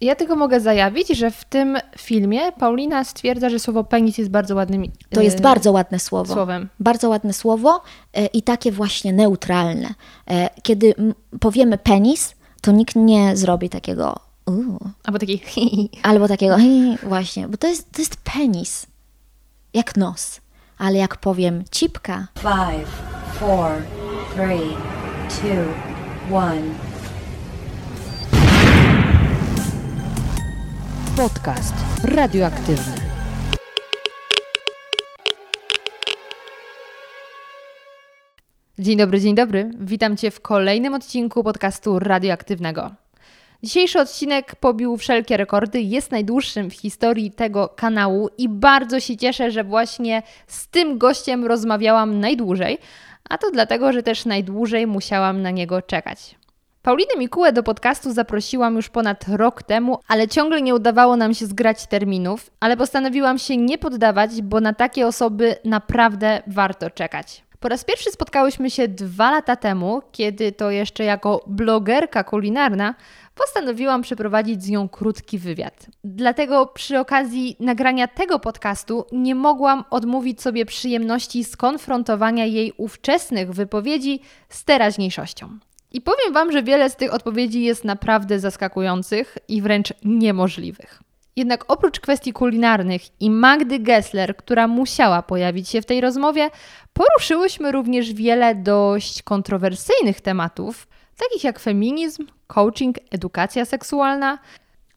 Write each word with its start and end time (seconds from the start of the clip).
Ja 0.00 0.14
tylko 0.14 0.36
mogę 0.36 0.60
zajawić, 0.60 1.08
że 1.08 1.30
w 1.30 1.44
tym 1.44 1.78
filmie 1.98 2.52
Paulina 2.52 3.04
stwierdza, 3.04 3.50
że 3.50 3.58
słowo 3.58 3.84
penis 3.84 4.18
jest 4.18 4.30
bardzo 4.30 4.54
ładnym 4.54 4.82
To 5.10 5.20
jest 5.20 5.38
e, 5.38 5.42
bardzo 5.42 5.72
ładne 5.72 5.98
słowo. 5.98 6.34
słowem. 6.34 6.68
Bardzo 6.80 7.08
ładne 7.08 7.32
słowo 7.32 7.82
e, 8.14 8.26
i 8.26 8.42
takie 8.42 8.72
właśnie 8.72 9.12
neutralne. 9.12 9.94
E, 10.30 10.50
Kiedy 10.62 10.94
powiemy 11.40 11.78
penis, 11.78 12.34
to 12.60 12.72
nikt 12.72 12.96
nie 12.96 13.36
zrobi 13.36 13.68
takiego 13.68 14.16
uuu, 14.46 14.78
Albo 15.04 15.18
taki 15.18 15.40
albo 16.02 16.28
takiego 16.28 16.56
właśnie, 17.02 17.48
bo 17.48 17.56
to 17.56 17.66
jest, 17.66 17.92
to 17.92 18.02
jest 18.02 18.16
penis. 18.16 18.86
Jak 19.74 19.96
nos. 19.96 20.40
Ale 20.78 20.98
jak 20.98 21.16
powiem 21.16 21.64
cipka, 21.70 22.26
Five, 22.38 22.88
four, 23.38 23.70
three, 24.34 24.76
two, 25.28 26.36
one. 26.36 26.89
Podcast 31.20 31.74
radioaktywny. 32.04 32.94
Dzień 38.78 38.98
dobry, 38.98 39.20
dzień 39.20 39.34
dobry. 39.34 39.70
Witam 39.80 40.16
Cię 40.16 40.30
w 40.30 40.40
kolejnym 40.40 40.94
odcinku 40.94 41.44
podcastu 41.44 41.98
radioaktywnego. 41.98 42.90
Dzisiejszy 43.62 44.00
odcinek 44.00 44.56
pobił 44.56 44.96
wszelkie 44.96 45.36
rekordy, 45.36 45.80
jest 45.80 46.10
najdłuższym 46.10 46.70
w 46.70 46.74
historii 46.74 47.30
tego 47.30 47.68
kanału 47.68 48.28
i 48.38 48.48
bardzo 48.48 49.00
się 49.00 49.16
cieszę, 49.16 49.50
że 49.50 49.64
właśnie 49.64 50.22
z 50.46 50.68
tym 50.68 50.98
gościem 50.98 51.44
rozmawiałam 51.44 52.20
najdłużej, 52.20 52.78
a 53.30 53.38
to 53.38 53.50
dlatego, 53.50 53.92
że 53.92 54.02
też 54.02 54.24
najdłużej 54.24 54.86
musiałam 54.86 55.42
na 55.42 55.50
niego 55.50 55.82
czekać. 55.82 56.39
Paulinę 56.82 57.14
Mikułę 57.18 57.52
do 57.52 57.62
podcastu 57.62 58.12
zaprosiłam 58.12 58.76
już 58.76 58.88
ponad 58.88 59.24
rok 59.28 59.62
temu, 59.62 59.98
ale 60.08 60.28
ciągle 60.28 60.62
nie 60.62 60.74
udawało 60.74 61.16
nam 61.16 61.34
się 61.34 61.46
zgrać 61.46 61.86
terminów, 61.86 62.50
ale 62.60 62.76
postanowiłam 62.76 63.38
się 63.38 63.56
nie 63.56 63.78
poddawać, 63.78 64.42
bo 64.42 64.60
na 64.60 64.72
takie 64.72 65.06
osoby 65.06 65.56
naprawdę 65.64 66.42
warto 66.46 66.90
czekać. 66.90 67.44
Po 67.60 67.68
raz 67.68 67.84
pierwszy 67.84 68.10
spotkałyśmy 68.10 68.70
się 68.70 68.88
dwa 68.88 69.30
lata 69.30 69.56
temu, 69.56 70.02
kiedy 70.12 70.52
to 70.52 70.70
jeszcze 70.70 71.04
jako 71.04 71.44
blogerka 71.46 72.24
kulinarna 72.24 72.94
postanowiłam 73.34 74.02
przeprowadzić 74.02 74.62
z 74.62 74.70
nią 74.70 74.88
krótki 74.88 75.38
wywiad. 75.38 75.86
Dlatego 76.04 76.66
przy 76.66 76.98
okazji 76.98 77.56
nagrania 77.60 78.08
tego 78.08 78.38
podcastu 78.38 79.04
nie 79.12 79.34
mogłam 79.34 79.84
odmówić 79.90 80.42
sobie 80.42 80.66
przyjemności 80.66 81.44
skonfrontowania 81.44 82.44
jej 82.44 82.72
ówczesnych 82.76 83.52
wypowiedzi 83.52 84.20
z 84.48 84.64
teraźniejszością. 84.64 85.58
I 85.92 86.00
powiem 86.00 86.32
Wam, 86.32 86.52
że 86.52 86.62
wiele 86.62 86.90
z 86.90 86.96
tych 86.96 87.14
odpowiedzi 87.14 87.62
jest 87.62 87.84
naprawdę 87.84 88.40
zaskakujących 88.40 89.38
i 89.48 89.62
wręcz 89.62 89.92
niemożliwych. 90.04 91.02
Jednak 91.36 91.64
oprócz 91.68 92.00
kwestii 92.00 92.32
kulinarnych 92.32 93.02
i 93.20 93.30
Magdy 93.30 93.78
Gessler, 93.78 94.36
która 94.36 94.68
musiała 94.68 95.22
pojawić 95.22 95.68
się 95.68 95.82
w 95.82 95.86
tej 95.86 96.00
rozmowie, 96.00 96.50
poruszyłyśmy 96.92 97.72
również 97.72 98.12
wiele 98.12 98.54
dość 98.54 99.22
kontrowersyjnych 99.22 100.20
tematów, 100.20 100.86
takich 101.16 101.44
jak 101.44 101.58
feminizm, 101.58 102.26
coaching, 102.46 102.96
edukacja 103.10 103.64
seksualna, 103.64 104.38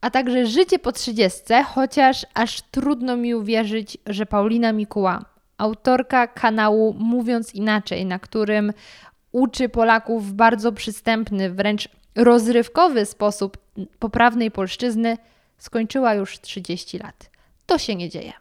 a 0.00 0.10
także 0.10 0.46
życie 0.46 0.78
po 0.78 0.92
trzydziestce, 0.92 1.62
chociaż 1.62 2.26
aż 2.34 2.62
trudno 2.62 3.16
mi 3.16 3.34
uwierzyć, 3.34 3.98
że 4.06 4.26
Paulina 4.26 4.72
Mikuła, 4.72 5.24
autorka 5.58 6.26
kanału 6.26 6.94
Mówiąc 6.98 7.54
Inaczej, 7.54 8.06
na 8.06 8.18
którym 8.18 8.72
uczy 9.34 9.68
Polaków 9.68 10.26
w 10.28 10.32
bardzo 10.32 10.72
przystępny, 10.72 11.50
wręcz 11.50 11.88
rozrywkowy 12.16 13.06
sposób 13.06 13.58
poprawnej 13.98 14.50
polszczyzny, 14.50 15.16
skończyła 15.58 16.14
już 16.14 16.40
30 16.40 16.98
lat. 16.98 17.30
To 17.66 17.78
się 17.78 17.94
nie 17.94 18.08
dzieje. 18.10 18.32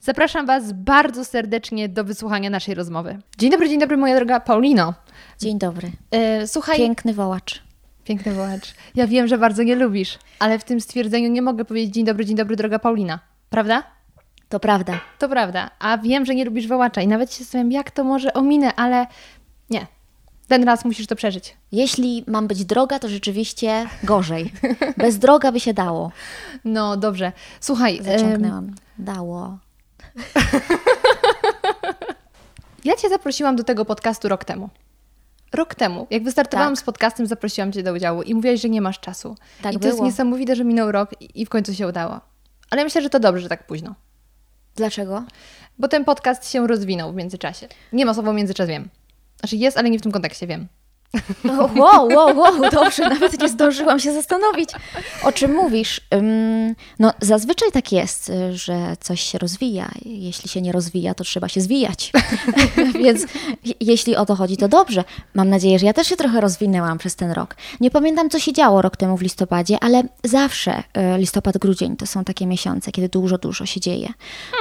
Zapraszam 0.00 0.46
Was 0.46 0.72
bardzo 0.72 1.24
serdecznie 1.24 1.88
do 1.88 2.04
wysłuchania 2.04 2.50
naszej 2.50 2.74
rozmowy. 2.74 3.18
Dzień 3.38 3.50
dobry, 3.50 3.68
dzień 3.68 3.80
dobry, 3.80 3.96
moja 3.96 4.16
droga 4.16 4.40
Paulino. 4.40 4.94
dzień 5.38 5.58
dobry. 5.58 5.90
E, 6.10 6.46
słuchaj, 6.46 6.76
Piękny 6.76 7.14
wołacz. 7.14 7.62
piękny 8.04 8.32
wołacz. 8.34 8.74
Ja 8.94 9.06
wiem, 9.06 9.28
że 9.28 9.38
bardzo 9.38 9.62
nie 9.62 9.74
lubisz, 9.76 10.18
ale 10.38 10.58
w 10.58 10.64
tym 10.64 10.80
stwierdzeniu 10.80 11.30
nie 11.30 11.42
mogę 11.42 11.64
powiedzieć 11.64 11.94
dzień 11.94 12.04
dobry, 12.04 12.24
dzień 12.26 12.36
dobry, 12.36 12.56
droga 12.56 12.78
Paulina. 12.78 13.18
Prawda? 13.50 13.82
To 14.48 14.60
prawda. 14.60 15.00
To 15.18 15.28
prawda. 15.28 15.70
A 15.78 15.98
wiem, 15.98 16.26
że 16.26 16.34
nie 16.34 16.44
lubisz 16.44 16.66
wołacza 16.66 17.00
i 17.02 17.06
nawet 17.08 17.32
się 17.34 17.44
zastanawiam, 17.44 17.72
jak 17.72 17.90
to 17.90 18.04
może 18.04 18.32
ominę, 18.34 18.74
ale 18.76 19.06
nie. 19.70 19.86
Ten 20.50 20.64
raz 20.64 20.84
musisz 20.84 21.06
to 21.06 21.16
przeżyć. 21.16 21.56
Jeśli 21.72 22.24
mam 22.26 22.46
być 22.46 22.64
droga, 22.64 22.98
to 22.98 23.08
rzeczywiście 23.08 23.86
gorzej. 24.04 24.52
Bez 24.96 25.18
droga 25.18 25.52
by 25.52 25.60
się 25.60 25.74
dało. 25.74 26.12
No 26.64 26.96
dobrze. 26.96 27.32
Słuchaj, 27.60 27.98
em, 27.98 28.04
Zaciągnęłam. 28.04 28.74
Dało. 28.98 29.58
Ja 32.84 32.96
Cię 32.96 33.08
zaprosiłam 33.08 33.56
do 33.56 33.64
tego 33.64 33.84
podcastu 33.84 34.28
rok 34.28 34.44
temu. 34.44 34.70
Rok 35.52 35.74
temu. 35.74 36.06
Jak 36.10 36.22
wystartowałam 36.24 36.72
Tak. 36.74 36.80
z 36.82 36.84
podcastem, 36.84 37.26
zaprosiłam 37.26 37.72
Cię 37.72 37.82
do 37.82 37.92
udziału 37.92 38.22
i 38.22 38.34
mówiłaś, 38.34 38.60
że 38.60 38.68
nie 38.68 38.80
masz 38.80 39.00
czasu. 39.00 39.36
Tak 39.62 39.74
I 39.74 39.78
to 39.78 39.86
jest 39.86 39.98
było. 39.98 40.06
niesamowite, 40.08 40.56
że 40.56 40.64
minął 40.64 40.92
rok 40.92 41.10
i 41.22 41.40
i 41.40 41.46
w 41.46 41.48
końcu 41.48 41.74
się 41.74 41.88
udało. 41.88 42.20
Ale 42.70 42.84
myślę, 42.84 43.02
że 43.02 43.10
to 43.10 43.20
dobrze, 43.20 43.42
że 43.42 43.48
tak 43.48 43.66
późno. 43.66 43.94
Dlaczego? 44.76 45.24
Bo 45.78 45.88
ten 45.88 46.04
podcast 46.04 46.50
się 46.50 46.66
rozwinął 46.66 47.12
w 47.12 47.14
międzyczasie. 47.16 47.68
Nie 47.92 48.06
ma 48.06 48.14
słowa 48.14 48.32
międzyczas, 48.32 48.68
wiem. 48.68 48.88
Znaczy 49.40 49.56
jest, 49.56 49.76
ale 49.78 49.90
nie 49.90 49.98
w 49.98 50.02
tym 50.02 50.12
kontekście, 50.12 50.46
wiem. 50.46 50.68
Wow, 51.76 52.08
wow, 52.08 52.38
wow, 52.38 52.70
dobrze, 52.70 53.08
nawet 53.08 53.40
nie 53.40 53.48
zdążyłam 53.48 54.00
się 54.00 54.12
zastanowić. 54.12 54.70
O 55.22 55.32
czym 55.32 55.54
mówisz? 55.54 56.00
No, 56.98 57.12
zazwyczaj 57.20 57.72
tak 57.72 57.92
jest, 57.92 58.28
y, 58.30 58.56
że 58.56 58.96
coś 59.00 59.20
się 59.20 59.38
rozwija. 59.38 59.90
Jeśli 60.04 60.48
się 60.48 60.60
nie 60.62 60.72
rozwija, 60.72 61.14
to 61.14 61.24
trzeba 61.24 61.48
się 61.48 61.60
zwijać. 61.60 62.12
Więc 63.04 63.20
je- 63.64 63.74
jeśli 63.80 64.16
o 64.16 64.26
to 64.26 64.34
chodzi, 64.36 64.56
to 64.56 64.68
dobrze. 64.68 65.04
Mam 65.34 65.48
nadzieję, 65.50 65.78
że 65.78 65.86
ja 65.86 65.92
też 65.92 66.06
się 66.08 66.16
trochę 66.16 66.40
rozwinęłam 66.40 66.98
przez 66.98 67.16
ten 67.16 67.30
rok. 67.32 67.56
Nie 67.80 67.90
pamiętam, 67.90 68.30
co 68.30 68.38
się 68.38 68.52
działo 68.52 68.82
rok 68.82 68.96
temu 68.96 69.16
w 69.16 69.22
listopadzie, 69.22 69.76
ale 69.80 70.02
zawsze 70.24 70.78
y, 70.78 71.18
listopad, 71.18 71.58
grudzień 71.58 71.96
to 71.96 72.06
są 72.06 72.24
takie 72.24 72.46
miesiące, 72.46 72.92
kiedy 72.92 73.08
dużo, 73.08 73.38
dużo 73.38 73.66
się 73.66 73.80
dzieje. 73.80 74.08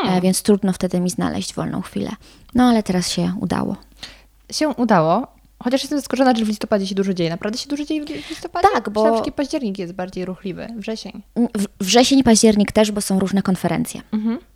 E, 0.07 0.21
Więc 0.21 0.41
trudno 0.41 0.73
wtedy 0.73 0.99
mi 0.99 1.09
znaleźć 1.09 1.53
wolną 1.53 1.81
chwilę. 1.81 2.09
No, 2.55 2.63
ale 2.69 2.83
teraz 2.83 3.09
się 3.09 3.33
udało. 3.41 3.75
Się 4.51 4.67
udało. 4.69 5.27
Chociaż 5.63 5.81
jestem 5.81 5.99
zaskoczona, 5.99 6.35
że 6.35 6.45
w 6.45 6.47
listopadzie 6.47 6.87
się 6.87 6.95
dużo 6.95 7.13
dzieje. 7.13 7.29
Naprawdę 7.29 7.57
się 7.57 7.69
dużo 7.69 7.85
dzieje 7.85 8.05
w 8.05 8.29
listopadzie? 8.29 8.67
Tak, 8.73 8.89
bo- 8.89 9.01
Myślałam, 9.03 9.25
że 9.25 9.31
październik 9.31 9.79
jest 9.79 9.93
bardziej 9.93 10.25
ruchliwy. 10.25 10.67
Wrzesień. 10.77 11.23
W- 11.35 11.65
Wrzesień, 11.85 12.23
październik 12.23 12.71
też, 12.71 12.91
bo 12.91 13.01
są 13.01 13.19
różne 13.19 13.41
konferencje. 13.41 14.01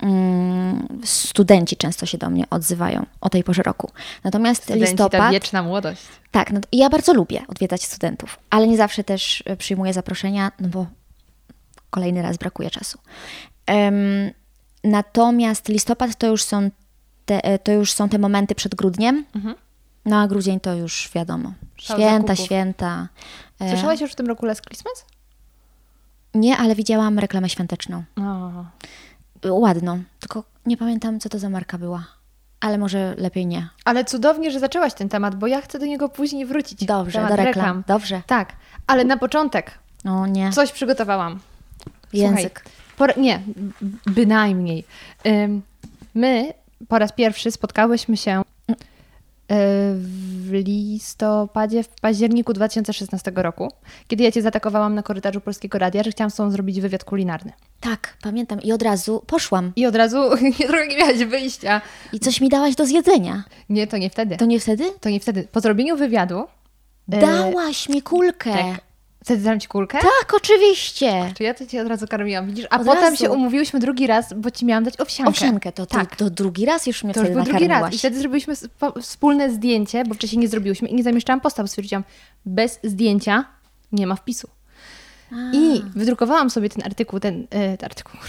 Mm, 0.02 0.88
Studenci 1.04 1.78
często 1.78 2.06
się 2.06 2.18
do 2.18 2.30
mnie 2.30 2.44
odzywają 2.50 3.06
o 3.22 3.30
tej 3.30 3.44
porze 3.44 3.64
roku. 3.64 3.92
Natomiast 4.24 4.64
Studenci, 4.64 4.86
ta 4.96 5.04
listopad. 5.04 5.32
wieczna 5.32 5.64
młodość. 5.64 6.02
Tak, 6.32 6.52
no, 6.52 6.60
ja 6.72 6.90
bardzo 6.90 7.14
lubię 7.14 7.42
odwiedzać 7.48 7.84
studentów, 7.84 8.40
ale 8.50 8.68
nie 8.68 8.78
zawsze 8.78 9.04
też 9.04 9.44
e, 9.46 9.58
przyjmuję 9.58 9.94
zaproszenia, 9.94 10.52
no 10.60 10.68
bo 10.68 10.86
kolejny 11.90 12.22
raz 12.22 12.38
brakuje 12.38 12.70
czasu. 12.70 13.00
Em, 13.66 13.96
natomiast 14.84 15.70
listopad 15.70 16.16
to 16.18 16.28
już 16.28 16.44
są 16.44 16.70
te, 17.26 17.44
e, 17.44 17.60
to 17.60 17.72
już 17.72 17.92
są 17.92 18.10
te 18.10 18.18
momenty 18.20 18.56
przed 18.56 18.76
grudniem. 18.76 19.26
No 20.06 20.22
a 20.22 20.28
grudzień 20.28 20.60
to 20.60 20.74
już 20.74 21.10
wiadomo. 21.16 21.54
Święta, 21.78 22.36
święta. 22.36 23.08
E, 23.60 23.70
Słyszałaś 23.70 24.02
już 24.02 24.12
w 24.12 24.16
tym 24.16 24.28
roku 24.28 24.46
Last 24.46 24.62
Christmas? 24.62 25.06
Nie, 26.34 26.58
ale 26.58 26.76
widziałam 26.76 27.20
reklamę 27.20 27.50
świąteczną. 27.50 28.04
O. 28.22 28.66
Ładną, 29.50 30.04
tylko 30.20 30.44
nie 30.66 30.78
pamiętam, 30.78 31.20
co 31.20 31.30
to 31.30 31.40
za 31.40 31.50
marka 31.50 31.78
była. 31.78 32.04
Ale 32.60 32.78
może 32.78 33.16
lepiej 33.18 33.46
nie. 33.46 33.70
Ale 33.86 34.06
cudownie, 34.06 34.52
że 34.52 34.60
zaczęłaś 34.60 34.94
ten 34.94 35.10
temat, 35.10 35.36
bo 35.36 35.48
ja 35.48 35.62
chcę 35.62 35.80
do 35.80 35.86
niego 35.86 36.10
później 36.10 36.46
wrócić. 36.46 36.86
Dobrze, 36.86 37.14
Temat 37.20 37.30
do 37.30 37.36
reklam. 37.36 37.84
Dobrze. 37.88 38.22
Tak, 38.28 38.54
ale 38.88 39.06
na 39.06 39.18
początek 39.18 39.72
No 40.04 40.28
nie. 40.28 40.52
coś 40.52 40.72
przygotowałam. 40.72 41.40
Język. 42.14 42.66
Słuchaj, 42.98 43.16
nie, 43.22 43.42
bynajmniej. 44.06 44.84
My 46.16 46.54
po 46.88 47.00
raz 47.00 47.12
pierwszy 47.12 47.52
spotkałyśmy 47.52 48.18
się 48.18 48.42
w 49.58 50.50
listopadzie, 50.52 51.84
w 51.84 51.88
październiku 51.88 52.54
2016 52.54 53.32
roku, 53.36 53.72
kiedy 54.08 54.24
ja 54.24 54.32
Cię 54.32 54.42
zaatakowałam 54.42 54.96
na 54.96 55.04
korytarzu 55.04 55.42
Polskiego 55.42 55.78
Radia, 55.78 56.04
że 56.04 56.12
chciałam 56.12 56.32
z 56.32 56.36
Tobą 56.36 56.52
zrobić 56.52 56.82
wywiad 56.82 57.04
kulinarny. 57.04 57.52
Tak, 57.80 58.18
pamiętam. 58.22 58.62
I 58.62 58.72
od 58.72 58.82
razu 58.82 59.24
poszłam. 59.28 59.72
I 59.76 59.86
od 59.86 59.96
razu 59.96 60.18
nie 60.90 60.98
miałaś 60.98 61.18
wyjścia. 61.18 61.82
I 62.14 62.20
coś 62.20 62.42
mi 62.42 62.50
dałaś 62.50 62.76
do 62.76 62.86
zjedzenia. 62.86 63.44
Nie, 63.70 63.88
to 63.88 63.98
nie 63.98 64.10
wtedy. 64.10 64.38
To 64.38 64.46
nie 64.46 64.60
wtedy? 64.60 64.84
To 65.00 65.10
nie 65.10 65.20
wtedy. 65.20 65.48
Po 65.52 65.60
zrobieniu 65.60 65.98
wywiadu... 65.98 66.40
y, 67.14 67.20
Dałaś 67.20 67.90
mi 67.90 68.02
kulkę. 68.02 68.52
tak. 68.54 68.93
Wtedy 69.24 69.44
dałam 69.44 69.60
Ci 69.60 69.68
kulkę? 69.68 69.98
Tak, 70.02 70.34
oczywiście. 70.34 71.34
Czy 71.38 71.44
ja 71.44 71.54
to 71.54 71.66
Cię 71.66 71.82
od 71.82 71.88
razu 71.88 72.08
karmiłam, 72.08 72.48
widzisz? 72.48 72.66
A 72.70 72.80
Od 72.80 72.86
potem 72.86 73.04
razu. 73.04 73.16
się 73.18 73.30
umówiłyśmy 73.30 73.80
drugi 73.80 74.08
raz, 74.08 74.34
bo 74.34 74.52
Ci 74.52 74.66
miałam 74.66 74.84
dać 74.84 75.00
owsiankę. 75.00 75.30
Owsiankę, 75.30 75.72
to, 75.72 75.86
tak. 75.86 76.16
to 76.16 76.30
drugi 76.30 76.66
raz 76.66 76.88
już 76.88 77.04
mnie 77.04 77.14
To 77.14 77.20
wtedy 77.20 77.44
drugi 77.44 77.68
raz. 77.68 77.94
I 77.94 77.98
wtedy 77.98 78.20
zrobiliśmy 78.20 78.54
wspólne 79.02 79.52
zdjęcie, 79.52 80.04
bo 80.04 80.16
wcześniej 80.16 80.40
nie 80.40 80.48
zrobiłyśmy 80.48 80.88
i 80.88 80.96
nie 80.96 81.04
zamieszczałam 81.04 81.42
posta, 81.42 81.64
bo 81.64 81.68
stwierdziłam, 81.68 82.04
bez 82.46 82.80
zdjęcia 82.84 83.46
nie 83.92 84.08
ma 84.08 84.16
wpisu. 84.16 84.48
I 85.54 85.84
wydrukowałam 85.96 86.50
sobie 86.50 86.70
ten 86.70 86.84
artykuł, 86.86 87.20
ten, 87.20 87.48
e, 87.50 87.78
ten 87.78 87.86
artykuł, 87.86 88.20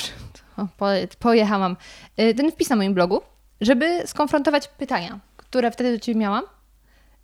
po, 0.78 0.86
pojechałam, 1.18 1.76
e, 2.16 2.34
ten 2.34 2.52
wpis 2.52 2.70
na 2.70 2.76
moim 2.76 2.94
blogu, 2.94 3.20
żeby 3.60 4.02
skonfrontować 4.06 4.68
pytania, 4.68 5.20
które 5.36 5.70
wtedy 5.70 5.92
do 5.92 5.98
Ciebie 5.98 6.20
miałam 6.20 6.44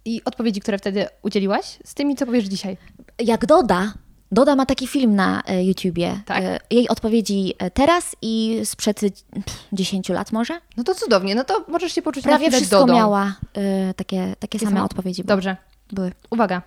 i 0.04 0.24
odpowiedzi, 0.24 0.60
które 0.60 0.78
wtedy 0.78 1.06
udzieliłaś 1.22 1.78
z 1.84 1.94
tymi, 1.94 2.16
co 2.16 2.26
powiesz 2.26 2.44
dzisiaj. 2.44 2.76
Jak 3.18 3.46
Doda, 3.46 3.92
Doda 4.32 4.56
ma 4.56 4.66
taki 4.66 4.86
film 4.86 5.14
na 5.14 5.42
e, 5.46 5.64
YouTubie. 5.64 6.20
Tak. 6.26 6.44
E, 6.44 6.60
Jej 6.70 6.88
odpowiedzi 6.88 7.54
e, 7.58 7.70
teraz 7.70 8.16
i 8.22 8.60
sprzed 8.64 9.00
pff, 9.00 9.64
10 9.72 10.08
lat 10.08 10.32
może. 10.32 10.60
No 10.76 10.84
to 10.84 10.94
cudownie, 10.94 11.34
no 11.34 11.44
to 11.44 11.64
możesz 11.68 11.92
się 11.92 12.02
poczuć 12.02 12.24
Prawie 12.24 12.50
wszystko 12.50 12.78
Dodą. 12.78 12.94
miała 12.94 13.34
e, 13.54 13.94
takie, 13.94 14.34
takie 14.38 14.58
same 14.58 14.70
same- 14.70 14.84
odpowiedzi. 14.84 15.22
były. 15.24 15.36
Dobrze, 15.36 15.56
Były. 15.92 16.12
uwaga. 16.30 16.62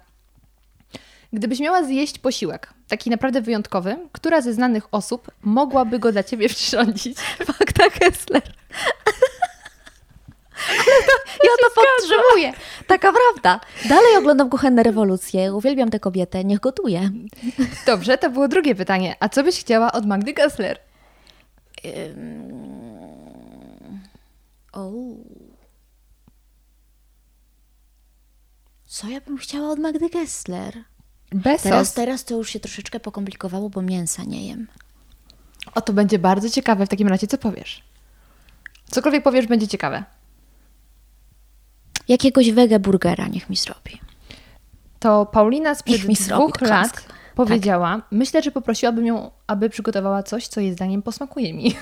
Gdybyś 1.34 1.60
miała 1.60 1.84
zjeść 1.84 2.20
posiłek, 2.20 2.74
taki 2.88 3.10
naprawdę 3.10 3.42
wyjątkowy, 3.42 3.98
która 4.12 4.42
ze 4.42 4.54
znanych 4.54 4.88
osób 4.94 5.32
mogłaby 5.42 6.00
go 6.00 6.12
dla 6.12 6.24
Ciebie 6.24 6.50
przyrządzić? 6.56 7.18
Fakta 7.46 7.90
Kessler. 7.90 8.42
Ja 11.44 11.50
to 11.62 11.82
podtrzymuję. 11.82 12.54
Taka 12.88 13.12
prawda. 13.12 13.60
Dalej 13.90 14.18
oglądam 14.18 14.50
kuchenne 14.50 14.84
rewolucje. 14.84 15.54
Uwielbiam 15.54 15.90
tę 15.90 16.00
kobietę. 16.00 16.44
Niech 16.44 16.60
gotuje. 16.60 17.12
Dobrze, 17.86 18.18
to 18.18 18.30
było 18.30 18.48
drugie 18.48 18.76
pytanie. 18.76 19.16
A 19.20 19.30
co 19.30 19.44
byś 19.44 19.60
chciała 19.60 19.92
od 19.92 20.06
Magdy 20.06 20.34
Gessler? 20.34 20.80
O. 24.74 24.92
Co 28.86 29.10
ja 29.10 29.22
bym 29.22 29.38
chciała 29.38 29.70
od 29.70 29.80
Magdy 29.80 30.10
Gessler? 30.10 30.84
Bez 31.32 31.62
Teraz, 31.62 31.94
teraz 31.94 32.26
to 32.26 32.34
już 32.36 32.50
się 32.50 32.60
troszeczkę 32.60 33.00
pokomplikowało, 33.00 33.70
bo 33.70 33.82
mięsa 33.82 34.24
nie 34.24 34.48
jem. 34.48 34.68
O, 35.76 35.82
to 35.82 35.94
będzie 35.94 36.20
bardzo 36.20 36.50
ciekawe 36.50 36.86
w 36.86 36.90
takim 36.90 37.08
razie, 37.08 37.28
co 37.28 37.38
powiesz. 37.38 37.84
Cokolwiek 38.92 39.24
powiesz, 39.24 39.48
będzie 39.48 39.68
ciekawe. 39.68 40.04
Jakiegoś 42.08 42.52
wege 42.52 42.80
burgera 42.80 43.28
niech 43.28 43.50
mi 43.50 43.56
zrobi. 43.56 44.02
To 45.00 45.26
Paulina 45.26 45.76
sprzed 45.76 45.98
Niech 45.98 46.08
mi 46.08 46.16
zrobi 46.16 46.44
dwóch 46.44 46.58
to 46.58 46.66
lat 46.66 47.04
powiedziała, 47.36 48.02
myślę, 48.12 48.42
że 48.42 48.52
poprosiłabym 48.52 49.06
ją, 49.06 49.32
aby 49.48 49.70
przygotowała 49.70 50.24
coś, 50.24 50.48
co 50.48 50.62
jej 50.62 50.74
zdaniem 50.74 51.02
posmakuje 51.02 51.54
mi. 51.54 51.76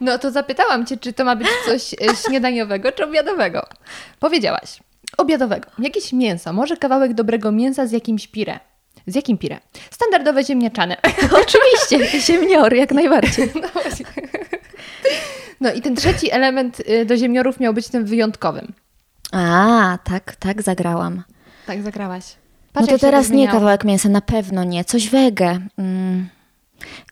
no 0.00 0.18
to 0.18 0.30
zapytałam 0.30 0.86
Cię, 0.86 0.96
czy 0.96 1.12
to 1.12 1.24
ma 1.24 1.36
być 1.36 1.48
coś 1.66 1.94
e, 1.94 1.96
śniadaniowego, 2.26 2.92
czy 2.92 3.04
obiadowego. 3.04 3.66
Powiedziałaś, 4.20 4.80
obiadowego. 5.16 5.68
Jakieś 5.78 6.12
mięso, 6.12 6.52
może 6.52 6.76
kawałek 6.76 7.14
dobrego 7.14 7.52
mięsa 7.52 7.86
z 7.86 7.92
jakimś 7.92 8.28
pire. 8.28 8.60
Z 9.06 9.14
jakim 9.14 9.38
pire? 9.38 9.60
Standardowe 9.90 10.44
ziemniaczane. 10.44 10.96
Oczywiście, 11.42 12.20
ziemnior, 12.20 12.74
jak 12.74 12.92
najbardziej. 12.92 13.52
No. 13.62 13.68
No 15.60 15.72
i 15.72 15.80
ten 15.82 15.96
trzeci 15.96 16.30
element 16.32 16.80
y, 16.80 17.04
do 17.06 17.16
ziemniorów 17.16 17.60
miał 17.60 17.74
być 17.74 17.88
tym 17.88 18.04
wyjątkowym. 18.04 18.72
A, 19.32 19.98
tak, 20.04 20.36
tak 20.36 20.62
zagrałam. 20.62 21.22
Tak 21.66 21.82
zagrałaś. 21.82 22.24
No 22.34 22.72
Patrz, 22.72 22.86
to 22.86 22.92
jak 22.92 23.00
się 23.00 23.06
teraz 23.06 23.30
nie 23.30 23.48
kawałek 23.48 23.84
mięsa, 23.84 24.08
na 24.08 24.20
pewno 24.20 24.64
nie. 24.64 24.84
Coś 24.84 25.08
wege. 25.08 25.60
Mm. 25.78 26.28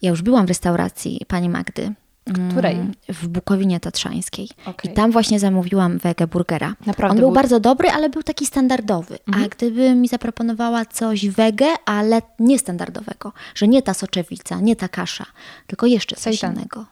Ja 0.02 0.10
już 0.10 0.22
byłam 0.22 0.46
w 0.46 0.48
restauracji 0.48 1.20
pani 1.28 1.48
Magdy. 1.48 1.92
Mm, 2.36 2.50
Której? 2.50 2.76
W 3.08 3.28
Bukowinie 3.28 3.80
Tatrzańskiej. 3.80 4.48
Okej. 4.66 4.90
I 4.90 4.94
tam 4.94 5.10
właśnie 5.12 5.40
zamówiłam 5.40 5.98
wege 5.98 6.26
burgera. 6.26 6.74
Naprawdę 6.86 7.10
On 7.12 7.16
był 7.16 7.20
był- 7.22 7.28
Mhm. 7.28 7.42
bardzo 7.42 7.60
dobry, 7.60 7.88
ale 7.90 8.10
był 8.10 8.22
taki 8.22 8.46
standardowy. 8.46 9.18
A 9.32 9.48
gdyby 9.48 9.94
mi 9.94 10.08
zaproponowała 10.08 10.84
coś 10.84 11.28
wege, 11.28 11.66
ale 11.84 12.22
niestandardowego, 12.38 13.32
że 13.54 13.68
nie 13.68 13.82
ta 13.82 13.94
soczewica, 13.94 14.60
nie 14.60 14.76
ta 14.76 14.88
kasza, 14.88 15.26
tylko 15.66 15.86
jeszcze 15.86 16.16
coś 16.16 16.22
Seitan. 16.38 16.54
innego, 16.54 16.84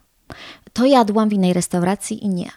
to 0.75 0.85
jadłam 0.85 1.29
w 1.29 1.33
innej 1.33 1.53
restauracji 1.53 2.25
i 2.25 2.29
nie. 2.29 2.51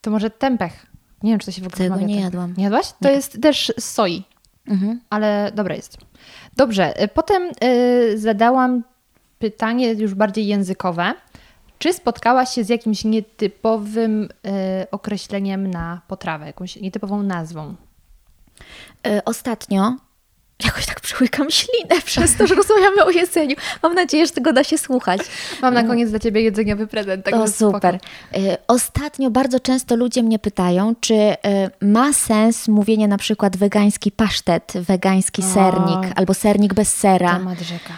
To 0.00 0.10
może 0.10 0.30
tempeh. 0.30 0.86
Nie 1.22 1.30
wiem, 1.30 1.38
czy 1.38 1.46
to 1.46 1.52
się 1.52 1.62
w 1.62 1.66
ogóle 1.66 1.76
Tego 1.78 1.94
wymawia 1.94 2.06
nie 2.06 2.14
tempeh. 2.14 2.24
jadłam. 2.24 2.54
Nie 2.56 2.64
jadłaś? 2.64 2.92
To 3.02 3.10
jest 3.10 3.42
też 3.42 3.72
z 3.78 3.84
soi, 3.84 4.24
Mhm. 4.68 5.00
ale 5.10 5.52
dobre 5.54 5.76
jest. 5.76 5.98
Dobrze, 6.56 7.02
y, 7.02 7.08
potem 7.08 7.42
y, 7.64 8.18
zadałam 8.18 8.82
pytanie 9.38 9.92
już 9.92 10.14
bardziej 10.14 10.46
językowe. 10.46 11.14
Czy 11.78 11.92
spotkałaś 11.92 12.50
się 12.54 12.64
z 12.64 12.68
jakimś 12.68 13.04
nietypowym 13.04 14.22
y, 14.24 14.90
określeniem 14.90 15.70
na 15.70 16.00
potrawę, 16.08 16.46
jakąś 16.46 16.76
nietypową 16.76 17.22
nazwą? 17.22 17.74
E, 19.06 19.24
Ostatnio 19.24 19.96
jakoś 20.64 20.86
tak 20.86 21.00
przyłykam 21.00 21.50
ślinę 21.50 22.00
przez 22.04 22.36
to, 22.36 22.46
że 22.46 22.54
rozmawiamy 22.54 23.04
o 23.04 23.10
jedzeniu. 23.10 23.56
Mam 23.82 23.94
nadzieję, 23.94 24.26
że 24.26 24.32
tego 24.32 24.52
da 24.52 24.64
się 24.64 24.78
słuchać. 24.78 25.20
Mam 25.62 25.74
na 25.74 25.82
koniec 25.84 26.10
dla 26.10 26.18
Ciebie 26.18 26.40
jedzeniowy 26.40 26.86
prezent. 26.86 27.24
Także 27.24 27.42
o, 27.42 27.48
spoko. 27.48 27.72
super. 27.76 27.98
E, 28.34 28.56
Ostatnio 28.68 29.30
bardzo 29.30 29.60
często 29.60 29.96
ludzie 29.96 30.22
mnie 30.22 30.38
pytają, 30.38 30.94
czy 31.00 31.14
e, 31.14 31.36
ma 31.80 32.12
sens 32.12 32.68
mówienie 32.68 33.08
na 33.08 33.18
przykład 33.18 33.56
wegański 33.56 34.12
pasztet, 34.12 34.72
wegański 34.74 35.42
sernik 35.42 36.12
albo 36.16 36.34
sernik 36.34 36.74
bez 36.74 36.96
sera. 36.96 37.32
Temat 37.38 37.60
rzeka. 37.60 37.92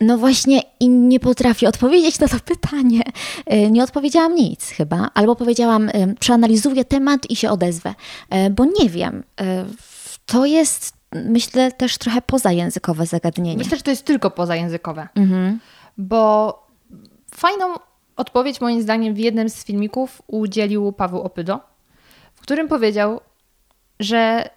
No 0.00 0.18
właśnie 0.18 0.62
i 0.80 0.88
nie 0.88 1.20
potrafię 1.20 1.68
odpowiedzieć 1.68 2.18
na 2.18 2.28
to 2.28 2.36
pytanie. 2.44 3.02
E, 3.46 3.70
Nie 3.70 3.82
odpowiedziałam 3.84 4.34
nic 4.34 4.68
chyba, 4.68 5.08
albo 5.14 5.36
powiedziałam, 5.36 5.90
przeanalizuję 6.20 6.84
temat 6.84 7.30
i 7.30 7.36
się 7.36 7.50
odezwę, 7.50 7.94
bo 8.50 8.64
nie 8.64 8.88
wiem. 8.90 9.22
To 10.26 10.46
jest, 10.46 10.92
myślę, 11.14 11.72
też 11.72 11.98
trochę 11.98 12.22
pozajęzykowe 12.22 13.06
zagadnienie. 13.06 13.58
Myślę, 13.58 13.76
że 13.76 13.82
to 13.82 13.90
jest 13.90 14.04
tylko 14.04 14.30
pozajęzykowe. 14.30 15.08
Mhm. 15.14 15.60
Bo 15.98 16.66
fajną 17.34 17.74
odpowiedź 18.16 18.60
moim 18.60 18.82
zdaniem 18.82 19.14
w 19.14 19.18
jednym 19.18 19.48
z 19.48 19.64
filmików 19.64 20.22
udzielił 20.26 20.92
Paweł 20.92 21.20
Opydo, 21.22 21.60
w 22.34 22.40
którym 22.40 22.68
powiedział, 22.68 23.20
że 24.00 24.50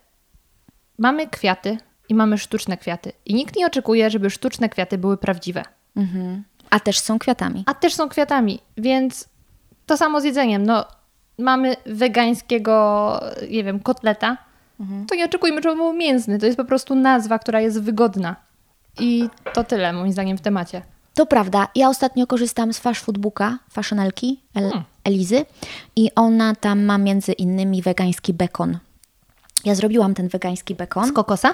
mamy 0.97 1.27
kwiaty 1.27 1.77
i 2.09 2.15
mamy 2.15 2.37
sztuczne 2.37 2.77
kwiaty. 2.77 3.11
I 3.25 3.33
nikt 3.33 3.55
nie 3.55 3.65
oczekuje, 3.65 4.09
żeby 4.09 4.29
sztuczne 4.29 4.69
kwiaty 4.69 4.97
były 4.97 5.17
prawdziwe. 5.17 5.63
A 6.69 6.79
też 6.79 6.99
są 6.99 7.19
kwiatami. 7.19 7.63
A 7.67 7.73
też 7.73 7.93
są 7.93 8.09
kwiatami, 8.09 8.59
więc 8.77 9.29
to 9.85 9.97
samo 9.97 10.21
z 10.21 10.23
jedzeniem. 10.23 10.63
No, 10.63 10.85
mamy 11.37 11.75
wegańskiego, 11.85 13.19
nie 13.51 13.63
wiem, 13.63 13.79
kotleta, 13.79 14.37
to 15.07 15.15
nie 15.15 15.25
oczekujmy, 15.25 15.61
żeby 15.61 15.75
był 15.75 15.93
mięsny. 15.93 16.39
To 16.39 16.45
jest 16.45 16.57
po 16.57 16.65
prostu 16.65 16.95
nazwa, 16.95 17.39
która 17.39 17.61
jest 17.61 17.81
wygodna. 17.81 18.35
I 18.99 19.29
to 19.53 19.63
tyle 19.63 19.93
moim 19.93 20.11
zdaniem 20.11 20.37
w 20.37 20.41
temacie. 20.41 20.81
To 21.13 21.25
prawda. 21.25 21.67
Ja 21.75 21.89
ostatnio 21.89 22.27
korzystam 22.27 22.73
z 22.73 22.79
Fast 22.79 23.01
Food 23.01 23.17
Booka, 23.17 23.59
fashionelki 23.69 24.39
El- 24.55 24.63
Hmm. 24.69 24.83
Elizy 25.03 25.45
i 25.95 26.09
ona 26.15 26.55
tam 26.55 26.83
ma 26.83 26.97
między 26.97 27.31
innymi 27.33 27.81
wegański 27.81 28.33
bekon. 28.33 28.77
Ja 29.65 29.75
zrobiłam 29.75 30.13
ten 30.13 30.27
wegański 30.27 30.75
bekon. 30.75 31.07
Z 31.07 31.11
kokosa? 31.11 31.53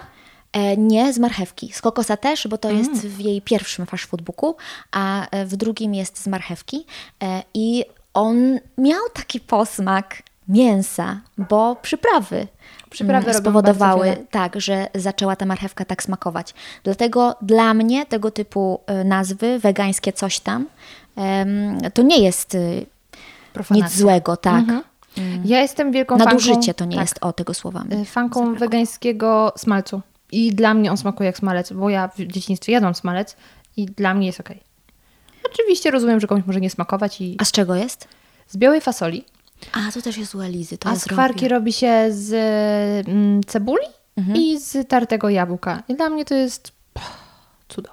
E, 0.53 0.77
nie, 0.77 1.13
z 1.13 1.19
marchewki. 1.19 1.71
Z 1.73 1.81
kokosa 1.81 2.17
też, 2.17 2.47
bo 2.47 2.57
to 2.57 2.69
Mm. 2.69 2.79
jest 2.79 2.91
w 3.07 3.19
jej 3.19 3.41
pierwszym 3.41 3.85
fast 3.85 4.03
food 4.03 4.21
booku, 4.21 4.55
a 4.91 5.27
e, 5.29 5.45
w 5.45 5.55
drugim 5.55 5.93
jest 5.95 6.19
z 6.23 6.27
marchewki. 6.27 6.85
E, 7.23 7.43
I 7.53 7.85
on 8.13 8.59
miał 8.77 9.01
taki 9.13 9.39
posmak 9.39 10.23
mięsa, 10.47 11.21
bo 11.37 11.75
przyprawy, 11.81 12.47
Przyprawy 12.89 13.29
mm, 13.29 13.41
spowodowały 13.41 14.17
tak, 14.31 14.61
że 14.61 14.87
zaczęła 14.95 15.35
ta 15.35 15.45
marchewka 15.45 15.85
tak 15.85 16.03
smakować. 16.03 16.53
Dlatego 16.83 17.35
dla 17.41 17.73
mnie 17.73 18.05
tego 18.05 18.31
typu 18.31 18.79
e, 18.87 19.03
nazwy, 19.03 19.59
wegańskie 19.59 20.13
coś 20.13 20.39
tam, 20.39 20.67
to 21.93 22.01
nie 22.01 22.23
jest 22.23 22.55
y, 22.55 22.85
Profanacja. 23.53 23.85
nic 23.87 23.97
złego, 23.97 24.37
tak. 24.37 24.59
Mhm. 24.59 24.81
Ja 25.45 25.61
jestem 25.61 25.91
wielką 25.91 26.17
Nadużycie 26.17 26.53
fanką, 26.53 26.73
to 26.73 26.85
nie 26.85 26.95
tak, 26.95 27.03
jest 27.03 27.17
o 27.21 27.33
tego 27.33 27.53
słowami. 27.53 27.93
y, 27.93 28.05
fanką 28.05 28.55
wegańskiego 28.55 29.53
smalcu. 29.57 30.01
I 30.31 30.55
dla 30.55 30.73
mnie 30.73 30.91
on 30.91 30.97
smakuje 30.97 31.27
jak 31.27 31.37
smalec, 31.37 31.73
bo 31.73 31.89
ja 31.89 32.07
w 32.07 32.19
dzieciństwie 32.19 32.71
jadłam 32.73 32.95
smalec 32.95 33.35
i 33.77 33.85
dla 33.85 34.13
mnie 34.13 34.27
jest 34.27 34.39
okej. 34.39 34.59
Oczywiście 35.45 35.91
rozumiem, 35.91 36.19
że 36.19 36.27
komuś 36.27 36.43
może 36.47 36.61
nie 36.61 36.69
smakować 36.69 37.21
i 37.21 37.35
A 37.39 37.45
z 37.45 37.51
czego 37.51 37.75
jest? 37.75 38.07
z 38.47 38.57
białej 38.57 38.81
fasoli, 38.81 39.25
A, 39.73 39.91
to 39.91 40.01
też 40.01 40.17
jest 40.17 40.35
u 40.35 40.41
Elizy. 40.41 40.77
To 40.77 40.89
a 40.89 40.95
skwarki 40.95 41.39
zrobię. 41.39 41.55
robi 41.55 41.73
się 41.73 42.05
z 42.09 42.33
mm, 43.07 43.43
cebuli 43.43 43.85
Mhm. 44.17 44.37
i 44.37 44.59
z 44.59 44.87
tartego 44.89 45.29
jabłka. 45.29 45.83
I 45.87 45.95
dla 45.95 46.09
mnie 46.09 46.25
to 46.25 46.35
jest 46.35 46.71
pff, 46.93 47.11
cudo. 47.69 47.89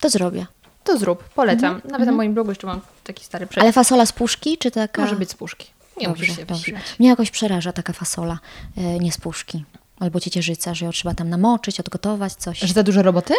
To 0.00 0.10
zrobię. 0.10 0.46
To 0.84 0.98
zrób, 0.98 1.24
polecam. 1.24 1.80
Nawet 1.90 2.06
na 2.06 2.12
moim 2.12 2.34
blogu 2.34 2.50
jeszcze 2.50 2.66
mam 2.66 2.80
taki 3.04 3.24
stary 3.24 3.46
przepis. 3.46 3.56
Mhm. 3.56 3.64
Ale 3.66 3.72
fasola 3.72 4.06
z 4.06 4.12
puszki, 4.12 4.58
czy 4.58 4.70
taka? 4.70 5.02
Może 5.02 5.16
być 5.16 5.30
z 5.30 5.34
puszki. 5.34 5.70
Nie 6.00 6.06
dobrze, 6.06 6.22
musisz 6.22 6.36
się 6.36 6.44
dobrze. 6.46 6.60
wysilać. 6.60 6.82
Mnie 6.98 7.08
jakoś 7.08 7.30
przeraża 7.30 7.72
taka 7.72 7.92
fasola, 7.92 8.38
e, 8.76 8.80
nie 8.98 9.12
z 9.12 9.18
puszki. 9.18 9.64
Albo 10.00 10.20
ciecierzyca, 10.20 10.74
że 10.74 10.84
ją 10.86 10.92
trzeba 10.92 11.14
tam 11.14 11.28
namoczyć, 11.28 11.80
odgotować, 11.80 12.32
coś. 12.32 12.58
Że 12.58 12.74
za 12.74 12.82
dużo 12.82 13.02
roboty? 13.02 13.34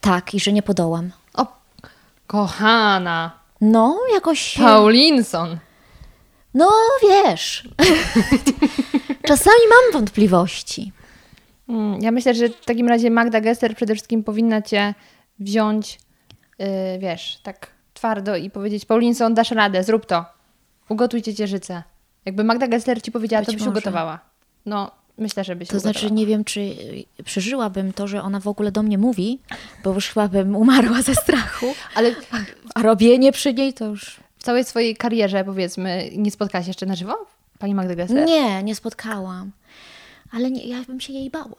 Tak, 0.00 0.34
i 0.34 0.40
że 0.40 0.52
nie 0.52 0.62
podołam. 0.62 1.10
O, 1.34 1.46
kochana. 2.26 3.30
No, 3.60 3.98
jakoś... 4.14 4.54
Paulinson. 4.58 5.58
No, 6.56 6.70
wiesz. 7.02 7.68
Czasami 9.28 9.56
mam 9.70 9.92
wątpliwości. 9.92 10.92
Mm, 11.68 12.00
Ja 12.02 12.10
myślę, 12.12 12.34
że 12.34 12.48
w 12.48 12.64
takim 12.64 12.88
razie 12.88 13.10
Magda 13.10 13.40
Gessler 13.40 13.76
przede 13.76 13.94
wszystkim 13.94 14.24
powinna 14.24 14.62
cię 14.62 14.94
wziąć, 15.38 15.98
yy, 16.58 16.66
wiesz, 16.98 17.38
tak 17.42 17.70
twardo 17.94 18.36
i 18.36 18.50
powiedzieć: 18.50 18.84
Paulinson, 18.84 19.34
dasz 19.34 19.50
radę, 19.50 19.84
zrób 19.84 20.06
to. 20.06 20.24
Ugotuj 20.88 21.22
ciecierzycę. 21.22 21.82
Jakby 22.24 22.44
Magda 22.44 22.68
Gessler 22.68 23.02
ci 23.02 23.12
powiedziała, 23.12 23.40
Być 23.40 23.46
to 23.46 23.52
byś 23.52 23.60
może. 23.60 23.70
ugotowała. 23.70 24.20
No, 24.66 24.90
myślę, 25.18 25.44
że 25.44 25.56
byś 25.56 25.68
To 25.68 25.80
znaczy 25.80 25.98
ugotowała. 25.98 26.18
nie 26.20 26.26
wiem, 26.26 26.44
czy 26.44 26.76
przeżyłabym 27.24 27.92
to, 27.92 28.06
że 28.08 28.22
ona 28.22 28.40
w 28.40 28.48
ogóle 28.48 28.72
do 28.72 28.82
mnie 28.82 28.98
mówi, 28.98 29.38
bo 29.84 29.92
już 29.92 30.08
chyba 30.08 30.28
bym 30.28 30.56
umarła 30.56 31.02
ze 31.02 31.14
strachu. 31.14 31.74
Ale 31.94 32.14
A 32.74 32.82
robienie 32.82 33.32
przy 33.32 33.54
niej 33.54 33.74
to 33.74 33.84
już... 33.86 34.16
całej 34.46 34.64
swojej 34.64 34.96
karierze, 34.96 35.44
powiedzmy, 35.44 36.10
nie 36.16 36.30
spotkałaś 36.30 36.66
jeszcze 36.66 36.86
na 36.86 36.94
żywo? 36.94 37.26
Pani 37.58 37.74
Magda 37.74 37.94
Gessler? 37.94 38.26
Nie, 38.26 38.62
nie 38.62 38.74
spotkałam. 38.74 39.50
Ale 40.32 40.50
nie, 40.50 40.66
ja 40.66 40.82
bym 40.82 41.00
się 41.00 41.12
jej 41.12 41.30
bała. 41.30 41.56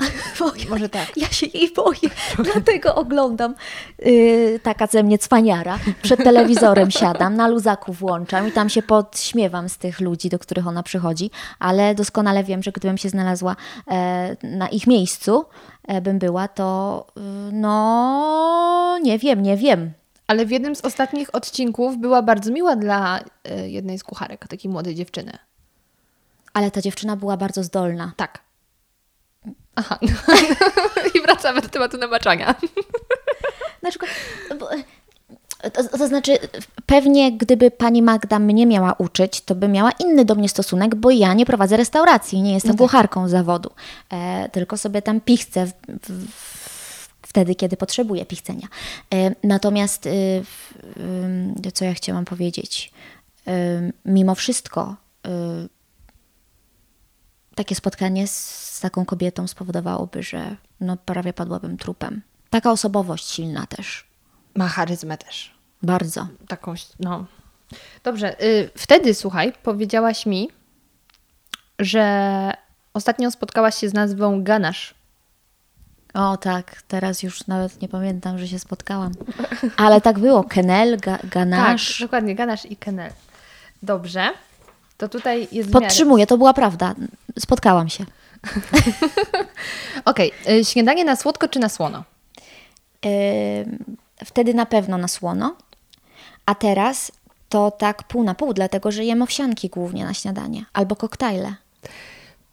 Bo 0.38 0.46
ja, 0.46 0.70
Może 0.70 0.88
tak. 0.88 1.16
Ja 1.16 1.28
się 1.28 1.46
jej 1.46 1.72
boję, 1.76 2.10
dlatego 2.52 2.94
oglądam 2.94 3.54
yy, 3.98 4.60
taka 4.62 4.86
ze 4.86 5.02
mnie 5.02 5.18
cwaniara. 5.18 5.78
Przed 6.02 6.24
telewizorem 6.24 6.90
siadam, 6.90 7.36
na 7.36 7.48
luzaku 7.48 7.92
włączam 7.92 8.48
i 8.48 8.52
tam 8.52 8.68
się 8.68 8.82
podśmiewam 8.82 9.68
z 9.68 9.78
tych 9.78 10.00
ludzi, 10.00 10.28
do 10.28 10.38
których 10.38 10.66
ona 10.66 10.82
przychodzi, 10.82 11.30
ale 11.58 11.94
doskonale 11.94 12.44
wiem, 12.44 12.62
że 12.62 12.72
gdybym 12.72 12.98
się 12.98 13.08
znalazła 13.08 13.56
e, 13.90 14.36
na 14.42 14.68
ich 14.68 14.86
miejscu, 14.86 15.44
e, 15.88 16.00
bym 16.00 16.18
była, 16.18 16.48
to 16.48 17.06
y, 17.16 17.20
no 17.52 18.98
nie 19.02 19.18
wiem, 19.18 19.42
nie 19.42 19.56
wiem. 19.56 19.99
Ale 20.30 20.46
w 20.46 20.50
jednym 20.50 20.76
z 20.76 20.80
ostatnich 20.80 21.34
odcinków 21.34 21.98
była 21.98 22.22
bardzo 22.22 22.52
miła 22.52 22.76
dla 22.76 23.20
y, 23.20 23.70
jednej 23.70 23.98
z 23.98 24.04
kucharek, 24.04 24.48
takiej 24.48 24.70
młodej 24.70 24.94
dziewczyny. 24.94 25.38
Ale 26.52 26.70
ta 26.70 26.80
dziewczyna 26.80 27.16
była 27.16 27.36
bardzo 27.36 27.62
zdolna. 27.62 28.12
Tak. 28.16 28.38
Aha. 29.76 29.98
I 31.14 31.20
wracamy 31.20 31.60
do 31.60 31.68
tematu 31.68 31.98
namaczania. 31.98 32.54
Na 33.82 33.90
przykład, 33.90 34.10
bo, 34.58 34.68
to, 35.72 35.98
to 35.98 36.06
znaczy, 36.06 36.38
pewnie 36.86 37.32
gdyby 37.32 37.70
pani 37.70 38.02
Magda 38.02 38.38
mnie 38.38 38.66
miała 38.66 38.94
uczyć, 38.98 39.40
to 39.40 39.54
by 39.54 39.68
miała 39.68 39.90
inny 39.90 40.24
do 40.24 40.34
mnie 40.34 40.48
stosunek, 40.48 40.94
bo 40.94 41.10
ja 41.10 41.34
nie 41.34 41.46
prowadzę 41.46 41.76
restauracji, 41.76 42.42
nie 42.42 42.54
jestem 42.54 42.76
kucharką 42.76 43.28
z 43.28 43.30
zawodu, 43.30 43.70
e, 44.10 44.48
tylko 44.48 44.76
sobie 44.76 45.02
tam 45.02 45.20
pichcę 45.20 45.66
w, 45.66 45.72
w, 46.02 46.59
wtedy, 47.30 47.54
kiedy 47.54 47.76
potrzebuję 47.76 48.26
pichcenia. 48.26 48.68
E, 49.14 49.34
natomiast, 49.46 50.06
e, 50.06 50.10
em, 50.10 51.54
co 51.74 51.84
ja 51.84 51.94
chciałam 51.94 52.24
powiedzieć, 52.24 52.92
e, 53.46 53.52
mimo 54.04 54.34
wszystko, 54.34 54.96
e, 55.26 55.30
takie 57.54 57.74
spotkanie 57.74 58.26
z 58.26 58.80
taką 58.82 59.04
kobietą 59.04 59.46
spowodowałoby, 59.46 60.22
że 60.22 60.56
no, 60.80 60.96
prawie 60.96 61.32
padłabym 61.32 61.76
trupem. 61.76 62.22
Taka 62.50 62.70
osobowość 62.70 63.30
silna 63.30 63.66
też. 63.66 64.06
Ma 64.54 64.68
charyzmę 64.68 65.18
też. 65.18 65.54
Bardzo. 65.82 66.28
Taką, 66.48 66.74
no. 67.00 67.26
Dobrze. 68.04 68.44
Y, 68.44 68.70
wtedy, 68.76 69.14
słuchaj, 69.14 69.52
powiedziałaś 69.62 70.26
mi, 70.26 70.48
że 71.78 72.52
ostatnio 72.94 73.30
spotkałaś 73.30 73.74
się 73.74 73.88
z 73.88 73.94
nazwą 73.94 74.44
Ganasz. 74.44 74.94
O 76.14 76.36
tak, 76.36 76.82
teraz 76.88 77.22
już 77.22 77.46
nawet 77.46 77.82
nie 77.82 77.88
pamiętam, 77.88 78.38
że 78.38 78.48
się 78.48 78.58
spotkałam. 78.58 79.12
Ale 79.76 80.00
tak 80.00 80.18
było. 80.18 80.44
Kenel, 80.44 80.98
ga, 80.98 81.18
Ganache. 81.24 81.92
Tak, 81.92 82.00
dokładnie, 82.00 82.34
Ganasz 82.34 82.66
i 82.66 82.76
Kenel. 82.76 83.12
Dobrze. 83.82 84.30
To 84.98 85.08
tutaj 85.08 85.48
jest 85.52 85.72
Podtrzymuję, 85.72 86.26
to 86.26 86.38
była 86.38 86.52
prawda. 86.52 86.94
Spotkałam 87.38 87.88
się. 87.88 88.04
Okej, 90.04 90.32
y, 90.50 90.64
śniadanie 90.64 91.04
na 91.04 91.16
słodko 91.16 91.48
czy 91.48 91.58
na 91.58 91.68
słono? 91.68 92.04
Ym, 93.06 93.96
wtedy 94.24 94.54
na 94.54 94.66
pewno 94.66 94.98
na 94.98 95.08
słono, 95.08 95.56
a 96.46 96.54
teraz 96.54 97.12
to 97.48 97.70
tak 97.70 98.02
pół 98.02 98.24
na 98.24 98.34
pół, 98.34 98.54
dlatego 98.54 98.92
że 98.92 99.04
jem 99.04 99.22
owsianki 99.22 99.68
głównie 99.68 100.04
na 100.04 100.14
śniadanie 100.14 100.64
albo 100.72 100.96
koktajle. 100.96 101.54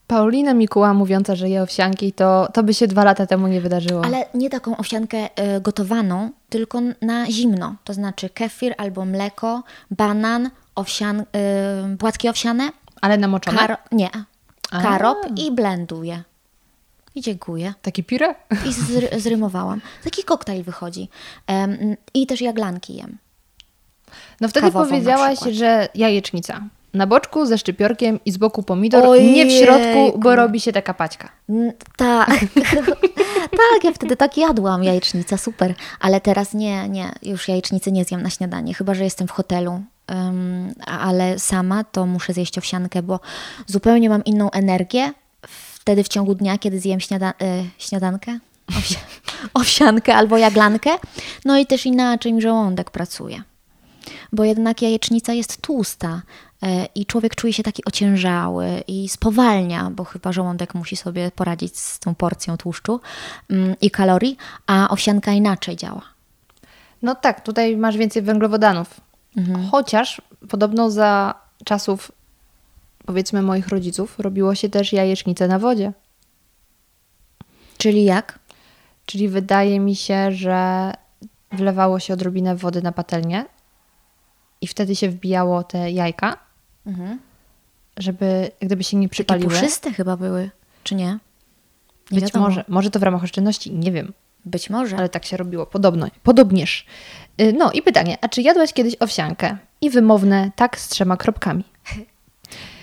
Paulina 0.08 0.54
Mikuła 0.54 0.94
mówiąca, 0.94 1.36
że 1.36 1.50
je 1.50 1.62
owsianki, 1.62 2.14
to, 2.14 2.48
to 2.54 2.64
by 2.64 2.74
się 2.74 2.88
dwa 2.88 3.04
lata 3.04 3.26
temu 3.26 3.48
nie 3.48 3.62
wydarzyło. 3.62 4.06
Ale 4.06 4.26
nie 4.34 4.50
taką 4.50 4.78
owsiankę 4.78 5.18
y, 5.58 5.62
gotowaną, 5.62 6.32
tylko 6.50 6.82
na 7.02 7.32
zimno. 7.32 7.76
To 7.84 7.94
znaczy 7.94 8.30
kefir 8.30 8.74
albo 8.78 9.06
mleko, 9.06 9.64
banan, 9.92 10.50
owsian, 10.76 11.20
y, 11.20 11.98
płatki 11.98 12.30
owsiane, 12.30 12.70
Ale 13.02 13.18
namoczone? 13.18 13.58
karo, 13.58 13.78
nie, 13.92 14.10
A. 14.72 14.82
karop 14.82 15.18
i 15.36 15.52
blenduję. 15.52 16.24
I 17.16 17.22
dziękuję. 17.22 17.74
Taki 17.82 18.04
pire? 18.04 18.36
I 18.66 18.74
zry, 18.74 19.10
zrymowałam. 19.20 19.82
Taki 20.04 20.24
koktajl 20.24 20.64
wychodzi. 20.64 21.10
I 22.14 22.28
też 22.28 22.42
jaglanki 22.42 22.96
jem. 22.96 23.18
No 24.42 24.48
wtedy 24.48 24.68
Kawową 24.68 24.90
powiedziałaś, 24.90 25.40
że 25.52 25.90
jajecznica. 25.96 26.62
Na 26.94 27.08
boczku 27.08 27.46
ze 27.46 27.58
szczypiorkiem 27.58 28.20
i 28.26 28.32
z 28.32 28.38
boku 28.38 28.64
pomidor. 28.64 29.06
Ojejku. 29.06 29.36
Nie 29.36 29.46
w 29.46 29.52
środku, 29.52 30.20
bo 30.20 30.36
robi 30.36 30.60
się 30.60 30.72
taka 30.72 30.94
paćka. 30.94 31.30
Tak, 31.98 32.30
tak, 33.62 33.84
ja 33.84 33.92
wtedy 33.94 34.16
tak 34.18 34.38
jadłam 34.38 34.84
jajecznica, 34.84 35.38
super. 35.38 35.74
Ale 36.00 36.22
teraz 36.22 36.54
nie, 36.54 36.90
nie, 36.90 37.12
już 37.24 37.48
jajecznicy 37.48 37.92
nie 37.92 38.06
zjem 38.06 38.22
na 38.24 38.30
śniadanie, 38.30 38.74
chyba 38.74 38.94
że 38.94 39.04
jestem 39.04 39.28
w 39.28 39.32
hotelu. 39.32 39.82
A- 40.88 41.00
ale 41.00 41.40
sama 41.40 41.84
to 41.84 42.06
muszę 42.06 42.34
zjeść 42.34 42.58
owsiankę, 42.58 43.04
bo 43.04 43.20
zupełnie 43.68 44.10
mam 44.10 44.24
inną 44.24 44.52
energię 44.52 45.14
wtedy 45.74 46.04
w 46.04 46.08
ciągu 46.08 46.36
dnia, 46.36 46.58
kiedy 46.58 46.80
zjem 46.80 47.00
śniada- 47.00 47.34
y, 47.42 47.70
śniadankę, 47.78 48.40
Owsi- 48.72 48.98
owsiankę 49.54 50.16
albo 50.16 50.38
jaglankę. 50.38 50.90
No 51.46 51.58
i 51.58 51.66
też 51.66 51.86
inaczej 51.86 52.34
mi 52.34 52.42
żołądek 52.42 52.92
pracuje. 52.92 53.42
Bo 54.34 54.44
jednak 54.44 54.82
jajecznica 54.82 55.34
jest 55.34 55.62
tłusta 55.62 56.22
e, 56.64 56.86
i 56.96 57.06
człowiek 57.06 57.36
czuje 57.36 57.54
się 57.54 57.64
taki 57.64 57.86
ociężały 57.86 58.84
i 58.88 59.10
spowalnia, 59.10 59.92
bo 59.92 60.04
chyba 60.04 60.32
żołądek 60.32 60.76
musi 60.76 60.96
sobie 60.96 61.32
poradzić 61.32 61.80
z 61.80 62.00
tą 62.00 62.16
porcją 62.16 62.58
tłuszczu 62.58 63.00
mm, 63.50 63.76
i 63.82 63.92
kalorii, 63.92 64.38
a 64.68 64.90
owsianka 64.90 65.32
inaczej 65.32 65.76
działa. 65.76 66.02
No 67.02 67.16
tak, 67.16 67.42
tutaj 67.42 67.78
masz 67.78 67.98
więcej 67.98 68.22
węglowodanów. 68.22 69.02
Mhm. 69.38 69.68
Chociaż 69.72 70.22
podobno 70.50 70.92
za 70.92 71.34
czasów, 71.66 72.12
powiedzmy, 73.06 73.42
moich 73.42 73.68
rodziców 73.68 74.20
robiło 74.20 74.56
się 74.56 74.70
też 74.70 74.94
jajecznicę 74.94 75.48
na 75.48 75.60
wodzie. 75.60 75.94
Czyli 77.78 78.04
jak? 78.04 78.40
Czyli 79.06 79.30
wydaje 79.30 79.80
mi 79.80 79.96
się, 79.96 80.32
że 80.32 80.94
wlewało 81.52 82.00
się 82.00 82.14
odrobinę 82.14 82.56
wody 82.56 82.82
na 82.82 82.92
patelnię 82.92 83.46
i 84.62 84.68
wtedy 84.68 84.96
się 84.96 85.10
wbijało 85.10 85.64
te 85.64 85.92
jajka, 85.92 86.38
żeby 87.98 88.52
gdyby 88.60 88.84
się 88.84 88.98
nie 88.98 89.08
Takie 89.08 89.12
przypaliły. 89.14 89.50
puszyste 89.50 89.94
chyba 89.94 90.18
były, 90.18 90.50
czy 90.84 90.96
nie? 90.96 91.06
Nie 92.12 92.20
Być 92.20 92.22
wiadomo. 92.22 92.46
może, 92.46 92.64
może 92.68 92.92
to 92.92 93.00
w 93.00 93.04
ramach 93.04 93.24
oszczędności, 93.24 93.72
nie 93.74 93.92
wiem, 93.92 94.14
Być 94.46 94.70
może. 94.70 94.98
ale 94.98 95.10
tak 95.10 95.26
się 95.26 95.38
robiło, 95.38 95.66
podobno, 95.66 96.08
podobnież. 96.24 96.86
Y, 97.42 97.54
No 97.58 97.72
i 97.72 97.82
pytanie, 97.82 98.18
a 98.22 98.28
czy 98.30 98.42
jadłaś 98.42 98.74
kiedyś 98.74 98.96
owsiankę? 99.00 99.58
I 99.82 99.90
wymowne 99.90 100.52
tak 100.56 100.80
z 100.80 100.88
trzema 100.88 101.18
kropkami. 101.18 101.64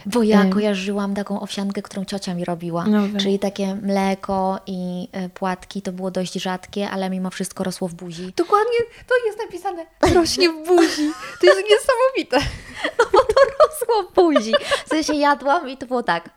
Bo 0.06 0.22
ja 0.22 0.44
kojarzyłam 0.44 1.14
taką 1.14 1.40
owsiankę, 1.40 1.82
którą 1.82 2.04
ciocia 2.04 2.34
mi 2.34 2.44
robiła. 2.44 2.84
No. 2.86 3.20
Czyli 3.20 3.38
takie 3.38 3.74
mleko 3.74 4.60
i 4.66 5.08
e, 5.12 5.28
płatki 5.28 5.82
to 5.82 5.92
było 5.92 6.10
dość 6.10 6.32
rzadkie, 6.34 6.90
ale 6.90 7.10
mimo 7.10 7.30
wszystko 7.30 7.64
rosło 7.64 7.88
w 7.88 7.94
buzi. 7.94 8.32
Dokładnie, 8.36 8.78
to 9.06 9.14
jest 9.26 9.38
napisane. 9.38 9.86
Rośnie 10.14 10.50
w 10.50 10.66
buzi. 10.66 11.12
To 11.40 11.46
jest 11.46 11.62
niesamowite. 11.70 12.50
Rosło 13.60 14.02
w 14.10 14.14
buzi. 14.14 14.52
W 14.86 14.88
sensie 14.88 15.14
jadłam 15.14 15.68
i 15.68 15.76
to 15.76 15.86
było 15.86 16.02
tak. 16.02 16.30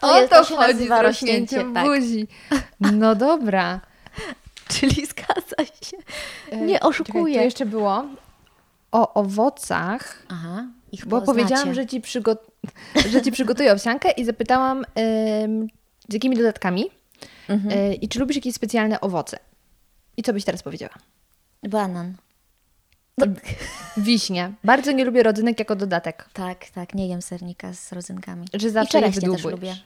To 0.00 0.12
o 0.12 0.20
jest- 0.20 0.32
to 0.32 0.44
to 0.44 0.56
chodzi 0.56 0.86
z 0.88 0.90
rośnięciem 0.90 1.74
tak. 1.74 1.84
buzi. 1.86 2.28
No 2.80 3.14
dobra. 3.14 3.80
Czyli 4.72 5.06
zgadza 5.06 5.72
się. 5.82 5.96
E, 6.50 6.56
Nie 6.56 6.74
Czekaj, 6.74 6.88
oszukuję. 6.90 7.38
tu 7.38 7.44
jeszcze 7.44 7.66
było 7.66 8.04
o 8.92 9.14
owocach, 9.14 10.22
Aha, 10.28 10.64
ich 10.96 11.06
bo 11.06 11.20
poznacie. 11.20 11.40
powiedziałam, 11.48 11.74
że 11.74 11.86
ci, 11.86 12.00
przygo- 12.00 12.36
że 13.12 13.22
ci 13.22 13.32
przygotuję 13.32 13.72
owsiankę 13.72 14.10
i 14.10 14.24
zapytałam 14.24 14.84
ym, 15.44 15.66
z 16.08 16.14
jakimi 16.14 16.36
dodatkami 16.36 16.84
Mhm. 17.48 17.78
y, 17.78 17.94
i 17.94 18.08
czy 18.08 18.18
lubisz 18.18 18.36
jakieś 18.36 18.54
specjalne 18.54 19.00
owoce. 19.00 19.38
I 20.16 20.22
co 20.22 20.32
byś 20.32 20.44
teraz 20.44 20.62
powiedziała? 20.62 20.94
Banan. 21.62 22.14
Wiśnie. 23.96 24.52
Bardzo 24.64 24.92
nie 24.92 25.04
lubię 25.04 25.22
rodzynek 25.22 25.58
jako 25.58 25.76
dodatek. 25.76 26.28
Tak, 26.32 26.66
tak, 26.70 26.94
nie 26.94 27.08
jem 27.08 27.22
sernika 27.22 27.72
z 27.72 27.92
rodzynkami. 27.92 28.46
Że 28.54 28.68
I 28.68 28.70
zawsze 28.70 28.98
je 28.98 29.02
czereśnie 29.04 29.30
też 29.30 29.44
lubię. 29.44 29.76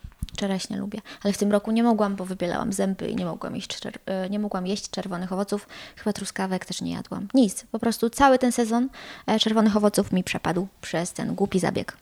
Czereśnie 0.40 0.76
lubię. 0.76 1.00
Ale 1.24 1.32
w 1.32 1.38
tym 1.38 1.52
roku 1.52 1.70
nie 1.70 1.82
mogłam, 1.82 2.16
bo 2.16 2.24
wybielałam 2.24 2.72
zęby 2.72 3.08
i 3.08 3.16
nie 3.16 3.24
mogłam 3.24 3.56
jeść, 3.56 3.70
czer- 3.80 3.98
e, 4.06 4.30
nie 4.30 4.38
mogłam 4.38 4.66
jeść 4.66 4.90
czerwonych 4.90 5.32
owoców. 5.32 5.68
Chyba 5.96 6.12
truskawek 6.12 6.64
też 6.64 6.80
nie 6.80 6.92
jadłam. 6.92 7.28
Nic. 7.34 7.64
Po 7.72 7.78
prostu 7.78 8.10
cały 8.10 8.38
ten 8.38 8.52
sezon 8.52 8.88
e, 9.26 9.38
czerwonych 9.38 9.76
owoców 9.76 10.12
mi 10.12 10.24
przepadł 10.24 10.66
przez 10.80 11.12
ten 11.12 11.34
głupi 11.34 11.58
zabieg. 11.60 11.96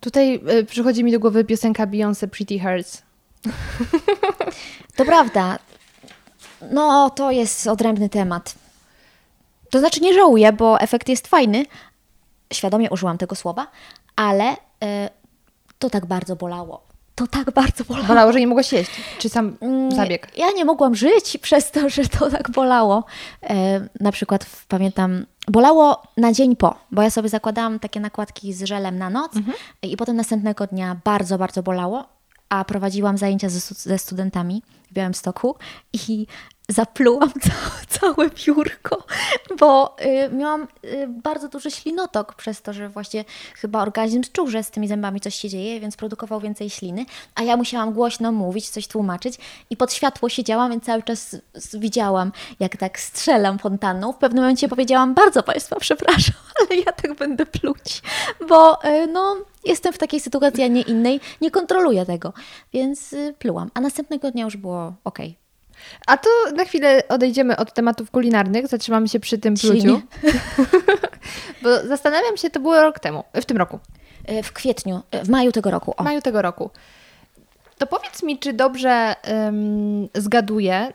Tutaj 0.00 0.40
y, 0.50 0.64
przychodzi 0.64 1.04
mi 1.04 1.12
do 1.12 1.20
głowy 1.20 1.44
piosenka 1.44 1.86
Beyoncé 1.86 2.26
Pretty 2.28 2.58
Hurts. 2.60 3.02
To 4.96 5.04
prawda. 5.04 5.58
No, 6.70 7.10
to 7.10 7.30
jest 7.30 7.66
odrębny 7.66 8.08
temat. 8.08 8.54
To 9.70 9.78
znaczy 9.78 10.00
nie 10.00 10.14
żałuję, 10.14 10.52
bo 10.52 10.80
efekt 10.80 11.08
jest 11.08 11.26
fajny. 11.26 11.64
Świadomie 12.52 12.90
użyłam 12.90 13.18
tego 13.18 13.34
słowa, 13.34 13.66
ale 14.16 14.52
y, 14.52 14.56
to 15.78 15.90
tak 15.90 16.06
bardzo 16.06 16.36
bolało. 16.36 16.87
To 17.18 17.26
tak 17.26 17.50
bardzo 17.50 17.84
bolało. 17.84 18.06
Bolało, 18.06 18.32
że 18.32 18.40
nie 18.40 18.46
mogłaś 18.46 18.72
jeść. 18.72 18.90
Czy 19.18 19.28
sam 19.28 19.56
Mm, 19.60 19.92
zabieg? 19.92 20.28
Ja 20.36 20.46
nie 20.56 20.64
mogłam 20.64 20.94
żyć 20.94 21.38
przez 21.42 21.70
to, 21.70 21.88
że 21.88 22.08
to 22.08 22.30
tak 22.30 22.50
bolało. 22.50 23.04
E, 23.42 23.80
na 24.00 24.12
przykład 24.12 24.46
pamiętam, 24.68 25.26
bolało 25.48 26.02
na 26.16 26.32
dzień 26.32 26.56
po, 26.56 26.74
bo 26.90 27.02
ja 27.02 27.10
sobie 27.10 27.28
zakładałam 27.28 27.78
takie 27.78 28.00
nakładki 28.00 28.52
z 28.52 28.62
żelem 28.62 28.98
na 28.98 29.10
noc 29.10 29.32
i 29.82 29.96
potem 29.96 30.16
następnego 30.16 30.66
dnia 30.66 30.96
bardzo, 31.04 31.38
bardzo 31.38 31.62
bolało, 31.62 32.04
a 32.48 32.64
prowadziłam 32.64 33.18
zajęcia 33.18 33.48
ze, 33.48 33.74
ze 33.74 33.98
studentami 33.98 34.62
w 34.90 34.92
Białymstoku 34.92 35.56
i 35.92 36.26
zaplułam 36.68 37.32
ca- 37.44 37.86
całe 37.88 38.30
biurko, 38.30 39.04
bo 39.58 39.96
y, 40.00 40.30
miałam 40.32 40.68
y, 40.84 41.06
bardzo 41.08 41.48
duży 41.48 41.70
ślinotok 41.70 42.34
przez 42.34 42.62
to, 42.62 42.72
że 42.72 42.88
właśnie 42.88 43.24
chyba 43.54 43.82
organizm 43.82 44.22
czuł, 44.32 44.48
że 44.48 44.62
z 44.62 44.70
tymi 44.70 44.88
zębami 44.88 45.20
coś 45.20 45.34
się 45.34 45.48
dzieje, 45.48 45.80
więc 45.80 45.96
produkował 45.96 46.40
więcej 46.40 46.70
śliny, 46.70 47.06
a 47.34 47.42
ja 47.42 47.56
musiałam 47.56 47.92
głośno 47.92 48.32
mówić, 48.32 48.68
coś 48.70 48.88
tłumaczyć 48.88 49.38
i 49.70 49.76
pod 49.76 49.92
światło 49.92 50.28
siedziałam, 50.28 50.70
więc 50.70 50.84
cały 50.84 51.02
czas 51.02 51.36
widziałam, 51.74 52.32
jak 52.60 52.76
tak 52.76 53.00
strzelam 53.00 53.58
fontanną. 53.58 54.12
W 54.12 54.18
pewnym 54.18 54.42
momencie 54.42 54.68
powiedziałam, 54.68 55.14
bardzo 55.14 55.42
Państwa 55.42 55.76
przepraszam, 55.80 56.36
ale 56.60 56.80
ja 56.80 56.92
tak 56.92 57.14
będę 57.14 57.46
pluć, 57.46 58.02
bo 58.48 58.84
y, 58.84 59.06
no, 59.06 59.36
jestem 59.64 59.92
w 59.92 59.98
takiej 59.98 60.20
sytuacji, 60.20 60.64
a 60.64 60.66
nie 60.66 60.82
innej, 60.82 61.20
nie 61.40 61.50
kontroluję 61.50 62.06
tego, 62.06 62.32
więc 62.72 63.14
plułam. 63.38 63.70
A 63.74 63.80
następnego 63.80 64.30
dnia 64.30 64.44
już 64.44 64.56
było 64.56 64.92
okej. 65.04 65.47
A 66.06 66.16
to 66.16 66.28
na 66.56 66.64
chwilę 66.64 67.02
odejdziemy 67.08 67.56
od 67.56 67.72
tematów 67.74 68.10
kulinarnych, 68.10 68.66
zatrzymamy 68.66 69.08
się 69.08 69.20
przy 69.20 69.38
tym 69.38 69.54
pluciu. 69.54 70.02
Bo 71.62 71.86
zastanawiam 71.86 72.36
się, 72.36 72.50
to 72.50 72.60
było 72.60 72.82
rok 72.82 72.98
temu, 72.98 73.24
w 73.34 73.44
tym 73.44 73.56
roku, 73.56 73.78
Y, 74.30 74.42
W 74.42 74.52
kwietniu, 74.52 75.02
y, 75.14 75.24
w 75.24 75.28
maju 75.28 75.52
tego 75.52 75.70
roku. 75.70 75.94
w 76.00 76.04
maju 76.04 76.20
tego 76.20 76.42
roku. 76.42 76.70
To 77.78 77.86
powiedz 77.86 78.22
mi, 78.22 78.38
czy 78.38 78.52
dobrze 78.52 79.14
ym, 79.48 80.08
zgaduję, 80.14 80.92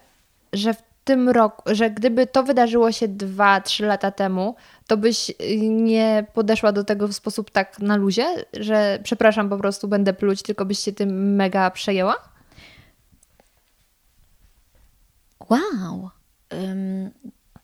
że 0.54 0.74
w 0.74 0.84
tym 1.04 1.30
roku, 1.30 1.62
że 1.66 1.90
gdyby 1.90 2.28
to 2.28 2.44
wydarzyło 2.44 2.92
się 2.92 3.08
2-3 3.08 3.86
lata 3.86 4.12
temu, 4.12 4.56
to 4.88 4.98
byś 4.98 5.30
y, 5.30 5.36
nie 5.70 6.26
podeszła 6.34 6.72
do 6.72 6.84
tego 6.84 7.08
w 7.08 7.14
sposób 7.14 7.52
tak 7.52 7.80
na 7.80 7.96
luzie, 7.96 8.26
że 8.54 9.00
przepraszam, 9.04 9.50
po 9.50 9.58
prostu 9.58 9.88
będę 9.88 10.14
pluć, 10.14 10.42
tylko 10.44 10.66
byś 10.66 10.80
się 10.80 10.92
tym 10.94 11.36
mega 11.36 11.72
przejęła? 11.72 12.16
Wow. 15.54 16.10
Ym, 16.54 17.12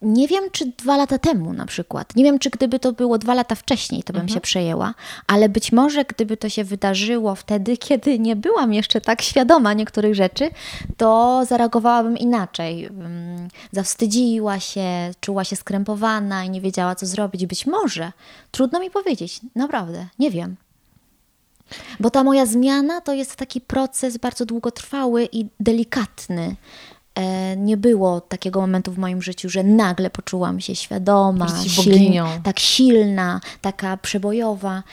nie 0.01 0.27
wiem, 0.27 0.43
czy 0.51 0.65
dwa 0.65 0.97
lata 0.97 1.17
temu 1.17 1.53
na 1.53 1.65
przykład. 1.65 2.15
Nie 2.15 2.23
wiem, 2.23 2.39
czy 2.39 2.49
gdyby 2.49 2.79
to 2.79 2.93
było 2.93 3.17
dwa 3.17 3.33
lata 3.33 3.55
wcześniej, 3.55 4.03
to 4.03 4.13
bym 4.13 4.29
się 4.29 4.41
przejęła, 4.41 4.93
ale 5.27 5.49
być 5.49 5.71
może 5.71 6.05
gdyby 6.05 6.37
to 6.37 6.49
się 6.49 6.63
wydarzyło 6.63 7.35
wtedy, 7.35 7.77
kiedy 7.77 8.19
nie 8.19 8.35
byłam 8.35 8.73
jeszcze 8.73 9.01
tak 9.01 9.21
świadoma 9.21 9.73
niektórych 9.73 10.15
rzeczy, 10.15 10.49
to 10.97 11.41
zareagowałabym 11.45 12.17
inaczej. 12.17 12.89
Zawstydziła 13.71 14.59
się, 14.59 15.11
czuła 15.19 15.43
się 15.43 15.55
skrępowana 15.55 16.43
i 16.43 16.49
nie 16.49 16.61
wiedziała, 16.61 16.95
co 16.95 17.05
zrobić. 17.05 17.45
Być 17.45 17.67
może. 17.67 18.11
Trudno 18.51 18.79
mi 18.79 18.91
powiedzieć, 18.91 19.41
naprawdę, 19.55 20.07
nie 20.19 20.31
wiem. 20.31 20.55
Bo 21.99 22.09
ta 22.09 22.23
moja 22.23 22.45
zmiana 22.45 23.01
to 23.01 23.13
jest 23.13 23.35
taki 23.35 23.61
proces 23.61 24.17
bardzo 24.17 24.45
długotrwały 24.45 25.29
i 25.31 25.47
delikatny. 25.59 26.55
E, 27.19 27.55
Nie 27.57 27.77
było 27.77 28.21
takiego 28.21 28.61
momentu 28.61 28.91
w 28.91 28.97
moim 28.97 29.21
życiu, 29.21 29.49
że 29.49 29.63
nagle 29.63 30.09
poczułam 30.09 30.59
się 30.59 30.75
świadoma, 30.75 31.45
tak 32.43 32.59
silna, 32.59 33.41
taka 33.61 33.97
przebojowa, 33.97 34.83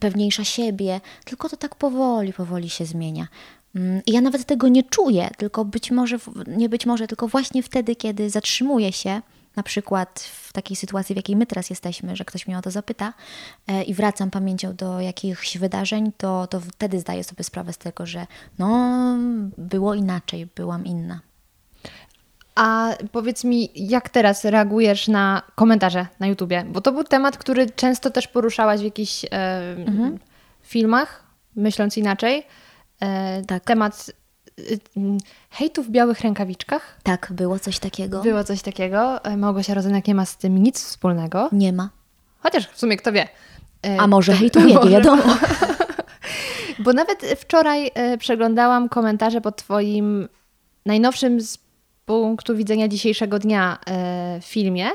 pewniejsza 0.00 0.44
siebie. 0.44 1.00
Tylko 1.24 1.48
to 1.48 1.56
tak 1.56 1.74
powoli, 1.74 2.32
powoli 2.32 2.70
się 2.70 2.84
zmienia. 2.84 3.28
Mm, 3.74 4.02
I 4.06 4.12
ja 4.12 4.20
nawet 4.20 4.44
tego 4.44 4.68
nie 4.68 4.82
czuję, 4.82 5.30
tylko 5.36 5.64
być 5.64 5.90
może, 5.90 6.16
nie 6.46 6.68
być 6.68 6.86
może, 6.86 7.06
tylko 7.06 7.28
właśnie 7.28 7.62
wtedy, 7.62 7.96
kiedy 7.96 8.30
zatrzymuję 8.30 8.92
się, 8.92 9.22
na 9.56 9.62
przykład 9.62 10.20
w 10.20 10.52
takiej 10.52 10.76
sytuacji, 10.76 11.14
w 11.14 11.16
jakiej 11.16 11.36
my 11.36 11.46
teraz 11.46 11.70
jesteśmy, 11.70 12.16
że 12.16 12.24
ktoś 12.24 12.46
mnie 12.46 12.58
o 12.58 12.62
to 12.62 12.70
zapyta 12.70 13.12
e, 13.66 13.82
i 13.82 13.94
wracam 13.94 14.30
pamięcią 14.30 14.74
do 14.74 15.00
jakichś 15.00 15.58
wydarzeń, 15.58 16.12
to, 16.16 16.46
to 16.46 16.60
wtedy 16.60 17.00
zdaję 17.00 17.24
sobie 17.24 17.44
sprawę 17.44 17.72
z 17.72 17.78
tego, 17.78 18.06
że 18.06 18.26
no, 18.58 18.96
było 19.58 19.94
inaczej, 19.94 20.46
byłam 20.46 20.84
inna. 20.86 21.20
A 22.54 22.88
powiedz 23.12 23.44
mi, 23.44 23.70
jak 23.74 24.08
teraz 24.08 24.44
reagujesz 24.44 25.08
na 25.08 25.42
komentarze 25.54 26.06
na 26.20 26.26
YouTubie? 26.26 26.64
Bo 26.68 26.80
to 26.80 26.92
był 26.92 27.04
temat, 27.04 27.38
który 27.38 27.70
często 27.70 28.10
też 28.10 28.28
poruszałaś 28.28 28.80
w 28.80 28.84
jakichś 28.84 29.24
e, 29.24 29.28
filmach, 30.62 31.24
myśląc 31.56 31.96
inaczej. 31.96 32.46
E, 33.00 33.42
Tak. 33.42 33.64
Temat 33.64 34.10
hejtu 35.50 35.82
w 35.82 35.90
białych 35.90 36.20
rękawiczkach. 36.20 36.98
Tak, 37.02 37.28
było 37.30 37.58
coś 37.58 37.78
takiego? 37.78 38.22
Było 38.22 38.44
coś 38.44 38.62
takiego. 38.62 39.24
E, 39.24 39.36
Małgosia 39.36 39.74
Rozenek 39.74 40.08
nie 40.08 40.14
ma 40.14 40.26
z 40.26 40.36
tym 40.36 40.62
nic 40.62 40.84
wspólnego. 40.84 41.48
Nie 41.52 41.72
ma. 41.72 41.90
Chociaż 42.38 42.68
w 42.68 42.78
sumie 42.78 42.96
kto 42.96 43.12
wie. 43.12 43.28
E, 43.86 43.96
A 44.00 44.06
może 44.06 44.32
to- 44.32 44.38
hejtuje, 44.38 44.66
nie 44.66 44.74
może- 44.74 44.90
wiadomo. 44.90 45.22
Bo 46.84 46.92
nawet 46.92 47.22
wczoraj 47.40 47.90
e, 47.94 48.18
przeglądałam 48.18 48.88
komentarze 48.88 49.40
pod 49.40 49.56
Twoim 49.56 50.28
najnowszym 50.86 51.40
z 51.40 51.58
punktu 52.06 52.56
widzenia 52.56 52.88
dzisiejszego 52.88 53.38
dnia 53.38 53.78
filmie, 54.42 54.88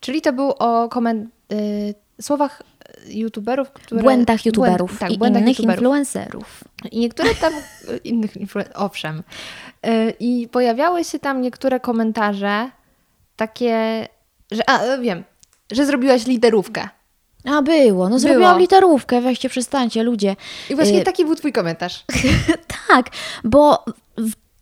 czyli 0.00 0.22
to 0.22 0.32
był 0.32 0.50
o 0.50 0.88
koment- 0.88 1.26
słowach 2.20 2.62
youtuberów, 3.08 3.70
które... 3.70 4.02
Błędach 4.02 4.46
youtuberów 4.46 4.90
Błęd, 4.90 5.00
tak, 5.00 5.10
i 5.12 5.18
błędach 5.18 5.42
innych 5.42 5.58
youtuberów. 5.58 5.82
influencerów. 5.82 6.64
I 6.90 6.98
niektóre 6.98 7.34
tam, 7.34 7.52
innych 8.04 8.34
influ- 8.36 8.68
owszem. 8.74 9.22
E, 9.82 10.10
I 10.10 10.48
pojawiały 10.48 11.04
się 11.04 11.18
tam 11.18 11.40
niektóre 11.40 11.80
komentarze 11.80 12.70
takie, 13.36 14.08
że, 14.50 14.70
a 14.70 14.80
e, 14.82 14.98
wiem, 15.00 15.24
że 15.72 15.86
zrobiłaś 15.86 16.26
literówkę. 16.26 16.88
A 17.44 17.62
było, 17.62 18.08
no 18.08 18.18
zrobiłam 18.18 18.50
Było. 18.50 18.58
literówkę, 18.60 19.20
weźcie, 19.20 19.48
przestańcie, 19.48 20.02
ludzie. 20.02 20.36
I 20.70 20.74
właśnie 20.74 21.00
Y, 21.00 21.04
taki 21.04 21.24
był 21.24 21.34
Twój 21.36 21.52
komentarz. 21.52 22.04
Tak, 22.88 23.06
bo 23.44 23.84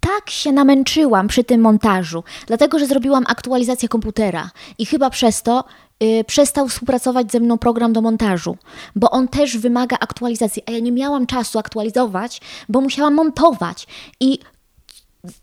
tak 0.04 0.30
się 0.30 0.52
namęczyłam 0.52 1.28
przy 1.28 1.44
tym 1.44 1.60
montażu, 1.60 2.24
dlatego 2.46 2.78
że 2.78 2.86
zrobiłam 2.86 3.24
aktualizację 3.28 3.88
komputera 3.88 4.50
i 4.78 4.86
chyba 4.86 5.10
przez 5.10 5.42
to 5.42 5.64
y, 6.02 6.24
przestał 6.26 6.68
współpracować 6.68 7.32
ze 7.32 7.40
mną 7.40 7.58
program 7.58 7.92
do 7.92 8.00
montażu, 8.00 8.56
bo 8.96 9.10
on 9.10 9.28
też 9.28 9.58
wymaga 9.58 9.96
aktualizacji, 10.00 10.62
a 10.66 10.70
ja 10.70 10.78
nie 10.78 10.92
miałam 10.92 11.26
czasu 11.26 11.58
aktualizować, 11.58 12.40
bo 12.68 12.80
musiałam 12.80 13.14
montować. 13.14 13.86
I 14.20 14.38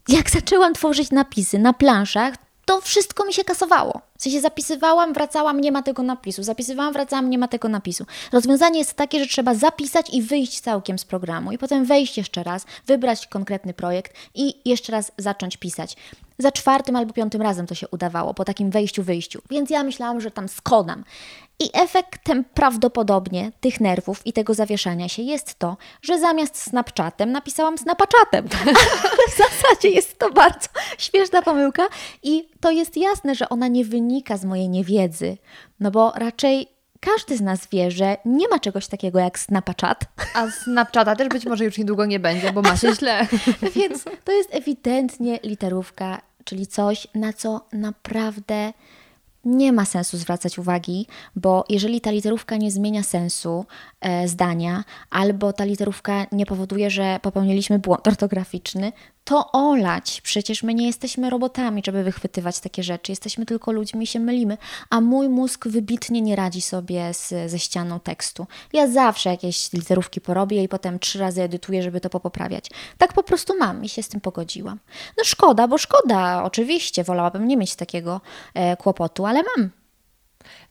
jak 0.07 0.29
zaczęłam 0.29 0.73
tworzyć 0.73 1.11
napisy 1.11 1.59
na 1.59 1.73
planszach, 1.73 2.35
to 2.65 2.81
wszystko 2.81 3.25
mi 3.25 3.33
się 3.33 3.43
kasowało. 3.43 4.01
W 4.21 4.23
sensie 4.23 4.41
zapisywałam, 4.41 5.13
wracałam, 5.13 5.61
nie 5.61 5.71
ma 5.71 5.83
tego 5.83 6.03
napisu. 6.03 6.43
Zapisywałam, 6.43 6.93
wracałam, 6.93 7.29
nie 7.29 7.37
ma 7.37 7.47
tego 7.47 7.69
napisu. 7.69 8.05
Rozwiązanie 8.31 8.79
jest 8.79 8.93
takie, 8.93 9.19
że 9.19 9.25
trzeba 9.25 9.55
zapisać 9.55 10.13
i 10.13 10.21
wyjść 10.21 10.59
całkiem 10.59 10.99
z 10.99 11.05
programu. 11.05 11.51
I 11.51 11.57
potem 11.57 11.85
wejść 11.85 12.17
jeszcze 12.17 12.43
raz, 12.43 12.65
wybrać 12.87 13.27
konkretny 13.27 13.73
projekt 13.73 14.13
i 14.35 14.69
jeszcze 14.69 14.91
raz 14.91 15.11
zacząć 15.17 15.57
pisać. 15.57 15.95
Za 16.37 16.51
czwartym 16.51 16.95
albo 16.95 17.13
piątym 17.13 17.41
razem 17.41 17.67
to 17.67 17.75
się 17.75 17.87
udawało, 17.87 18.33
po 18.33 18.45
takim 18.45 18.71
wejściu, 18.71 19.03
wyjściu. 19.03 19.41
Więc 19.49 19.69
ja 19.69 19.83
myślałam, 19.83 20.21
że 20.21 20.31
tam 20.31 20.49
skonam. 20.49 21.03
I 21.61 21.69
efektem 21.73 22.43
prawdopodobnie 22.53 23.51
tych 23.59 23.79
nerwów 23.79 24.21
i 24.27 24.33
tego 24.33 24.53
zawieszania 24.53 25.09
się 25.09 25.21
jest 25.21 25.59
to, 25.59 25.77
że 26.01 26.19
zamiast 26.19 26.57
Snapchatem 26.61 27.31
napisałam 27.31 27.77
Snapchatem. 27.77 28.47
W 29.31 29.37
zasadzie 29.37 29.89
jest 29.89 30.19
to 30.19 30.31
bardzo 30.31 30.67
śmieszna 30.97 31.41
pomyłka 31.41 31.83
i 32.23 32.49
to 32.59 32.71
jest 32.71 32.97
jasne, 32.97 33.35
że 33.35 33.49
ona 33.49 33.67
nie 33.67 33.85
wynika 33.85 34.37
z 34.37 34.45
mojej 34.45 34.69
niewiedzy, 34.69 35.37
no 35.79 35.91
bo 35.91 36.11
raczej 36.15 36.67
każdy 36.99 37.37
z 37.37 37.41
nas 37.41 37.67
wie, 37.71 37.91
że 37.91 38.17
nie 38.25 38.47
ma 38.47 38.59
czegoś 38.59 38.87
takiego 38.87 39.19
jak 39.19 39.39
Snapchat. 39.39 40.05
A 40.33 40.51
Snapchata 40.51 41.15
też 41.15 41.27
być 41.27 41.45
może 41.45 41.65
już 41.65 41.77
niedługo 41.77 42.05
nie 42.05 42.19
będzie, 42.19 42.51
bo 42.51 42.61
ma 42.61 42.77
się 42.77 42.95
źle. 42.99 43.27
Więc 43.75 44.03
to 44.23 44.31
jest 44.31 44.55
ewidentnie 44.55 45.39
literówka, 45.43 46.21
czyli 46.43 46.67
coś, 46.67 47.07
na 47.15 47.33
co 47.33 47.67
naprawdę 47.73 48.73
nie 49.45 49.73
ma 49.73 49.85
sensu 49.85 50.17
zwracać 50.17 50.59
uwagi, 50.59 51.07
bo 51.35 51.65
jeżeli 51.69 52.01
ta 52.01 52.11
literówka 52.11 52.57
nie 52.57 52.71
zmienia 52.71 53.03
sensu 53.03 53.65
e, 54.01 54.27
zdania, 54.27 54.83
albo 55.09 55.53
ta 55.53 55.63
literówka 55.63 56.25
nie 56.31 56.45
powoduje, 56.45 56.89
że 56.89 57.19
popełniliśmy 57.21 57.79
błąd 57.79 58.07
ortograficzny, 58.07 58.91
to 59.23 59.51
olać. 59.51 60.21
Przecież 60.21 60.63
my 60.63 60.73
nie 60.73 60.87
jesteśmy 60.87 61.29
robotami, 61.29 61.81
żeby 61.85 62.03
wychwytywać 62.03 62.59
takie 62.59 62.83
rzeczy. 62.83 63.11
Jesteśmy 63.11 63.45
tylko 63.45 63.71
ludźmi 63.71 64.03
i 64.03 64.07
się 64.07 64.19
mylimy. 64.19 64.57
A 64.89 65.01
mój 65.01 65.29
mózg 65.29 65.67
wybitnie 65.67 66.21
nie 66.21 66.35
radzi 66.35 66.61
sobie 66.61 67.13
z, 67.13 67.51
ze 67.51 67.59
ścianą 67.59 67.99
tekstu. 67.99 68.47
Ja 68.73 68.87
zawsze 68.87 69.29
jakieś 69.29 69.73
literówki 69.73 70.21
porobię 70.21 70.63
i 70.63 70.67
potem 70.67 70.99
trzy 70.99 71.19
razy 71.19 71.41
edytuję, 71.41 71.83
żeby 71.83 72.01
to 72.01 72.09
popoprawiać. 72.09 72.69
Tak 72.97 73.13
po 73.13 73.23
prostu 73.23 73.53
mam 73.59 73.85
i 73.85 73.89
się 73.89 74.03
z 74.03 74.09
tym 74.09 74.21
pogodziłam. 74.21 74.79
No 75.17 75.23
szkoda, 75.23 75.67
bo 75.67 75.77
szkoda, 75.77 76.43
oczywiście, 76.43 77.03
wolałabym 77.03 77.47
nie 77.47 77.57
mieć 77.57 77.75
takiego 77.75 78.21
e, 78.53 78.77
kłopotu, 78.77 79.25
ale 79.31 79.41
mam. 79.57 79.69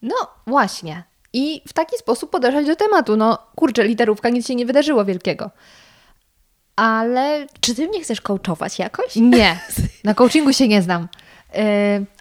No 0.03 0.15
właśnie. 0.47 1.03
I 1.33 1.63
w 1.69 1.73
taki 1.73 1.97
sposób 1.97 2.31
podeszłaś 2.31 2.67
do 2.67 2.77
tematu. 2.77 3.17
No 3.17 3.39
kurczę, 3.57 3.85
literówka, 3.85 4.29
nic 4.29 4.47
się 4.47 4.55
nie 4.55 4.67
wydarzyło 4.67 5.05
wielkiego. 5.05 5.51
Ale 6.77 7.47
Czy 7.61 7.75
ty 7.75 7.89
mnie 7.89 8.01
chcesz 8.01 8.21
coachować 8.21 8.79
jakoś? 8.79 9.17
nie, 9.17 9.61
na 10.05 10.15
coachingu 10.15 10.53
się 10.53 10.69
nie 10.69 10.83
znam. 10.83 11.09
Yy, 11.55 11.61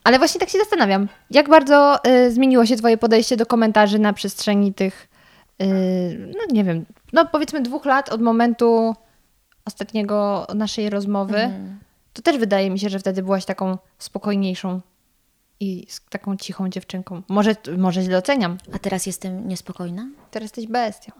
ale 0.03 0.17
właśnie 0.17 0.39
tak 0.39 0.49
się 0.49 0.57
zastanawiam, 0.57 1.07
jak 1.31 1.49
bardzo 1.49 1.97
yy, 2.05 2.31
zmieniło 2.31 2.65
się 2.65 2.75
Twoje 2.75 2.97
podejście 2.97 3.37
do 3.37 3.45
komentarzy 3.45 3.99
na 3.99 4.13
przestrzeni 4.13 4.73
tych, 4.73 5.07
yy, 5.59 5.67
no 6.17 6.39
nie 6.51 6.63
wiem, 6.63 6.85
no 7.13 7.25
powiedzmy 7.25 7.61
dwóch 7.61 7.85
lat 7.85 8.09
od 8.09 8.21
momentu 8.21 8.95
ostatniego 9.65 10.47
naszej 10.55 10.89
rozmowy. 10.89 11.51
To 12.13 12.21
też 12.21 12.37
wydaje 12.37 12.69
mi 12.69 12.79
się, 12.79 12.89
że 12.89 12.99
wtedy 12.99 13.23
byłaś 13.23 13.45
taką 13.45 13.77
spokojniejszą 13.97 14.81
i 15.59 15.85
z 15.89 16.01
taką 16.09 16.37
cichą 16.37 16.69
dziewczynką. 16.69 17.21
Może, 17.27 17.55
może 17.77 18.01
źle 18.01 18.17
oceniam. 18.17 18.57
A 18.73 18.79
teraz 18.79 19.05
jestem 19.05 19.47
niespokojna? 19.47 20.09
Teraz 20.31 20.45
jesteś 20.45 20.67
bestią. 20.67 21.11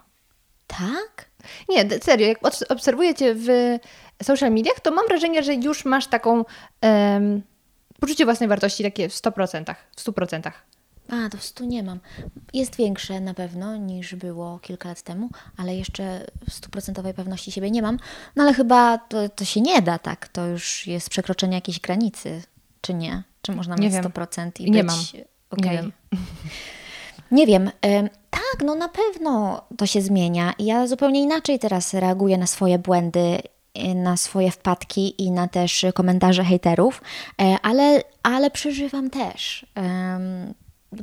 Tak? 0.68 1.30
Nie, 1.70 1.90
serio, 2.02 2.28
jak 2.28 2.42
obs- 2.42 2.64
obserwuję 2.70 3.16
Cię 3.16 3.36
w 3.36 3.50
social 4.24 4.52
mediach, 4.52 4.80
to 4.80 4.92
mam 4.92 5.08
wrażenie, 5.08 5.44
że 5.44 5.54
już 5.54 5.86
masz 5.86 6.08
taką 6.08 6.46
em, 6.82 7.42
poczucie 8.00 8.26
własnej 8.26 8.50
wartości 8.50 8.84
takie 8.84 9.10
w 9.10 9.14
100%, 9.14 9.76
w 9.96 10.04
100%. 10.04 10.52
A, 11.12 11.30
to 11.30 11.38
w 11.38 11.44
stu 11.44 11.66
nie 11.66 11.84
mam. 11.84 12.00
Jest 12.54 12.76
większe 12.76 13.20
na 13.20 13.34
pewno 13.34 13.78
niż 13.78 14.16
było 14.16 14.60
kilka 14.60 14.90
lat 14.90 15.02
temu, 15.02 15.30
ale 15.58 15.76
jeszcze 15.76 16.26
stuprocentowej 16.50 17.14
pewności 17.14 17.52
siebie 17.52 17.72
nie 17.72 17.82
mam. 17.82 17.98
No 18.36 18.44
ale 18.44 18.54
chyba 18.54 18.98
to, 18.98 19.30
to 19.30 19.46
się 19.46 19.62
nie 19.62 19.82
da 19.82 20.00
tak. 20.00 20.28
To 20.28 20.48
już 20.48 20.88
jest 20.88 21.10
przekroczenie 21.10 21.56
jakiejś 21.56 21.80
granicy, 21.80 22.42
czy 22.82 22.94
nie? 22.94 23.24
Czy 23.50 23.56
można 23.56 23.76
Nie 23.76 23.82
mieć 23.90 23.94
wiem. 23.94 24.04
100% 24.04 24.52
i 24.60 24.72
Nie 24.72 24.84
być... 24.84 24.92
mam. 24.94 25.24
okej. 25.50 25.70
Nie 25.72 25.78
wiem. 25.78 25.92
Nie 27.32 27.48
wiem. 27.48 27.70
Tak, 28.30 28.66
no 28.66 28.76
na 28.76 28.90
pewno 28.90 29.62
to 29.78 29.86
się 29.86 30.02
zmienia. 30.02 30.54
Ja 30.60 30.88
zupełnie 30.88 31.22
inaczej 31.22 31.60
teraz 31.60 31.94
reaguję 31.94 32.38
na 32.38 32.48
swoje 32.48 32.80
błędy, 32.80 33.40
y, 33.78 33.96
na 33.96 34.18
swoje 34.18 34.52
wpadki 34.52 35.24
i 35.24 35.32
na 35.32 35.48
też 35.48 35.86
komentarze 35.96 36.44
hejterów, 36.44 37.02
e, 37.42 37.58
ale, 37.62 38.04
ale 38.24 38.52
przeżywam 38.52 39.10
też. 39.10 39.66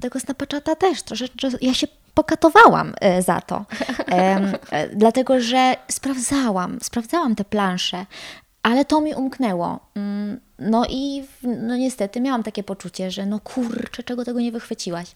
Tego 0.00 0.20
Snapchata 0.20 0.74
też 0.76 1.02
troszeczkę, 1.02 1.48
ja 1.61 1.74
się 1.74 1.87
pokatowałam 2.14 2.94
e, 3.00 3.22
za 3.22 3.40
to, 3.40 3.64
e, 4.09 4.52
dlatego 4.96 5.40
że 5.40 5.76
sprawdzałam, 5.88 6.78
sprawdzałam 6.82 7.35
te 7.35 7.44
plansze, 7.44 8.06
ale 8.66 8.85
to 8.85 9.00
mi 9.00 9.14
umknęło. 9.14 9.81
Mm, 9.94 10.40
No 10.59 10.85
i 10.88 11.24
no 11.42 11.76
niestety 11.76 12.20
miałam 12.20 12.42
takie 12.42 12.62
poczucie, 12.62 13.11
że 13.11 13.26
no 13.26 13.40
kurczę, 13.40 14.02
czego 14.02 14.24
tego 14.24 14.40
nie 14.40 14.52
wychwyciłaś. 14.52 15.14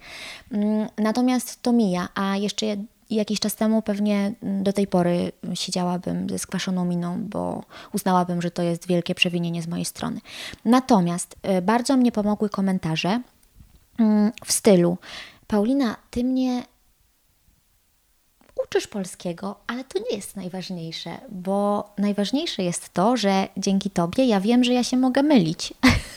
Mm, 0.53 0.89
Natomiast 0.99 1.63
to 1.63 1.73
mija, 1.73 2.09
a 2.15 2.37
jeszcze 2.37 2.67
jakiś 3.11 3.41
czas 3.41 3.57
temu 3.57 3.83
pewnie 3.83 4.33
do 4.43 4.73
tej 4.73 4.87
pory 4.87 5.33
siedziałabym 5.55 6.31
ze 6.31 6.39
skwaszoną 6.39 6.85
miną, 6.85 7.17
bo 7.23 7.65
uznałabym, 7.95 8.43
że 8.43 8.51
to 8.51 8.63
jest 8.63 8.87
wielkie 8.87 9.15
przewinienie 9.15 9.63
z 9.63 9.69
mojej 9.69 9.85
strony. 9.85 10.21
Natomiast 10.65 11.37
e, 11.43 11.63
bardzo 11.63 11.97
mnie 11.97 12.13
pomogły 12.13 12.49
komentarze 12.49 13.21
mm, 13.99 14.33
w 14.45 14.53
stylu 14.53 14.99
Paulina, 15.47 15.97
ty 16.11 16.25
mnie 16.25 16.63
uczysz 18.65 18.87
polskiego, 18.87 19.57
ale 19.67 19.85
to 19.85 19.99
nie 19.99 20.17
jest 20.17 20.37
najważniejsze, 20.37 21.11
bo 21.29 21.89
najważniejsze 21.99 22.63
jest 22.63 22.95
to, 22.95 23.17
że 23.17 23.49
dzięki 23.57 23.91
tobie 23.91 24.25
ja 24.25 24.41
wiem, 24.41 24.65
że 24.65 24.73
ja 24.73 24.85
się 24.85 24.97
mogę 24.97 25.23
mylić, 25.23 25.75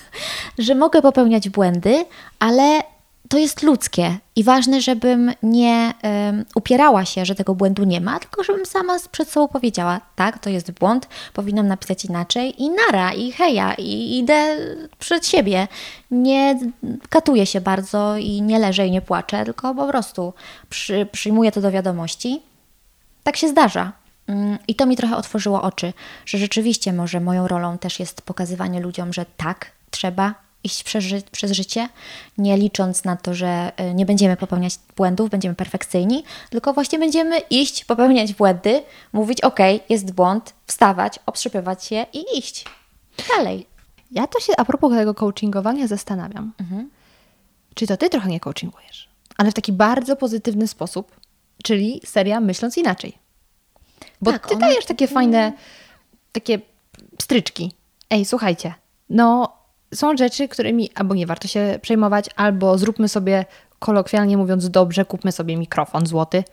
że 0.58 0.76
mogę 0.76 1.02
popełniać 1.02 1.50
błędy, 1.50 2.06
ale 2.40 2.93
to 3.30 3.38
jest 3.38 3.64
ludzkie 3.64 4.18
i 4.36 4.44
ważne, 4.44 4.82
żebym 4.82 5.32
nie 5.44 5.94
em, 6.02 6.46
upierała 6.56 7.06
się, 7.06 7.26
że 7.26 7.36
tego 7.36 7.56
błędu 7.56 7.84
nie 7.84 8.02
ma, 8.02 8.20
tylko 8.20 8.44
żebym 8.44 8.66
sama 8.66 8.98
przed 9.12 9.30
sobą 9.30 9.48
powiedziała, 9.48 10.02
tak, 10.16 10.40
to 10.40 10.50
jest 10.50 10.72
błąd, 10.72 11.08
powinnam 11.34 11.68
napisać 11.68 12.06
inaczej 12.06 12.64
i 12.64 12.70
nara, 12.70 13.14
i 13.14 13.32
heja, 13.32 13.74
i 13.74 14.18
idę 14.18 14.58
przed 15.00 15.28
siebie. 15.28 15.68
Nie 16.12 16.60
katuję 17.10 17.46
się 17.46 17.62
bardzo 17.62 18.18
i 18.18 18.42
nie 18.42 18.60
leżę 18.60 18.88
i 18.88 18.92
nie 18.92 19.02
płaczę, 19.02 19.46
tylko 19.46 19.76
po 19.76 19.88
prostu 19.88 20.34
przy, 20.70 21.08
przyjmuję 21.12 21.52
to 21.52 21.62
do 21.62 21.72
wiadomości. 21.72 22.42
Tak 23.24 23.38
się 23.38 23.48
zdarza. 23.48 23.92
Mm, 24.28 24.58
I 24.68 24.76
to 24.76 24.86
mi 24.86 24.98
trochę 24.98 25.18
otworzyło 25.18 25.62
oczy, 25.62 25.94
że 26.26 26.38
rzeczywiście 26.38 26.94
może 26.94 27.20
moją 27.20 27.48
rolą 27.48 27.78
też 27.78 28.00
jest 28.00 28.22
pokazywanie 28.22 28.80
ludziom, 28.80 29.14
że 29.14 29.26
tak, 29.38 29.72
trzeba 29.92 30.43
iść 30.64 30.84
przez, 30.84 31.04
ży- 31.04 31.22
przez 31.32 31.52
życie, 31.52 31.90
nie 32.38 32.58
licząc 32.58 33.04
na 33.04 33.16
to, 33.16 33.34
że 33.34 33.72
y, 33.82 33.94
nie 33.94 34.06
będziemy 34.06 34.38
popełniać 34.38 34.74
błędów, 34.96 35.30
będziemy 35.30 35.56
perfekcyjni, 35.56 36.24
tylko 36.50 36.74
właśnie 36.74 37.00
będziemy 37.00 37.40
iść, 37.40 37.86
popełniać 37.86 38.34
błędy, 38.34 38.84
mówić 39.14 39.42
ok, 39.42 39.60
jest 39.90 40.12
błąd, 40.14 40.54
wstawać, 40.68 41.20
obstrzypywać 41.26 41.86
się 41.86 42.06
i 42.14 42.38
iść 42.38 42.66
dalej. 43.38 43.68
Ja 44.12 44.28
to 44.28 44.40
się 44.40 44.54
a 44.58 44.66
propos 44.66 44.94
tego 44.94 45.14
coachingowania 45.14 45.88
zastanawiam. 45.88 46.54
Czy 47.76 47.88
to 47.88 47.98
ty 47.98 48.10
trochę 48.10 48.30
nie 48.30 48.40
coachingujesz? 48.40 49.10
Ale 49.38 49.52
w 49.52 49.54
taki 49.54 49.72
bardzo 49.72 50.16
pozytywny 50.16 50.68
sposób, 50.68 51.16
czyli 51.64 52.02
seria 52.06 52.40
myśląc 52.40 52.78
inaczej. 52.78 53.18
Bo 54.22 54.32
Tak, 54.32 54.48
ty 54.48 54.56
ona- 54.56 54.68
dajesz 54.68 54.86
takie 54.86 55.08
fajne, 55.08 55.54
takie 56.32 56.60
stryczki. 57.22 57.72
Ej, 58.10 58.26
słuchajcie, 58.26 58.74
no 59.10 59.58
są 59.94 60.18
rzeczy, 60.18 60.48
którymi 60.48 60.90
albo 60.96 61.16
nie 61.16 61.28
warto 61.28 61.48
się 61.48 61.80
przejmować, 61.82 62.30
albo 62.36 62.78
zróbmy 62.78 63.10
sobie, 63.10 63.46
kolokwialnie 63.80 64.38
mówiąc 64.38 64.70
dobrze, 64.70 65.06
kupmy 65.06 65.32
sobie 65.32 65.58
mikrofon 65.58 66.06
złoty. 66.06 66.44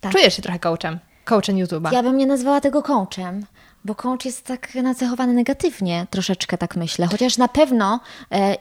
Tak. 0.00 0.12
Czujesz 0.12 0.36
się 0.36 0.42
trochę 0.42 0.58
coachem, 0.58 0.98
coachem 1.24 1.56
YouTube'a. 1.56 1.92
Ja 1.92 2.02
bym 2.02 2.16
nie 2.16 2.26
nazwała 2.26 2.60
tego 2.60 2.82
coachem, 2.82 3.46
bo 3.84 3.94
coach 3.94 4.24
jest 4.24 4.46
tak 4.46 4.74
nacechowany 4.74 5.32
negatywnie, 5.32 6.06
troszeczkę 6.10 6.58
tak 6.58 6.76
myślę. 6.76 7.06
Chociaż 7.06 7.38
na 7.38 7.48
pewno 7.48 8.00
e, 8.32 8.56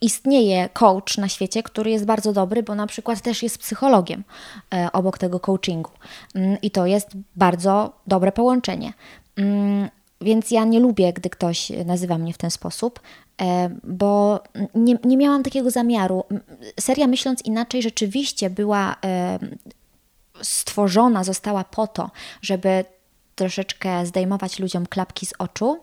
istnieje 0.00 0.68
coach 0.68 1.18
na 1.18 1.28
świecie, 1.28 1.62
który 1.62 1.90
jest 1.90 2.04
bardzo 2.04 2.32
dobry, 2.32 2.62
bo 2.62 2.74
na 2.74 2.86
przykład 2.86 3.20
też 3.20 3.42
jest 3.42 3.58
psychologiem 3.58 4.24
e, 4.74 4.88
obok 4.92 5.18
tego 5.18 5.40
coachingu. 5.40 5.90
Mm, 6.34 6.56
I 6.62 6.70
to 6.70 6.86
jest 6.86 7.08
bardzo 7.36 7.92
dobre 8.06 8.32
połączenie. 8.32 8.92
Mm, 9.36 9.88
Więc 10.20 10.50
ja 10.50 10.64
nie 10.64 10.80
lubię, 10.80 11.12
gdy 11.12 11.30
ktoś 11.30 11.70
nazywa 11.86 12.18
mnie 12.18 12.32
w 12.32 12.38
ten 12.38 12.50
sposób, 12.50 13.00
e, 13.42 13.70
bo 13.84 14.40
nie, 14.74 14.98
nie 15.04 15.16
miałam 15.16 15.42
takiego 15.42 15.70
zamiaru. 15.70 16.24
Seria 16.80 17.06
Myśląc 17.06 17.42
Inaczej 17.42 17.82
rzeczywiście 17.82 18.50
była 18.50 18.96
e, 19.04 19.38
stworzona 20.42 21.24
została 21.24 21.64
po 21.64 21.86
to, 21.86 22.10
żeby 22.42 22.84
troszeczkę 23.36 24.06
zdejmować 24.06 24.58
ludziom 24.58 24.86
klapki 24.86 25.26
z 25.26 25.32
oczu 25.38 25.78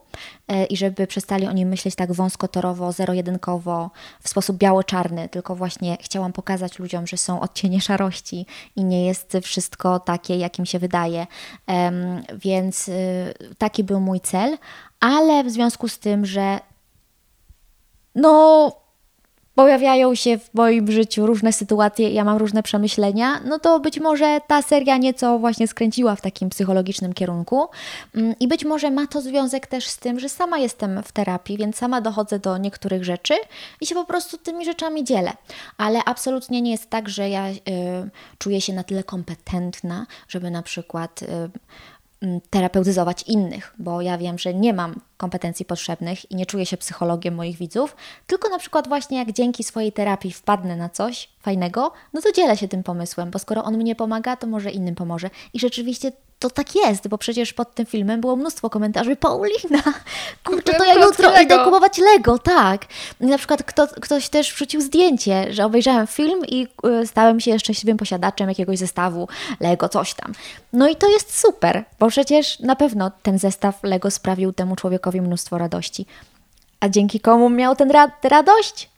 e, 0.48 0.64
i 0.64 0.76
żeby 0.76 1.06
przestali 1.06 1.46
o 1.46 1.52
nim 1.52 1.68
myśleć 1.68 1.94
tak 1.94 2.12
wąskotorowo, 2.12 2.92
zero-jedynkowo, 2.92 3.90
w 4.22 4.28
sposób 4.28 4.56
biało-czarny, 4.56 5.28
tylko 5.28 5.56
właśnie 5.56 5.96
chciałam 6.00 6.32
pokazać 6.32 6.78
ludziom, 6.78 7.06
że 7.06 7.16
są 7.16 7.40
odcienie 7.40 7.80
szarości 7.80 8.46
i 8.76 8.84
nie 8.84 9.06
jest 9.06 9.36
wszystko 9.42 10.00
takie, 10.00 10.36
jakim 10.36 10.66
się 10.66 10.78
wydaje. 10.78 11.26
Więc 12.34 12.88
y, 12.88 13.34
taki 13.58 13.84
był 13.84 14.00
mój 14.00 14.20
cel, 14.20 14.58
ale 15.00 15.44
w 15.44 15.50
związku 15.50 15.88
z 15.88 15.98
tym, 15.98 16.26
że 16.26 16.60
no 18.14 18.83
pojawiają 19.54 20.14
się 20.14 20.38
w 20.38 20.54
moim 20.54 20.92
życiu 20.92 21.26
różne 21.26 21.52
sytuacje, 21.52 22.10
ja 22.10 22.24
mam 22.24 22.36
różne 22.36 22.62
przemyślenia, 22.62 23.40
no 23.44 23.58
to 23.58 23.80
być 23.80 24.00
może 24.00 24.40
ta 24.46 24.62
seria 24.62 24.96
nieco 24.96 25.38
właśnie 25.38 25.68
skręciła 25.68 26.16
w 26.16 26.20
takim 26.20 26.48
psychologicznym 26.48 27.12
kierunku 27.12 27.68
Mm, 28.14 28.34
i 28.40 28.48
być 28.48 28.64
może 28.64 28.90
ma 28.90 29.06
to 29.06 29.20
związek 29.20 29.66
też 29.66 29.88
z 29.88 29.98
tym, 29.98 30.20
że 30.20 30.28
sama 30.28 30.58
jestem 30.58 31.02
w 31.02 31.12
terapii, 31.12 31.58
więc 31.58 31.76
sama 31.76 32.00
dochodzę 32.00 32.38
do 32.38 32.58
niektórych 32.58 33.04
rzeczy 33.04 33.34
i 33.80 33.86
się 33.86 33.94
po 33.94 34.04
prostu 34.04 34.38
tymi 34.38 34.64
rzeczami 34.64 35.04
dzielę. 35.04 35.32
Ale 35.78 36.04
absolutnie 36.04 36.62
nie 36.62 36.70
jest 36.70 36.90
tak, 36.90 37.08
że 37.08 37.28
ja 37.28 37.48
y, 37.48 37.54
czuję 38.38 38.60
się 38.60 38.72
na 38.72 38.84
tyle 38.84 39.04
kompetentna, 39.04 40.06
żeby 40.28 40.50
na 40.50 40.62
przykład 40.62 41.22
y, 41.22 41.26
mm, 42.22 42.40
terapeutyzować 42.50 43.22
innych, 43.22 43.74
bo 43.78 44.00
ja 44.00 44.18
wiem, 44.18 44.38
że 44.38 44.54
nie 44.54 44.72
mam 44.72 45.00
kompetencji 45.16 45.64
potrzebnych 45.64 46.30
i 46.30 46.36
nie 46.36 46.46
czuję 46.46 46.66
się 46.66 46.76
psychologiem 46.76 47.34
moich 47.34 47.56
widzów, 47.56 47.96
tylko 48.26 48.48
na 48.48 48.58
przykład 48.58 48.88
właśnie 48.88 49.18
jak 49.18 49.32
dzięki 49.32 49.64
swojej 49.64 49.92
terapii 49.92 50.32
wpadnę 50.32 50.76
na 50.76 50.88
coś 50.88 51.28
fajnego, 51.42 51.92
no 52.12 52.20
to 52.20 52.32
dzielę 52.32 52.56
się 52.56 52.68
tym 52.68 52.82
pomysłem, 52.82 53.30
bo 53.30 53.38
skoro 53.38 53.64
on 53.64 53.76
mnie 53.76 53.96
pomaga, 53.96 54.36
to 54.36 54.46
może 54.46 54.70
innym 54.70 54.94
pomoże. 54.94 55.30
I 55.52 55.60
rzeczywiście 55.60 56.12
to 56.38 56.50
tak 56.50 56.74
jest, 56.74 57.08
bo 57.08 57.18
przecież 57.18 57.52
pod 57.52 57.74
tym 57.74 57.86
filmem 57.86 58.20
było 58.20 58.36
mnóstwo 58.36 58.70
komentarzy. 58.70 59.16
Paulina, 59.16 59.82
kurczę, 60.46 60.74
to 60.74 60.84
ja 60.84 60.94
jutro 60.94 61.30
Lego. 61.30 61.42
idę 61.42 61.64
kupować 61.64 61.98
Lego, 61.98 62.38
tak. 62.38 62.86
I 63.20 63.26
na 63.26 63.38
przykład 63.38 63.62
kto, 63.62 63.86
ktoś 63.86 64.28
też 64.28 64.54
wrzucił 64.54 64.80
zdjęcie, 64.80 65.52
że 65.52 65.64
obejrzałem 65.64 66.06
film 66.06 66.42
i 66.48 66.66
y, 67.02 67.06
stałem 67.06 67.40
się 67.40 67.58
szczęśliwym 67.58 67.96
posiadaczem 67.96 68.48
jakiegoś 68.48 68.78
zestawu 68.78 69.28
Lego, 69.60 69.88
coś 69.88 70.14
tam. 70.14 70.32
No 70.72 70.88
i 70.88 70.96
to 70.96 71.08
jest 71.08 71.38
super, 71.38 71.84
bo 71.98 72.08
przecież 72.08 72.60
na 72.60 72.76
pewno 72.76 73.10
ten 73.22 73.38
zestaw 73.38 73.82
Lego 73.82 74.10
sprawił 74.10 74.52
temu 74.52 74.76
człowiekowi 74.76 75.03
mnóstwo 75.12 75.58
radości. 75.58 76.06
A 76.80 76.88
dzięki 76.88 77.20
komu 77.20 77.50
miał 77.50 77.76
ten 77.76 77.90
ra- 77.90 78.08
tę 78.08 78.28
radość? 78.28 78.90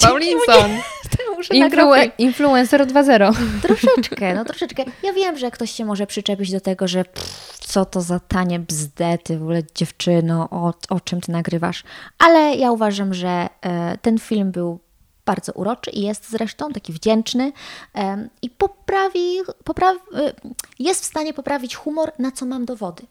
Paulinson. 0.00 0.70
Muszę 1.36 1.54
Influ- 1.54 1.60
nagrać. 1.60 2.10
influencer 2.18 2.86
2.0. 2.86 3.34
Troszeczkę, 3.66 4.34
no 4.34 4.44
troszeczkę. 4.44 4.84
Ja 5.02 5.12
wiem, 5.12 5.38
że 5.38 5.50
ktoś 5.50 5.70
się 5.70 5.84
może 5.84 6.06
przyczepić 6.06 6.52
do 6.52 6.60
tego, 6.60 6.88
że 6.88 7.04
pff, 7.04 7.58
co 7.58 7.84
to 7.84 8.00
za 8.00 8.20
tanie 8.20 8.60
bzdety, 8.60 9.38
w 9.38 9.42
ogóle 9.42 9.62
dziewczyno, 9.74 10.48
o, 10.50 10.74
o 10.88 11.00
czym 11.00 11.20
ty 11.20 11.32
nagrywasz. 11.32 11.84
Ale 12.18 12.54
ja 12.54 12.70
uważam, 12.72 13.14
że 13.14 13.48
e, 13.62 13.98
ten 14.02 14.18
film 14.18 14.52
był 14.52 14.78
bardzo 15.26 15.52
uroczy 15.52 15.90
i 15.90 16.02
jest 16.02 16.30
zresztą 16.30 16.72
taki 16.72 16.92
wdzięczny 16.92 17.52
em, 17.94 18.28
i 18.42 18.50
poprawi, 18.50 19.38
poprawi, 19.64 19.98
e, 20.14 20.32
jest 20.78 21.02
w 21.02 21.06
stanie 21.06 21.34
poprawić 21.34 21.74
humor, 21.74 22.12
na 22.18 22.30
co 22.32 22.46
mam 22.46 22.64
dowody. 22.64 23.02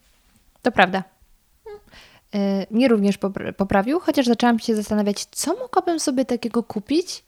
To 0.62 0.72
prawda. 0.72 1.04
Y, 2.36 2.68
Mnie 2.72 2.88
również 2.88 3.18
popra- 3.20 3.54
poprawił, 3.54 4.00
chociaż 4.00 4.26
zaczęłam 4.26 4.60
się 4.60 4.76
zastanawiać, 4.76 5.26
co 5.26 5.54
mogłabym 5.56 6.00
sobie 6.00 6.26
takiego 6.26 6.64
kupić 6.64 7.24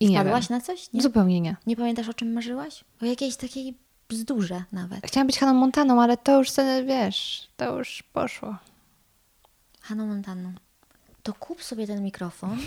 i 0.00 0.10
nie 0.10 0.16
Wpadłaś 0.20 0.48
wiem. 0.48 0.58
na 0.58 0.64
coś? 0.64 0.92
Nie? 0.92 1.02
Zupełnie 1.02 1.40
nie. 1.40 1.56
nie 1.66 1.76
pamiętasz, 1.76 2.08
o 2.08 2.14
czym 2.14 2.32
marzyłaś? 2.32 2.84
O 3.02 3.04
jakiejś 3.04 3.36
takiej 3.36 3.74
bzdurze 4.08 4.62
nawet. 4.72 5.06
Chciałam 5.06 5.26
być 5.26 5.38
Haną 5.38 5.54
Montaną, 5.54 6.02
ale 6.02 6.16
to 6.16 6.38
już, 6.38 6.50
sobie, 6.50 6.84
wiesz, 6.84 7.48
to 7.56 7.78
już 7.78 8.02
poszło. 8.12 8.56
Hanną 9.80 10.06
Montaną, 10.06 10.52
to 11.22 11.32
kup 11.34 11.62
sobie 11.62 11.86
ten 11.86 12.02
mikrofon, 12.04 12.58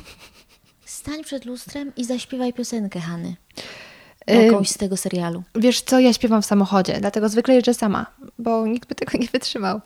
stań 0.86 1.24
przed 1.24 1.46
lustrem 1.46 1.92
i 1.98 2.06
zaśpiewaj 2.06 2.54
piosenkę 2.54 3.00
Hany. 3.00 3.36
Jakąś 4.28 4.70
z 4.70 4.78
tego 4.78 4.98
serialu. 4.98 5.44
Wiesz 5.56 5.82
co, 5.82 6.00
ja 6.00 6.14
śpiewam 6.14 6.42
w 6.42 6.46
samochodzie, 6.46 6.98
dlatego 7.00 7.30
zwykle 7.30 7.54
jeżdżę 7.56 7.74
sama, 7.74 8.06
bo 8.40 8.68
nikt 8.68 8.90
by 8.90 8.96
tego 8.96 9.18
nie 9.18 9.28
wytrzymał. 9.28 9.82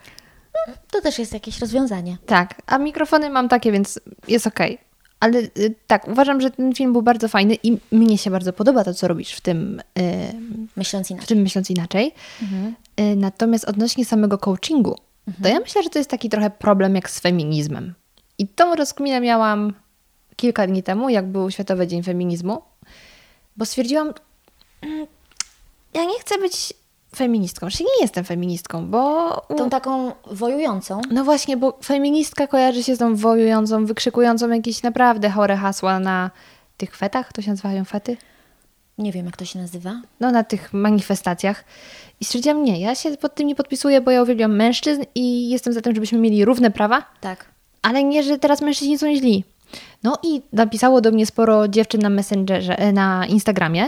To 0.91 1.01
też 1.01 1.19
jest 1.19 1.33
jakieś 1.33 1.59
rozwiązanie. 1.59 2.17
Tak, 2.25 2.61
a 2.65 2.77
mikrofony 2.77 3.29
mam 3.29 3.49
takie, 3.49 3.71
więc 3.71 3.99
jest 4.27 4.47
okej. 4.47 4.77
Ale 5.19 5.39
y, 5.39 5.75
tak, 5.87 6.07
uważam, 6.07 6.41
że 6.41 6.51
ten 6.51 6.75
film 6.75 6.93
był 6.93 7.01
bardzo 7.01 7.27
fajny 7.27 7.55
i 7.63 7.77
mnie 7.91 8.17
się 8.17 8.29
bardzo 8.31 8.53
podoba 8.53 8.83
to, 8.83 8.93
co 8.93 9.07
robisz 9.07 9.31
w 9.33 9.41
tym, 9.41 9.81
y, 9.99 10.33
Myśląc 10.75 11.07
w 11.07 11.11
inaczej. 11.11 11.27
tym 11.27 11.37
myśląc 11.37 11.69
inaczej. 11.69 12.11
Y, 12.99 13.15
natomiast 13.15 13.65
odnośnie 13.65 14.05
samego 14.05 14.37
coachingu, 14.37 14.97
to 15.43 15.49
ja 15.49 15.59
myślę, 15.59 15.83
że 15.83 15.89
to 15.89 15.99
jest 15.99 16.09
taki 16.09 16.29
trochę 16.29 16.49
problem 16.49 16.95
jak 16.95 17.09
z 17.09 17.19
feminizmem. 17.19 17.93
I 18.37 18.47
tą 18.47 18.75
rozkminę 18.75 19.21
miałam 19.21 19.73
kilka 20.35 20.67
dni 20.67 20.83
temu, 20.83 21.09
jak 21.09 21.27
był 21.27 21.51
Światowy 21.51 21.87
Dzień 21.87 22.03
Feminizmu, 22.03 22.61
bo 23.57 23.65
stwierdziłam, 23.65 24.13
mm, 24.81 25.07
ja 25.93 26.05
nie 26.05 26.19
chcę 26.19 26.37
być 26.37 26.73
feministką. 27.15 27.69
Znaczy 27.69 27.83
nie 27.83 28.01
jestem 28.01 28.23
feministką, 28.23 28.87
bo... 28.87 29.29
Tą 29.57 29.69
taką 29.69 30.11
wojującą. 30.31 31.01
No 31.11 31.23
właśnie, 31.23 31.57
bo 31.57 31.77
feministka 31.83 32.47
kojarzy 32.47 32.83
się 32.83 32.95
z 32.95 32.99
tą 32.99 33.15
wojującą, 33.15 33.85
wykrzykującą 33.85 34.49
jakieś 34.49 34.83
naprawdę 34.83 35.29
chore 35.29 35.55
hasła 35.57 35.99
na 35.99 36.31
tych 36.77 36.95
fetach, 36.97 37.33
to 37.33 37.41
się 37.41 37.49
nazywają 37.49 37.85
fety? 37.85 38.17
Nie 38.97 39.11
wiem, 39.11 39.25
jak 39.25 39.37
to 39.37 39.45
się 39.45 39.59
nazywa. 39.59 40.01
No 40.19 40.31
na 40.31 40.43
tych 40.43 40.73
manifestacjach. 40.73 41.63
I 42.19 42.25
stwierdziłam, 42.25 42.63
nie, 42.63 42.79
ja 42.79 42.95
się 42.95 43.17
pod 43.17 43.35
tym 43.35 43.47
nie 43.47 43.55
podpisuję, 43.55 44.01
bo 44.01 44.11
ja 44.11 44.21
uwielbiam 44.21 44.55
mężczyzn 44.55 45.03
i 45.15 45.49
jestem 45.49 45.73
za 45.73 45.81
tym, 45.81 45.95
żebyśmy 45.95 46.19
mieli 46.19 46.45
równe 46.45 46.71
prawa, 46.71 47.03
Tak. 47.21 47.45
ale 47.81 48.03
nie, 48.03 48.23
że 48.23 48.37
teraz 48.37 48.61
mężczyźni 48.61 48.97
są 48.97 49.15
źli. 49.15 49.43
No 50.03 50.17
i 50.23 50.41
napisało 50.53 51.01
do 51.01 51.11
mnie 51.11 51.25
sporo 51.25 51.67
dziewczyn 51.67 52.01
na 52.01 52.09
Messengerze, 52.09 52.79
e, 52.79 52.91
na 52.91 53.25
Instagramie, 53.25 53.87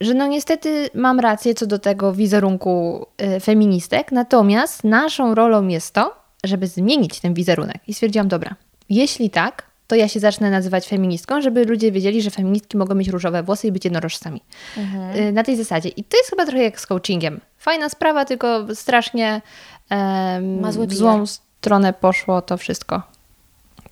że 0.00 0.14
no 0.14 0.26
niestety 0.26 0.90
mam 0.94 1.20
rację 1.20 1.54
co 1.54 1.66
do 1.66 1.78
tego 1.78 2.12
wizerunku 2.12 3.06
e, 3.18 3.40
feministek, 3.40 4.12
natomiast 4.12 4.84
naszą 4.84 5.34
rolą 5.34 5.68
jest 5.68 5.94
to, 5.94 6.14
żeby 6.44 6.66
zmienić 6.66 7.20
ten 7.20 7.34
wizerunek. 7.34 7.76
I 7.86 7.94
stwierdziłam, 7.94 8.28
dobra, 8.28 8.54
jeśli 8.88 9.30
tak, 9.30 9.68
to 9.86 9.96
ja 9.96 10.08
się 10.08 10.20
zacznę 10.20 10.50
nazywać 10.50 10.88
feministką, 10.88 11.40
żeby 11.40 11.64
ludzie 11.64 11.92
wiedzieli, 11.92 12.22
że 12.22 12.30
feministki 12.30 12.76
mogą 12.76 12.94
mieć 12.94 13.08
różowe 13.08 13.42
włosy 13.42 13.66
i 13.66 13.72
być 13.72 13.84
jednorożcami. 13.84 14.42
E, 15.14 15.32
Na 15.32 15.44
tej 15.44 15.56
zasadzie. 15.56 15.88
I 15.88 16.04
to 16.04 16.16
jest 16.16 16.30
chyba 16.30 16.46
trochę 16.46 16.62
jak 16.62 16.80
z 16.80 16.86
coachingiem. 16.86 17.40
Fajna 17.58 17.88
sprawa, 17.88 18.24
tylko 18.24 18.74
strasznie 18.74 19.42
zły 20.70 20.86
w 20.86 20.94
złą 20.94 21.26
stronę 21.26 21.92
poszło 21.92 22.42
to 22.42 22.56
wszystko. 22.56 23.02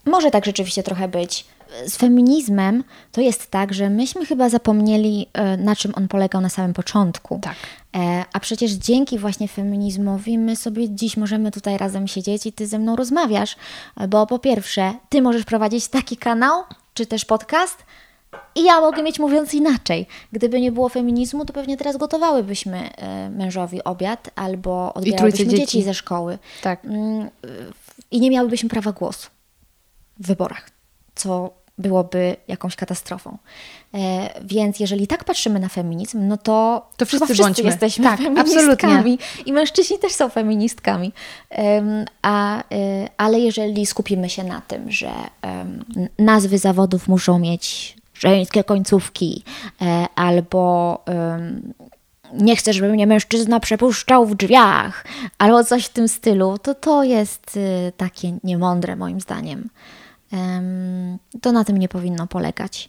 Może 0.04 0.30
tak 0.30 0.44
rzeczywiście 0.44 0.82
trochę 0.82 1.08
być. 1.08 1.44
Z 1.86 1.96
feminizmem 1.96 2.84
to 3.12 3.20
jest 3.20 3.50
tak, 3.50 3.74
że 3.74 3.90
myśmy 3.90 4.26
chyba 4.26 4.48
zapomnieli, 4.48 5.26
e, 5.32 5.56
na 5.56 5.76
czym 5.76 5.92
on 5.94 6.08
polegał 6.08 6.40
na 6.40 6.48
samym 6.48 6.72
początku. 6.72 7.38
Tak. 7.42 7.56
E, 7.96 8.24
A 8.32 8.40
przecież 8.40 8.72
dzięki 8.72 9.18
właśnie 9.18 9.48
feminizmowi 9.48 10.38
my 10.38 10.56
sobie 10.56 10.90
dziś 10.90 11.16
możemy 11.16 11.50
tutaj 11.50 11.78
razem 11.78 12.08
siedzieć 12.08 12.46
i 12.46 12.52
ty 12.52 12.66
ze 12.66 12.78
mną 12.78 12.96
rozmawiasz, 12.96 13.56
bo 14.08 14.26
po 14.26 14.38
pierwsze, 14.38 14.94
ty 15.08 15.22
możesz 15.22 15.44
prowadzić 15.44 15.88
taki 15.88 16.16
kanał, 16.16 16.62
czy 16.94 17.06
też 17.06 17.24
podcast, 17.24 17.78
i 18.54 18.64
ja 18.64 18.80
mogę 18.80 19.02
mieć 19.02 19.18
mówiąc 19.18 19.54
inaczej. 19.54 20.06
Gdyby 20.32 20.60
nie 20.60 20.72
było 20.72 20.88
feminizmu, 20.88 21.44
to 21.44 21.52
pewnie 21.52 21.76
teraz 21.76 21.96
gotowałybyśmy 21.96 22.90
e, 22.96 23.30
mężowi 23.30 23.84
obiad 23.84 24.30
albo 24.34 24.94
odbierałybyśmy 24.94 25.46
dzieci. 25.46 25.56
dzieci 25.56 25.82
ze 25.82 25.94
szkoły. 25.94 26.38
Tak. 26.62 26.84
Mm, 26.84 27.30
I 28.10 28.20
nie 28.20 28.30
miałybyśmy 28.30 28.68
prawa 28.68 28.92
głosu 28.92 29.28
w 30.18 30.26
wyborach, 30.26 30.70
co 31.14 31.50
byłoby 31.78 32.36
jakąś 32.48 32.76
katastrofą. 32.76 33.38
E, 33.94 34.30
więc 34.44 34.80
jeżeli 34.80 35.06
tak 35.06 35.24
patrzymy 35.24 35.60
na 35.60 35.68
feminizm, 35.68 36.28
no 36.28 36.36
to, 36.36 36.86
To 36.96 37.06
wszyscy 37.06 37.26
wszyscy 37.26 37.42
bądźmy. 37.42 37.64
jesteśmy 37.64 38.04
Tak, 38.04 38.20
feministkami. 38.20 39.18
I 39.46 39.52
mężczyźni 39.52 39.98
też 39.98 40.12
są 40.12 40.28
feministkami. 40.28 41.12
Em, 41.50 42.04
a, 42.22 42.60
y, 42.60 42.64
ale 43.16 43.38
jeżeli 43.40 43.86
skupimy 43.86 44.30
się 44.30 44.44
na 44.44 44.60
tym, 44.60 44.90
że 44.90 45.10
em, 45.42 45.84
nazwy 46.18 46.58
zawodów 46.58 47.08
muszą 47.08 47.38
mieć 47.38 47.96
żeńskie 48.14 48.64
końcówki 48.64 49.44
e, 49.82 50.06
albo 50.14 51.02
em, 51.06 51.72
nie 52.32 52.56
chcę, 52.56 52.72
żeby 52.72 52.88
mnie 52.88 53.06
mężczyzna 53.06 53.60
przepuszczał 53.60 54.26
w 54.26 54.34
drzwiach, 54.34 55.04
albo 55.38 55.64
coś 55.64 55.84
w 55.86 55.88
tym 55.88 56.08
stylu, 56.08 56.58
to 56.58 56.74
to 56.74 57.04
jest 57.04 57.56
y, 57.56 57.92
takie 57.96 58.32
niemądre 58.44 58.96
moim 58.96 59.20
zdaniem. 59.20 59.68
To 61.42 61.53
na 61.53 61.64
tym 61.64 61.77
nie 61.79 61.88
powinno 61.88 62.27
polegać. 62.27 62.88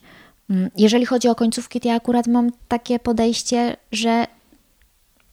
Mm, 0.49 0.69
Jeżeli 0.77 1.05
chodzi 1.05 1.27
o 1.27 1.35
końcówki, 1.35 1.79
to 1.79 1.87
ja 1.87 1.95
akurat 1.95 2.27
mam 2.27 2.49
takie 2.67 2.99
podejście, 2.99 3.77
że 3.91 4.27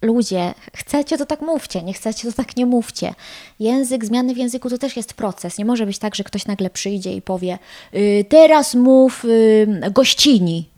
ludzie, 0.03 0.55
chcecie 0.77 1.19
to 1.19 1.27
tak 1.27 1.41
mówcie, 1.41 1.83
nie 1.83 1.93
chcecie 1.93 2.29
to 2.29 2.35
tak 2.37 2.57
nie 2.57 2.67
mówcie. 2.67 3.15
Język, 3.61 4.05
zmiany 4.05 4.35
w 4.35 4.37
języku 4.37 4.71
to 4.71 4.79
też 4.79 4.97
jest 4.97 5.15
proces. 5.15 5.59
Nie 5.59 5.65
może 5.65 5.87
być 5.87 5.99
tak, 5.99 6.15
że 6.15 6.25
ktoś 6.25 6.47
nagle 6.47 6.71
przyjdzie 6.71 7.13
i 7.13 7.23
powie 7.23 7.59
y, 7.95 8.25
teraz 8.29 8.75
mów 8.75 9.25
y, 9.25 9.67
gościni, 9.93 10.69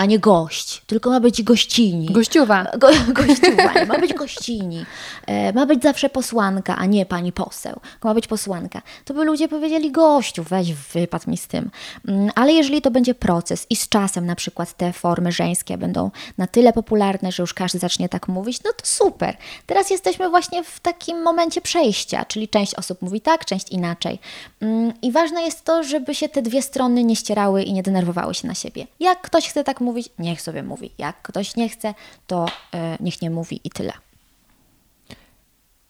a 0.00 0.04
nie 0.06 0.18
gość, 0.18 0.82
tylko 0.86 1.10
ma 1.10 1.20
być 1.20 1.42
gościni. 1.42 2.06
Gościuwa. 2.06 2.66
Go, 2.78 2.88
gościuwa, 3.22 3.72
nie 3.72 3.86
ma 3.86 3.98
być 3.98 4.14
gościni. 4.14 4.86
E, 5.26 5.52
ma 5.52 5.66
być 5.66 5.82
zawsze 5.82 6.10
posłanka, 6.10 6.76
a 6.76 6.86
nie 6.86 7.06
pani 7.06 7.32
poseł. 7.32 7.80
Ma 8.04 8.14
być 8.14 8.26
posłanka. 8.26 8.82
To 9.04 9.14
by 9.14 9.24
ludzie 9.24 9.48
powiedzieli 9.48 9.92
gościu, 9.92 10.42
weź 10.42 10.74
wypad 10.74 11.26
mi 11.26 11.36
z 11.36 11.46
tym. 11.46 11.70
Mm, 12.08 12.30
Ale 12.34 12.52
jeżeli 12.52 12.82
to 12.82 12.90
będzie 12.90 13.14
proces 13.14 13.66
i 13.70 13.76
z 13.76 13.88
czasem 13.88 14.26
na 14.26 14.34
przykład 14.34 14.76
te 14.76 14.92
formy 14.92 15.32
żeńskie 15.32 15.78
będą 15.78 16.10
na 16.38 16.46
tyle 16.46 16.72
popularne, 16.72 17.32
że 17.32 17.42
już 17.42 17.54
każdy 17.54 17.78
zacznie 17.78 18.08
tak 18.08 18.28
mówić, 18.28 18.62
no 18.64 18.70
to 18.72 18.86
super. 18.86 19.36
Teraz 19.66 19.90
jesteśmy 19.90 20.30
właśnie 20.30 20.64
w 20.64 20.80
takim 20.80 21.22
momencie 21.22 21.60
przejścia, 21.60 22.24
czyli 22.24 22.48
część 22.48 22.74
osób 22.74 23.02
mówi 23.02 23.20
tak, 23.20 23.44
część 23.44 23.70
inaczej. 23.70 24.18
Mm, 24.60 24.92
I 25.02 25.12
ważne 25.12 25.42
jest 25.42 25.64
to, 25.64 25.82
żeby 25.82 26.14
się 26.14 26.28
te 26.28 26.42
dwie 26.42 26.62
strony 26.62 27.04
nie 27.04 27.16
ścierały 27.16 27.62
i 27.62 27.72
nie 27.72 27.82
denerwowały 27.82 28.34
się 28.34 28.48
na 28.48 28.54
siebie. 28.54 28.86
Jak 29.00 29.20
ktoś 29.20 29.48
chce 29.48 29.64
tak 29.64 29.80
mówić, 29.80 29.89
niech 30.18 30.42
sobie 30.42 30.62
mówi. 30.62 30.90
Jak 30.98 31.22
ktoś 31.22 31.56
nie 31.56 31.68
chce, 31.68 31.94
to 32.26 32.46
e, 32.74 32.96
niech 33.00 33.22
nie 33.22 33.30
mówi 33.30 33.60
i 33.64 33.70
tyle. 33.70 33.92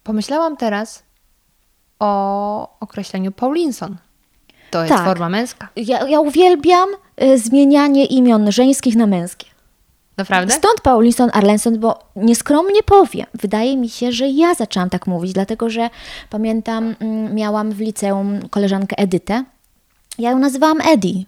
Pomyślałam 0.02 0.56
teraz 0.56 1.02
o 1.98 2.78
określeniu 2.80 3.32
Paulinson. 3.32 3.96
To 4.70 4.82
jest 4.84 4.94
Tak. 4.94 5.04
forma 5.04 5.28
męska. 5.28 5.68
Ja, 5.76 6.08
ja 6.08 6.20
uwielbiam 6.20 6.88
e, 7.16 7.38
zmienianie 7.38 8.04
imion 8.06 8.52
żeńskich 8.52 8.96
na 8.96 9.06
męskie. 9.06 9.46
Naprawdę? 10.16 10.54
Stąd 10.54 10.80
Paulinson 10.80 11.30
Arlenson, 11.32 11.78
bo 11.78 11.98
nieskromnie 12.16 12.82
powiem, 12.82 13.26
wydaje 13.34 13.76
mi 13.76 13.88
się, 13.88 14.12
że 14.12 14.28
ja 14.28 14.54
zaczęłam 14.54 14.90
tak 14.90 15.06
mówić, 15.06 15.32
dlatego 15.32 15.70
że 15.70 15.90
pamiętam, 16.30 16.94
mm, 17.00 17.34
miałam 17.34 17.72
w 17.72 17.80
liceum 17.80 18.48
koleżankę 18.48 18.98
Edytę. 18.98 19.44
Ja 20.18 20.30
ją 20.30 20.38
nazywałam 20.38 20.80
Edi. 20.80 21.26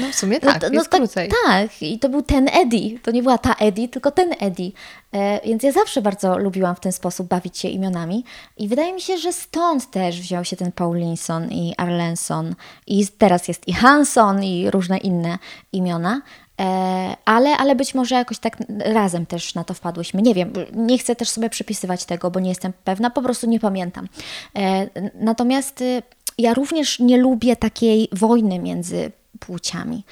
No 0.00 0.12
w 0.12 0.14
sumie 0.14 0.40
tak, 0.40 0.62
no, 0.62 0.68
jest 0.72 0.90
tak, 0.90 1.00
krócej. 1.00 1.30
tak, 1.46 1.82
i 1.82 1.98
to 1.98 2.08
był 2.08 2.22
ten 2.22 2.48
Eddie. 2.52 2.98
To 2.98 3.10
nie 3.10 3.22
była 3.22 3.38
ta 3.38 3.54
Eddie, 3.54 3.88
tylko 3.88 4.10
ten 4.10 4.34
Eddie. 4.40 4.70
E, 5.12 5.40
więc 5.46 5.62
ja 5.62 5.72
zawsze 5.72 6.02
bardzo 6.02 6.38
lubiłam 6.38 6.76
w 6.76 6.80
ten 6.80 6.92
sposób 6.92 7.28
bawić 7.28 7.58
się 7.58 7.68
imionami. 7.68 8.24
I 8.56 8.68
wydaje 8.68 8.92
mi 8.92 9.00
się, 9.00 9.18
że 9.18 9.32
stąd 9.32 9.90
też 9.90 10.20
wziął 10.20 10.44
się 10.44 10.56
ten 10.56 10.72
Paulinson 10.72 11.50
i 11.50 11.74
Arlenson. 11.76 12.54
I 12.86 13.06
teraz 13.18 13.48
jest 13.48 13.68
i 13.68 13.72
Hanson 13.72 14.44
i 14.44 14.70
różne 14.70 14.98
inne 14.98 15.38
imiona. 15.72 16.22
E, 16.60 17.16
ale, 17.24 17.56
ale 17.56 17.74
być 17.74 17.94
może 17.94 18.14
jakoś 18.14 18.38
tak 18.38 18.56
razem 18.78 19.26
też 19.26 19.54
na 19.54 19.64
to 19.64 19.74
wpadłyśmy. 19.74 20.22
Nie 20.22 20.34
wiem, 20.34 20.52
nie 20.72 20.98
chcę 20.98 21.16
też 21.16 21.28
sobie 21.28 21.50
przypisywać 21.50 22.04
tego, 22.04 22.30
bo 22.30 22.40
nie 22.40 22.48
jestem 22.48 22.72
pewna, 22.84 23.10
po 23.10 23.22
prostu 23.22 23.46
nie 23.46 23.60
pamiętam. 23.60 24.08
E, 24.56 24.88
natomiast 25.14 25.80
y, 25.80 26.02
ja 26.38 26.54
również 26.54 26.98
nie 26.98 27.18
lubię 27.18 27.56
takiej 27.56 28.08
wojny 28.12 28.58
między 28.58 29.12
płciami. 29.40 30.04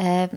E, 0.00 0.28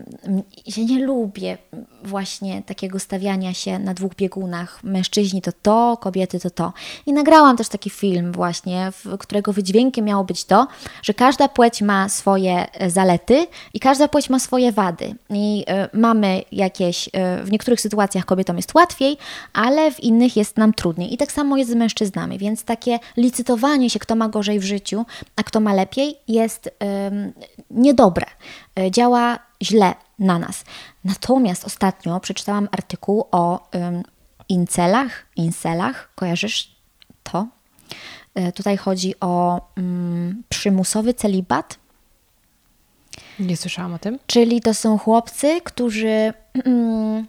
ja 0.76 0.84
nie 0.84 1.06
lubię 1.06 1.58
właśnie 2.04 2.62
takiego 2.62 2.98
stawiania 2.98 3.54
się 3.54 3.78
na 3.78 3.94
dwóch 3.94 4.14
biegunach. 4.14 4.84
Mężczyźni 4.84 5.42
to 5.42 5.50
to, 5.62 5.98
kobiety 6.00 6.40
to 6.40 6.50
to. 6.50 6.72
I 7.06 7.12
nagrałam 7.12 7.56
też 7.56 7.68
taki 7.68 7.90
film 7.90 8.32
właśnie, 8.32 8.92
którego 9.18 9.52
wydźwiękiem 9.52 10.04
miało 10.04 10.24
być 10.24 10.44
to, 10.44 10.66
że 11.02 11.14
każda 11.14 11.48
płeć 11.48 11.82
ma 11.82 12.08
swoje 12.08 12.72
e, 12.72 12.90
zalety 12.90 13.46
i 13.74 13.80
każda 13.80 14.08
płeć 14.08 14.30
ma 14.30 14.38
swoje 14.38 14.72
wady. 14.72 15.14
I 15.30 15.64
y, 15.94 15.98
mamy 15.98 16.42
jakieś, 16.52 17.08
y, 17.08 17.10
w 17.44 17.50
niektórych 17.50 17.80
sytuacjach 17.80 18.24
kobietom 18.24 18.56
jest 18.56 18.74
łatwiej, 18.74 19.16
ale 19.52 19.92
w 19.92 20.00
innych 20.00 20.36
jest 20.36 20.56
nam 20.56 20.74
trudniej. 20.74 21.14
I 21.14 21.16
tak 21.16 21.32
samo 21.32 21.56
jest 21.56 21.70
z 21.70 21.74
mężczyznami, 21.74 22.38
więc 22.38 22.64
takie 22.64 22.98
licytowanie 23.16 23.90
się, 23.90 23.98
kto 23.98 24.16
ma 24.16 24.28
gorzej 24.28 24.60
w 24.60 24.64
życiu, 24.64 25.04
a 25.36 25.42
kto 25.42 25.60
ma 25.60 25.74
lepiej, 25.74 26.16
jest 26.28 26.70
niedobre. 27.70 28.26
Działa 28.90 29.38
źle 29.62 29.94
na 30.18 30.38
nas. 30.38 30.64
Natomiast 31.04 31.64
ostatnio 31.64 32.20
przeczytałam 32.20 32.68
artykuł 32.72 33.28
o 33.30 33.68
um, 33.72 34.02
incelach, 34.48 35.26
incelach, 35.36 36.10
kojarzysz 36.14 36.76
to? 37.22 37.46
E, 38.34 38.52
tutaj 38.52 38.76
chodzi 38.76 39.14
o 39.20 39.60
um, 39.76 40.42
przymusowy 40.48 41.14
celibat. 41.14 41.78
Nie 43.38 43.56
słyszałam 43.56 43.94
o 43.94 43.98
tym. 43.98 44.18
Czyli 44.26 44.60
to 44.60 44.74
są 44.74 44.98
chłopcy, 44.98 45.60
którzy 45.64 46.32
um, 46.66 47.26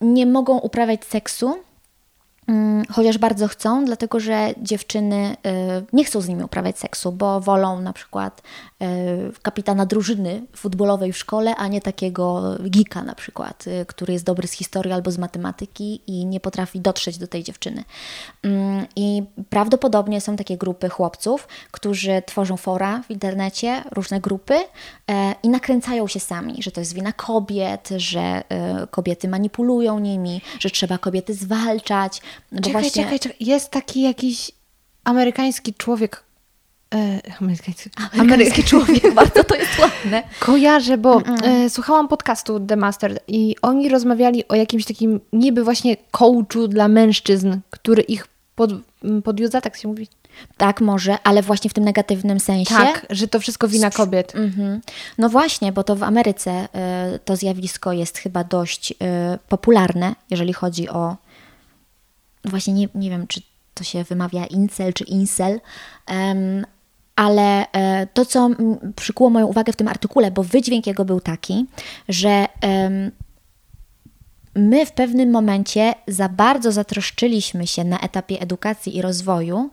nie 0.00 0.26
mogą 0.26 0.58
uprawiać 0.58 1.04
seksu, 1.04 1.66
Mm, 2.46 2.84
chociaż 2.90 3.18
bardzo 3.18 3.48
chcą, 3.48 3.84
dlatego 3.84 4.20
że 4.20 4.48
dziewczyny 4.62 5.36
y, 5.46 5.84
nie 5.92 6.04
chcą 6.04 6.20
z 6.20 6.28
nimi 6.28 6.44
uprawiać 6.44 6.78
seksu, 6.78 7.12
bo 7.12 7.40
wolą 7.40 7.80
na 7.80 7.92
przykład 7.92 8.42
kapitana 9.42 9.86
drużyny 9.86 10.46
futbolowej 10.56 11.12
w 11.12 11.18
szkole, 11.18 11.56
a 11.56 11.68
nie 11.68 11.80
takiego 11.80 12.56
geeka 12.60 13.02
na 13.02 13.14
przykład, 13.14 13.66
y, 13.66 13.86
który 13.86 14.12
jest 14.12 14.24
dobry 14.24 14.48
z 14.48 14.52
historii 14.52 14.92
albo 14.92 15.10
z 15.10 15.18
matematyki 15.18 16.00
i 16.06 16.26
nie 16.26 16.40
potrafi 16.40 16.80
dotrzeć 16.80 17.18
do 17.18 17.26
tej 17.26 17.42
dziewczyny. 17.42 17.84
Mm, 18.42 18.86
I 18.96 19.22
prawdopodobnie 19.50 20.20
są 20.20 20.36
takie 20.36 20.56
grupy 20.56 20.88
chłopców, 20.88 21.48
którzy 21.70 22.22
tworzą 22.26 22.56
fora 22.56 23.02
w 23.02 23.10
internecie, 23.10 23.84
różne 23.90 24.20
grupy 24.20 24.54
i 25.42 25.48
nakręcają 25.48 26.06
się 26.06 26.20
sami, 26.20 26.62
że 26.62 26.70
to 26.70 26.80
jest 26.80 26.94
wina 26.94 27.12
kobiet, 27.12 27.88
że 27.96 28.42
kobiety 28.90 29.28
manipulują 29.28 29.98
nimi, 29.98 30.40
że 30.60 30.70
trzeba 30.70 30.98
kobiety 30.98 31.34
zwalczać, 31.34 32.22
no 32.52 32.60
czekaj, 32.60 32.72
właśnie... 32.72 33.04
czekaj, 33.04 33.20
czekaj. 33.20 33.36
Jest 33.40 33.70
taki 33.70 34.02
jakiś 34.02 34.52
amerykański 35.04 35.74
człowiek. 35.74 36.25
E, 36.94 37.20
amerykański, 37.40 37.90
amerykański 38.18 38.64
człowiek, 38.70 39.14
bardzo 39.14 39.44
to 39.44 39.54
jest 39.54 39.78
ładne. 39.78 40.22
Kojarzę, 40.40 40.98
bo 40.98 41.22
e, 41.44 41.70
słuchałam 41.70 42.08
podcastu 42.08 42.60
The 42.60 42.76
Master 42.76 43.20
i 43.28 43.56
oni 43.62 43.88
rozmawiali 43.88 44.48
o 44.48 44.54
jakimś 44.54 44.84
takim 44.84 45.20
niby 45.32 45.64
właśnie 45.64 45.96
coachu 46.10 46.68
dla 46.68 46.88
mężczyzn, 46.88 47.58
który 47.70 48.02
ich 48.02 48.26
pod, 48.56 48.70
podjudza, 49.24 49.60
tak 49.60 49.76
się 49.76 49.88
mówi? 49.88 50.08
Tak, 50.56 50.80
może, 50.80 51.18
ale 51.24 51.42
właśnie 51.42 51.70
w 51.70 51.74
tym 51.74 51.84
negatywnym 51.84 52.40
sensie. 52.40 52.74
Tak, 52.74 53.06
że 53.10 53.28
to 53.28 53.40
wszystko 53.40 53.68
wina 53.68 53.90
kobiet. 53.90 54.34
Mhm. 54.34 54.80
No 55.18 55.28
właśnie, 55.28 55.72
bo 55.72 55.84
to 55.84 55.96
w 55.96 56.02
Ameryce 56.02 56.64
y, 57.14 57.18
to 57.18 57.36
zjawisko 57.36 57.92
jest 57.92 58.18
chyba 58.18 58.44
dość 58.44 58.92
y, 58.92 58.94
popularne, 59.48 60.14
jeżeli 60.30 60.52
chodzi 60.52 60.88
o 60.88 61.16
właśnie 62.44 62.74
nie, 62.74 62.88
nie 62.94 63.10
wiem, 63.10 63.26
czy 63.26 63.40
to 63.74 63.84
się 63.84 64.04
wymawia 64.04 64.46
incel 64.46 64.92
czy 64.92 65.04
incel, 65.04 65.60
um, 66.08 66.66
ale 67.16 67.72
e, 67.72 68.06
to, 68.06 68.24
co 68.24 68.50
przykuło 68.96 69.30
moją 69.30 69.46
uwagę 69.46 69.72
w 69.72 69.76
tym 69.76 69.88
artykule, 69.88 70.30
bo 70.30 70.42
wydźwięk 70.42 70.86
jego 70.86 71.04
był 71.04 71.20
taki, 71.20 71.66
że 72.08 72.46
my 74.56 74.86
w 74.86 74.92
pewnym 74.92 75.30
momencie 75.30 75.94
za 76.08 76.28
bardzo 76.28 76.72
zatroszczyliśmy 76.72 77.66
się 77.66 77.84
na 77.84 78.00
etapie 78.00 78.40
edukacji 78.40 78.96
i 78.96 79.02
rozwoju 79.02 79.70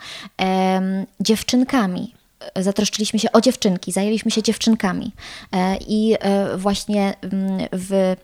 dziewczynkami. 1.20 2.14
Zatroszczyliśmy 2.56 3.20
się 3.20 3.32
o 3.32 3.42
dziewczynki, 3.42 3.92
zajęliśmy 3.92 4.32
się 4.32 4.44
dziewczynkami. 4.44 5.12
E, 5.52 5.78
I 5.88 6.16
e, 6.20 6.58
właśnie 6.58 7.14
w 7.72 8.16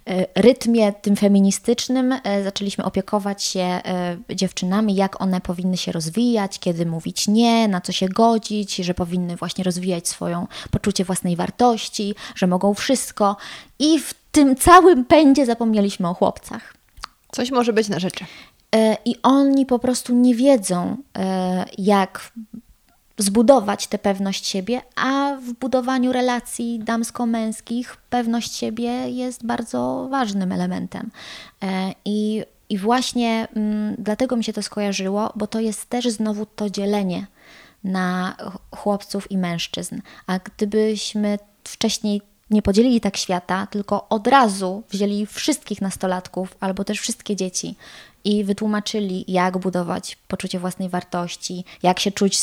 rytmie 0.35 0.93
tym 0.93 1.15
feministycznym 1.15 2.13
e, 2.23 2.43
zaczęliśmy 2.43 2.83
opiekować 2.83 3.43
się 3.43 3.59
e, 3.59 4.17
dziewczynami, 4.35 4.95
jak 4.95 5.21
one 5.21 5.41
powinny 5.41 5.77
się 5.77 5.91
rozwijać, 5.91 6.59
kiedy 6.59 6.85
mówić 6.85 7.27
nie, 7.27 7.67
na 7.67 7.81
co 7.81 7.91
się 7.91 8.09
godzić, 8.09 8.75
że 8.75 8.93
powinny 8.93 9.35
właśnie 9.35 9.63
rozwijać 9.63 10.07
swoją 10.07 10.47
poczucie 10.71 11.05
własnej 11.05 11.35
wartości, 11.35 12.15
że 12.35 12.47
mogą 12.47 12.73
wszystko. 12.73 13.37
I 13.79 13.99
w 13.99 14.13
tym 14.31 14.55
całym 14.55 15.05
pędzie 15.05 15.45
zapomnieliśmy 15.45 16.09
o 16.09 16.13
chłopcach. 16.13 16.73
Coś 17.31 17.51
może 17.51 17.73
być 17.73 17.89
na 17.89 17.99
rzeczy. 17.99 18.25
I 19.05 19.15
oni 19.23 19.65
po 19.65 19.79
prostu 19.79 20.13
nie 20.13 20.35
wiedzą, 20.35 20.97
jak 21.77 22.31
zbudować 23.21 23.87
tę 23.87 23.97
pewność 23.97 24.47
siebie, 24.47 24.81
a 24.95 25.37
w 25.41 25.53
budowaniu 25.53 26.11
relacji 26.11 26.79
damsko-męskich 26.79 27.97
pewność 28.09 28.55
siebie 28.55 29.09
jest 29.09 29.45
bardzo 29.45 30.07
ważnym 30.11 30.51
elementem. 30.51 31.11
E, 31.63 31.93
I, 32.05 32.43
i 32.69 32.77
właśnie 32.77 33.47
m, 33.55 33.63
mm, 33.63 33.95
dlatego 33.97 34.35
mi 34.35 34.43
się 34.43 34.53
to 34.53 34.63
skojarzyło, 34.63 35.33
bo 35.35 35.47
to 35.47 35.59
jest 35.59 35.85
też 35.85 36.09
znowu 36.09 36.45
to 36.45 36.69
dzielenie 36.69 37.27
na 37.83 38.35
chłopców 38.75 39.31
i 39.31 39.37
mężczyzn. 39.37 40.01
A 40.27 40.39
gdybyśmy 40.39 41.39
wcześniej 41.63 42.21
nie 42.49 42.61
podzielili 42.61 43.01
tak 43.01 43.17
świata, 43.17 43.67
tylko 43.67 44.09
od 44.09 44.27
razu 44.27 44.83
wzięli 44.89 45.25
wszystkich 45.25 45.81
nastolatków 45.81 46.57
albo 46.59 46.83
też 46.83 46.99
wszystkie 46.99 47.35
dzieci 47.35 47.75
i 48.23 48.43
wytłumaczyli, 48.43 49.25
jak 49.27 49.57
budować 49.57 50.17
poczucie 50.27 50.59
własnej 50.59 50.89
wartości, 50.89 51.65
jak 51.83 51.99
się 51.99 52.11
czuć 52.11 52.39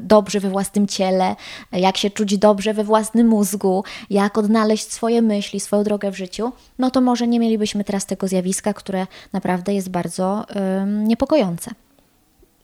dobrze 0.00 0.40
we 0.40 0.50
własnym 0.50 0.86
ciele, 0.86 1.36
jak 1.72 1.96
się 1.96 2.10
czuć 2.10 2.38
dobrze 2.38 2.74
we 2.74 2.84
własnym 2.84 3.28
mózgu, 3.28 3.84
jak 4.10 4.38
odnaleźć 4.38 4.92
swoje 4.92 5.22
myśli, 5.22 5.60
swoją 5.60 5.84
drogę 5.84 6.10
w 6.10 6.16
życiu, 6.16 6.52
no 6.78 6.90
to 6.90 7.00
może 7.00 7.28
nie 7.28 7.40
mielibyśmy 7.40 7.84
teraz 7.84 8.06
tego 8.06 8.28
zjawiska, 8.28 8.74
które 8.74 9.06
naprawdę 9.32 9.74
jest 9.74 9.88
bardzo 9.88 10.44
niepokojące. 10.86 11.70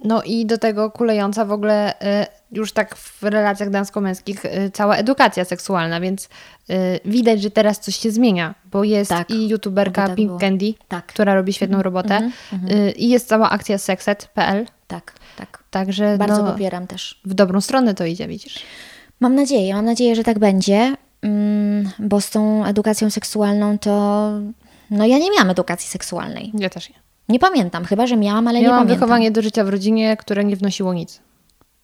No 0.04 0.22
i 0.22 0.46
do 0.46 0.58
tego 0.58 0.90
kulejąca 0.90 1.44
w 1.44 1.52
ogóle 1.52 1.94
y, 2.22 2.26
już 2.52 2.72
tak 2.72 2.96
w 2.96 3.22
relacjach 3.22 3.70
damsko-męskich 3.70 4.44
y, 4.44 4.70
cała 4.70 4.96
edukacja 4.96 5.44
seksualna, 5.44 6.00
więc 6.00 6.24
y, 6.24 7.00
widać, 7.04 7.42
że 7.42 7.50
teraz 7.50 7.80
coś 7.80 7.96
się 7.96 8.10
zmienia, 8.10 8.54
bo 8.72 8.84
jest 8.84 9.10
tak, 9.10 9.30
i 9.30 9.48
youtuberka 9.48 10.06
tak 10.06 10.16
Pink 10.16 10.28
było. 10.28 10.40
Candy, 10.40 10.74
tak. 10.88 11.06
która 11.06 11.34
robi 11.34 11.52
świetną 11.52 11.76
mhm, 11.76 11.84
robotę 11.84 12.16
mm 12.16 12.32
-hmm. 12.52 12.92
i 12.96 13.08
jest 13.08 13.28
cała 13.28 13.50
akcja 13.50 13.78
sexet.pl. 13.78 14.66
Tak, 14.86 15.12
tak. 15.36 15.62
Także 15.70 16.18
bardzo 16.18 16.42
no, 16.42 16.52
popieram 16.52 16.86
też. 16.86 17.20
W 17.24 17.34
dobrą 17.34 17.60
stronę 17.60 17.94
to 17.94 18.04
idzie, 18.04 18.28
widzisz. 18.28 18.58
Mam 19.20 19.34
nadzieję, 19.34 19.74
mam 19.74 19.84
nadzieję, 19.84 20.16
że 20.16 20.24
tak 20.24 20.38
będzie, 20.38 20.96
mm, 21.22 21.90
bo 21.98 22.20
z 22.20 22.30
tą 22.30 22.64
edukacją 22.64 23.10
seksualną 23.10 23.78
to 23.78 24.30
no 24.90 25.06
ja 25.06 25.18
nie 25.18 25.30
miałam 25.30 25.50
edukacji 25.50 25.88
seksualnej. 25.90 26.52
Ja 26.54 26.70
też 26.70 26.90
nie. 26.90 27.05
Nie 27.28 27.38
pamiętam, 27.38 27.84
chyba 27.84 28.06
że 28.06 28.16
miałam, 28.16 28.48
ale 28.48 28.60
miałam 28.60 28.76
nie 28.76 28.80
pamiętam. 28.80 28.96
wychowanie 28.96 29.30
do 29.30 29.42
życia 29.42 29.64
w 29.64 29.68
rodzinie, 29.68 30.16
które 30.16 30.44
nie 30.44 30.56
wnosiło 30.56 30.94
nic. 30.94 31.20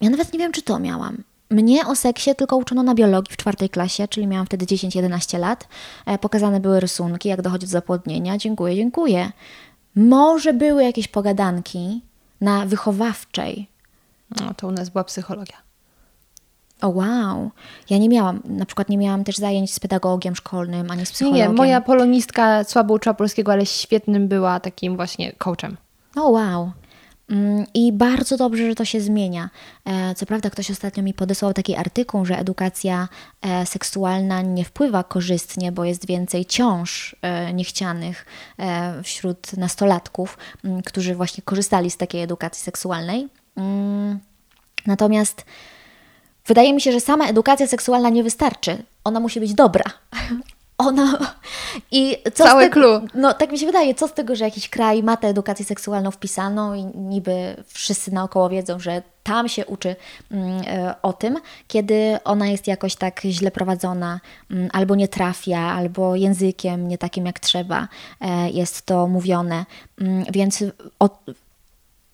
Ja 0.00 0.10
nawet 0.10 0.32
nie 0.32 0.38
wiem, 0.38 0.52
czy 0.52 0.62
to 0.62 0.78
miałam. 0.78 1.24
Mnie 1.50 1.86
o 1.86 1.96
seksie 1.96 2.34
tylko 2.34 2.56
uczono 2.56 2.82
na 2.82 2.94
biologii 2.94 3.34
w 3.34 3.36
czwartej 3.36 3.70
klasie, 3.70 4.08
czyli 4.08 4.26
miałam 4.26 4.46
wtedy 4.46 4.66
10-11 4.66 5.38
lat. 5.38 5.68
E, 6.06 6.18
pokazane 6.18 6.60
były 6.60 6.80
rysunki, 6.80 7.28
jak 7.28 7.42
dochodzi 7.42 7.66
do 7.66 7.70
zapłodnienia. 7.72 8.38
Dziękuję, 8.38 8.76
dziękuję. 8.76 9.32
Może 9.96 10.52
były 10.52 10.84
jakieś 10.84 11.08
pogadanki 11.08 12.02
na 12.40 12.66
wychowawczej. 12.66 13.68
No, 14.40 14.54
to 14.54 14.68
u 14.68 14.70
nas 14.70 14.88
była 14.88 15.04
psychologia. 15.04 15.56
O 16.82 16.88
wow. 16.88 17.50
Ja 17.90 17.98
nie 17.98 18.08
miałam, 18.08 18.40
na 18.44 18.66
przykład 18.66 18.88
nie 18.88 18.98
miałam 18.98 19.24
też 19.24 19.36
zajęć 19.36 19.74
z 19.74 19.80
pedagogiem 19.80 20.36
szkolnym, 20.36 20.90
ani 20.90 21.06
z 21.06 21.12
psychologiem. 21.12 21.50
nie, 21.50 21.56
moja 21.56 21.80
polonistka 21.80 22.64
słabo 22.64 22.94
uczyła 22.94 23.14
polskiego, 23.14 23.52
ale 23.52 23.66
świetnym 23.66 24.28
była 24.28 24.60
takim 24.60 24.96
właśnie 24.96 25.32
coachem. 25.32 25.76
O 26.16 26.28
wow. 26.28 26.72
Mm, 27.30 27.66
I 27.74 27.92
bardzo 27.92 28.36
dobrze, 28.36 28.66
że 28.68 28.74
to 28.74 28.84
się 28.84 29.00
zmienia. 29.00 29.50
E, 29.84 30.14
Co 30.14 30.26
prawda, 30.26 30.50
ktoś 30.50 30.70
ostatnio 30.70 31.02
mi 31.02 31.14
podesłał 31.14 31.52
taki 31.52 31.76
artykuł, 31.76 32.24
że 32.24 32.38
edukacja 32.38 33.08
e, 33.42 33.66
seksualna 33.66 34.42
nie 34.42 34.64
wpływa 34.64 35.04
korzystnie, 35.04 35.72
bo 35.72 35.84
jest 35.84 36.06
więcej 36.06 36.44
ciąż 36.44 37.16
e, 37.22 37.52
niechcianych 37.52 38.26
wśród 39.02 39.56
nastolatków, 39.56 40.38
mm, 40.64 40.82
którzy 40.82 41.14
właśnie 41.14 41.42
korzystali 41.42 41.90
z 41.90 41.96
takiej 41.96 42.22
edukacji 42.22 42.62
seksualnej. 42.62 43.28
Mm, 43.56 44.18
Natomiast 44.86 45.44
wydaje 46.46 46.72
mi 46.72 46.80
się, 46.80 46.92
że 46.92 47.00
sama 47.00 47.26
edukacja 47.26 47.66
seksualna 47.66 48.08
nie 48.08 48.22
wystarczy. 48.22 48.82
Ona 49.04 49.20
musi 49.20 49.40
być 49.40 49.54
dobra. 49.54 49.84
Ona. 50.78 51.18
I 51.90 52.16
co 52.34 52.44
Całe 52.44 52.66
z 52.66 52.70
tego, 52.70 52.74
clue. 52.74 53.08
No, 53.14 53.34
tak 53.34 53.52
mi 53.52 53.58
się 53.58 53.66
wydaje, 53.66 53.94
co 53.94 54.08
z 54.08 54.12
tego, 54.12 54.36
że 54.36 54.44
jakiś 54.44 54.68
kraj 54.68 55.02
ma 55.02 55.16
tę 55.16 55.28
edukację 55.28 55.64
seksualną 55.64 56.10
wpisaną 56.10 56.74
i 56.74 56.84
niby 56.84 57.56
wszyscy 57.66 58.14
naokoło 58.14 58.48
wiedzą, 58.48 58.78
że 58.78 59.02
tam 59.22 59.48
się 59.48 59.66
uczy 59.66 59.96
mm, 60.30 60.62
e, 60.66 60.94
o 61.02 61.12
tym, 61.12 61.38
kiedy 61.68 62.18
ona 62.24 62.46
jest 62.46 62.66
jakoś 62.66 62.96
tak 62.96 63.20
źle 63.20 63.50
prowadzona, 63.50 64.20
mm, 64.50 64.68
albo 64.72 64.94
nie 64.94 65.08
trafia, 65.08 65.60
albo 65.60 66.16
językiem 66.16 66.88
nie 66.88 66.98
takim 66.98 67.26
jak 67.26 67.40
trzeba 67.40 67.88
e, 68.20 68.50
jest 68.50 68.86
to 68.86 69.08
mówione. 69.08 69.64
Mm, 70.00 70.24
Więc 70.32 70.64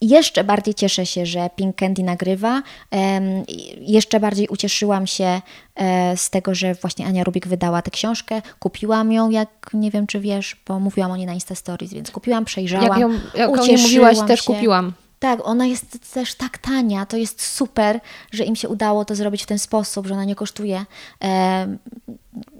jeszcze 0.01 0.43
bardziej 0.43 0.73
cieszę 0.73 1.05
się, 1.05 1.25
że 1.25 1.49
Pink 1.55 1.75
Candy 1.75 2.03
nagrywa. 2.03 2.61
Jeszcze 3.81 4.19
bardziej 4.19 4.47
ucieszyłam 4.47 5.07
się 5.07 5.41
e, 5.75 6.17
z 6.17 6.29
tego, 6.29 6.55
że 6.55 6.73
właśnie 6.75 7.05
Ania 7.05 7.23
Rubik 7.23 7.47
wydała 7.47 7.81
tę 7.81 7.91
książkę. 7.91 8.41
Kupiłam 8.59 9.11
ją, 9.11 9.29
jak 9.29 9.49
nie 9.73 9.91
wiem, 9.91 10.07
czy 10.07 10.19
wiesz, 10.19 10.57
bo 10.67 10.79
mówiłam 10.79 11.11
o 11.11 11.17
niej 11.17 11.25
na 11.25 11.33
Insta 11.33 11.55
Stories, 11.55 11.93
więc 11.93 12.11
kupiłam, 12.11 12.45
przejrzałam. 12.45 12.87
Jak 12.87 12.97
ją, 12.97 13.11
jak 13.35 13.49
o 13.49 13.55
niej 13.55 13.63
ucieszyłam 13.63 14.11
mówiłaś, 14.11 14.27
też 14.27 14.39
się. 14.39 14.53
kupiłam. 14.53 14.93
Tak, 15.19 15.39
ona 15.43 15.65
jest 15.65 16.13
też 16.13 16.35
tak 16.35 16.57
tania. 16.57 17.05
To 17.05 17.17
jest 17.17 17.41
super, 17.41 17.99
że 18.31 18.43
im 18.43 18.55
się 18.55 18.69
udało 18.69 19.05
to 19.05 19.15
zrobić 19.15 19.43
w 19.43 19.45
ten 19.45 19.59
sposób, 19.59 20.07
że 20.07 20.13
ona 20.13 20.25
nie 20.25 20.35
kosztuje 20.35 20.85
e, 21.23 21.77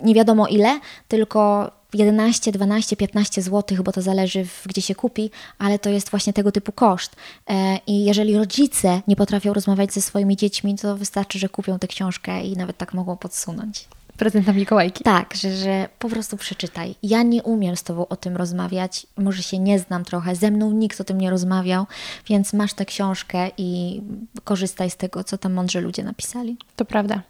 nie 0.03 0.13
wiadomo 0.13 0.47
ile, 0.47 0.79
tylko 1.07 1.71
11, 1.93 2.51
12, 2.51 2.95
15 2.95 3.41
zł, 3.41 3.83
bo 3.83 3.91
to 3.91 4.01
zależy 4.01 4.45
gdzie 4.65 4.81
się 4.81 4.95
kupi, 4.95 5.31
ale 5.57 5.79
to 5.79 5.89
jest 5.89 6.09
właśnie 6.09 6.33
tego 6.33 6.51
typu 6.51 6.71
koszt. 6.71 7.15
E, 7.49 7.79
I 7.87 8.05
jeżeli 8.05 8.37
rodzice 8.37 9.01
nie 9.07 9.15
potrafią 9.15 9.53
rozmawiać 9.53 9.93
ze 9.93 10.01
swoimi 10.01 10.37
dziećmi, 10.37 10.75
to 10.75 10.97
wystarczy, 10.97 11.39
że 11.39 11.49
kupią 11.49 11.79
tę 11.79 11.87
książkę 11.87 12.43
i 12.43 12.57
nawet 12.57 12.77
tak 12.77 12.93
mogą 12.93 13.17
podsunąć. 13.17 13.87
Prezent 14.17 14.47
na 14.47 14.53
Mikołajki. 14.53 15.03
Tak, 15.03 15.33
że, 15.35 15.55
że 15.55 15.89
po 15.99 16.09
prostu 16.09 16.37
przeczytaj. 16.37 16.95
Ja 17.03 17.23
nie 17.23 17.43
umiem 17.43 17.75
z 17.75 17.83
Tobą 17.83 18.07
o 18.07 18.15
tym 18.15 18.37
rozmawiać, 18.37 19.07
może 19.17 19.43
się 19.43 19.59
nie 19.59 19.79
znam 19.79 20.05
trochę, 20.05 20.35
ze 20.35 20.51
mną 20.51 20.71
nikt 20.71 21.01
o 21.01 21.03
tym 21.03 21.21
nie 21.21 21.29
rozmawiał, 21.29 21.85
więc 22.27 22.53
masz 22.53 22.73
tę 22.73 22.85
książkę 22.85 23.51
i 23.57 24.01
korzystaj 24.43 24.89
z 24.89 24.97
tego, 24.97 25.23
co 25.23 25.37
tam 25.37 25.53
mądrzy 25.53 25.81
ludzie 25.81 26.03
napisali. 26.03 26.57
To 26.75 26.85
prawda. 26.85 27.21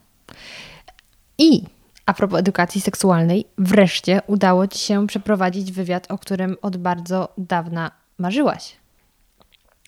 I 1.38 1.64
a 2.10 2.14
propos 2.14 2.40
edukacji 2.40 2.82
seksualnej, 2.82 3.46
wreszcie 3.58 4.22
udało 4.28 4.68
Ci 4.68 4.80
się 4.80 5.08
przeprowadzić 5.08 5.72
wywiad, 5.72 6.12
o 6.12 6.18
którym 6.18 6.58
od 6.62 6.78
bardzo 6.78 7.30
dawna 7.38 7.92
marzyłaś. 8.18 8.76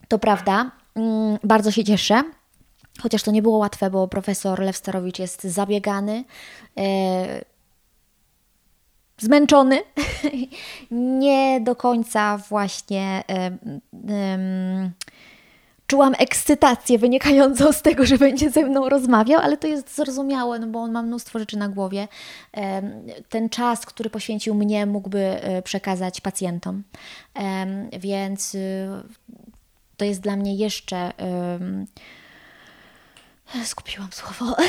To 0.08 0.20
prawda, 0.20 0.72
mm, 0.96 1.38
bardzo 1.44 1.72
się 1.72 1.84
cieszę. 1.84 2.24
Chociaż 3.02 3.24
to 3.24 3.32
nie 3.32 3.42
było 3.42 3.58
łatwe, 3.58 3.90
bo 3.90 4.08
profesor 4.08 4.60
Lew 4.60 4.78
Starowicz 4.78 5.20
jest 5.20 5.44
zabiegany, 5.44 6.24
e, 6.78 7.42
zmęczony, 9.18 9.80
nie 11.22 11.62
do 11.62 11.76
końca 11.76 12.38
właśnie 12.38 13.24
czułam 15.92 16.14
ekscytację 16.18 17.00
wynikającą 17.00 17.72
z 17.72 17.82
tego, 17.82 18.06
że 18.06 18.18
będzie 18.18 18.50
ze 18.50 18.66
mną 18.66 18.90
rozmawiał, 18.90 19.42
ale 19.42 19.58
to 19.58 19.68
jest 19.68 19.96
zrozumiałe, 19.96 20.60
no 20.60 20.68
bo 20.68 20.80
on 20.80 20.92
ma 20.92 21.02
mnóstwo 21.02 21.40
rzeczy 21.40 21.58
na 21.58 21.70
głowie. 21.70 22.08
Ten 23.30 23.50
czas, 23.50 23.86
który 23.86 24.10
poświęcił 24.10 24.56
mnie, 24.56 24.86
mógłby 24.86 25.20
e, 25.20 25.62
przekazać 25.62 26.22
pacjentom. 26.22 26.84
Więc 28.00 28.56
y, 28.56 28.88
to 29.98 30.06
jest 30.06 30.22
dla 30.22 30.36
mnie 30.36 30.56
jeszcze. 30.56 31.12
Skupiłam 33.66 34.08
słowo. 34.12 34.56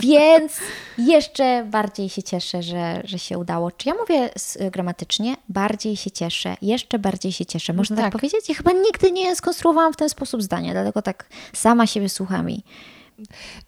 Więc 0.00 0.52
jeszcze 0.98 1.64
bardziej 1.64 2.08
się 2.08 2.22
cieszę, 2.22 2.62
że, 2.62 3.00
że 3.04 3.18
się 3.18 3.38
udało. 3.38 3.70
Czy 3.70 3.88
ja 3.88 3.94
mówię 3.94 4.30
gramatycznie? 4.70 5.34
Bardziej 5.48 5.96
się 5.96 6.10
cieszę, 6.10 6.56
jeszcze 6.62 6.98
bardziej 6.98 7.32
się 7.32 7.46
cieszę. 7.46 7.72
Można 7.72 7.96
tak, 7.96 8.04
Tak. 8.04 8.12
powiedzieć? 8.12 8.48
Ja 8.48 8.54
chyba 8.54 8.72
nigdy 8.72 9.12
nie 9.12 9.36
skonstruowałam 9.36 9.92
w 9.92 9.96
ten 9.96 10.08
sposób 10.08 10.42
zdania, 10.42 10.72
dlatego 10.72 11.02
tak 11.02 11.26
sama 11.52 11.86
siebie 11.86 12.08
słucham 12.08 12.50
i 12.50 12.64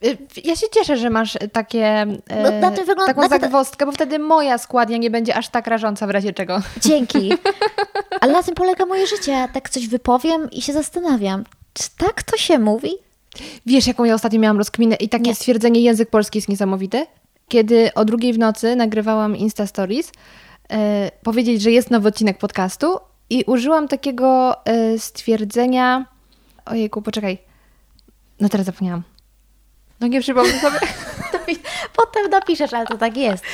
Y, 0.05 0.19
Ja 0.45 0.57
się 0.57 0.67
cieszę, 0.75 0.97
że 0.97 1.11
masz 1.11 1.39
takie, 1.53 1.85
e, 1.87 2.07
No, 2.43 2.51
na 2.61 2.71
tym 2.71 2.87
wygląda- 2.87 3.07
taką 3.07 3.21
na 3.21 3.29
zagwozdkę, 3.29 3.87
bo 3.87 3.93
wtedy 3.93 4.19
moja 4.19 4.59
składnia 4.59 4.97
nie 4.97 5.11
będzie 5.11 5.37
aż 5.37 5.49
tak 5.49 5.67
rażąca 5.67 6.07
w 6.07 6.11
razie 6.11 6.33
czego. 6.33 6.61
dzięki. 6.81 7.33
Ale 8.21 8.33
na 8.33 8.43
tym 8.43 8.55
polega 8.55 8.87
moje 8.87 9.07
życie. 9.07 9.49
Tak 9.53 9.71
coś 9.71 9.89
wypowiem 9.89 10.51
i 10.51 10.63
się 10.63 10.73
zastanawiam, 10.73 11.45
czy 11.73 11.85
tak 11.97 12.23
to 12.23 12.37
się 12.37 12.59
mówi? 12.59 12.91
Wiesz, 13.67 13.87
jaką 13.87 14.05
ja 14.05 14.15
ostatnio 14.15 14.41
miałam 14.41 14.59
rozkminę 14.59 14.97
i 14.97 15.09
takie 15.09 15.31
Nie. 15.31 15.35
stwierdzenie, 15.35 15.81
język 15.81 16.11
polski 16.11 16.39
jest 16.39 16.49
niesamowity? 16.49 17.07
Kiedy 17.49 17.95
o 17.95 18.05
drugiej 18.05 18.33
w 18.33 18.39
nocy 18.39 18.77
nagrywałam 18.77 19.37
Insta 19.37 19.67
Stories, 19.67 20.13
e, 20.71 21.11
powiedzieć, 21.23 21.63
że 21.63 21.71
jest 21.71 21.91
nowy 21.91 22.09
odcinek 22.09 22.39
podcastu 22.39 22.99
i 23.31 23.45
użyłam 23.47 23.89
takiego 23.89 24.57
e, 24.67 24.99
stwierdzenia, 24.99 26.07
ojejku, 26.65 27.03
poczekaj, 27.03 27.39
no 28.41 28.49
teraz 28.49 28.67
zapomniałam. 28.67 29.03
No 30.01 30.07
nie 30.07 30.21
przypomnę 30.21 30.61
sobie. 30.61 30.79
Potem 31.97 32.31
napiszesz, 32.31 32.73
ale 32.73 32.87
to 32.87 32.99
tak 32.99 33.17
jest. 33.17 33.45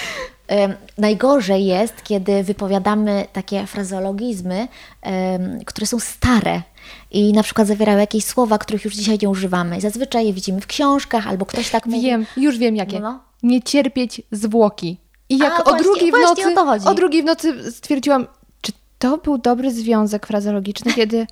Em, 0.48 0.74
najgorzej 0.98 1.66
jest, 1.66 2.02
kiedy 2.02 2.42
wypowiadamy 2.44 3.26
takie 3.32 3.66
frazeologizmy, 3.66 4.68
em, 5.02 5.64
które 5.64 5.86
są 5.86 6.00
stare 6.00 6.62
i 7.10 7.32
na 7.32 7.42
przykład 7.42 7.68
zawierają 7.68 7.98
jakieś 7.98 8.24
słowa, 8.24 8.58
których 8.58 8.84
już 8.84 8.94
dzisiaj 8.94 9.18
nie 9.22 9.28
używamy. 9.28 9.80
Zazwyczaj 9.80 10.26
je 10.26 10.32
widzimy 10.32 10.60
w 10.60 10.66
książkach 10.66 11.26
albo 11.26 11.46
ktoś 11.46 11.70
tak 11.70 11.86
mówi. 11.86 12.02
Wiem, 12.02 12.26
już 12.36 12.58
wiem 12.58 12.76
jakie. 12.76 13.00
No. 13.00 13.20
Nie 13.42 13.62
cierpieć 13.62 14.22
zwłoki. 14.32 14.98
I 15.28 15.38
jak 15.38 15.60
A, 15.60 15.64
o 15.64 15.70
właśnie, 15.70 15.84
drugiej 15.84 16.12
w 16.12 16.14
nocy, 16.14 16.54
o 16.86 16.90
o 16.90 16.94
drugiej 16.94 17.22
w 17.22 17.24
nocy 17.24 17.72
stwierdziłam, 17.72 18.26
czy 18.60 18.72
to 18.98 19.18
był 19.18 19.38
dobry 19.38 19.70
związek 19.70 20.26
frazeologiczny, 20.26 20.92
kiedy 20.92 21.26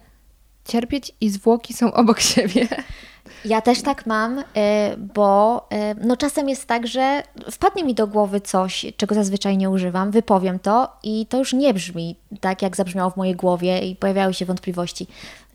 cierpieć 0.65 1.13
i 1.21 1.31
zwłoki 1.31 1.75
są 1.75 1.93
obok 1.93 2.21
siebie. 2.21 2.69
Ja 3.45 3.61
też 3.61 3.83
tak 3.83 4.07
mam, 4.07 4.39
y, 4.39 4.45
bo 5.15 5.59
y, 5.73 6.07
no 6.07 6.17
czasem 6.17 6.49
jest 6.49 6.67
tak, 6.67 6.87
że 6.87 7.23
wpadnie 7.51 7.85
mi 7.85 7.95
do 7.95 8.07
głowy 8.07 8.41
coś, 8.41 8.87
czego 8.97 9.15
zazwyczaj 9.15 9.57
nie 9.57 9.71
używam, 9.71 10.11
wypowiem 10.11 10.59
to 10.59 10.93
i 11.03 11.27
to 11.27 11.39
już 11.39 11.53
nie 11.53 11.75
brzmi 11.75 12.17
tak, 12.41 12.63
jak 12.63 12.77
zabrzmiało 12.77 13.11
w 13.11 13.17
mojej 13.17 13.35
głowie 13.35 13.79
i 13.79 13.97
pojawiały 13.97 14.35
się 14.35 14.45
wątpliwości. 14.45 15.07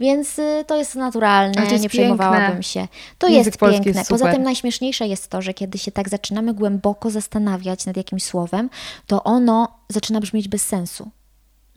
Więc 0.01 0.39
y, 0.39 0.65
to 0.67 0.77
jest 0.77 0.95
naturalne, 0.95 1.53
to 1.53 1.71
jest 1.71 1.83
nie 1.83 1.89
przejmowałabym 1.89 2.47
piękne. 2.47 2.63
się. 2.63 2.87
To 3.17 3.27
Język 3.27 3.45
jest 3.45 3.59
piękne. 3.59 3.99
jest 3.99 4.09
Poza 4.09 4.31
tym 4.31 4.43
najśmieszniejsze 4.43 5.07
jest 5.07 5.27
to, 5.27 5.41
że 5.41 5.53
kiedy 5.53 5.77
się 5.77 5.91
tak 5.91 6.09
zaczynamy 6.09 6.53
głęboko 6.53 7.09
zastanawiać 7.09 7.85
nad 7.85 7.97
jakimś 7.97 8.23
słowem, 8.23 8.69
to 9.07 9.23
ono 9.23 9.67
zaczyna 9.89 10.19
brzmieć 10.19 10.47
bez 10.47 10.65
sensu 10.65 11.11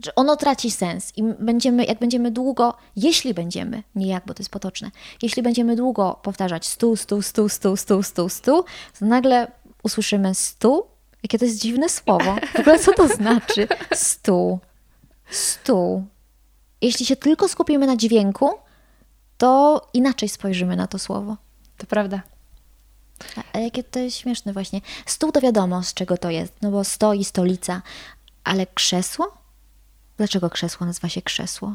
że 0.04 0.14
ono 0.14 0.36
traci 0.36 0.70
sens 0.70 1.12
i 1.16 1.22
będziemy, 1.22 1.84
jak 1.84 1.98
będziemy 1.98 2.30
długo, 2.30 2.74
jeśli 2.96 3.34
będziemy, 3.34 3.82
nie 3.94 4.06
jak, 4.06 4.26
bo 4.26 4.34
to 4.34 4.40
jest 4.42 4.50
potoczne, 4.50 4.90
jeśli 5.22 5.42
będziemy 5.42 5.76
długo 5.76 6.20
powtarzać 6.22 6.66
stu, 6.66 6.96
stu, 6.96 7.22
stu, 7.22 7.48
stu, 7.48 7.76
stu, 7.76 8.02
stu, 8.02 8.28
stu, 8.28 8.64
to 8.98 9.06
nagle 9.06 9.46
usłyszymy 9.82 10.34
stu, 10.34 10.86
jakie 11.22 11.38
to 11.38 11.44
jest 11.44 11.60
dziwne 11.60 11.88
słowo. 11.88 12.36
W 12.54 12.60
ogóle 12.60 12.78
co 12.78 12.92
to 12.92 13.08
znaczy? 13.08 13.68
Stu, 13.92 14.58
stu. 15.30 16.04
Jeśli 16.84 17.06
się 17.06 17.16
tylko 17.16 17.48
skupimy 17.48 17.86
na 17.86 17.96
dźwięku, 17.96 18.50
to 19.38 19.80
inaczej 19.92 20.28
spojrzymy 20.28 20.76
na 20.76 20.86
to 20.86 20.98
słowo. 20.98 21.36
To 21.78 21.86
prawda. 21.86 22.22
A 23.52 23.58
jakie 23.58 23.84
to 23.84 23.98
jest 23.98 24.16
śmieszne 24.16 24.52
właśnie. 24.52 24.80
Stół 25.06 25.32
to 25.32 25.40
wiadomo, 25.40 25.82
z 25.82 25.94
czego 25.94 26.16
to 26.16 26.30
jest, 26.30 26.52
no 26.62 26.70
bo 26.70 26.84
sto 26.84 27.14
i 27.14 27.24
stolica, 27.24 27.82
ale 28.44 28.66
krzesło? 28.66 29.34
Dlaczego 30.16 30.50
krzesło 30.50 30.86
nazywa 30.86 31.08
się 31.08 31.22
krzesło? 31.22 31.74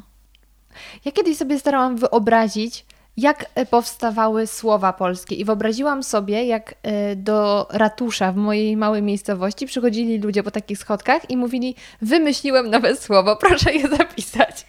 Ja 1.05 1.11
kiedyś 1.11 1.37
sobie 1.37 1.59
starałam 1.59 1.97
wyobrazić, 1.97 2.85
jak 3.17 3.45
e, 3.55 3.65
powstawały 3.65 4.47
słowa 4.47 4.93
polskie 4.93 5.35
i 5.35 5.45
wyobraziłam 5.45 6.03
sobie, 6.03 6.45
jak 6.45 6.75
e, 6.83 7.15
do 7.15 7.67
ratusza 7.69 8.31
w 8.31 8.35
mojej 8.35 8.77
małej 8.77 9.01
miejscowości 9.01 9.65
przychodzili 9.65 10.17
ludzie 10.17 10.43
po 10.43 10.51
takich 10.51 10.77
schodkach 10.77 11.29
i 11.29 11.37
mówili, 11.37 11.75
wymyśliłem 12.01 12.69
nowe 12.69 12.95
słowo, 12.95 13.35
proszę 13.47 13.73
je 13.73 13.87
zapisać. 13.87 14.65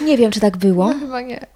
Nie 0.00 0.16
wiem, 0.16 0.30
czy 0.30 0.40
tak 0.40 0.56
było. 0.56 0.88
No, 0.88 0.98
chyba 0.98 1.20
nie. 1.20 1.46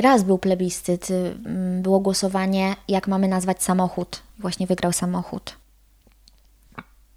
Raz 0.00 0.22
był 0.22 0.38
plebiscyt, 0.38 1.10
y, 1.10 1.14
mm, 1.46 1.82
było 1.82 2.00
głosowanie, 2.00 2.76
jak 2.88 3.08
mamy 3.08 3.28
nazwać 3.28 3.62
samochód. 3.62 4.22
Właśnie 4.38 4.66
wygrał 4.66 4.92
samochód. 4.92 5.56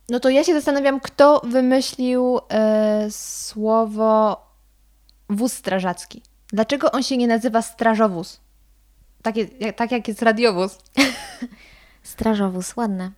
No 0.09 0.19
to 0.19 0.29
ja 0.29 0.43
się 0.43 0.53
zastanawiam, 0.53 0.99
kto 0.99 1.41
wymyślił 1.43 2.39
e, 2.51 3.07
słowo 3.11 4.41
wóz 5.29 5.53
strażacki. 5.53 6.21
Dlaczego 6.53 6.91
on 6.91 7.03
się 7.03 7.17
nie 7.17 7.27
nazywa 7.27 7.61
strażowóz? 7.61 8.39
Tak, 9.21 9.35
jak- 9.37 9.75
tak 9.75 9.91
jak 9.91 10.07
jest 10.07 10.21
radiowóz. 10.21 10.77
Strażowóz, 12.03 12.75
ładne. 12.75 13.11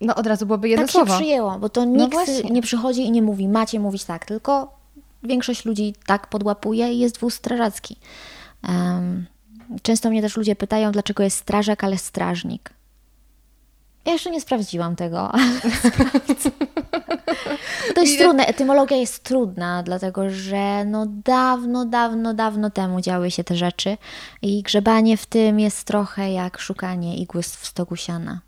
No 0.00 0.14
od 0.14 0.26
razu 0.26 0.46
byłoby 0.46 0.68
jedno 0.68 0.84
tak 0.86 0.92
słowo. 0.92 1.12
się 1.12 1.18
przyjęło, 1.18 1.58
bo 1.58 1.68
to 1.68 1.84
nikt 1.84 2.12
właśnie. 2.12 2.50
nie 2.50 2.62
przychodzi 2.62 3.02
i 3.02 3.10
nie 3.10 3.22
mówi, 3.22 3.48
macie 3.48 3.80
mówić 3.80 4.04
tak, 4.04 4.24
tylko 4.24 4.78
większość 5.24 5.64
ludzi 5.64 5.94
tak 6.06 6.26
podłapuje 6.26 6.92
i 6.92 6.98
jest 6.98 7.18
wóz 7.18 7.34
strażacki. 7.34 7.96
Często 9.82 10.10
mnie 10.10 10.22
też 10.22 10.36
ludzie 10.36 10.56
pytają, 10.56 10.92
dlaczego 10.92 11.22
jest 11.22 11.36
strażak, 11.36 11.84
ale 11.84 11.98
strażnik. 11.98 12.70
Ja 14.04 14.12
jeszcze 14.12 14.30
nie 14.30 14.40
sprawdziłam 14.40 14.96
tego, 14.96 15.30
ale. 15.32 15.44
To 17.94 18.00
jest 18.00 18.18
trudne, 18.18 18.46
etymologia 18.46 18.96
jest 18.96 19.22
trudna, 19.22 19.82
dlatego 19.82 20.30
że 20.30 20.84
no 20.84 21.06
dawno, 21.06 21.84
dawno, 21.84 22.34
dawno 22.34 22.70
temu 22.70 23.00
działy 23.00 23.30
się 23.30 23.44
te 23.44 23.56
rzeczy 23.56 23.96
i 24.42 24.62
grzebanie 24.62 25.16
w 25.16 25.26
tym 25.26 25.60
jest 25.60 25.84
trochę 25.84 26.32
jak 26.32 26.58
szukanie 26.58 27.16
igły 27.16 27.42
w 27.42 27.66
stogu 27.66 27.96
siana. 27.96 28.40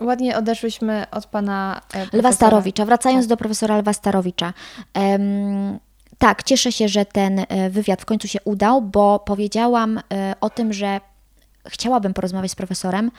Ładnie 0.00 0.36
odeszłyśmy 0.36 1.06
od 1.10 1.26
pana 1.26 1.80
e, 1.94 1.98
Lwa 1.98 2.10
profesora. 2.10 2.32
Starowicza. 2.32 2.84
Wracając 2.84 3.26
do 3.26 3.36
profesora 3.36 3.76
Lwa 3.78 3.92
Starowicza. 3.92 4.52
Em, 4.94 5.78
tak, 6.18 6.42
cieszę 6.42 6.72
się, 6.72 6.88
że 6.88 7.04
ten 7.04 7.38
e, 7.48 7.70
wywiad 7.70 8.02
w 8.02 8.04
końcu 8.04 8.28
się 8.28 8.38
udał, 8.44 8.82
bo 8.82 9.18
powiedziałam 9.18 10.00
e, 10.12 10.34
o 10.40 10.50
tym, 10.50 10.72
że 10.72 11.00
chciałabym 11.68 12.14
porozmawiać 12.14 12.50
z 12.50 12.54
profesorem 12.54 13.10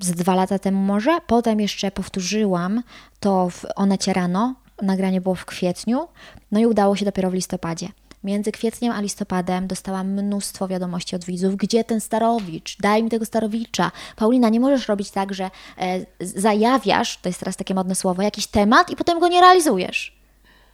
z 0.00 0.12
dwa 0.12 0.34
lata 0.34 0.58
temu 0.58 0.80
może. 0.80 1.18
Potem 1.26 1.60
jeszcze 1.60 1.90
powtórzyłam 1.90 2.82
to 3.20 3.50
w 3.50 3.64
Onecie 3.76 4.12
rano. 4.12 4.54
Nagranie 4.82 5.20
było 5.20 5.34
w 5.34 5.44
kwietniu. 5.44 6.08
No 6.52 6.60
i 6.60 6.66
udało 6.66 6.96
się 6.96 7.04
dopiero 7.04 7.30
w 7.30 7.34
listopadzie. 7.34 7.88
Między 8.24 8.52
kwietniem 8.52 8.92
a 8.92 9.00
listopadem 9.00 9.66
dostałam 9.66 10.12
mnóstwo 10.12 10.68
wiadomości 10.68 11.16
od 11.16 11.24
widzów. 11.24 11.56
Gdzie 11.56 11.84
ten 11.84 12.00
Starowicz? 12.00 12.76
Daj 12.80 13.02
mi 13.02 13.10
tego 13.10 13.24
Starowicza. 13.24 13.90
Paulina, 14.16 14.48
nie 14.48 14.60
możesz 14.60 14.88
robić 14.88 15.10
tak, 15.10 15.34
że 15.34 15.50
e, 15.78 16.00
zajawiasz, 16.20 17.18
to 17.22 17.28
jest 17.28 17.38
teraz 17.38 17.56
takie 17.56 17.74
modne 17.74 17.94
słowo, 17.94 18.22
jakiś 18.22 18.46
temat 18.46 18.90
i 18.90 18.96
potem 18.96 19.20
go 19.20 19.28
nie 19.28 19.40
realizujesz. 19.40 20.16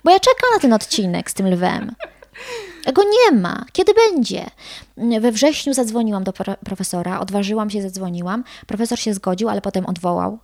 Bo 0.05 0.11
ja 0.11 0.21
czekam 0.21 0.51
na 0.55 0.61
ten 0.61 0.73
odcinek 0.73 1.31
z 1.31 1.35
tym 1.35 1.49
lwem. 1.49 1.95
Go 2.95 3.03
nie 3.03 3.39
ma. 3.39 3.65
Kiedy 3.73 3.93
będzie? 3.95 4.47
We 5.21 5.33
wrześniu 5.33 5.75
zadzwoniłam 5.75 6.25
do 6.25 6.33
pro- 6.33 6.57
profesora, 6.65 7.21
odważyłam 7.21 7.71
się, 7.71 7.83
zadzwoniłam. 7.83 8.45
Profesor 8.67 8.99
się 8.99 9.15
zgodził, 9.15 9.49
ale 9.49 9.61
potem 9.61 9.87
odwołał. 9.87 10.39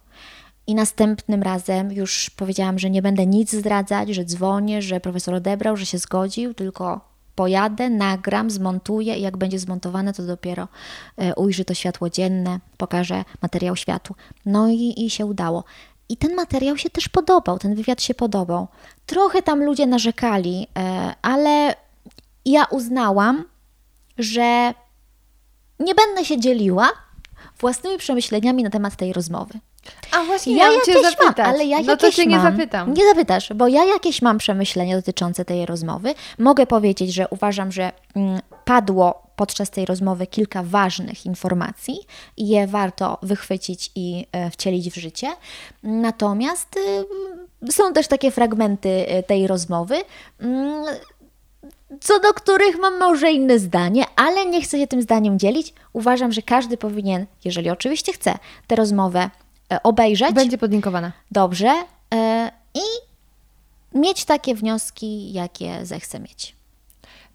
I 0.67 0.75
następnym 0.75 1.43
razem 1.43 1.93
już 1.93 2.31
powiedziałam, 2.31 2.79
że 2.79 2.91
nie 2.91 3.03
będę 3.03 3.27
nic 3.27 3.53
zdradzać, 3.53 4.09
że 4.09 4.25
dzwonię, 4.25 4.83
że 4.83 5.01
profesor 5.01 5.35
odebrał, 5.35 5.77
że 5.77 5.87
się 5.87 5.99
zgodził, 5.99 6.55
tylko 6.55 7.01
pojadę, 7.35 7.91
nagram, 7.91 8.51
zmontuję 8.51 9.17
i 9.17 9.23
jak 9.23 9.37
będzie 9.37 9.59
zmontowane, 9.59 10.13
to 10.13 10.23
dopiero 10.23 10.69
e, 11.17 11.35
ujrzy 11.35 11.65
to 11.65 11.75
światło 11.75 12.11
dzienne, 12.11 12.61
pokażę 12.77 13.25
materiał 13.43 13.77
światu. 13.77 14.15
No 14.47 14.69
i, 14.69 14.95
i 14.97 15.11
się 15.11 15.27
udało. 15.27 15.65
I 16.09 16.17
ten 16.17 16.35
materiał 16.35 16.77
się 16.77 16.91
też 16.91 17.09
podobał, 17.09 17.59
ten 17.59 17.75
wywiad 17.75 18.03
się 18.03 18.15
podobał. 18.15 18.69
Trochę 19.07 19.43
tam 19.43 19.65
ludzie 19.65 19.87
narzekali, 19.87 20.67
e, 20.79 21.15
ale 21.23 21.75
ja 22.45 22.65
uznałam, 22.65 23.45
że 24.19 24.75
nie 25.81 25.95
będę 25.95 26.25
się 26.25 26.41
dzieliła 26.41 26.89
własnymi 27.61 27.99
przemyśleniami 27.99 28.63
na 28.63 28.71
temat 28.71 28.97
tej 28.97 29.13
rozmowy. 29.13 29.59
A 30.13 30.25
właśnie, 30.25 30.57
Ja 30.57 30.65
miałam 30.65 30.81
cię 30.87 30.93
jakieś 30.93 31.05
mam, 31.19 31.27
zapytać. 31.29 31.47
ale 31.47 31.65
ja 31.65 31.79
no 31.83 31.97
to 31.97 32.13
cię 32.13 32.27
nie 32.27 32.37
mam. 32.39 32.53
zapytam. 32.53 32.95
Nie 32.95 33.05
zapytasz, 33.09 33.53
bo 33.55 33.69
ja 33.69 33.85
jakieś 33.85 34.23
mam 34.23 34.39
przemyślenia 34.39 34.97
dotyczące 34.97 35.45
tej 35.45 35.67
rozmowy. 35.67 36.15
Mogę 36.39 36.67
powiedzieć, 36.67 37.15
że 37.15 37.29
uważam, 37.29 37.73
że 37.73 37.93
mm, 38.17 38.41
padło 38.65 39.23
podczas 39.37 39.71
tej 39.71 39.87
rozmowy 39.87 40.27
kilka 40.27 40.63
ważnych 40.63 41.27
informacji 41.27 41.99
i 42.37 42.49
je 42.49 42.67
warto 42.67 43.19
wychwycić 43.23 43.91
i 43.95 44.27
e, 44.33 44.51
wcielić 44.51 44.91
w 44.91 44.97
życie. 44.97 45.29
Natomiast 45.83 46.77
y, 47.69 47.73
są 47.73 47.93
też 47.93 48.09
takie 48.09 48.31
fragmenty 48.31 48.89
y, 48.89 49.23
tej 49.23 49.47
rozmowy, 49.47 49.97
mm, 50.41 50.85
co 52.01 52.21
do 52.21 52.35
których 52.35 52.79
mam 52.79 52.99
może 52.99 53.33
inne 53.33 53.59
zdanie, 53.59 54.05
ale 54.17 54.47
nie 54.47 54.63
chcę 54.63 54.79
się 54.79 54.87
tym 54.87 55.03
zdaniem 55.03 55.39
dzielić. 55.39 55.75
Uważam, 55.93 56.33
że 56.33 56.43
każdy 56.43 56.77
powinien, 56.77 57.27
jeżeli 57.45 57.71
oczywiście 57.71 58.13
chce, 58.13 58.39
tę 58.67 58.77
rozmowę 58.77 59.21
e, 59.21 59.31
obejrzeć. 59.83 60.33
Będzie 60.35 60.59
podlinkowana. 60.59 61.13
Dobrze. 61.31 61.73
e, 62.15 62.51
I 62.75 62.81
mieć 63.99 64.25
takie 64.25 64.55
wnioski, 64.55 65.33
jakie 65.33 65.87
zechce 65.87 66.21
mieć. 66.21 66.57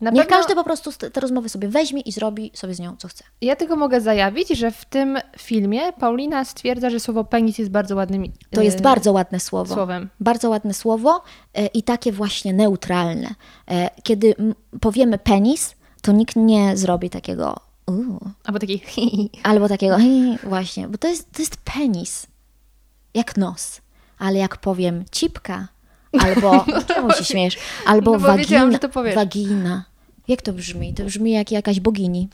Na 0.01 0.11
Niech 0.11 0.23
pewno 0.23 0.37
każdy 0.37 0.55
po 0.55 0.63
prostu 0.63 0.91
te 1.11 1.19
rozmowy 1.21 1.49
sobie 1.49 1.67
weźmie 1.67 2.01
i 2.01 2.11
zrobi 2.11 2.51
sobie 2.53 2.73
z 2.73 2.79
nią, 2.79 2.95
co 2.97 3.07
chce. 3.07 3.23
ja 3.41 3.55
tylko 3.55 3.75
mogę 3.75 4.01
zajawić, 4.01 4.49
że 4.49 4.71
w 4.71 4.85
tym 4.85 5.17
filmie 5.37 5.93
Paulina 5.93 6.45
stwierdza, 6.45 6.89
że 6.89 6.99
słowo 6.99 7.23
penis 7.23 7.57
jest 7.57 7.71
bardzo 7.71 7.95
ładnym 7.95 8.23
To 8.51 8.61
jest 8.61 8.79
e, 8.79 8.81
bardzo 8.81 9.11
ładne 9.11 9.39
słowo. 9.39 9.73
słowem. 9.73 10.09
Bardzo 10.19 10.49
ładne 10.49 10.73
słowo 10.73 11.21
e, 11.53 11.65
i 11.65 11.83
takie 11.83 12.11
właśnie 12.11 12.53
neutralne. 12.53 13.35
E, 13.71 13.89
Kiedy 14.03 14.35
powiemy 14.81 15.17
penis, 15.17 15.75
to 16.01 16.11
nikt 16.11 16.35
nie 16.35 16.77
zrobi 16.77 17.09
takiego 17.09 17.55
uuu, 17.91 18.19
Albo 18.43 18.59
taki 18.59 18.81
albo 19.43 19.69
takiego 19.69 19.97
właśnie, 20.43 20.87
bo 20.87 20.97
to 20.97 21.07
jest, 21.07 21.31
to 21.31 21.41
jest 21.41 21.57
penis. 21.57 22.27
Jak 23.13 23.37
nos. 23.37 23.81
Ale 24.19 24.39
jak 24.39 24.57
powiem 24.57 25.05
cipka, 25.11 25.67
albo, 26.19 26.65
czemu 26.87 27.13
się 27.13 27.25
śmiejesz, 27.25 27.57
albo 27.85 28.11
No 28.11 28.19
wagina, 28.19 28.71
że 28.71 28.79
to 28.79 28.89
powiesz. 28.89 29.15
wagina. 29.15 29.85
Jak 30.27 30.41
to 30.41 30.53
brzmi? 30.53 30.93
To 30.93 31.03
brzmi 31.03 31.31
jak 31.31 31.51
jakaś 31.51 31.79
bogini. 31.79 32.27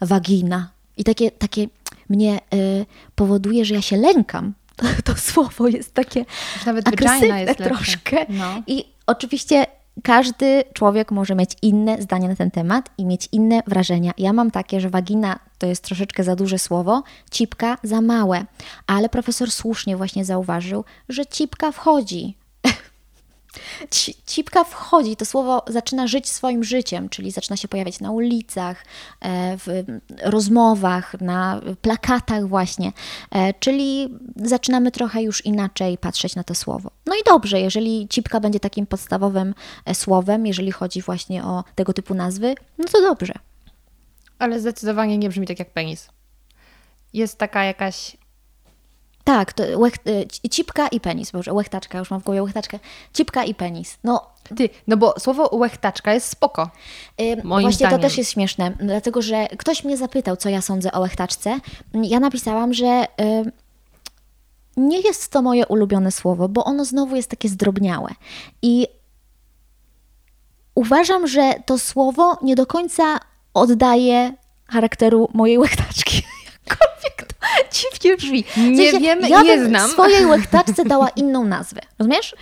Wagina. 0.00 0.70
I 0.96 1.04
takie, 1.04 1.30
takie 1.30 1.66
mnie 2.08 2.40
y, 2.54 2.86
powoduje, 3.14 3.64
że 3.64 3.74
ja 3.74 3.82
się 3.82 3.96
lękam. 3.96 4.54
To, 4.76 4.86
to 5.04 5.16
słowo 5.16 5.68
jest 5.68 5.94
takie 5.94 6.24
Już 6.56 6.66
nawet 6.66 6.88
agresywne 6.88 7.42
jest 7.42 7.58
troszkę. 7.58 8.26
No. 8.28 8.62
I 8.66 8.84
oczywiście 9.06 9.66
każdy 10.02 10.64
człowiek 10.72 11.10
może 11.10 11.34
mieć 11.34 11.50
inne 11.62 12.02
zdanie 12.02 12.28
na 12.28 12.36
ten 12.36 12.50
temat 12.50 12.90
i 12.98 13.04
mieć 13.04 13.28
inne 13.32 13.62
wrażenia. 13.66 14.12
Ja 14.18 14.32
mam 14.32 14.50
takie, 14.50 14.80
że 14.80 14.90
wagina 14.90 15.38
to 15.58 15.66
jest 15.66 15.84
troszeczkę 15.84 16.24
za 16.24 16.36
duże 16.36 16.58
słowo, 16.58 17.02
cipka 17.30 17.78
za 17.82 18.00
małe. 18.00 18.44
Ale 18.86 19.08
profesor 19.08 19.50
słusznie 19.50 19.96
właśnie 19.96 20.24
zauważył, 20.24 20.84
że 21.08 21.26
cipka 21.26 21.72
wchodzi. 21.72 22.36
Ci- 23.90 24.14
Cipka 24.26 24.64
wchodzi, 24.64 25.16
to 25.16 25.24
słowo 25.24 25.64
zaczyna 25.66 26.06
żyć 26.06 26.28
swoim 26.28 26.64
życiem, 26.64 27.08
czyli 27.08 27.30
zaczyna 27.30 27.56
się 27.56 27.68
pojawiać 27.68 28.00
na 28.00 28.10
ulicach, 28.10 28.84
e, 29.20 29.56
w 29.58 29.84
rozmowach, 30.22 31.20
na 31.20 31.60
plakatach 31.82 32.48
właśnie, 32.48 32.92
E, 33.30 33.54
czyli 33.54 34.08
zaczynamy 34.36 34.90
trochę 34.90 35.22
już 35.22 35.44
inaczej 35.46 35.98
patrzeć 35.98 36.36
na 36.36 36.44
to 36.44 36.54
słowo. 36.54 36.90
No 37.06 37.14
i 37.14 37.18
dobrze, 37.26 37.60
jeżeli 37.60 38.08
cipka 38.08 38.40
będzie 38.40 38.60
takim 38.60 38.86
podstawowym 38.86 39.54
e, 39.84 39.94
słowem, 39.94 40.46
jeżeli 40.46 40.72
chodzi 40.72 41.02
właśnie 41.02 41.44
o 41.44 41.64
tego 41.74 41.92
typu 41.92 42.14
nazwy, 42.14 42.54
no 42.78 42.84
to 42.92 43.00
dobrze. 43.00 43.34
Ale 44.38 44.60
zdecydowanie 44.60 45.18
nie 45.18 45.28
brzmi 45.28 45.46
tak 45.46 45.58
jak 45.58 45.70
penis. 45.70 46.08
Jest 47.12 47.38
taka 47.38 47.64
jakaś... 47.64 48.16
Tak, 49.24 49.52
to 49.52 49.62
łech, 49.78 49.94
ci- 50.32 50.48
cipka 50.50 50.88
i 50.88 51.00
penis, 51.00 51.30
boże, 51.30 51.52
łechtaczka, 51.52 51.98
już 51.98 52.10
mam 52.10 52.20
w 52.20 52.24
głowie 52.24 52.42
łechtaczkę. 52.42 52.78
Cipka 53.14 53.44
i 53.44 53.54
penis. 53.54 53.98
No, 54.04 54.26
Ty, 54.56 54.68
no 54.86 54.96
bo 54.96 55.14
słowo 55.20 55.56
łechtaczka 55.56 56.14
jest 56.14 56.28
spoko. 56.28 56.70
Ym, 57.20 57.40
Moim 57.44 57.62
Właśnie 57.64 57.86
zdaniem. 57.86 57.98
to 58.00 58.02
też 58.08 58.18
jest 58.18 58.30
śmieszne, 58.32 58.70
dlatego 58.80 59.22
że 59.22 59.46
ktoś 59.58 59.84
mnie 59.84 59.96
zapytał, 59.96 60.36
co 60.36 60.48
ja 60.48 60.60
sądzę 60.62 60.92
o 60.92 61.00
łechtaczce. 61.00 61.58
Ja 61.94 62.20
napisałam, 62.20 62.74
że 62.74 63.04
nie 64.76 65.00
jest 65.00 65.30
to 65.32 65.42
moje 65.42 65.66
ulubione 65.66 66.10
słowo, 66.12 66.48
bo 66.48 66.64
ono 66.64 66.84
znowu 66.84 67.16
jest 67.16 67.30
takie 67.30 67.48
zdrobniałe. 67.48 68.10
I 68.62 68.86
uważam, 70.74 71.26
że 71.26 71.54
to 71.66 71.78
słowo 71.78 72.38
nie 72.42 72.54
do 72.56 72.66
końca 72.66 73.20
oddaje 73.54 74.32
charakteru 74.68 75.28
mojej 75.34 75.58
łechtaczki. 75.58 76.22
Dziwnie 77.72 78.16
brzmi. 78.16 78.44
W 78.56 78.56
Nie 78.56 78.92
wiem, 78.92 79.20
ja 79.28 79.42
nie 79.42 79.64
znam. 79.64 79.90
swojej 79.90 80.26
łechtaczce 80.26 80.84
dała 80.84 81.08
inną 81.08 81.44
nazwę, 81.44 81.80
rozumiesz? 81.98 82.34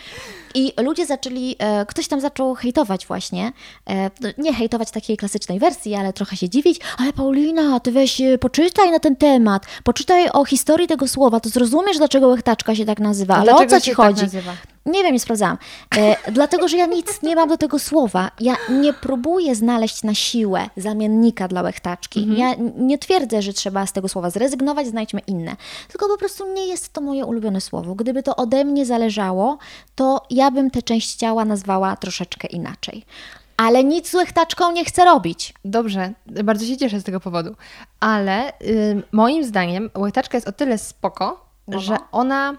I 0.54 0.72
ludzie 0.82 1.06
zaczęli, 1.06 1.56
e, 1.58 1.86
ktoś 1.86 2.08
tam 2.08 2.20
zaczął 2.20 2.54
hejtować 2.54 3.06
właśnie, 3.06 3.52
e, 3.90 4.10
no, 4.20 4.28
nie 4.38 4.54
hejtować 4.54 4.90
takiej 4.90 5.16
klasycznej 5.16 5.58
wersji, 5.58 5.94
ale 5.94 6.12
trochę 6.12 6.36
się 6.36 6.48
dziwić, 6.48 6.80
ale 6.98 7.12
Paulina, 7.12 7.80
ty 7.80 7.92
weź 7.92 8.20
e, 8.20 8.38
poczytaj 8.38 8.90
na 8.90 8.98
ten 8.98 9.16
temat, 9.16 9.66
poczytaj 9.84 10.28
o 10.32 10.44
historii 10.44 10.88
tego 10.88 11.08
słowa, 11.08 11.40
to 11.40 11.48
zrozumiesz, 11.48 11.98
dlaczego 11.98 12.28
łechtaczka 12.28 12.74
się 12.74 12.84
tak 12.84 13.00
nazywa, 13.00 13.34
ale 13.36 13.54
o 13.54 13.66
co 13.66 13.80
ci 13.80 13.90
tak 13.90 13.96
chodzi? 13.96 14.22
nazywa? 14.22 14.52
Nie 14.86 15.02
wiem, 15.02 15.12
nie 15.12 15.20
sprawdzałam. 15.20 15.58
E, 15.96 16.16
dlatego, 16.32 16.68
że 16.68 16.76
ja 16.76 16.86
nic 16.86 17.22
nie 17.22 17.36
mam 17.36 17.48
do 17.48 17.56
tego 17.56 17.78
słowa. 17.78 18.30
Ja 18.40 18.56
nie 18.70 18.92
próbuję 18.92 19.54
znaleźć 19.54 20.02
na 20.02 20.14
siłę 20.14 20.68
zamiennika 20.76 21.48
dla 21.48 21.62
łechtaczki. 21.62 22.28
Ja 22.36 22.54
n- 22.54 22.72
nie 22.76 22.98
twierdzę, 22.98 23.42
że 23.42 23.52
trzeba 23.52 23.86
z 23.86 23.92
tego 23.92 24.08
słowa 24.08 24.30
zrezygnować, 24.30 24.86
znajdźmy 24.86 25.20
inne. 25.26 25.56
Tylko 25.88 26.08
po 26.08 26.16
prostu 26.18 26.52
nie 26.52 26.66
jest 26.66 26.92
to 26.92 27.00
moje 27.00 27.26
ulubione 27.26 27.60
słowo. 27.60 27.94
Gdyby 27.94 28.22
to 28.22 28.36
ode 28.36 28.64
mnie 28.64 28.86
zależało, 28.86 29.58
to 29.94 30.22
ja 30.30 30.41
bym 30.50 30.70
tę 30.70 30.82
część 30.82 31.14
ciała 31.14 31.44
nazwała 31.44 31.96
troszeczkę 31.96 32.48
inaczej. 32.48 33.04
Ale 33.56 33.84
nic 33.84 34.10
z 34.10 34.14
łechtaczką 34.14 34.72
nie 34.72 34.84
chcę 34.84 35.04
robić. 35.04 35.54
Dobrze, 35.64 36.12
bardzo 36.44 36.66
się 36.66 36.76
cieszę 36.76 37.00
z 37.00 37.04
tego 37.04 37.20
powodu. 37.20 37.54
Ale 38.00 38.52
ym, 38.92 39.02
moim 39.12 39.44
zdaniem 39.44 39.90
łechtaczka 39.98 40.36
jest 40.36 40.48
o 40.48 40.52
tyle 40.52 40.78
spoko, 40.78 41.46
że 41.68 41.96
ona 42.12 42.56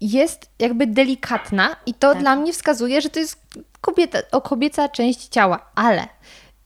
jest 0.00 0.50
jakby 0.58 0.86
delikatna 0.86 1.76
i 1.86 1.94
to 1.94 2.12
Tak. 2.12 2.18
dla 2.20 2.36
mnie 2.36 2.52
wskazuje, 2.52 3.00
że 3.00 3.10
to 3.10 3.20
jest 3.20 3.40
kobieta, 3.80 4.18
o 4.32 4.40
kobieca 4.40 4.88
część 4.88 5.28
ciała, 5.28 5.70
ale 5.74 6.08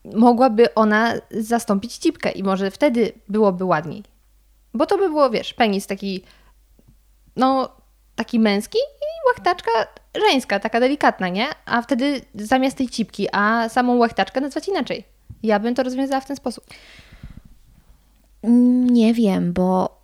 mogłaby 0.04 0.74
ona 0.74 1.14
zastąpić 1.30 1.96
cipkę 1.96 2.30
i 2.30 2.42
może 2.42 2.70
wtedy 2.70 3.12
byłoby 3.28 3.64
ładniej. 3.64 4.04
Bo 4.74 4.86
to 4.86 4.98
by 4.98 5.08
było, 5.08 5.30
wiesz, 5.30 5.54
penis 5.54 5.86
taki, 5.86 6.22
no, 7.36 7.68
taki 8.16 8.40
męski 8.40 8.78
i 9.24 9.28
łechtaczka 9.28 9.70
żeńska, 10.14 10.60
taka 10.60 10.80
delikatna, 10.80 11.28
nie? 11.28 11.46
A 11.64 11.82
wtedy 11.82 12.20
zamiast 12.34 12.76
tej 12.76 12.88
cipki, 12.88 13.28
a 13.32 13.68
samą 13.68 13.96
łechtaczkę 13.96 14.40
nazwać 14.40 14.68
inaczej. 14.68 15.04
Ja 15.42 15.58
bym 15.58 15.74
to 15.74 15.82
rozwiązała 15.82 16.20
w 16.20 16.26
ten 16.26 16.36
sposób. 16.36 16.64
Nie 18.90 19.14
wiem, 19.14 19.52
bo 19.52 20.00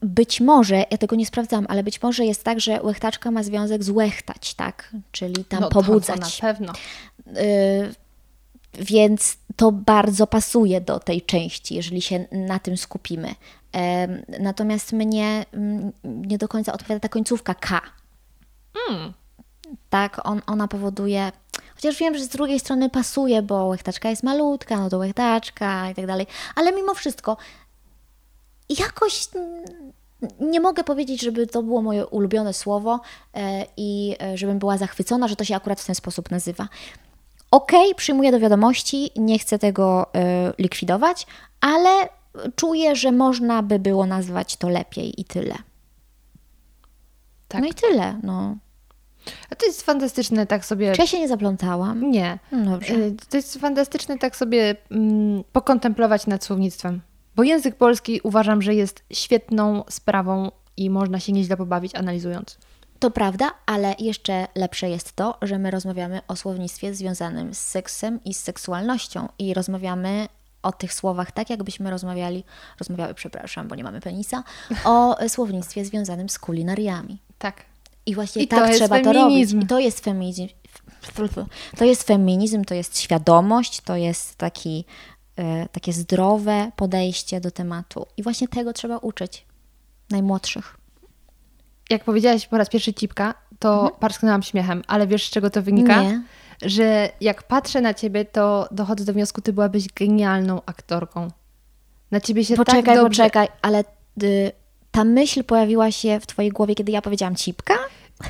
być 0.00 0.40
może, 0.40 0.84
ja 0.90 0.98
tego 0.98 1.16
nie 1.16 1.26
sprawdzam, 1.26 1.66
ale 1.68 1.82
być 1.82 2.02
może 2.02 2.24
jest 2.24 2.44
tak, 2.44 2.60
że 2.60 2.82
łechtaczka 2.82 3.30
ma 3.30 3.42
związek 3.42 3.84
z 3.84 3.90
łechtać, 3.90 4.54
tak? 4.54 4.92
Czyli 5.12 5.44
tam 5.44 5.60
no, 5.60 5.68
pobudzać. 5.68 6.20
To, 6.20 6.40
to 6.40 6.46
na 6.46 6.52
pewno. 6.52 6.72
Y, 7.40 7.94
więc 8.80 9.36
to 9.56 9.72
bardzo 9.72 10.26
pasuje 10.26 10.80
do 10.80 11.00
tej 11.00 11.22
części, 11.22 11.74
jeżeli 11.74 12.02
się 12.02 12.24
na 12.32 12.58
tym 12.58 12.76
skupimy. 12.76 13.34
Natomiast 14.40 14.92
mnie 14.92 15.44
mm, 15.52 15.92
nie 16.04 16.38
do 16.38 16.48
końca 16.48 16.72
odpowiada 16.72 17.00
ta 17.00 17.08
końcówka 17.08 17.54
K. 17.54 17.80
Tak, 19.90 20.20
on, 20.24 20.42
ona 20.46 20.68
powoduje. 20.68 21.32
Chociaż 21.74 21.98
wiem, 21.98 22.14
że 22.14 22.24
z 22.24 22.28
drugiej 22.28 22.60
strony 22.60 22.90
pasuje, 22.90 23.42
bo 23.42 23.66
łechtaczka 23.66 24.10
jest 24.10 24.22
malutka, 24.22 24.76
no 24.76 24.90
to 24.90 24.98
łechtaczka 24.98 25.90
i 25.90 25.94
tak 25.94 26.06
dalej. 26.06 26.26
Ale 26.54 26.72
mimo 26.72 26.94
wszystko, 26.94 27.36
jakoś 28.68 29.28
mm, 29.34 29.64
nie 30.40 30.60
mogę 30.60 30.84
powiedzieć, 30.84 31.22
żeby 31.22 31.46
to 31.46 31.62
było 31.62 31.82
moje 31.82 32.06
ulubione 32.06 32.52
słowo 32.52 33.00
e, 33.34 33.66
i 33.76 34.16
e, 34.22 34.36
żebym 34.36 34.58
była 34.58 34.78
zachwycona, 34.78 35.28
że 35.28 35.36
to 35.36 35.44
się 35.44 35.56
akurat 35.56 35.80
w 35.80 35.86
ten 35.86 35.94
sposób 35.94 36.30
nazywa. 36.30 36.68
Okej, 37.50 37.94
przyjmuję 37.94 38.32
do 38.32 38.40
wiadomości, 38.40 39.10
nie 39.16 39.38
chcę 39.38 39.58
tego 39.58 40.14
e, 40.14 40.52
likwidować, 40.58 41.26
ale 41.60 42.08
czuję, 42.56 42.96
że 42.96 43.12
można 43.12 43.62
by 43.62 43.78
było 43.78 44.06
nazwać 44.06 44.56
to 44.56 44.68
lepiej 44.68 45.20
i 45.20 45.24
tyle. 45.24 45.54
Tak. 47.48 47.60
No 47.60 47.66
i 47.66 47.74
tyle. 47.74 48.20
No. 48.22 48.56
A 49.50 49.54
to 49.54 49.66
jest 49.66 49.82
fantastyczne 49.82 50.46
tak 50.46 50.64
sobie... 50.64 50.92
Czy 50.92 51.00
ja 51.00 51.06
się 51.06 51.18
nie 51.18 51.28
zaplątałam? 51.28 52.10
Nie. 52.10 52.38
No 52.52 52.70
dobrze. 52.70 52.94
Y, 52.94 53.16
To 53.30 53.36
jest 53.36 53.58
fantastyczne 53.58 54.18
tak 54.18 54.36
sobie 54.36 54.76
mm, 54.90 55.44
pokontemplować 55.52 56.26
nad 56.26 56.44
słownictwem. 56.44 57.00
Bo 57.36 57.42
język 57.42 57.76
polski 57.76 58.20
uważam, 58.22 58.62
że 58.62 58.74
jest 58.74 59.04
świetną 59.12 59.84
sprawą 59.90 60.50
i 60.76 60.90
można 60.90 61.20
się 61.20 61.32
nieźle 61.32 61.56
pobawić 61.56 61.94
analizując. 61.94 62.58
To 62.98 63.10
prawda, 63.10 63.50
ale 63.66 63.94
jeszcze 63.98 64.46
lepsze 64.54 64.90
jest 64.90 65.12
to, 65.12 65.38
że 65.42 65.58
my 65.58 65.70
rozmawiamy 65.70 66.20
o 66.28 66.36
słownictwie 66.36 66.94
związanym 66.94 67.54
z 67.54 67.58
seksem 67.58 68.20
i 68.24 68.34
z 68.34 68.40
seksualnością 68.40 69.28
i 69.38 69.54
rozmawiamy 69.54 70.28
o 70.62 70.72
tych 70.72 70.94
słowach 70.94 71.32
tak, 71.32 71.50
jakbyśmy 71.50 71.90
rozmawiali, 71.90 72.44
rozmawiały, 72.78 73.14
przepraszam, 73.14 73.68
bo 73.68 73.74
nie 73.74 73.84
mamy 73.84 74.00
penisa, 74.00 74.44
o 74.84 75.16
słownictwie 75.28 75.84
związanym 75.84 76.28
z 76.28 76.38
kulinariami. 76.38 77.18
Tak. 77.38 77.73
I 78.06 78.14
właśnie 78.14 78.42
I 78.42 78.48
to 78.48 78.56
tak 78.56 78.68
jest 78.68 78.80
trzeba 78.80 79.00
to 79.00 79.12
robić. 79.12 79.52
I 79.52 79.66
to 79.66 79.78
jest 79.78 80.04
feminizm. 80.04 80.48
To 81.76 81.84
jest 81.84 82.02
feminizm, 82.02 82.64
to 82.64 82.74
jest 82.74 82.98
świadomość, 82.98 83.80
to 83.80 83.96
jest 83.96 84.36
taki, 84.36 84.84
e, 85.36 85.68
takie 85.68 85.92
zdrowe 85.92 86.70
podejście 86.76 87.40
do 87.40 87.50
tematu. 87.50 88.06
I 88.16 88.22
właśnie 88.22 88.48
tego 88.48 88.72
trzeba 88.72 88.98
uczyć 88.98 89.46
najmłodszych. 90.10 90.76
Jak 91.90 92.04
powiedziałaś 92.04 92.46
po 92.46 92.58
raz 92.58 92.68
pierwszy 92.68 92.94
cipka, 92.94 93.34
to 93.58 93.96
parsknęłam 94.00 94.42
śmiechem, 94.42 94.82
ale 94.86 95.06
wiesz 95.06 95.26
z 95.26 95.30
czego 95.30 95.50
to 95.50 95.62
wynika? 95.62 95.94
Mhm. 95.94 96.24
Nie. 96.62 96.68
Że 96.68 97.10
jak 97.20 97.42
patrzę 97.42 97.80
na 97.80 97.94
ciebie, 97.94 98.24
to 98.24 98.68
dochodzę 98.70 99.04
do 99.04 99.12
wniosku, 99.12 99.40
ty 99.40 99.52
byłabyś 99.52 99.88
genialną 99.88 100.62
aktorką. 100.66 101.28
Na 102.10 102.20
ciebie 102.20 102.44
się 102.44 102.56
Poczekaj, 102.56 102.82
tak 102.84 102.96
dobrze... 102.96 103.22
poczekaj, 103.22 103.48
ale 103.62 103.84
y, 104.22 104.52
ta 104.94 105.04
myśl 105.04 105.44
pojawiła 105.44 105.90
się 105.90 106.20
w 106.20 106.26
twojej 106.26 106.50
głowie, 106.50 106.74
kiedy 106.74 106.92
ja 106.92 107.02
powiedziałam 107.02 107.34
cipka? 107.36 107.74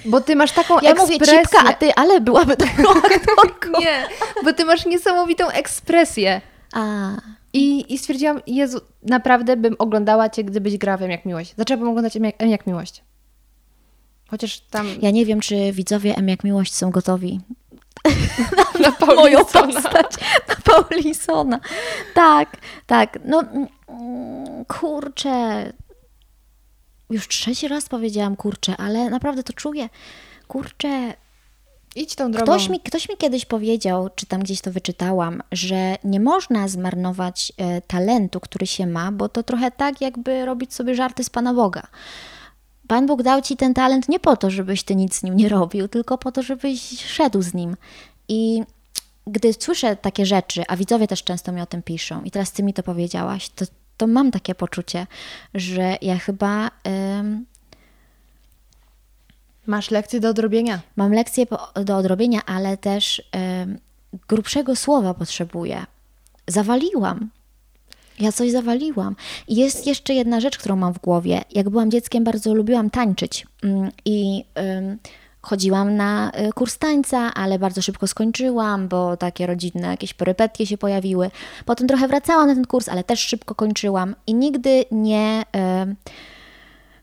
Bo 0.05 0.21
ty 0.21 0.37
masz 0.37 0.53
taką 0.53 0.81
Ja 0.81 0.95
mówię 0.95 1.15
ekspresję. 1.17 1.43
cipka, 1.43 1.59
a 1.69 1.73
ty, 1.73 1.95
ale 1.95 2.21
byłaby 2.21 2.57
dobrą 2.77 2.91
aktorką. 2.91 3.81
Nie, 3.81 4.07
bo 4.45 4.53
ty 4.53 4.65
masz 4.65 4.87
niesamowitą 4.87 5.49
ekspresję. 5.49 6.41
A, 6.73 7.09
I, 7.53 7.95
I 7.95 7.99
stwierdziłam, 7.99 8.41
Jezu, 8.47 8.81
naprawdę 9.03 9.57
bym 9.57 9.77
oglądała 9.79 10.29
Cię, 10.29 10.45
gdybyś 10.45 10.79
grała 10.79 10.97
w 10.97 11.03
M 11.03 11.11
jak 11.11 11.25
Miłość. 11.25 11.55
Zaczęłabym 11.59 11.89
oglądać 11.89 12.17
M 12.17 12.25
jak, 12.25 12.35
M 12.39 12.49
jak 12.49 12.67
Miłość. 12.67 13.03
Chociaż 14.29 14.61
tam 14.61 14.87
ja 15.03 15.11
nie 15.11 15.27
wiem, 15.27 15.41
czy 15.41 15.73
widzowie 15.73 16.15
M 16.17 16.29
jak 16.29 16.45
miłość 16.45 16.75
są 16.75 16.91
gotowi 16.91 17.41
na 18.81 19.07
moją 19.07 19.45
Paulinsona. 19.45 19.73
postać 19.83 20.13
na 20.49 20.55
Paulinsona. 20.65 21.61
Tak, 22.15 22.57
tak. 22.87 23.19
No 23.25 23.43
mm, 23.89 24.65
kurczę. 24.65 25.73
Już 27.15 27.29
trzeci 27.29 27.69
raz 27.69 27.89
powiedziałam 27.89 28.37
kurczę, 28.37 28.77
ale 28.77 29.11
naprawdę 29.11 29.43
to 29.43 29.53
czuję. 29.53 29.89
Kurczę, 30.49 31.15
Idź 31.97 32.15
tą 32.15 32.31
drogą. 32.31 32.53
Ktoś 32.53 32.69
mi, 32.69 32.81
ktoś 32.81 33.09
mi 33.09 33.17
kiedyś 33.17 33.45
powiedział, 33.45 34.11
czy 34.15 34.27
tam 34.27 34.43
gdzieś 34.43 34.61
to 34.61 34.73
wyczytałam, 34.73 35.43
że 35.53 35.97
nie 36.05 36.21
można 36.21 36.69
zmarnować 36.69 37.53
e, 37.57 37.81
talentu, 37.81 38.41
który 38.41 38.67
się 38.67 38.87
ma, 38.87 39.13
bo 39.13 39.29
to 39.29 39.43
trochę 39.43 39.71
tak, 39.71 40.01
jakby 40.01 40.45
robić 40.45 40.75
sobie 40.75 40.95
żarty 40.95 41.25
z 41.25 41.31
Pana 41.31 41.55
Boga. 41.55 41.83
Pan 42.89 43.07
Bóg 43.07 43.23
dał 43.23 43.43
ci 43.43 43.57
ten 43.57 43.75
talent 43.75 44.09
nie 44.09 44.21
po 44.21 44.37
to, 44.37 44.51
żebyś 44.51 44.83
ty 44.83 44.97
nic 44.97 45.15
z 45.15 45.23
nim 45.23 45.37
nie 45.37 45.49
robił, 45.49 45.89
tylko 45.89 46.19
po 46.19 46.33
to, 46.33 46.43
żebyś 46.43 46.81
szedł 47.07 47.43
z 47.43 47.55
nim. 47.55 47.77
I 48.29 48.63
gdy 49.27 49.53
słyszę 49.53 49.97
takie 49.97 50.27
rzeczy, 50.27 50.63
a 50.69 50.77
widzowie 50.77 51.07
też 51.09 51.25
często 51.25 51.53
mi 51.53 51.61
o 51.61 51.67
tym 51.67 51.83
piszą, 51.83 52.23
i 52.23 52.31
teraz 52.31 52.53
ty 52.53 52.63
mi 52.63 52.75
to 52.75 52.83
powiedziałaś, 52.83 53.49
to, 53.49 53.65
to 53.97 54.07
mam 54.07 54.31
takie 54.31 54.55
poczucie, 54.55 55.07
że 55.55 55.97
ja 56.03 56.19
chyba. 56.19 56.71
em, 56.85 57.45
Masz 59.67 59.91
lekcje 59.91 60.21
do 60.21 60.29
odrobienia. 60.29 60.81
Mam 60.97 61.13
lekcje 61.13 61.47
do 61.85 61.97
odrobienia, 61.97 62.41
ale 62.47 62.77
też 62.77 63.23
em, 63.33 63.79
grubszego 64.29 64.77
słowa 64.77 65.15
potrzebuję. 65.15 65.85
Zawaliłam. 66.47 67.31
Ja 68.21 68.33
coś 68.33 68.51
zawaliłam. 68.51 69.17
I 69.49 69.57
jest 69.57 69.87
jeszcze 69.87 70.15
jedna 70.15 70.41
rzecz, 70.41 70.59
którą 70.59 70.77
mam 70.77 70.95
w 70.95 70.99
głowie. 70.99 71.43
Jak 71.51 71.71
byłam 71.71 71.91
dzieckiem, 71.91 72.25
bardzo 72.25 72.55
lubiłam 72.55 72.91
tańczyć. 72.91 73.47
Mm, 73.63 73.91
I 74.05 74.45
em, 74.55 74.99
chodziłam 75.45 75.97
na 75.97 76.33
y, 76.49 76.53
kurs 76.53 76.79
tańca, 76.79 77.35
ale 77.35 77.59
bardzo 77.59 77.83
szybko 77.83 78.07
skończyłam, 78.07 78.89
bo 78.89 79.17
takie 79.17 79.47
rodzinne 79.47 79.89
jakieś 79.89 80.15
perypetie 80.15 80.67
się 80.67 80.79
pojawiły. 80.79 81.31
Potem 81.65 81.89
trochę 81.89 82.09
wracałam 82.09 82.49
na 82.49 82.55
ten 82.55 82.65
kurs, 82.65 82.89
ale 82.89 83.05
też 83.05 83.21
szybko 83.21 83.55
kończyłam. 83.55 84.15
I 84.27 84.35
nigdy 84.35 84.85
nie. 84.91 85.45
em, 85.53 85.97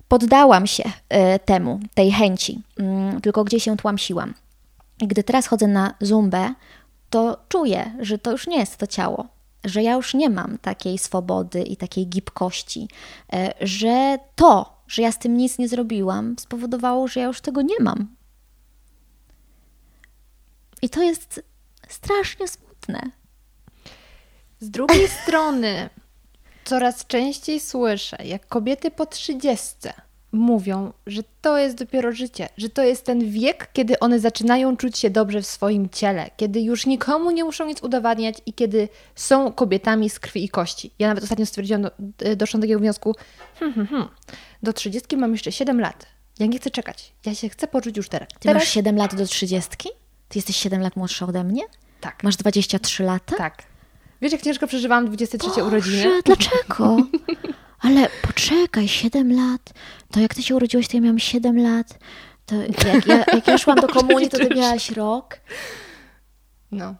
poddałam 0.08 0.68
się 0.68 0.84
e, 1.10 1.40
temu, 1.40 1.80
tej 1.94 2.12
chęci, 2.12 2.62
mm, 2.80 3.22
tylko 3.22 3.44
gdzieś 3.44 3.64
się 3.64 3.78
tłamsiłam. 3.78 4.34
I 5.02 5.08
gdy 5.08 5.24
teraz 5.24 5.48
chodzę 5.48 5.68
na 5.68 5.94
zumbę, 6.02 6.54
to 7.10 7.38
czuję, 7.50 7.92
że 8.00 8.18
to 8.18 8.32
już 8.32 8.48
nie 8.48 8.58
jest 8.58 8.78
to 8.78 8.88
ciało, 8.88 9.28
że 9.64 9.84
ja 9.84 9.94
już 9.94 10.14
nie 10.14 10.30
mam 10.30 10.58
takiej 10.58 10.98
swobody 10.98 11.62
i 11.62 11.78
takiej 11.78 12.08
gibkości, 12.08 12.88
że 13.62 14.18
to, 14.36 14.82
że 14.88 15.02
ja 15.02 15.12
z 15.12 15.20
tym 15.20 15.38
nic 15.38 15.58
nie 15.58 15.68
zrobiłam, 15.68 16.36
spowodowało, 16.40 17.08
że 17.08 17.20
ja 17.20 17.26
już 17.26 17.42
tego 17.42 17.62
nie 17.62 17.80
mam. 17.80 18.08
I 20.82 20.90
to 20.90 21.02
jest 21.04 21.44
strasznie 21.88 22.48
smutne. 22.48 23.02
Z 24.60 24.70
drugiej 24.70 25.08
strony, 25.24 25.90
coraz 26.64 27.08
częściej 27.08 27.60
słyszę, 27.60 28.18
jak 28.26 28.48
kobiety 28.48 28.92
po 28.92 29.06
trzydziestce 29.06 29.94
mówią, 30.32 30.94
że 31.08 31.22
to 31.42 31.58
jest 31.58 31.78
dopiero 31.78 32.12
życie, 32.12 32.50
że 32.58 32.70
to 32.70 32.84
jest 32.84 33.06
ten 33.06 33.32
wiek, 33.32 33.70
kiedy 33.74 34.00
one 34.00 34.20
zaczynają 34.20 34.78
czuć 34.78 34.98
się 34.98 35.10
dobrze 35.10 35.42
w 35.42 35.48
swoim 35.48 35.90
ciele, 35.90 36.30
kiedy 36.38 36.62
już 36.62 36.86
nikomu 36.86 37.32
nie 37.32 37.44
muszą 37.44 37.66
nic 37.66 37.84
udowadniać 37.84 38.36
i 38.46 38.54
kiedy 38.54 38.90
są 39.16 39.52
kobietami 39.54 40.10
z 40.10 40.20
krwi 40.20 40.44
i 40.44 40.50
kości. 40.50 40.92
Ja 41.00 41.08
nawet 41.08 41.24
ostatnio 41.24 41.46
stwierdziłam, 41.46 41.82
do- 41.82 41.92
doszłam 42.36 42.62
do 42.62 42.66
takiego 42.66 42.80
wniosku, 42.80 43.16
hmm, 43.60 43.74
hmm, 43.74 43.88
hmm, 43.88 44.10
do 44.64 44.74
trzydziestki 44.74 45.18
mam 45.18 45.32
jeszcze 45.32 45.52
7 45.52 45.80
lat. 45.80 46.06
Ja 46.40 46.46
nie 46.46 46.60
chcę 46.60 46.72
czekać. 46.72 47.14
Ja 47.26 47.36
się 47.36 47.50
chcę 47.50 47.68
poczuć 47.68 47.98
już 47.98 48.10
teraz. 48.10 48.30
Ty 48.30 48.40
teraz? 48.40 48.64
masz 48.64 48.70
7 48.70 48.96
lat 48.96 49.16
do 49.16 49.26
30? 49.26 49.70
Ty 50.32 50.38
jesteś 50.38 50.56
7 50.56 50.82
lat 50.82 50.96
młodsza 50.96 51.26
ode 51.26 51.44
mnie? 51.44 51.64
Tak. 52.02 52.24
Masz 52.24 52.36
23 52.36 53.04
lata? 53.04 53.36
Tak. 53.38 53.64
Wiesz, 54.22 54.32
jak 54.32 54.42
ciężko 54.42 54.68
przeżywałam 54.68 55.06
23 55.08 55.64
urodziny? 55.64 56.04
Boże, 56.04 56.22
dlaczego? 56.26 56.98
Ale 57.80 58.10
poczekaj, 58.22 58.88
7 58.88 59.36
lat. 59.36 59.74
To 60.12 60.20
jak 60.20 60.36
ty 60.36 60.44
się 60.44 60.56
urodziłeś, 60.56 60.88
to 60.88 60.98
ja 60.98 61.02
miałam 61.02 61.20
7 61.20 61.64
lat. 61.64 62.00
To 62.46 62.56
jak 62.56 63.08
ja, 63.08 63.18
jak 63.18 63.48
ja 63.48 63.58
szłam 63.58 63.78
do 63.78 63.88
komunii, 64.00 64.30
to 64.30 64.38
ty 64.38 64.56
miałaś 64.56 64.92
rok. 64.92 65.40
No. 66.72 66.96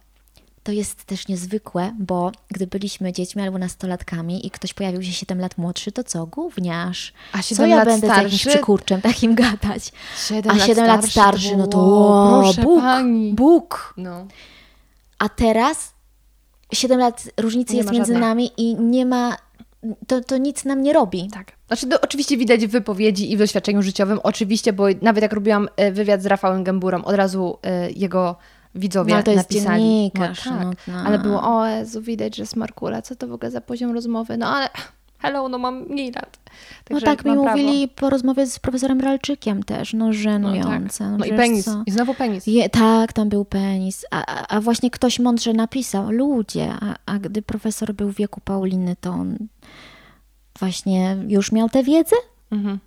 To 0.64 0.72
jest 0.72 1.04
też 1.04 1.28
niezwykłe, 1.28 1.96
bo 2.00 2.32
gdy 2.50 2.68
byliśmy 2.68 3.14
dziećmi 3.14 3.42
albo 3.42 3.58
nastolatkami 3.58 4.48
i 4.48 4.52
ktoś 4.52 4.74
pojawił 4.74 5.04
się 5.04 5.12
7 5.12 5.40
lat 5.40 5.58
młodszy, 5.58 5.92
to 5.92 6.04
co? 6.04 6.26
Gówniarz. 6.26 7.14
A 7.34 7.38
co 7.38 7.44
7 7.44 7.70
ja 7.70 7.76
lat 7.76 7.86
będę 7.86 8.08
z 8.08 8.10
jakimś 8.10 8.42
starszy? 8.42 8.50
przykurczem 8.50 9.02
takim 9.02 9.36
gadać? 9.36 9.92
7 10.28 10.52
A 10.52 10.60
7 10.60 10.88
lat 10.88 11.06
starszy, 11.06 11.58
no 11.58 11.68
to 11.68 11.78
o, 11.80 12.42
proszę 12.42 12.62
Bóg, 12.62 12.82
pani. 12.82 13.34
Bóg. 13.34 13.94
No. 13.98 14.26
A 15.20 15.30
teraz 15.30 15.94
7 16.74 17.00
lat 17.00 17.30
różnicy 17.38 17.74
Nie 17.74 17.80
jest 17.80 17.92
między 17.92 18.14
żadnej. 18.14 18.30
nami 18.30 18.52
i 18.58 18.76
nie 18.76 19.06
ma, 19.06 19.38
to, 20.08 20.22
to 20.22 20.38
nic 20.38 20.66
nam 20.66 20.84
nie 20.84 20.94
robi. 20.94 21.30
Tak. 21.34 21.52
Znaczy, 21.68 21.88
to 21.88 22.02
oczywiście 22.02 22.38
widać 22.38 22.68
w 22.68 22.72
wypowiedzi 22.72 23.32
i 23.32 23.36
w 23.36 23.40
doświadczeniu 23.40 23.82
życiowym, 23.82 24.20
oczywiście, 24.24 24.74
bo 24.74 24.84
nawet 25.02 25.22
jak 25.22 25.34
robiłam 25.34 25.70
e, 25.76 25.92
wywiad 25.92 26.22
z 26.22 26.26
Rafałem 26.26 26.64
Gęburą, 26.64 27.04
od 27.04 27.16
razu 27.16 27.58
e, 27.64 27.92
jego 27.92 28.36
widzowie 28.76 29.14
No, 29.16 29.24
to 29.24 29.32
jest 29.32 29.50
napisali. 29.52 29.84
dziennikarz, 29.84 30.46
No, 30.46 30.52
tak. 30.52 30.64
no, 30.88 30.94
no. 30.94 31.00
Ale 31.00 31.20
było, 31.20 31.44
o 31.58 31.66
Jezu, 31.68 32.02
widać, 32.02 32.36
że 32.36 32.46
smarkula, 32.46 33.02
co 33.02 33.16
to 33.16 33.28
w 33.28 33.34
ogóle 33.34 33.52
za 33.52 33.62
poziom 33.62 33.92
rozmowy, 33.92 34.38
no 34.38 34.48
ale 34.48 34.70
hello, 35.22 35.50
no 35.50 35.58
mam 35.58 35.82
mniej 35.90 36.12
lat. 36.12 36.40
No 36.46 36.52
Także 36.84 37.06
tak 37.06 37.26
mi 37.26 37.32
prawo. 37.32 37.44
mówili 37.44 37.88
po 37.88 38.10
rozmowie 38.10 38.46
z 38.48 38.60
profesorem 38.60 39.02
Ralczykiem 39.02 39.64
też, 39.64 39.94
no 39.94 40.06
No, 40.06 40.12
tak. 40.12 40.20
żenujące. 40.22 41.10
no 41.18 41.26
i 41.26 41.30
penis, 41.34 41.66
co? 41.66 41.84
i 41.86 41.92
znowu 41.92 42.14
penis. 42.14 42.48
Je, 42.48 42.70
tak, 42.70 43.14
tam 43.14 43.30
był 43.30 43.46
penis. 43.46 44.06
A, 44.12 44.26
a, 44.26 44.48
a 44.48 44.62
właśnie 44.62 44.92
ktoś 44.92 45.20
mądrze 45.20 45.54
napisał, 45.54 46.12
ludzie, 46.12 46.74
a, 46.82 46.96
a 47.06 47.20
gdy 47.20 47.42
profesor 47.42 47.94
był 47.94 48.12
w 48.12 48.16
wieku 48.16 48.42
Pauliny, 48.44 48.96
to 49.02 49.10
on 49.12 49.38
właśnie 50.60 51.18
już 51.28 51.52
miał 51.52 51.70
tę 51.70 51.84
wiedzę? 51.84 52.16
Mhm. 52.52 52.80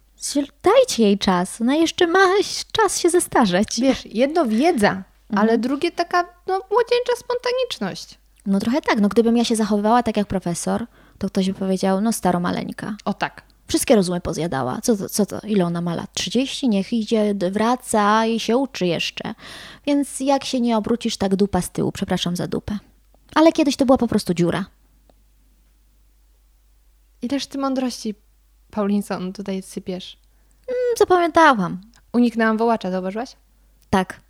Dajcie 0.62 1.02
jej 1.02 1.18
czas, 1.18 1.60
ona 1.60 1.74
jeszcze 1.74 2.06
ma 2.06 2.24
czas 2.72 2.98
się 2.98 3.10
zestarzeć. 3.10 3.80
Wiesz, 3.80 4.06
jedno 4.06 4.46
wiedza, 4.46 5.02
Mhm. 5.30 5.48
ale 5.48 5.58
drugie 5.58 5.90
taka 5.92 6.22
no, 6.46 6.60
młodzieńcza 6.70 7.12
spontaniczność. 7.18 8.18
No 8.46 8.60
trochę 8.60 8.80
tak, 8.80 9.00
no 9.00 9.08
gdybym 9.08 9.36
ja 9.36 9.44
się 9.44 9.56
zachowywała 9.56 10.02
tak 10.02 10.16
jak 10.16 10.26
profesor, 10.26 10.86
to 11.18 11.26
ktoś 11.26 11.50
by 11.50 11.58
powiedział, 11.58 12.00
no 12.00 12.12
staromaleńka. 12.12 12.96
O 13.04 13.14
tak. 13.14 13.42
Wszystkie 13.66 13.94
rozumy 13.96 14.20
pozjadała. 14.20 14.80
Co 14.82 14.96
to, 14.96 15.08
co 15.08 15.26
to? 15.26 15.40
Ile 15.46 15.64
ona 15.64 15.80
ma 15.80 15.94
lat? 15.94 16.12
30? 16.14 16.68
Niech 16.68 16.92
idzie, 16.92 17.34
wraca 17.34 18.26
i 18.26 18.40
się 18.40 18.56
uczy 18.56 18.86
jeszcze. 18.86 19.34
Więc 19.86 20.20
jak 20.20 20.44
się 20.44 20.60
nie 20.60 20.76
obrócisz, 20.76 21.16
tak 21.16 21.36
dupa 21.36 21.60
z 21.60 21.70
tyłu. 21.70 21.92
Przepraszam 21.92 22.36
za 22.36 22.46
dupę. 22.46 22.78
Ale 23.34 23.52
kiedyś 23.52 23.76
to 23.76 23.86
była 23.86 23.98
po 23.98 24.08
prostu 24.08 24.34
dziura. 24.34 24.64
Ileż 27.22 27.46
ty 27.46 27.58
mądrości, 27.58 28.14
Paulinson, 28.70 29.32
tutaj 29.32 29.62
sypiesz. 29.62 30.18
Mm, 30.68 30.96
Zapamiętałam. 30.98 31.80
Uniknęłam 32.12 32.56
wołacza, 32.56 32.90
zauważyłaś? 32.90 33.36
Tak. 33.90 34.20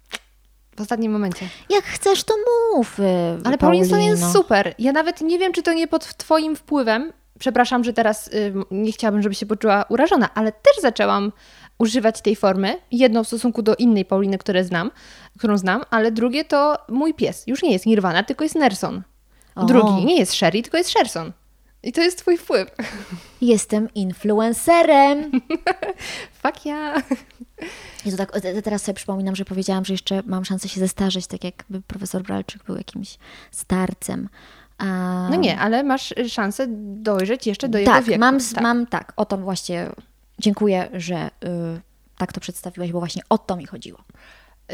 W 0.77 0.81
ostatnim 0.81 1.13
momencie. 1.13 1.49
Jak 1.71 1.85
chcesz, 1.85 2.25
to 2.25 2.35
mów. 2.75 3.01
y, 3.01 3.03
Ale 3.45 3.59
Paulinson 3.59 4.01
jest 4.03 4.33
super. 4.33 4.75
Ja 4.79 4.93
nawet 4.93 5.21
nie 5.21 5.39
wiem, 5.39 5.53
czy 5.53 5.63
to 5.63 5.73
nie 5.73 5.89
pod 5.89 6.17
twoim 6.17 6.57
wpływem. 6.57 7.13
Przepraszam, 7.39 7.85
że 7.85 7.93
teraz 7.93 8.29
y, 8.29 8.53
nie 8.71 8.93
chciałabym, 8.93 9.23
żeby 9.23 9.35
się 9.35 9.47
poczuła 9.47 9.85
urażona, 9.89 10.29
ale 10.35 10.53
też 10.53 10.73
zaczęłam 10.83 11.33
używać 11.79 12.21
tej 12.23 12.37
formy. 12.37 12.77
Jedno 12.91 13.25
w 13.25 13.27
stosunku 13.27 13.63
do 13.63 13.75
innej 13.75 14.05
Pauliny, 14.05 14.39
które 14.39 14.65
znam, 14.65 14.91
którą 15.39 15.59
znam, 15.59 15.83
ale 15.91 16.13
drugie 16.13 16.45
to 16.45 16.79
mój 16.89 17.15
pies. 17.15 17.45
Już 17.47 17.63
nie 17.63 17.73
jest 17.73 17.87
Nirvana, 17.87 18.23
tylko 18.23 18.45
jest 18.45 18.55
Nerson. 18.55 19.03
O. 19.55 19.65
Drugi 19.65 20.05
nie 20.05 20.17
jest 20.19 20.35
Sherry, 20.35 20.63
tylko 20.63 20.79
jest 20.79 20.91
Sherson. 20.91 21.33
I 21.83 21.93
to 21.93 22.01
jest 22.01 22.19
twój 22.19 22.37
wpływ. 22.39 22.69
Jestem 23.41 23.89
influencerem. 23.95 25.31
Fuck 26.43 26.67
ja. 26.67 26.95
Jezu, 28.05 28.17
tak, 28.17 28.41
te- 28.41 28.63
teraz 28.63 28.83
sobie 28.83 28.97
przypominam, 28.97 29.37
że 29.37 29.45
powiedziałam, 29.45 29.85
że 29.85 29.95
jeszcze 29.95 30.23
mam 30.27 30.45
szansę 30.45 30.69
się 30.69 30.81
zestarzeć, 30.81 31.27
tak 31.27 31.45
jakby 31.45 31.81
profesor 31.81 32.23
Bralczyk 32.23 32.65
był 32.65 32.77
jakimś 32.77 33.19
starcem. 33.51 34.29
No 35.31 35.37
nie, 35.37 35.59
ale 35.59 35.83
masz 35.83 36.13
y, 36.13 36.29
szansę 36.29 36.67
dojrzeć 36.97 37.47
jeszcze 37.47 37.69
do 37.69 37.79
jego 37.79 37.93
tak, 37.93 38.05
wieku. 38.05 38.21
mam, 38.21 38.39
tak. 38.55 38.63
mam 38.63 38.87
tak, 38.87 39.13
o 39.17 39.25
to 39.25 39.37
właśnie 39.37 39.91
dziękuję, 40.39 40.89
że 40.93 41.27
y, 41.27 41.81
tak 42.19 42.33
to 42.33 42.41
przedstawiłaś, 42.41 42.93
bo 42.93 42.99
właśnie 42.99 43.23
o 43.29 43.39
to 43.39 43.57
mi 43.57 43.67
chodziło. 43.67 43.99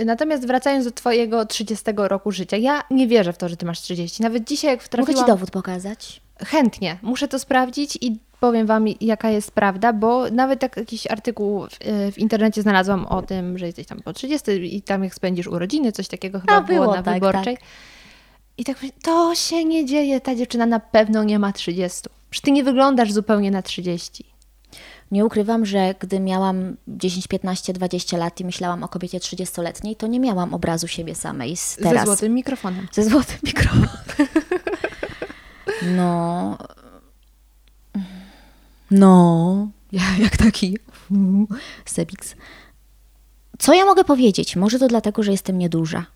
Natomiast 0.05 0.47
wracając 0.47 0.85
do 0.85 0.91
twojego 0.91 1.47
30 1.47 1.85
roku 1.97 2.33
życia, 2.33 2.57
ja 2.57 2.83
nie 2.91 3.09
wierzę 3.09 3.33
w 3.33 3.39
to, 3.39 3.49
że 3.49 3.57
ty 3.57 3.67
masz 3.67 3.81
30. 3.81 4.23
Nawet 4.23 4.49
dzisiaj, 4.49 4.71
jak 4.71 4.79
Mogę 4.81 4.87
wtrafiłam... 4.87 5.25
ci 5.25 5.27
dowód 5.27 5.51
pokazać? 5.51 6.21
Chętnie. 6.47 6.99
Muszę 7.03 7.29
to 7.29 7.39
sprawdzić 7.39 7.99
i 8.01 8.19
powiem 8.41 8.67
wam, 8.67 8.85
jaka 9.01 9.31
jest 9.31 9.51
prawda, 9.51 9.93
bo 9.93 10.31
nawet 10.31 10.61
tak 10.61 10.77
jakiś 10.77 11.07
artykuł 11.07 11.67
w, 11.67 11.79
w 12.13 12.19
internecie 12.19 12.63
znalazłam 12.63 13.07
o 13.07 13.23
tym, 13.23 13.59
że 13.59 13.67
jesteś 13.67 13.87
tam 13.87 14.03
po 14.03 14.13
30 14.13 14.77
i 14.77 14.83
tam 14.83 15.05
jak 15.05 15.15
spędzisz 15.15 15.47
urodziny, 15.47 15.93
coś 15.93 16.09
takiego 16.09 16.41
chyba 16.41 16.53
A, 16.53 16.61
było, 16.61 16.81
było, 16.81 16.97
na 16.97 17.03
tak, 17.03 17.15
wyborczej. 17.15 17.59
I 18.59 18.65
tak 18.65 18.83
myślę, 18.83 18.97
to 19.03 19.35
się 19.35 19.65
nie 19.65 19.87
dzieje, 19.87 20.21
ta 20.21 20.35
dziewczyna 20.35 20.67
na 20.67 20.81
pewno 20.81 21.25
nie 21.25 21.39
ma 21.39 21.53
30. 21.53 22.01
Przecież 22.31 22.45
ty 22.45 22.53
nie 22.53 22.65
wyglądasz 22.65 23.13
zupełnie 23.13 23.51
na 23.51 23.63
30. 23.63 24.25
Nie 25.11 25.25
ukrywam, 25.25 25.67
że 25.67 25.95
gdy 26.01 26.21
miałam 26.21 26.77
10, 26.89 27.27
15, 27.27 27.73
20 27.73 28.17
lat 28.17 28.41
i 28.41 28.45
myślałam 28.45 28.83
o 28.83 28.89
kobiecie 28.89 29.19
30-letniej, 29.19 29.97
to 29.97 30.07
nie 30.07 30.21
miałam 30.21 30.55
obrazu 30.55 30.89
siebie 30.89 31.15
samej 31.15 31.57
z 31.57 31.77
teraz. 31.77 32.01
Ze 32.01 32.05
złotym 32.05 32.35
mikrofonem. 32.35 32.89
Ze 32.93 33.05
złotym 33.05 33.39
mikrofonem. 33.43 33.89
No. 35.83 36.59
No. 38.91 39.69
Ja, 39.93 40.03
jak 40.19 40.37
taki 40.37 40.79
Sebix. 41.85 42.35
Co 43.59 43.75
ja 43.75 43.85
mogę 43.85 44.05
powiedzieć? 44.05 44.57
Może 44.57 44.79
to 44.79 44.89
dlatego, 44.89 45.23
że 45.23 45.33
jestem 45.33 45.59
nieduża. 45.59 46.07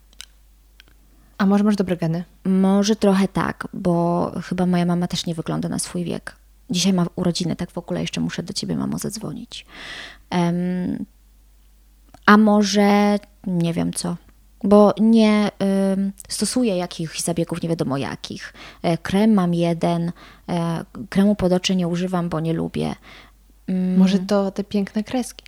A 1.38 1.46
może 1.46 1.64
masz 1.64 1.76
dobre 1.76 1.96
geny? 1.96 2.24
Może 2.44 2.96
trochę 2.96 3.28
tak, 3.28 3.68
bo 3.72 4.32
chyba 4.44 4.66
moja 4.66 4.86
mama 4.86 5.06
też 5.06 5.26
nie 5.26 5.34
wygląda 5.34 5.68
na 5.68 5.78
swój 5.78 6.04
wiek. 6.04 6.36
Dzisiaj 6.70 6.92
ma 6.92 7.06
urodziny, 7.16 7.56
tak 7.56 7.70
w 7.70 7.78
ogóle 7.78 8.00
jeszcze 8.00 8.20
muszę 8.20 8.42
do 8.42 8.52
ciebie, 8.52 8.76
mamo, 8.76 8.98
zadzwonić. 8.98 9.66
Em, 10.30 11.04
a 12.26 12.36
może 12.36 13.18
nie 13.46 13.72
wiem 13.72 13.92
co, 13.92 14.16
bo 14.64 14.94
nie 15.00 15.50
ym, 15.92 16.12
stosuję 16.28 16.76
jakichś 16.76 17.20
zabiegów, 17.20 17.62
nie 17.62 17.68
wiadomo 17.68 17.96
jakich. 17.96 18.54
E, 18.82 18.98
krem 18.98 19.34
mam 19.34 19.54
jeden, 19.54 20.12
e, 20.48 20.84
kremu 21.10 21.34
pod 21.34 21.52
oczy 21.52 21.76
nie 21.76 21.88
używam, 21.88 22.28
bo 22.28 22.40
nie 22.40 22.52
lubię. 22.52 22.94
Mm, 23.66 23.98
Może 23.98 24.18
to 24.18 24.50
te 24.50 24.64
piękne 24.64 25.04
kreski? 25.04 25.44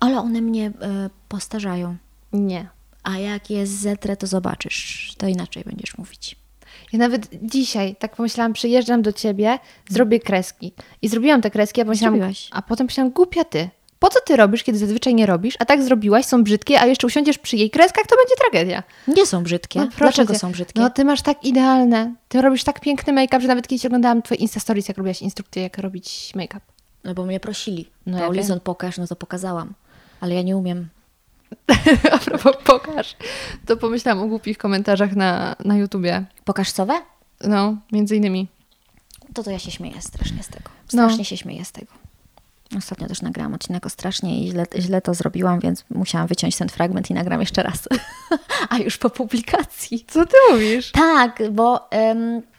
ale 0.00 0.18
one 0.18 0.40
mnie 0.40 0.66
e, 0.66 1.10
postarzają. 1.28 1.96
Nie. 2.32 2.68
A 3.02 3.18
jak 3.18 3.50
je 3.50 3.66
zetrę, 3.66 4.16
to 4.16 4.26
zobaczysz. 4.26 5.14
To 5.18 5.26
inaczej 5.28 5.64
będziesz 5.66 5.98
mówić. 5.98 6.36
Ja 6.92 6.98
nawet 6.98 7.28
dzisiaj 7.42 7.96
tak 7.96 8.16
pomyślałam, 8.16 8.52
przyjeżdżam 8.52 9.02
do 9.02 9.12
ciebie, 9.12 9.58
zrobię 9.88 10.20
kreski. 10.20 10.72
I 11.02 11.08
zrobiłam 11.08 11.42
te 11.42 11.50
kreski, 11.50 11.80
a 11.80 11.84
pomyślałam, 11.84 12.14
Zrobiłaś. 12.14 12.48
a 12.52 12.62
potem 12.62 12.86
myślałam, 12.86 13.12
głupia 13.12 13.44
ty. 13.44 13.70
Po 14.04 14.10
co 14.10 14.20
ty 14.20 14.36
robisz, 14.36 14.62
kiedy 14.62 14.78
zazwyczaj 14.78 15.14
nie 15.14 15.26
robisz, 15.26 15.54
a 15.58 15.64
tak 15.64 15.82
zrobiłaś, 15.82 16.24
są 16.26 16.44
brzydkie, 16.44 16.80
a 16.80 16.86
jeszcze 16.86 17.06
usiądziesz 17.06 17.38
przy 17.38 17.56
jej 17.56 17.70
kreskach, 17.70 18.06
to 18.06 18.16
będzie 18.16 18.34
tragedia. 18.36 18.82
Nie 19.08 19.26
są 19.26 19.42
brzydkie. 19.42 19.80
No, 19.80 19.88
Dlaczego 19.98 20.32
cię. 20.32 20.38
są 20.38 20.52
brzydkie? 20.52 20.80
No 20.80 20.90
ty 20.90 21.04
masz 21.04 21.22
tak 21.22 21.44
idealne, 21.44 22.14
ty 22.28 22.42
robisz 22.42 22.64
tak 22.64 22.80
piękny 22.80 23.12
make-up, 23.12 23.40
że 23.40 23.48
nawet 23.48 23.68
kiedyś 23.68 23.86
oglądałam 23.86 24.22
twoje 24.22 24.40
Insta 24.40 24.60
Stories, 24.60 24.88
jak 24.88 24.96
robiłaś 24.98 25.22
instrukcję, 25.22 25.62
jak 25.62 25.78
robić 25.78 26.32
make-up. 26.34 26.60
No 27.04 27.14
bo 27.14 27.24
mnie 27.24 27.40
prosili. 27.40 27.90
No 28.06 28.12
No 28.12 28.18
ja 28.18 28.24
Paulison, 28.24 28.60
pokaż, 28.60 28.98
no 28.98 29.06
to 29.06 29.16
pokazałam. 29.16 29.74
Ale 30.20 30.34
ja 30.34 30.42
nie 30.42 30.56
umiem. 30.56 30.88
a 32.12 32.18
propos 32.18 32.56
pokaż, 32.64 33.16
to 33.66 33.76
pomyślałam 33.76 34.24
o 34.24 34.26
głupich 34.26 34.58
komentarzach 34.58 35.16
na, 35.16 35.56
na 35.64 35.76
YouTubie. 35.76 36.24
Pokaż 36.44 36.70
sowę? 36.70 36.94
No, 37.44 37.76
między 37.92 38.16
innymi. 38.16 38.48
To 39.34 39.42
to 39.42 39.50
ja 39.50 39.58
się 39.58 39.70
śmieję 39.70 40.02
strasznie 40.02 40.42
z 40.42 40.48
tego. 40.48 40.70
No. 40.92 41.02
Strasznie 41.02 41.24
się 41.24 41.36
śmieję 41.36 41.64
z 41.64 41.72
tego. 41.72 42.03
Ostatnio 42.78 43.08
też 43.08 43.22
nagrałam 43.22 43.54
odcinek 43.54 43.86
o 43.86 43.90
strasznie 43.90 44.44
i 44.44 44.50
źle, 44.50 44.66
źle 44.78 45.00
to 45.00 45.14
zrobiłam, 45.14 45.60
więc 45.60 45.84
musiałam 45.90 46.28
wyciąć 46.28 46.56
ten 46.56 46.68
fragment 46.68 47.10
i 47.10 47.14
nagram 47.14 47.40
jeszcze 47.40 47.62
raz. 47.62 47.88
A 48.70 48.78
już 48.78 48.98
po 48.98 49.10
publikacji. 49.10 50.04
Co 50.08 50.26
ty 50.26 50.36
mówisz? 50.50 50.90
Tak, 50.92 51.42
bo 51.50 51.88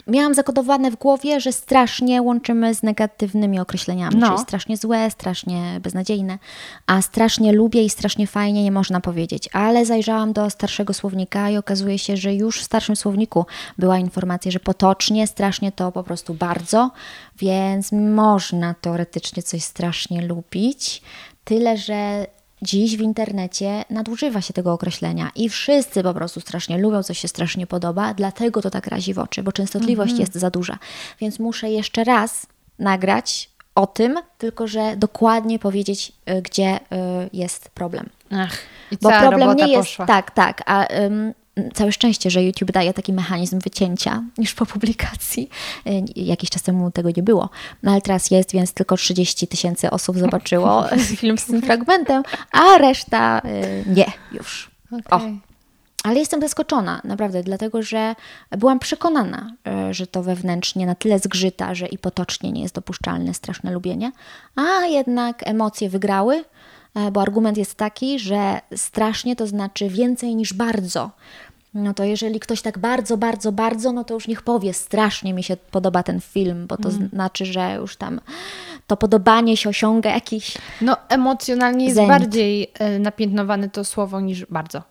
miałam 0.06 0.34
zakodowane 0.34 0.90
w 0.90 0.96
głowie, 0.96 1.40
że 1.40 1.52
strasznie 1.52 2.22
łączymy 2.22 2.74
z 2.74 2.82
negatywnymi 2.82 3.60
określeniami, 3.60 4.16
No. 4.16 4.26
czyli 4.26 4.38
strasznie 4.38 4.76
złe, 4.76 5.10
strasznie 5.10 5.80
beznadziejne, 5.80 6.38
a 6.86 7.02
strasznie 7.02 7.52
lubię 7.52 7.82
i 7.82 7.90
strasznie 7.90 8.26
fajnie 8.26 8.64
nie 8.64 8.72
można 8.72 9.00
powiedzieć. 9.00 9.48
Ale 9.52 9.84
zajrzałam 9.86 10.32
do 10.32 10.50
starszego 10.50 10.94
słownika 10.94 11.50
i 11.50 11.56
okazuje 11.56 11.98
się, 11.98 12.16
że 12.16 12.34
już 12.34 12.60
w 12.60 12.64
starszym 12.64 12.96
słowniku 12.96 13.46
była 13.78 13.98
informacja, 13.98 14.50
że 14.50 14.60
potocznie, 14.60 15.26
strasznie 15.26 15.72
to 15.72 15.92
po 15.92 16.02
prostu 16.02 16.34
bardzo, 16.34 16.90
więc 17.38 17.92
można 17.92 18.74
teoretycznie 18.74 19.42
coś 19.42 19.62
strasznie 19.62 20.22
lubić. 20.22 21.02
Tyle, 21.44 21.76
że 21.76 22.26
dziś 22.66 22.96
w 22.96 23.00
internecie 23.00 23.84
nadużywa 23.90 24.40
się 24.40 24.52
tego 24.52 24.72
określenia 24.72 25.30
i 25.34 25.48
wszyscy 25.48 26.02
po 26.02 26.14
prostu 26.14 26.40
strasznie 26.40 26.78
lubią, 26.78 27.02
coś 27.02 27.18
się 27.18 27.28
strasznie 27.28 27.66
podoba, 27.66 28.14
dlatego 28.14 28.62
to 28.62 28.70
tak 28.70 28.86
razi 28.86 29.14
w 29.14 29.18
oczy, 29.18 29.42
bo 29.42 29.52
częstotliwość 29.52 30.18
jest 30.18 30.34
za 30.34 30.50
duża. 30.50 30.78
Więc 31.20 31.38
muszę 31.38 31.70
jeszcze 31.70 32.04
raz 32.04 32.46
nagrać 32.78 33.50
o 33.74 33.86
tym, 33.86 34.18
tylko 34.38 34.66
że 34.66 34.96
dokładnie 34.96 35.58
powiedzieć, 35.58 36.12
y, 36.30 36.42
gdzie 36.42 36.76
y, 36.76 36.78
jest 37.32 37.68
problem. 37.68 38.08
Ach, 38.30 38.58
i 38.90 38.96
Bo 39.02 39.10
problem 39.10 39.56
nie 39.56 39.68
jest 39.68 39.88
poszła. 39.88 40.06
tak, 40.06 40.30
tak, 40.30 40.62
a 40.66 40.86
ym, 40.94 41.34
całe 41.74 41.92
szczęście, 41.92 42.30
że 42.30 42.42
YouTube 42.44 42.72
daje 42.72 42.94
taki 42.94 43.12
mechanizm 43.12 43.58
wycięcia 43.58 44.22
już 44.38 44.54
po 44.54 44.66
publikacji. 44.66 45.50
Y, 45.86 46.04
Jakiś 46.16 46.50
czas 46.50 46.62
temu 46.62 46.90
tego 46.90 47.10
nie 47.16 47.22
było, 47.22 47.50
no 47.82 47.92
ale 47.92 48.00
teraz 48.00 48.30
jest, 48.30 48.52
więc 48.52 48.72
tylko 48.72 48.96
30 48.96 49.48
tysięcy 49.48 49.90
osób 49.90 50.18
zobaczyło 50.18 50.84
film 51.20 51.38
z 51.38 51.44
tym 51.46 51.62
fragmentem, 51.62 52.22
a 52.52 52.78
reszta 52.78 53.42
y, 53.44 53.84
nie 53.86 54.12
już. 54.32 54.70
O, 55.10 55.16
Okej. 55.16 55.40
ale 56.04 56.18
jestem 56.18 56.40
zaskoczona, 56.40 57.00
naprawdę, 57.04 57.42
dlatego 57.42 57.82
że 57.82 58.14
byłam 58.50 58.78
przekonana, 58.78 59.54
e, 59.66 59.94
że 59.94 60.06
to 60.06 60.22
wewnętrznie 60.22 60.86
na 60.86 60.94
tyle 60.94 61.18
zgrzyta, 61.18 61.74
że 61.74 61.86
i 61.86 61.98
potocznie 61.98 62.52
nie 62.52 62.62
jest 62.62 62.74
dopuszczalne 62.74 63.34
straszne 63.34 63.72
lubienie, 63.72 64.12
a 64.56 64.86
jednak 64.86 65.48
emocje 65.48 65.88
wygrały, 65.88 66.44
bo 67.12 67.22
argument 67.22 67.58
jest 67.58 67.74
taki, 67.74 68.18
że 68.18 68.60
strasznie 68.76 69.36
to 69.36 69.46
znaczy 69.46 69.88
więcej 69.88 70.36
niż 70.36 70.52
bardzo. 70.52 71.10
No 71.76 71.94
to 71.94 72.04
jeżeli 72.04 72.40
ktoś 72.40 72.62
tak 72.62 72.78
bardzo, 72.78 73.16
bardzo, 73.16 73.52
bardzo, 73.52 73.92
no 73.92 74.04
to 74.04 74.14
już 74.14 74.28
niech 74.28 74.42
powie, 74.42 74.74
strasznie 74.74 75.34
mi 75.34 75.42
się 75.42 75.56
podoba 75.56 76.02
ten 76.02 76.20
film, 76.20 76.66
bo 76.66 76.76
to 76.76 76.90
znaczy, 76.90 77.46
że 77.46 77.74
już 77.80 77.96
tam 77.96 78.20
to 78.86 78.96
podobanie 78.96 79.56
się 79.56 79.68
osiąga 79.68 80.10
jakiś 80.10 80.58
No 80.80 80.96
emocjonalnie 81.08 81.86
jest 81.86 82.00
bardziej 82.00 82.72
e, 82.78 82.98
napiętnowane 82.98 83.68
to 83.68 83.84
słowo 83.84 84.20
niż 84.20 84.46
bardzo. 84.46 84.82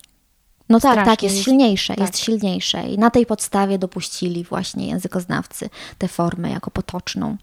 No 0.69 0.79
tak, 0.79 0.91
Strasznie 0.91 1.11
tak, 1.11 1.23
jest 1.23 1.43
silniejsze, 1.43 1.95
tak. 1.95 2.07
jest 2.07 2.19
silniejsze. 2.19 2.83
I 2.83 2.97
na 2.97 3.11
tej 3.11 3.25
podstawie 3.25 3.79
dopuścili 3.79 4.43
właśnie 4.43 4.88
językoznawcy 4.88 5.69
tę 5.97 6.07
formę 6.07 6.49
jako 6.49 6.71
potoczną, 6.71 7.38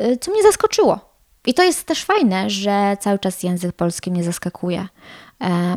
y, 0.00 0.18
co 0.20 0.30
mnie 0.32 0.42
zaskoczyło. 0.42 1.14
I 1.46 1.54
to 1.54 1.62
jest 1.62 1.86
też 1.86 2.04
fajne, 2.04 2.50
że 2.50 2.96
cały 3.00 3.18
czas 3.18 3.42
język 3.42 3.72
polski 3.72 4.10
mnie 4.10 4.24
zaskakuje, 4.24 4.80
e, 4.80 4.88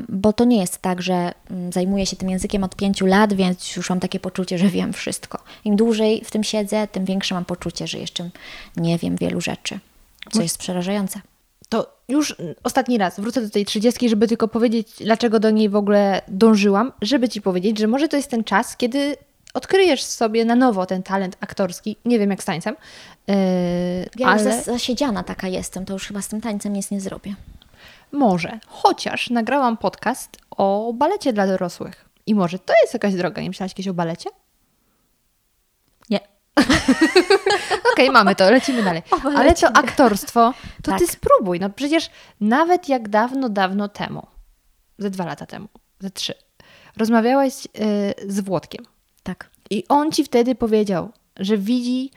bo 0.10 0.34
to 0.34 0.46
nie 0.46 0.60
jest 0.60 0.78
tak, 0.78 1.02
że 1.02 1.32
mm, 1.52 1.72
zajmuję 1.72 2.06
się 2.06 2.16
tym 2.16 2.30
językiem 2.30 2.64
od 2.64 2.76
pięciu 2.76 3.06
lat, 3.06 3.34
więc 3.34 3.76
już 3.76 3.90
mam 3.90 4.00
takie 4.00 4.20
poczucie, 4.20 4.58
że 4.58 4.68
wiem 4.68 4.94
wszystko. 4.94 5.40
Im 5.66 5.76
dłużej 5.76 6.22
w 6.26 6.32
tym 6.32 6.44
siedzę, 6.44 6.88
tym 6.88 7.06
większe 7.06 7.36
mam 7.36 7.46
poczucie, 7.46 7.88
że 7.88 7.98
jeszcze 7.98 8.30
nie 8.78 8.98
wiem 8.98 9.16
wielu 9.16 9.42
rzeczy, 9.42 9.80
co 10.32 10.42
jest 10.42 10.58
przerażające. 10.58 11.22
To 11.70 11.98
już 12.08 12.40
mm, 12.40 12.56
ostatni 12.64 12.98
raz 12.98 13.20
wrócę 13.20 13.42
do 13.42 13.50
tej 13.50 13.66
trzydziestki, 13.66 14.10
żeby 14.10 14.28
tylko 14.28 14.48
powiedzieć, 14.48 14.88
dlaczego 14.98 15.40
do 15.40 15.50
niej 15.50 15.70
w 15.70 15.76
ogóle 15.76 16.22
dążyłam, 16.28 16.92
żeby 17.02 17.30
ci 17.30 17.42
powiedzieć, 17.42 17.80
że 17.80 17.88
może 17.88 18.08
to 18.08 18.18
jest 18.18 18.30
ten 18.30 18.44
czas, 18.44 18.78
kiedy 18.78 19.18
odkryjesz 19.54 20.04
sobie 20.04 20.46
na 20.46 20.56
nowo 20.56 20.86
ten 20.86 21.04
talent 21.04 21.38
aktorski. 21.40 21.98
Nie 22.06 22.20
wiem 22.20 22.30
jak 22.30 22.44
z 22.44 22.46
tańcem, 22.46 22.76
yy, 23.28 23.36
Ja 24.18 24.28
ale 24.28 24.44
zas- 24.44 24.66
zasiedziana 24.66 25.24
taka 25.24 25.48
jestem, 25.48 25.86
to 25.86 25.94
już 25.94 26.08
chyba 26.08 26.22
z 26.22 26.28
tym 26.28 26.42
tańcem 26.42 26.74
nic 26.74 26.92
nie 26.92 27.02
zrobię. 27.02 27.36
Może. 28.12 28.60
Chociaż 28.68 29.30
nagrałam 29.30 29.78
podcast 29.78 30.38
o 30.52 30.94
balecie 30.94 31.34
dla 31.34 31.48
dorosłych. 31.48 32.10
I 32.26 32.36
może 32.36 32.60
to 32.60 32.74
jest 32.82 32.94
jakaś 32.94 33.14
droga. 33.14 33.42
Nie 33.42 33.48
myślałaś 33.48 33.74
kiedyś 33.74 33.88
o 33.88 33.94
balecie? 33.94 34.30
Nie. 36.10 36.20
Okej, 37.94 38.10
mamy 38.12 38.36
to, 38.36 38.52
lecimy 38.52 38.84
dalej. 38.84 39.02
Ale 39.36 39.56
to 39.56 39.68
aktorstwo, 39.68 40.54
to 40.84 40.92
Tak. 40.92 41.00
ty 41.00 41.08
spróbuj. 41.08 41.60
No 41.60 41.70
przecież 41.70 42.10
nawet 42.42 42.90
jak 42.90 43.10
dawno, 43.10 43.50
dawno 43.50 43.88
temu, 43.88 44.28
ze 44.98 45.10
dwa 45.10 45.26
lata 45.26 45.46
temu, 45.46 45.68
ze 46.00 46.10
trzy, 46.10 46.34
rozmawiałaś 46.98 47.66
y, 47.66 47.70
z 48.28 48.40
Włodkiem 48.40 48.86
Tak. 49.24 49.50
i 49.70 49.84
on 49.90 50.12
ci 50.12 50.24
wtedy 50.24 50.56
powiedział, 50.56 51.12
że 51.38 51.58
widzi 51.58 52.12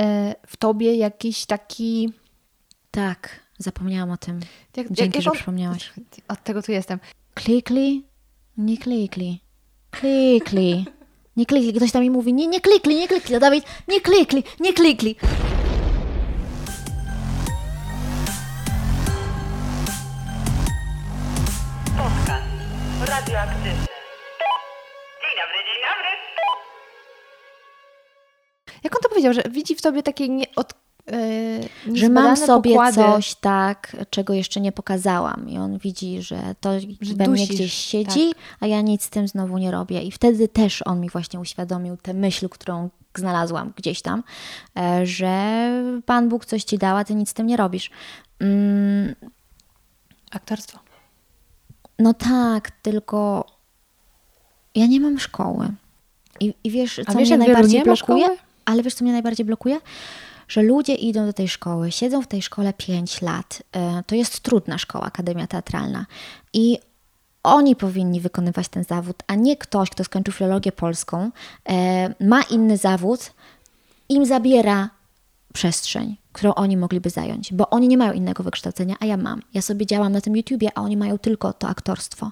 y, 0.00 0.04
w 0.46 0.56
tobie 0.56 0.94
jakiś 0.96 1.46
taki... 1.46 2.12
Tak, 2.90 3.40
zapomniałam 3.58 4.10
o 4.10 4.16
tym. 4.16 4.40
Jak, 4.76 4.86
Dzięki, 4.92 5.22
że 5.22 5.30
on- 5.30 5.36
przypomniałaś. 5.36 5.92
Od 6.28 6.42
tego 6.44 6.62
tu 6.62 6.72
jestem. 6.72 6.98
Klikli, 7.34 8.04
nie 8.56 8.78
klikli. 8.78 9.40
Klikli. 9.90 10.84
Nie 11.36 11.46
klikli. 11.46 11.72
Ktoś 11.72 11.92
tam 11.92 12.02
mi 12.02 12.10
mówi, 12.10 12.32
nie, 12.34 12.46
nie 12.46 12.60
klikli, 12.60 12.94
nie 12.96 13.08
klikli. 13.08 13.34
A 13.36 13.40
Dawid, 13.40 13.64
nie 13.88 14.00
klikli, 14.00 14.44
nie 14.60 14.72
klikli. 14.72 15.16
Podcast 21.96 22.46
radioaktywny. 23.08 23.86
Dzień 25.22 25.34
dobry, 25.40 25.58
dzień 25.68 25.80
dobry. 25.88 26.10
Jak 28.84 28.96
on 28.96 29.02
to 29.02 29.08
powiedział, 29.08 29.32
że 29.34 29.42
widzi 29.50 29.74
w 29.76 29.82
tobie 29.82 30.02
takie 30.02 30.28
y, 31.12 31.96
Że 31.98 32.08
mam 32.08 32.36
sobie 32.36 32.70
pokłady. 32.70 32.96
coś 32.96 33.34
tak, 33.34 33.96
czego 34.10 34.34
jeszcze 34.34 34.60
nie 34.60 34.72
pokazałam. 34.72 35.48
I 35.48 35.58
on 35.58 35.78
widzi, 35.78 36.22
że 36.22 36.54
to 36.60 36.80
Że 37.00 37.14
we 37.14 37.28
mnie 37.28 37.40
dusisz, 37.40 37.56
gdzieś 37.56 37.72
siedzi, 37.72 38.32
a 38.60 38.66
ja 38.66 38.80
nic 38.80 39.04
z 39.04 39.10
tym 39.10 39.28
znowu 39.28 39.58
nie 39.58 39.70
robię. 39.70 40.02
I 40.02 40.12
wtedy 40.12 40.48
też 40.48 40.82
on 40.86 41.00
mi 41.00 41.10
właśnie 41.10 41.40
uświadomił 41.40 41.96
tę 41.96 42.14
myśl, 42.14 42.48
którą 42.48 42.90
znalazłam 43.14 43.72
gdzieś 43.76 44.02
tam, 44.02 44.22
e, 44.78 45.06
że 45.06 45.70
Pan 46.06 46.28
Bóg 46.28 46.44
coś 46.44 46.64
ci 46.64 46.78
dał, 46.78 46.96
a 46.96 47.04
ty 47.04 47.14
nic 47.14 47.30
z 47.30 47.34
tym 47.34 47.46
nie 47.46 47.56
robisz. 47.56 47.90
Mm, 48.40 49.14
Aktorstwo. 50.30 50.78
No 51.98 52.14
tak, 52.14 52.70
tylko 52.70 53.46
ja 54.74 54.86
nie 54.86 55.00
mam 55.00 55.18
szkoły. 55.18 55.68
I, 56.40 56.54
i 56.64 56.70
wiesz, 56.70 57.00
co 57.06 57.12
A 57.12 57.14
wiesz, 57.14 57.28
mnie 57.28 57.38
najbardziej 57.38 57.82
blokuje? 57.82 58.26
Ale 58.64 58.82
wiesz, 58.82 58.94
co 58.94 59.04
mnie 59.04 59.12
najbardziej 59.12 59.46
blokuje? 59.46 59.80
Że 60.48 60.62
ludzie 60.62 60.94
idą 60.94 61.26
do 61.26 61.32
tej 61.32 61.48
szkoły, 61.48 61.92
siedzą 61.92 62.22
w 62.22 62.26
tej 62.26 62.42
szkole 62.42 62.72
5 62.72 63.22
lat. 63.22 63.62
E, 63.72 64.02
To 64.06 64.14
jest 64.14 64.40
trudna 64.40 64.78
szkoła, 64.78 65.04
Akademia 65.04 65.46
Teatralna. 65.46 66.06
I 66.52 66.78
oni 67.42 67.76
powinni 67.76 68.20
wykonywać 68.20 68.68
ten 68.68 68.84
zawód, 68.84 69.16
a 69.26 69.34
nie 69.34 69.56
ktoś, 69.56 69.90
kto 69.90 70.04
skończył 70.04 70.34
filologię 70.34 70.72
polską, 70.72 71.30
e, 71.68 72.14
ma 72.24 72.42
inny 72.42 72.76
zawód, 72.76 73.32
im 74.08 74.26
zabiera 74.26 74.90
przestrzeń, 75.52 76.16
którą 76.36 76.54
oni 76.54 76.76
mogliby 76.76 77.10
zająć, 77.10 77.52
bo 77.52 77.70
oni 77.70 77.88
nie 77.88 77.98
mają 77.98 78.12
innego 78.12 78.42
wykształcenia, 78.42 78.96
a 79.00 79.06
ja 79.06 79.16
mam. 79.16 79.42
Ja 79.54 79.62
sobie 79.62 79.86
działam 79.86 80.12
na 80.12 80.20
tym 80.20 80.36
YouTubie, 80.36 80.68
a 80.74 80.82
oni 80.82 80.96
mają 80.96 81.18
tylko 81.18 81.52
to 81.52 81.68
aktorstwo. 81.68 82.30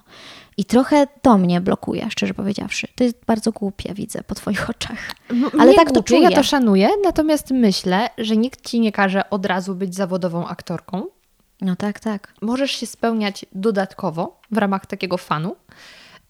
I 0.57 0.65
trochę 0.65 1.07
to 1.21 1.37
mnie 1.37 1.61
blokuje, 1.61 2.07
szczerze 2.09 2.33
powiedziawszy. 2.33 2.87
To 2.95 3.03
jest 3.03 3.25
bardzo 3.25 3.51
głupie, 3.51 3.93
widzę 3.93 4.23
po 4.23 4.35
twoich 4.35 4.69
oczach. 4.73 5.15
Ale 5.53 5.65
mnie 5.65 5.75
tak 5.75 5.87
to 5.87 5.93
głupie, 5.93 6.07
czuję. 6.07 6.21
Ja 6.21 6.31
to 6.31 6.43
szanuję, 6.43 6.89
natomiast 7.03 7.51
myślę, 7.51 8.09
że 8.17 8.37
nikt 8.37 8.69
ci 8.69 8.79
nie 8.79 8.91
każe 8.91 9.29
od 9.29 9.45
razu 9.45 9.75
być 9.75 9.95
zawodową 9.95 10.47
aktorką. 10.47 11.05
No 11.61 11.75
tak, 11.75 11.99
tak. 11.99 12.33
Możesz 12.41 12.71
się 12.71 12.87
spełniać 12.87 13.45
dodatkowo 13.51 14.39
w 14.51 14.57
ramach 14.57 14.85
takiego 14.85 15.17
fanu, 15.17 15.55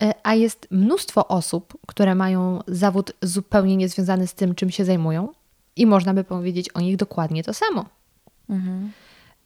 e, 0.04 0.14
a 0.24 0.36
jest 0.36 0.68
mnóstwo 0.72 1.28
osób, 1.28 1.78
które 1.88 2.16
mają 2.16 2.60
zawód 2.68 3.12
zupełnie 3.22 3.78
niezwiązany 3.78 4.28
z 4.28 4.34
tym, 4.34 4.56
czym 4.56 4.70
się 4.70 4.86
zajmują 4.86 5.30
i 5.76 5.86
można 5.86 6.14
by 6.14 6.24
powiedzieć 6.24 6.70
o 6.70 6.80
nich 6.82 6.98
dokładnie 6.98 7.44
to 7.44 7.54
samo. 7.54 7.86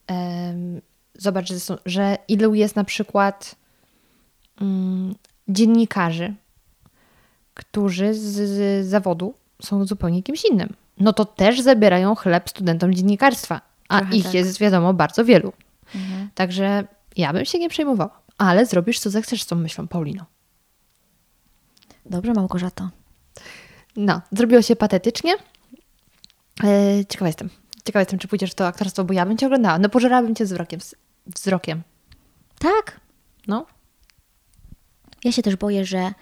Em, 0.08 0.82
Zobacz, 1.14 1.48
że, 1.48 1.60
są, 1.60 1.78
że 1.86 2.18
ilu 2.28 2.54
jest 2.54 2.76
na 2.76 2.84
przykład 2.84 3.56
mm, 4.62 5.16
dziennikarzy, 5.48 6.34
którzy 7.54 8.14
z, 8.14 8.50
z 8.50 8.88
zawodu 8.88 9.34
są 9.62 9.86
zupełnie 9.86 10.24
kimś 10.24 10.46
innym. 10.46 10.74
No 10.98 11.14
to 11.14 11.26
też 11.26 11.62
zabierają 11.62 12.16
chleb 12.16 12.50
studentom 12.50 12.94
dziennikarstwa, 12.94 13.62
a 13.90 14.00
Trochę 14.00 14.16
ich 14.16 14.24
tak. 14.24 14.34
jest 14.34 14.60
wiadomo 14.60 14.94
bardzo 14.94 15.26
wielu. 15.26 15.54
Także 16.36 16.88
ja 17.18 17.34
bym 17.34 17.46
się 17.46 17.60
nie 17.60 17.70
przejmowała, 17.70 18.22
ale 18.38 18.66
zrobisz 18.66 19.00
co 19.00 19.10
zechcesz 19.10 19.44
z 19.44 19.48
tą 19.48 19.56
myślą, 19.56 19.88
Paulino. 19.88 20.26
Dobrze, 22.06 22.34
Małgorzato. 22.34 22.90
No, 23.96 24.22
zrobiło 24.32 24.62
się 24.62 24.76
patetycznie. 24.76 25.34
E, 26.64 27.06
ciekawa 27.06 27.28
jestem. 27.28 27.50
Ciekawa 27.86 28.02
jestem, 28.02 28.20
czy 28.20 28.28
pójdziesz 28.28 28.52
w 28.52 28.56
to 28.56 28.68
aktorstwo, 28.68 29.04
bo 29.04 29.14
ja 29.14 29.26
bym 29.26 29.38
cię 29.38 29.46
oglądała. 29.46 29.80
No 29.80 29.90
pożerałabym 29.90 30.36
cię 30.36 30.46
wzrokiem. 30.46 30.80
wzrokiem. 31.28 31.82
Tak. 32.60 33.00
No, 33.48 33.66
Ja 35.24 35.32
się 35.32 35.42
też 35.42 35.56
boję, 35.56 35.86
że 35.86 36.14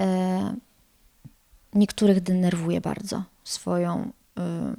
e, 0.00 0.56
niektórych 1.74 2.20
denerwuje 2.20 2.80
bardzo 2.80 3.22
swoją, 3.44 4.12
e, 4.38 4.74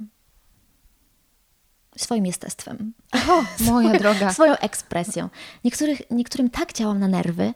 swoim 1.96 2.26
jestestwem. 2.26 2.92
o, 3.30 3.44
moja 3.64 3.98
droga. 3.98 4.32
swoją 4.32 4.56
ekspresją. 4.56 5.28
Niektórych, 5.64 6.02
niektórym 6.10 6.50
tak 6.50 6.72
działam 6.72 6.98
na 6.98 7.08
nerwy 7.08 7.54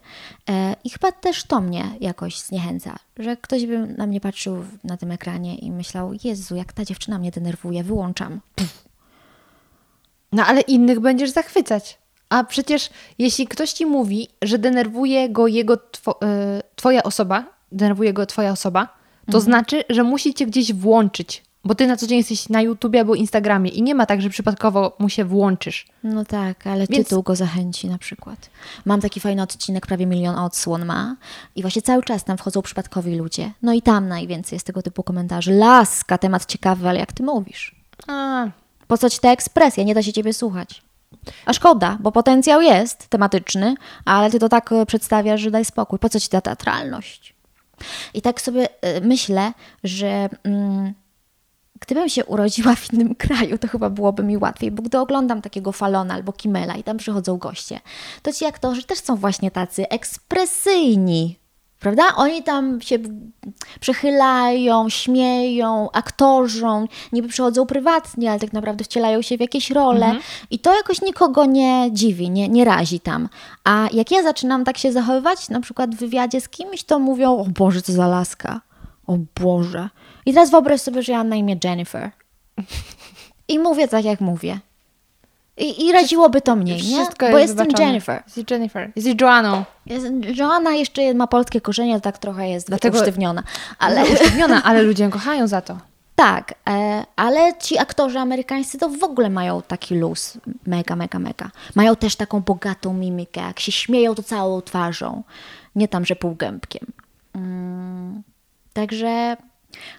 e, 0.49 0.75
i 0.83 0.89
chyba 0.89 1.11
też 1.11 1.43
to 1.43 1.61
mnie 1.61 1.85
jakoś 1.99 2.41
zniechęca, 2.41 2.95
że 3.19 3.37
ktoś 3.37 3.65
by 3.65 3.87
na 3.87 4.07
mnie 4.07 4.21
patrzył 4.21 4.65
na 4.83 4.97
tym 4.97 5.11
ekranie 5.11 5.55
i 5.55 5.71
myślał, 5.71 6.11
Jezu, 6.23 6.55
jak 6.55 6.73
ta 6.73 6.85
dziewczyna 6.85 7.19
mnie 7.19 7.31
denerwuje, 7.31 7.83
wyłączam. 7.83 8.39
No 10.31 10.45
ale 10.45 10.61
innych 10.61 10.99
będziesz 10.99 11.29
zachwycać. 11.29 11.97
A 12.29 12.43
przecież 12.43 12.89
jeśli 13.17 13.47
ktoś 13.47 13.73
ci 13.73 13.85
mówi, 13.85 14.27
że 14.41 14.57
denerwuje 14.57 15.29
go 15.29 15.47
jego 15.47 15.77
two, 15.77 16.11
y, 16.11 16.61
twoja 16.75 17.03
osoba, 17.03 17.45
denerwuje 17.71 18.13
go 18.13 18.25
twoja 18.25 18.51
osoba, 18.51 18.97
to 19.31 19.41
znaczy, 19.41 19.83
że 19.89 20.03
musi 20.03 20.33
cię 20.33 20.45
gdzieś 20.45 20.73
włączyć. 20.73 21.43
Bo 21.65 21.75
ty 21.75 21.87
na 21.87 21.97
co 21.97 22.07
dzień 22.07 22.17
jesteś 22.17 22.49
na 22.49 22.61
YouTubie 22.61 22.99
albo 22.99 23.15
Instagramie 23.15 23.69
i 23.69 23.81
nie 23.81 23.95
ma 23.95 24.05
tak, 24.05 24.21
że 24.21 24.29
przypadkowo 24.29 24.95
mu 24.99 25.09
się 25.09 25.25
włączysz. 25.25 25.87
No 26.03 26.25
tak, 26.25 26.67
ale 26.67 26.87
Więc- 26.87 27.07
tytuł 27.07 27.23
go 27.23 27.35
zachęci 27.35 27.87
na 27.87 27.97
przykład. 27.97 28.49
Mam 28.85 29.01
taki 29.01 29.19
fajny 29.19 29.41
odcinek, 29.41 29.87
prawie 29.87 30.05
milion 30.05 30.35
odsłon 30.35 30.85
ma 30.85 31.15
i 31.55 31.61
właśnie 31.61 31.81
cały 31.81 32.03
czas 32.03 32.23
tam 32.23 32.37
wchodzą 32.37 32.61
przypadkowi 32.61 33.15
ludzie. 33.15 33.51
No 33.61 33.73
i 33.73 33.81
tam 33.81 34.07
najwięcej 34.07 34.55
jest 34.55 34.65
tego 34.67 34.81
typu 34.81 35.03
komentarzy. 35.03 35.51
Laska, 35.51 36.17
temat 36.17 36.45
ciekawy, 36.45 36.89
ale 36.89 36.99
jak 36.99 37.11
ty 37.13 37.23
mówisz? 37.23 37.75
A, 38.07 38.45
Po 38.87 38.97
co 38.97 39.09
ci 39.09 39.19
ta 39.19 39.31
ekspresja? 39.31 39.83
Nie 39.83 39.95
da 39.95 40.03
się 40.03 40.13
ciebie 40.13 40.33
słuchać. 40.33 40.81
A 41.45 41.53
szkoda, 41.53 41.97
bo 42.01 42.11
potencjał 42.11 42.61
jest 42.61 43.07
tematyczny, 43.07 43.75
ale 44.05 44.31
ty 44.31 44.39
to 44.39 44.49
tak 44.49 44.71
e, 44.71 44.85
przedstawiasz, 44.85 45.41
że 45.41 45.51
daj 45.51 45.65
spokój. 45.65 45.99
Po 45.99 46.09
co 46.09 46.19
ci 46.19 46.29
ta 46.29 46.41
teatralność? 46.41 47.35
I 48.13 48.21
tak 48.21 48.41
sobie 48.41 48.67
e, 48.81 49.01
myślę, 49.01 49.51
że 49.83 50.29
mm, 50.43 50.93
gdybym 51.79 52.09
się 52.09 52.25
urodziła 52.25 52.75
w 52.75 52.93
innym 52.93 53.15
kraju, 53.25 53.57
to 53.57 53.67
chyba 53.67 53.89
byłoby 53.89 54.23
mi 54.23 54.37
łatwiej, 54.37 54.71
bo 54.71 54.83
gdy 54.83 54.99
oglądam 54.99 55.41
takiego 55.41 55.71
Falona 55.71 56.13
albo 56.13 56.33
Kimela 56.33 56.75
i 56.75 56.83
tam 56.83 56.97
przychodzą 56.97 57.37
goście, 57.37 57.79
to 58.21 58.33
ci 58.33 58.45
aktorzy 58.45 58.83
też 58.83 58.99
są 58.99 59.15
właśnie 59.15 59.51
tacy 59.51 59.89
ekspresyjni. 59.89 61.39
Prawda? 61.79 62.03
Oni 62.15 62.43
tam 62.43 62.81
się 62.81 62.99
przechylają, 63.79 64.89
śmieją, 64.89 65.89
aktorzą, 65.93 66.85
niby 67.11 67.27
przychodzą 67.27 67.65
prywatnie, 67.65 68.31
ale 68.31 68.39
tak 68.39 68.53
naprawdę 68.53 68.83
wcielają 68.83 69.21
się 69.21 69.37
w 69.37 69.41
jakieś 69.41 69.71
role 69.71 70.15
i 70.51 70.59
to 70.59 70.75
jakoś 70.75 71.01
nikogo 71.01 71.45
nie 71.45 71.89
dziwi, 71.91 72.29
nie, 72.29 72.49
nie 72.49 72.65
razi 72.65 72.99
tam. 72.99 73.29
A 73.63 73.87
jak 73.93 74.11
ja 74.11 74.23
zaczynam 74.23 74.63
tak 74.63 74.77
się 74.77 74.91
zachowywać, 74.91 75.49
na 75.49 75.59
przykład 75.59 75.95
w 75.95 75.99
wywiadzie 75.99 76.41
z 76.41 76.49
kimś, 76.49 76.83
to 76.83 76.99
mówią, 76.99 77.37
o 77.37 77.45
Boże, 77.45 77.81
co 77.81 77.93
za 77.93 78.07
laska. 78.07 78.61
O 79.07 79.17
Boże. 79.41 79.89
I 80.25 80.33
teraz 80.33 80.51
wyobraź 80.51 80.81
sobie, 80.81 81.03
że 81.03 81.11
ja 81.11 81.17
mam 81.17 81.29
na 81.29 81.35
imię 81.35 81.57
Jennifer. 81.63 82.11
I 83.47 83.59
mówię 83.59 83.87
tak, 83.87 84.05
jak 84.05 84.21
mówię. 84.21 84.59
I, 85.57 85.85
i 85.85 85.91
radziłoby 85.91 86.41
to 86.41 86.55
mniej, 86.55 86.83
nie? 86.83 86.97
Bo 87.19 87.27
jest 87.27 87.49
jestem 87.49 87.57
wybaczone. 87.57 87.85
Jennifer. 87.85 88.23
Jesteś 88.25 88.51
Jennifer. 88.51 88.91
Jesteś 88.95 89.15
Joanną. 89.21 89.63
Jest, 89.85 90.05
Joanna 90.35 90.71
jeszcze 90.71 91.13
ma 91.13 91.27
polskie 91.27 91.61
korzenie, 91.61 92.01
tak 92.01 92.17
trochę 92.17 92.49
jest 92.49 92.67
Dlatego- 92.67 92.99
usztywniona. 92.99 93.43
Ale 93.79 94.01
Ale 94.01 94.09
usztywniona, 94.09 94.63
ale 94.63 94.81
ludzie 94.81 95.03
ją 95.03 95.09
kochają 95.09 95.47
za 95.47 95.61
to. 95.61 95.77
tak, 96.15 96.53
e, 96.69 97.03
ale 97.15 97.57
ci 97.59 97.77
aktorzy 97.77 98.19
amerykańscy 98.19 98.77
to 98.77 98.89
w 98.89 99.03
ogóle 99.03 99.29
mają 99.29 99.61
taki 99.61 99.95
luz. 99.95 100.37
Mega, 100.65 100.95
mega, 100.95 101.19
mega. 101.19 101.51
Mają 101.75 101.95
też 101.95 102.15
taką 102.15 102.39
bogatą 102.41 102.93
mimikę. 102.93 103.41
Jak 103.41 103.59
się 103.59 103.71
śmieją, 103.71 104.15
to 104.15 104.23
całą 104.23 104.61
twarzą. 104.61 105.23
Nie 105.75 105.87
tam, 105.87 106.05
że 106.05 106.15
półgębkiem. 106.15 106.85
Mm, 107.35 108.23
także 108.77 109.37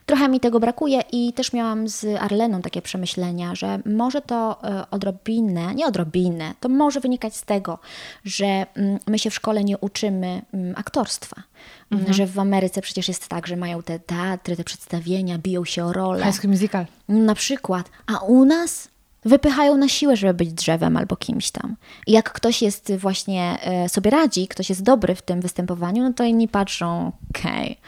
trochę 0.07 0.29
mi 0.29 0.41
tego 0.41 0.61
brakuje 0.61 1.01
i 1.12 1.33
też 1.33 1.53
miałam 1.53 1.89
z 1.89 2.05
Arleną 2.20 2.62
takie 2.62 2.83
przemyślenia, 2.83 3.55
że 3.55 3.79
może 3.87 4.22
to 4.22 4.64
e, 4.64 4.91
odrobinę, 4.91 5.74
nie 5.74 5.87
odrobinę, 5.87 6.55
to 6.61 6.68
może 6.68 7.01
wynikać 7.01 7.37
z 7.37 7.43
tego, 7.43 7.79
że 8.24 8.47
mm, 8.47 8.99
my 9.07 9.18
się 9.18 9.31
w 9.31 9.35
szkole 9.35 9.64
nie 9.64 9.79
uczymy 9.79 10.43
mm, 10.53 10.74
aktorstwa. 10.76 11.43
Mm, 11.91 12.12
Że 12.12 12.26
w 12.26 12.39
Ameryce 12.39 12.81
przecież 12.81 13.09
jest 13.09 13.29
tak, 13.29 13.47
że 13.47 13.57
mają 13.57 13.83
te 13.83 13.99
teatry, 13.99 14.57
te 14.57 14.64
przedstawienia, 14.64 15.39
biją 15.39 15.64
się 15.64 15.85
o 15.85 15.93
rolę. 15.93 16.24
High 16.24 16.35
School 16.35 16.51
Musical. 16.51 16.87
Na 17.09 17.35
przykład. 17.35 17.91
A 18.07 18.18
u 18.18 18.45
nas 18.45 18.89
wypychają 19.24 19.76
na 19.76 19.89
siłę, 19.89 20.16
żeby 20.16 20.35
być 20.35 20.53
drzewem 20.53 20.97
albo 20.97 21.16
kimś 21.16 21.51
tam. 21.51 21.76
I 22.07 22.12
jak 22.12 22.33
ktoś 22.33 22.62
jest 22.62 22.93
właśnie, 22.97 23.59
e, 23.62 23.89
sobie 23.89 24.11
radzi, 24.11 24.49
ktoś 24.49 24.68
jest 24.68 24.83
dobry 24.83 25.14
w 25.14 25.22
tym 25.22 25.41
występowaniu, 25.41 26.03
no 26.03 26.12
to 26.12 26.24
inni 26.24 26.49
patrzą, 26.49 27.12
okej, 27.31 27.79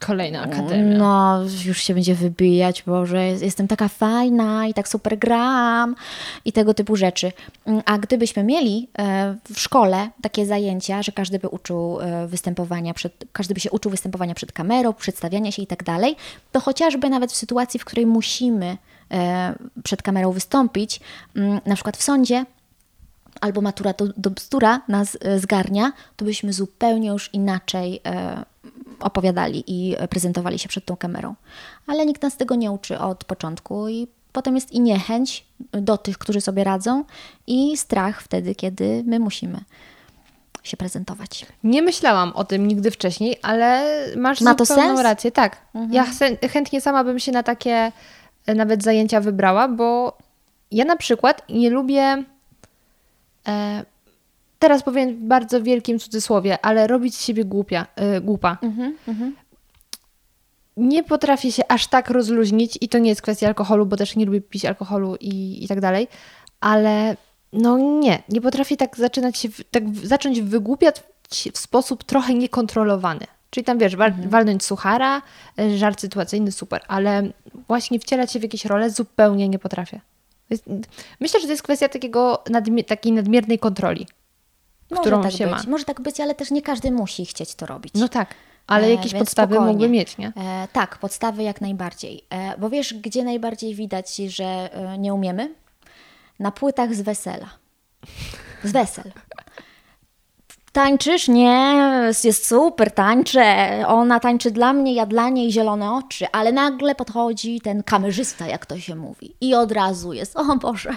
Kolejna 0.00 0.42
akademia. 0.42 0.98
no 0.98 1.40
już 1.64 1.78
się 1.78 1.94
będzie 1.94 2.14
wybijać, 2.14 2.82
Boże, 2.82 3.26
jest- 3.26 3.42
jestem 3.42 3.68
taka 3.68 3.88
fajna 3.88 4.66
i 4.66 4.74
tak 4.74 4.88
super 4.88 5.18
gram 5.18 5.94
i 6.44 6.52
tego 6.52 6.74
typu 6.74 6.96
rzeczy. 6.96 7.32
Mm, 7.66 7.82
A 7.86 7.98
gdybyśmy 7.98 8.44
mieli 8.44 8.88
e, 8.98 9.36
w 9.54 9.60
szkole 9.60 10.10
takie 10.22 10.46
zajęcia, 10.46 11.02
że 11.02 11.12
każdy 11.12 11.38
by 11.38 11.48
uczył 11.48 12.00
e, 12.00 12.26
występowania 12.26 12.94
przed, 12.94 13.24
każdy 13.32 13.54
by 13.54 13.60
się 13.60 13.70
uczył 13.70 13.90
występowania 13.90 14.34
przed 14.34 14.52
kamerą, 14.52 14.92
przedstawiania 14.92 15.52
się 15.52 15.62
i 15.62 15.66
tak 15.66 15.84
dalej, 15.84 16.16
to 16.52 16.60
chociażby 16.60 17.10
nawet 17.10 17.32
w 17.32 17.36
sytuacji, 17.36 17.80
w 17.80 17.84
której 17.84 18.06
musimy 18.06 18.76
e, 19.10 19.54
przed 19.84 20.02
kamerą 20.02 20.32
wystąpić, 20.32 21.00
mm, 21.36 21.60
na 21.66 21.74
przykład 21.74 21.96
w 21.96 22.02
sądzie, 22.02 22.44
albo 23.40 23.60
matura 23.60 23.92
do, 23.92 24.06
do 24.16 24.30
bzdura 24.30 24.80
nas 24.88 25.18
zgarnia, 25.36 25.92
to 26.16 26.24
byśmy 26.24 26.52
zupełnie 26.52 27.08
już 27.08 27.30
inaczej 27.34 28.00
opowiadali 29.00 29.64
i 29.66 29.96
prezentowali 30.10 30.58
się 30.58 30.68
przed 30.68 30.84
tą 30.84 30.96
kamerą. 30.96 31.34
Ale 31.86 32.06
nikt 32.06 32.22
nas 32.22 32.36
tego 32.36 32.54
nie 32.54 32.70
uczy 32.70 32.98
od 32.98 33.24
początku 33.24 33.88
i 33.88 34.08
potem 34.32 34.54
jest 34.54 34.72
i 34.72 34.80
niechęć 34.80 35.44
do 35.72 35.98
tych, 35.98 36.18
którzy 36.18 36.40
sobie 36.40 36.64
radzą 36.64 37.04
i 37.46 37.76
strach 37.76 38.22
wtedy, 38.22 38.54
kiedy 38.54 39.02
my 39.06 39.18
musimy 39.18 39.60
się 40.62 40.76
prezentować. 40.76 41.46
Nie 41.64 41.82
myślałam 41.82 42.32
o 42.32 42.44
tym 42.44 42.68
nigdy 42.68 42.90
wcześniej, 42.90 43.36
ale 43.42 43.84
masz 44.16 44.40
Ma 44.40 44.54
to 44.54 44.66
sens? 44.66 45.00
rację. 45.00 45.32
Tak. 45.32 45.56
Ja 45.90 46.04
chę- 46.04 46.48
chętnie 46.48 46.80
sama 46.80 47.04
bym 47.04 47.18
się 47.18 47.32
na 47.32 47.42
takie 47.42 47.92
e, 48.46 48.54
nawet 48.54 48.82
zajęcia 48.82 49.20
wybrała, 49.20 49.68
bo 49.68 50.18
ja 50.72 50.84
na 50.84 50.96
przykład 50.96 51.42
nie 51.48 51.70
lubię 51.70 52.24
e, 53.48 53.84
teraz 54.58 54.82
powiem 54.82 55.14
w 55.16 55.18
bardzo 55.20 55.62
wielkim 55.62 55.98
cudzysłowie, 55.98 56.58
ale 56.64 56.86
robić 56.86 57.16
z 57.16 57.24
siebie 57.24 57.44
głupia, 57.44 57.86
e, 57.96 58.20
głupa. 58.20 58.58
Nie 60.76 61.04
potrafię 61.04 61.52
się 61.52 61.62
aż 61.68 61.86
tak 61.86 62.10
rozluźnić 62.10 62.78
i 62.80 62.88
to 62.88 62.98
nie 62.98 63.08
jest 63.08 63.22
kwestia 63.22 63.46
alkoholu, 63.46 63.86
bo 63.86 63.96
też 63.96 64.16
nie 64.16 64.26
lubię 64.26 64.40
pić 64.40 64.64
alkoholu 64.64 65.16
i, 65.20 65.64
i 65.64 65.68
tak 65.68 65.80
dalej, 65.80 66.08
ale 66.60 67.16
no 67.52 67.78
nie, 67.78 68.22
nie 68.28 68.40
potrafię 68.40 68.76
tak 68.76 68.96
zaczynać 68.96 69.38
się, 69.38 69.48
tak 69.70 69.96
zacząć 69.96 70.40
wygłupiać 70.40 71.02
w 71.52 71.58
sposób 71.58 72.04
trochę 72.04 72.34
niekontrolowany. 72.34 73.26
Czyli 73.50 73.64
tam 73.64 73.78
wiesz, 73.78 73.96
wal, 73.96 74.12
walnąć 74.26 74.64
suchara, 74.64 75.22
e, 75.58 75.78
żart 75.78 76.00
sytuacyjny, 76.00 76.52
super, 76.52 76.82
ale 76.88 77.22
właśnie 77.68 78.00
wcielać 78.00 78.32
się 78.32 78.38
w 78.38 78.42
jakieś 78.42 78.64
role 78.64 78.90
zupełnie 78.90 79.48
nie 79.48 79.58
potrafię. 79.58 80.00
Myślę, 81.20 81.40
że 81.40 81.46
to 81.46 81.52
jest 81.52 81.62
kwestia 81.62 81.88
takiego 81.88 82.42
nadmi- 82.50 82.84
takiej 82.84 83.12
nadmiernej 83.12 83.58
kontroli, 83.58 84.06
którą 84.96 85.16
Może 85.16 85.28
tak 85.30 85.38
się 85.38 85.46
być, 85.46 85.64
ma. 85.66 85.70
może 85.70 85.84
tak 85.84 86.00
być, 86.00 86.20
ale 86.20 86.34
też 86.34 86.50
nie 86.50 86.62
każdy 86.62 86.90
musi 86.92 87.26
chcieć 87.26 87.54
to 87.54 87.66
robić. 87.66 87.92
No 87.96 88.08
tak, 88.08 88.34
ale 88.66 88.86
E, 88.86 88.90
jakieś 88.90 89.12
więc 89.12 89.24
podstawy 89.24 89.54
spokojnie. 89.54 89.72
mógłby 89.72 89.88
mieć, 89.88 90.18
nie? 90.18 90.32
E, 90.36 90.68
tak, 90.72 90.98
podstawy 90.98 91.42
jak 91.42 91.60
najbardziej. 91.60 92.24
E, 92.30 92.58
bo 92.58 92.70
wiesz, 92.70 92.94
gdzie 92.94 93.24
najbardziej 93.24 93.74
widać, 93.74 94.16
że 94.16 94.44
e, 94.72 94.98
nie 94.98 95.14
umiemy? 95.14 95.54
Na 96.38 96.50
płytach 96.52 96.94
z 96.94 97.00
wesela. 97.00 97.48
Z 98.64 98.72
wesel. 98.72 99.12
Tańczysz? 100.78 101.28
Nie, 101.28 101.88
jest 102.24 102.48
super, 102.48 102.90
tańczę. 102.90 103.66
Ona 103.86 104.20
tańczy 104.20 104.50
dla 104.50 104.72
mnie, 104.72 104.94
ja 104.94 105.06
dla 105.06 105.28
niej 105.28 105.52
zielone 105.52 105.92
oczy, 105.92 106.26
ale 106.32 106.52
nagle 106.52 106.94
podchodzi 106.94 107.60
ten 107.60 107.82
kamerzysta, 107.82 108.46
jak 108.46 108.66
to 108.66 108.78
się 108.78 108.94
mówi. 108.94 109.34
I 109.40 109.54
od 109.54 109.72
razu 109.72 110.12
jest, 110.12 110.36
o 110.36 110.56
Boże, 110.56 110.90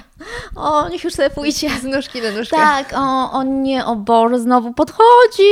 o, 0.55 0.89
niech 0.89 1.03
już 1.03 1.13
sobie 1.13 1.29
pójdzie. 1.29 1.69
Z 1.69 1.83
nóżki 1.83 2.21
do 2.21 2.31
nóżki. 2.31 2.55
Tak, 2.55 2.93
o, 2.97 3.31
o 3.31 3.43
nie, 3.43 3.85
o 3.85 3.95
Boże, 3.95 4.39
znowu 4.39 4.73
podchodzi, 4.73 5.43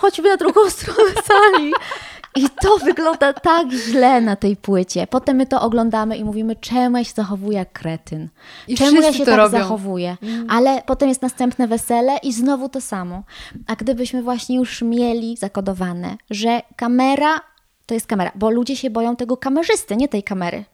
chodźmy 0.00 0.28
na 0.28 0.36
drugą 0.36 0.70
stronę 0.70 1.10
sali. 1.24 1.72
I 2.38 2.48
to 2.62 2.78
wygląda 2.78 3.32
tak 3.32 3.70
źle 3.70 4.20
na 4.20 4.36
tej 4.36 4.56
płycie. 4.56 5.06
Potem 5.06 5.36
my 5.36 5.46
to 5.46 5.60
oglądamy 5.60 6.16
i 6.16 6.24
mówimy, 6.24 6.56
czemu 6.56 6.96
ja 6.96 7.04
się 7.04 7.12
zachowuję 7.12 7.58
jak 7.58 7.72
kretyn? 7.72 8.28
I 8.68 8.76
czemu 8.76 9.00
ja 9.00 9.12
się 9.12 9.18
to 9.18 9.24
tak 9.24 9.36
robią. 9.36 9.58
zachowuję? 9.58 10.16
Ale 10.48 10.82
potem 10.86 11.08
jest 11.08 11.22
następne 11.22 11.68
wesele 11.68 12.16
i 12.22 12.32
znowu 12.32 12.68
to 12.68 12.80
samo. 12.80 13.22
A 13.66 13.76
gdybyśmy 13.76 14.22
właśnie 14.22 14.56
już 14.56 14.82
mieli 14.82 15.36
zakodowane, 15.36 16.16
że 16.30 16.62
kamera 16.76 17.40
to 17.86 17.94
jest 17.94 18.06
kamera, 18.06 18.32
bo 18.34 18.50
ludzie 18.50 18.76
się 18.76 18.90
boją 18.90 19.16
tego 19.16 19.36
kamerzysty, 19.36 19.96
nie 19.96 20.08
tej 20.08 20.22
kamery. 20.22 20.64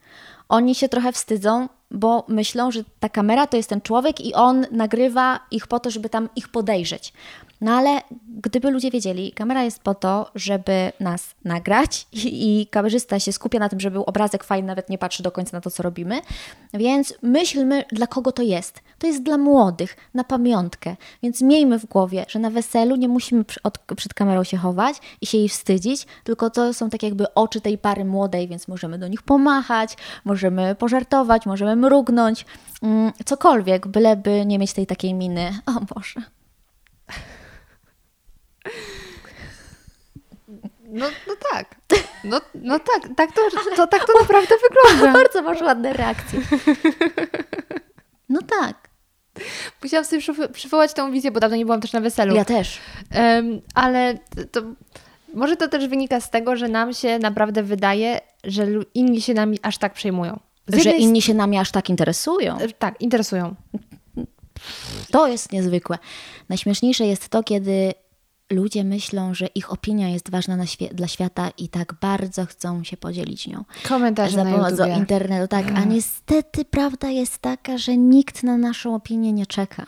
Oni 0.49 0.75
się 0.75 0.89
trochę 0.89 1.11
wstydzą, 1.11 1.69
bo 1.91 2.25
myślą, 2.27 2.71
że 2.71 2.83
ta 2.99 3.09
kamera 3.09 3.47
to 3.47 3.57
jest 3.57 3.69
ten 3.69 3.81
człowiek 3.81 4.21
i 4.21 4.33
on 4.33 4.65
nagrywa 4.71 5.39
ich 5.51 5.67
po 5.67 5.79
to, 5.79 5.89
żeby 5.89 6.09
tam 6.09 6.29
ich 6.35 6.49
podejrzeć. 6.49 7.13
No 7.61 7.71
ale 7.71 8.01
gdyby 8.27 8.71
ludzie 8.71 8.91
wiedzieli, 8.91 9.31
kamera 9.31 9.63
jest 9.63 9.79
po 9.79 9.95
to, 9.95 10.31
żeby 10.35 10.91
nas 10.99 11.35
nagrać 11.45 12.07
i, 12.11 12.61
i 12.61 12.67
kamerzysta 12.67 13.19
się 13.19 13.31
skupia 13.31 13.59
na 13.59 13.69
tym, 13.69 13.79
żeby 13.79 13.93
był 13.93 14.03
obrazek 14.03 14.43
fajny, 14.43 14.67
nawet 14.67 14.89
nie 14.89 14.97
patrzy 14.97 15.23
do 15.23 15.31
końca 15.31 15.57
na 15.57 15.61
to, 15.61 15.71
co 15.71 15.83
robimy. 15.83 16.21
Więc 16.73 17.13
myślmy, 17.21 17.85
dla 17.91 18.07
kogo 18.07 18.31
to 18.31 18.41
jest. 18.41 18.81
To 18.99 19.07
jest 19.07 19.23
dla 19.23 19.37
młodych, 19.37 19.97
na 20.13 20.23
pamiątkę. 20.23 20.95
Więc 21.23 21.41
miejmy 21.41 21.79
w 21.79 21.85
głowie, 21.85 22.25
że 22.29 22.39
na 22.39 22.49
weselu 22.49 22.95
nie 22.95 23.07
musimy 23.07 23.43
przy- 23.43 23.63
od, 23.63 23.77
przed 23.95 24.13
kamerą 24.13 24.43
się 24.43 24.57
chować 24.57 24.95
i 25.21 25.25
się 25.25 25.37
jej 25.37 25.49
wstydzić, 25.49 26.07
tylko 26.23 26.49
to 26.49 26.73
są 26.73 26.89
tak 26.89 27.03
jakby 27.03 27.33
oczy 27.33 27.61
tej 27.61 27.77
pary 27.77 28.05
młodej, 28.05 28.47
więc 28.47 28.67
możemy 28.67 28.97
do 28.99 29.07
nich 29.07 29.21
pomachać, 29.21 29.97
możemy 30.25 30.75
pożartować, 30.75 31.45
możemy 31.45 31.75
mrugnąć, 31.75 32.45
mm, 32.83 33.11
cokolwiek, 33.25 33.87
byleby 33.87 34.45
nie 34.45 34.59
mieć 34.59 34.73
tej 34.73 34.87
takiej 34.87 35.13
miny. 35.13 35.59
O 35.65 35.95
Boże. 35.95 36.21
No, 40.89 41.05
no 41.27 41.33
tak. 41.51 41.75
No, 42.23 42.41
no 42.55 42.79
tak, 42.79 43.09
tak 43.17 43.31
to, 43.31 43.41
to, 43.75 43.87
tak 43.87 44.05
to 44.07 44.13
naprawdę 44.21 44.55
wygląda. 44.69 45.13
Bardzo 45.19 45.41
masz 45.41 45.61
ładne 45.61 45.93
reakcje. 45.93 46.39
No 48.29 48.39
tak, 48.59 48.89
Musiałam 49.83 50.05
sobie 50.05 50.21
przywo- 50.21 50.47
przywołać 50.51 50.93
tą 50.93 51.11
wizję, 51.11 51.31
bo 51.31 51.39
dawno 51.39 51.57
nie 51.57 51.65
byłam 51.65 51.81
też 51.81 51.93
na 51.93 52.01
weselu. 52.01 52.35
ja 52.35 52.45
też. 52.45 52.79
Em, 53.11 53.61
ale 53.73 54.17
to, 54.51 54.61
może 55.33 55.55
to 55.57 55.67
też 55.67 55.87
wynika 55.87 56.21
z 56.21 56.29
tego, 56.29 56.55
że 56.55 56.67
nam 56.67 56.93
się 56.93 57.19
naprawdę 57.19 57.63
wydaje, 57.63 58.19
że 58.43 58.67
inni 58.93 59.21
się 59.21 59.33
nami 59.33 59.59
aż 59.61 59.77
tak 59.77 59.93
przejmują. 59.93 60.39
Z 60.67 60.83
Że 60.83 60.91
inni 60.91 61.21
się 61.21 61.33
nami 61.33 61.57
aż 61.57 61.71
tak 61.71 61.89
interesują. 61.89 62.57
s- 62.59 62.71
Tak, 62.79 63.01
interesują. 63.01 63.55
To 65.11 65.27
jest 65.27 65.51
niezwykłe. 65.51 65.97
Najśmieszniejsze 66.49 67.05
jest 67.05 67.29
to, 67.29 67.43
kiedy 67.43 67.93
ludzie 68.51 68.83
myślą, 68.83 69.33
że 69.33 69.47
ich 69.47 69.71
opinia 69.71 70.09
jest 70.09 70.29
ważna 70.31 70.55
na 70.55 70.63
świe- 70.65 70.93
dla 70.93 71.07
świata 71.07 71.49
i 71.57 71.69
tak 71.69 71.93
bardzo 72.01 72.45
chcą 72.45 72.83
się 72.83 72.97
podzielić 72.97 73.47
nią. 73.47 73.63
Komentarze 73.87 74.35
Za 74.35 74.45
pomocą 74.45 74.97
internetu, 74.97 75.47
tak. 75.47 75.65
A 75.75 75.83
niestety 75.83 76.65
prawda 76.65 77.09
jest 77.09 77.37
taka, 77.37 77.77
że 77.77 77.97
nikt 77.97 78.43
na 78.43 78.57
naszą 78.57 78.95
opinię 78.95 79.33
nie 79.33 79.45
czeka. 79.45 79.85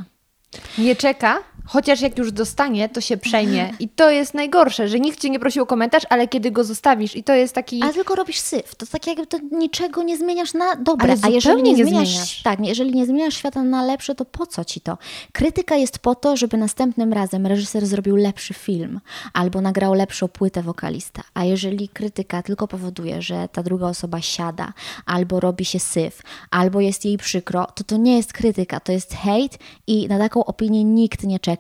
Nie 0.78 0.96
czeka, 0.96 1.38
chociaż 1.68 2.02
jak 2.02 2.18
już 2.18 2.32
dostanie, 2.32 2.90
to 2.90 3.02
się 3.02 3.18
przejmie. 3.18 3.74
I 3.80 3.90
to 3.90 4.10
jest 4.10 4.34
najgorsze, 4.34 4.88
że 4.88 5.00
nikt 5.00 5.20
cię 5.20 5.30
nie 5.30 5.40
prosił 5.40 5.64
o 5.64 5.66
komentarz, 5.66 6.04
ale 6.10 6.28
kiedy 6.28 6.52
go 6.52 6.64
zostawisz 6.64 7.16
i 7.16 7.24
to 7.24 7.34
jest 7.34 7.56
taki... 7.56 7.82
Ale 7.84 7.94
tylko 7.94 8.16
robisz 8.16 8.40
syf. 8.40 8.76
To 8.76 8.86
tak 8.86 9.08
jakby 9.08 9.28
to 9.28 9.38
niczego 9.52 10.04
nie 10.04 10.18
zmieniasz 10.18 10.54
na 10.54 10.76
dobre. 10.76 11.12
Ale 11.12 11.22
A 11.22 11.30
jeżeli 11.30 11.64
nie 11.64 11.74
nie 11.74 11.86
zmieniasz, 11.86 12.10
zmieniasz. 12.10 12.42
tak, 12.44 12.66
jeżeli 12.66 12.92
nie 12.92 13.06
zmieniasz 13.06 13.34
świata 13.38 13.64
na 13.64 13.84
lepsze, 13.84 14.16
to 14.16 14.26
po 14.26 14.46
co 14.46 14.66
ci 14.66 14.82
to? 14.82 14.98
Krytyka 15.32 15.76
jest 15.76 16.00
po 16.00 16.16
to, 16.16 16.38
żeby 16.38 16.58
następnym 16.58 17.14
razem 17.14 17.46
reżyser 17.48 17.86
zrobił 17.86 18.16
lepszy 18.16 18.54
film 18.54 19.00
albo 19.34 19.62
nagrał 19.62 19.94
lepszą 19.94 20.28
płytę 20.28 20.62
wokalista. 20.62 21.22
A 21.34 21.44
jeżeli 21.44 21.90
krytyka 21.90 22.44
tylko 22.44 22.68
powoduje, 22.68 23.22
że 23.22 23.50
ta 23.52 23.64
druga 23.64 23.88
osoba 23.88 24.22
siada, 24.22 24.74
albo 25.06 25.40
robi 25.40 25.66
się 25.66 25.80
syf, 25.80 26.22
albo 26.52 26.82
jest 26.82 27.06
jej 27.06 27.18
przykro, 27.18 27.68
to 27.76 27.84
to 27.84 27.98
nie 27.98 28.18
jest 28.18 28.34
krytyka, 28.34 28.80
to 28.80 28.92
jest 28.92 29.14
hejt 29.14 29.58
i 29.88 30.08
na 30.08 30.18
taką 30.20 30.46
opinię 30.46 30.84
nikt 30.84 31.24
nie 31.24 31.40
czeka. 31.40 31.57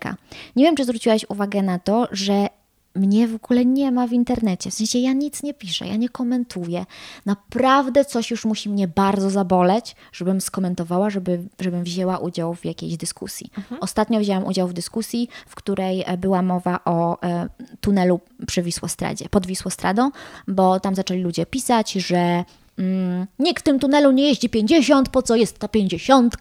Nie 0.55 0.63
wiem, 0.63 0.75
czy 0.75 0.83
zwróciłaś 0.83 1.25
uwagę 1.29 1.61
na 1.61 1.79
to, 1.79 2.07
że 2.11 2.47
mnie 2.97 3.27
w 3.27 3.35
ogóle 3.35 3.65
nie 3.65 3.91
ma 3.91 4.07
w 4.07 4.13
internecie. 4.13 4.71
W 4.71 4.73
sensie 4.73 4.99
ja 4.99 5.13
nic 5.13 5.43
nie 5.43 5.53
piszę, 5.53 5.87
ja 5.87 5.95
nie 5.95 6.09
komentuję. 6.09 6.85
Naprawdę 7.25 8.05
coś 8.05 8.31
już 8.31 8.45
musi 8.45 8.69
mnie 8.69 8.87
bardzo 8.87 9.29
zaboleć, 9.29 9.95
żebym 10.11 10.41
skomentowała, 10.41 11.09
żeby, 11.09 11.43
żebym 11.59 11.83
wzięła 11.83 12.17
udział 12.17 12.53
w 12.53 12.65
jakiejś 12.65 12.97
dyskusji. 12.97 13.51
Ostatnio 13.79 14.19
wzięłam 14.19 14.45
udział 14.45 14.67
w 14.67 14.73
dyskusji, 14.73 15.29
w 15.47 15.55
której 15.55 16.03
e, 16.05 16.17
była 16.17 16.41
mowa 16.41 16.79
o 16.85 17.21
e, 17.23 17.49
tunelu 17.81 18.19
przy 18.47 18.61
Wisłostradzie, 18.63 19.29
pod 19.29 19.45
Wisłostradą, 19.45 20.11
bo 20.47 20.79
tam 20.79 20.95
zaczęli 20.95 21.21
ludzie 21.21 21.45
pisać, 21.45 21.91
że 21.91 22.43
Mm, 22.77 23.27
nikt 23.39 23.63
w 23.63 23.65
tym 23.65 23.79
tunelu 23.79 24.11
nie 24.11 24.27
jeździ 24.27 24.49
50, 24.49 25.09
po 25.09 25.21
co 25.21 25.35
jest 25.35 25.59
ta 25.59 25.67
50? 25.67 26.35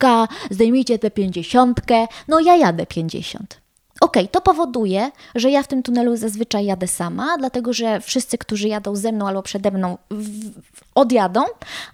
Zdejmijcie 0.50 0.98
tę 0.98 1.10
50. 1.10 1.80
No 2.28 2.40
ja 2.40 2.56
jadę 2.56 2.86
50. 2.86 3.60
Okej, 4.00 4.28
to 4.28 4.40
powoduje, 4.40 5.10
że 5.34 5.50
ja 5.50 5.62
w 5.62 5.68
tym 5.68 5.82
tunelu 5.82 6.16
zazwyczaj 6.16 6.64
jadę 6.64 6.88
sama, 6.88 7.38
dlatego 7.38 7.72
że 7.72 8.00
wszyscy, 8.00 8.38
którzy 8.38 8.68
jadą 8.68 8.96
ze 8.96 9.12
mną 9.12 9.28
albo 9.28 9.42
przede 9.42 9.70
mną, 9.70 9.98
w, 10.10 10.50
odjadą, 10.96 11.44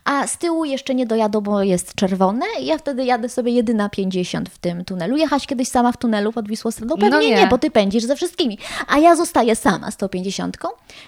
a 0.04 0.26
z 0.26 0.38
tyłu 0.38 0.64
jeszcze 0.64 0.94
nie 0.94 1.06
dojadą, 1.06 1.40
bo 1.40 1.62
jest 1.62 1.94
czerwone 1.94 2.46
i 2.60 2.66
ja 2.66 2.78
wtedy 2.78 3.04
jadę 3.04 3.28
sobie 3.28 3.52
jedyna 3.52 3.88
50 3.88 4.48
w 4.48 4.58
tym 4.58 4.84
tunelu. 4.84 5.16
Jechać 5.16 5.46
kiedyś 5.46 5.68
sama 5.68 5.92
w 5.92 5.96
tunelu 5.96 6.32
pod 6.32 6.48
Wisłostradą? 6.48 6.94
Pewnie 6.94 7.10
No 7.10 7.20
nie. 7.20 7.34
nie, 7.34 7.46
bo 7.46 7.58
ty 7.58 7.70
pędzisz 7.70 8.04
ze 8.04 8.16
wszystkimi, 8.16 8.58
a 8.88 8.98
ja 8.98 9.16
zostaję 9.16 9.56
sama 9.56 9.90
z 9.90 9.96
tą 9.96 10.08
50 10.08 10.56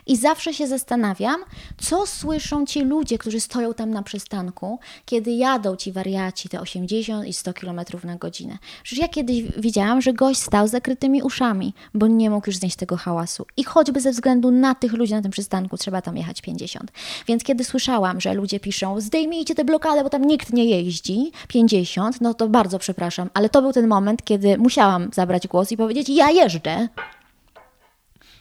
i 0.06 0.16
zawsze 0.16 0.54
się 0.54 0.66
zastanawiam, 0.66 1.36
co 1.78 2.06
słyszą 2.06 2.66
ci 2.66 2.80
ludzie, 2.80 3.18
którzy 3.18 3.40
stoją 3.40 3.74
tam 3.74 3.90
na 3.90 4.02
przystanku, 4.02 4.78
kiedy 5.04 5.30
jadą 5.30 5.76
ci 5.76 5.92
wariaci 5.92 6.48
te 6.48 6.60
80 6.60 7.26
i 7.26 7.32
100 7.32 7.54
km 7.54 7.80
na 8.04 8.16
godzinę. 8.16 8.58
Przecież 8.82 9.02
ja 9.02 9.08
kiedyś 9.08 9.42
widziałam, 9.56 10.00
że 10.00 10.12
gość 10.12 10.40
stał 10.40 10.68
z 10.68 10.70
zakrytymi 10.70 11.22
uszami, 11.22 11.74
bo 11.94 12.06
nie 12.06 12.30
mógł 12.30 12.46
już 12.46 12.56
znieść 12.56 12.76
tego 12.76 12.96
hałasu. 12.96 13.46
I 13.56 13.64
choćby 13.64 14.00
ze 14.00 14.10
względu 14.10 14.50
na 14.50 14.74
tych 14.74 14.92
ludzi 14.92 15.14
na 15.14 15.22
tym 15.22 15.30
przystanku 15.30 15.76
trzeba 15.76 16.02
tam 16.02 16.16
jechać 16.16 16.42
50. 16.42 16.92
Więc 17.26 17.44
kiedy 17.44 17.64
słyszałam, 17.84 18.20
że 18.20 18.34
ludzie 18.34 18.60
piszą, 18.60 19.00
zdejmijcie 19.00 19.54
tę 19.54 19.64
blokadę, 19.64 20.02
bo 20.02 20.10
tam 20.10 20.24
nikt 20.24 20.52
nie 20.52 20.64
jeździ, 20.64 21.32
50, 21.48 22.20
no 22.20 22.34
to 22.34 22.48
bardzo 22.48 22.78
przepraszam, 22.78 23.30
ale 23.34 23.48
to 23.48 23.62
był 23.62 23.72
ten 23.72 23.86
moment, 23.86 24.24
kiedy 24.24 24.58
musiałam 24.58 25.10
zabrać 25.14 25.48
głos 25.48 25.72
i 25.72 25.76
powiedzieć, 25.76 26.08
ja 26.08 26.30
jeżdżę. 26.30 26.88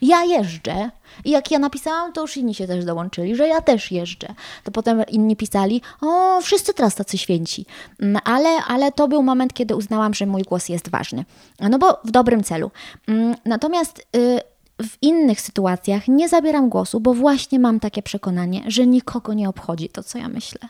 Ja 0.02 0.24
jeżdżę. 0.24 0.90
I 1.24 1.30
jak 1.30 1.50
ja 1.50 1.58
napisałam, 1.58 2.12
to 2.12 2.20
już 2.20 2.36
inni 2.36 2.54
się 2.54 2.66
też 2.66 2.84
dołączyli, 2.84 3.36
że 3.36 3.48
ja 3.48 3.60
też 3.60 3.92
jeżdżę. 3.92 4.28
To 4.64 4.70
potem 4.70 5.02
inni 5.08 5.36
pisali, 5.36 5.82
o, 6.00 6.40
wszyscy 6.40 6.74
teraz 6.74 6.94
tacy 6.94 7.18
święci. 7.18 7.66
Mm, 8.00 8.22
Ale, 8.24 8.48
ale 8.68 8.92
to 8.92 9.08
był 9.08 9.22
moment, 9.22 9.52
kiedy 9.52 9.76
uznałam, 9.76 10.14
że 10.14 10.26
mój 10.26 10.42
głos 10.42 10.68
jest 10.68 10.90
ważny. 10.90 11.24
No 11.60 11.78
bo 11.78 12.00
w 12.04 12.10
dobrym 12.10 12.44
celu. 12.44 12.70
Mm, 13.08 13.36
Natomiast 13.44 14.06
y, 14.16 14.40
w 14.82 15.02
innych 15.02 15.40
sytuacjach 15.40 16.08
nie 16.08 16.28
zabieram 16.28 16.68
głosu, 16.68 17.00
bo 17.00 17.14
właśnie 17.14 17.58
mam 17.58 17.80
takie 17.80 18.02
przekonanie, 18.02 18.62
że 18.66 18.86
nikogo 18.86 19.34
nie 19.34 19.48
obchodzi 19.48 19.88
to, 19.88 20.02
co 20.02 20.18
ja 20.18 20.28
myślę. 20.28 20.68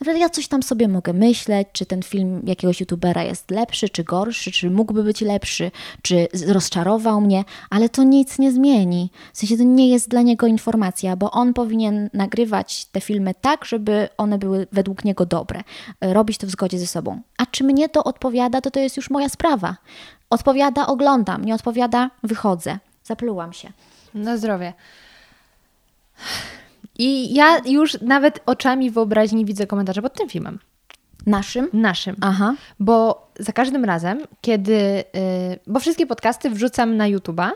Naprawdę 0.00 0.20
ja 0.20 0.30
coś 0.30 0.48
tam 0.48 0.62
sobie 0.62 0.88
mogę 0.88 1.12
myśleć, 1.12 1.68
czy 1.72 1.86
ten 1.86 2.02
film 2.02 2.42
jakiegoś 2.46 2.80
youtubera 2.80 3.22
jest 3.22 3.50
lepszy, 3.50 3.88
czy 3.88 4.04
gorszy, 4.04 4.52
czy 4.52 4.70
mógłby 4.70 5.02
być 5.04 5.20
lepszy, 5.20 5.70
czy 6.02 6.28
rozczarował 6.46 7.20
mnie, 7.20 7.44
ale 7.70 7.88
to 7.88 8.02
nic 8.02 8.38
nie 8.38 8.52
zmieni. 8.52 9.10
W 9.32 9.38
sensie 9.38 9.56
to 9.56 9.62
nie 9.62 9.88
jest 9.88 10.08
dla 10.08 10.22
niego 10.22 10.46
informacja, 10.46 11.16
bo 11.16 11.30
on 11.30 11.54
powinien 11.54 12.10
nagrywać 12.12 12.84
te 12.84 13.00
filmy 13.00 13.34
tak, 13.40 13.64
żeby 13.64 14.08
one 14.18 14.38
były 14.38 14.66
według 14.72 15.04
niego 15.04 15.26
dobre. 15.26 15.60
Robić 16.00 16.38
to 16.38 16.46
w 16.46 16.50
zgodzie 16.50 16.78
ze 16.78 16.86
sobą. 16.86 17.20
A 17.38 17.46
czy 17.46 17.64
mnie 17.64 17.88
to 17.88 18.04
odpowiada, 18.04 18.60
to 18.60 18.70
to 18.70 18.80
jest 18.80 18.96
już 18.96 19.10
moja 19.10 19.28
sprawa. 19.28 19.76
Odpowiada, 20.30 20.86
oglądam, 20.86 21.44
nie 21.44 21.54
odpowiada, 21.54 22.10
wychodzę. 22.22 22.78
Zaplułam 23.04 23.52
się. 23.52 23.72
Na 24.14 24.36
zdrowie. 24.36 24.72
I 26.98 27.34
ja 27.34 27.58
już 27.64 28.00
nawet 28.00 28.40
oczami 28.46 28.90
wyobraźni 28.90 29.44
widzę 29.44 29.66
komentarze 29.66 30.02
pod 30.02 30.14
tym 30.14 30.28
filmem. 30.28 30.58
Naszym? 31.26 31.68
Naszym. 31.72 32.16
Aha. 32.20 32.54
Bo 32.80 33.28
za 33.38 33.52
każdym 33.52 33.84
razem, 33.84 34.20
kiedy. 34.40 34.74
y, 34.74 35.04
bo 35.66 35.80
wszystkie 35.80 36.06
podcasty 36.06 36.50
wrzucam 36.50 36.96
na 36.96 37.04
YouTube'a, 37.10 37.50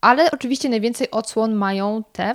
ale 0.00 0.30
oczywiście 0.30 0.68
najwięcej 0.68 1.10
odsłon 1.10 1.54
mają 1.54 2.04
te, 2.12 2.34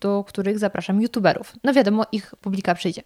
do 0.00 0.24
których 0.24 0.58
zapraszam 0.58 1.02
YouTuberów. 1.02 1.52
No 1.64 1.74
wiadomo, 1.74 2.06
ich 2.12 2.34
publika 2.40 2.74
przyjdzie. 2.74 3.02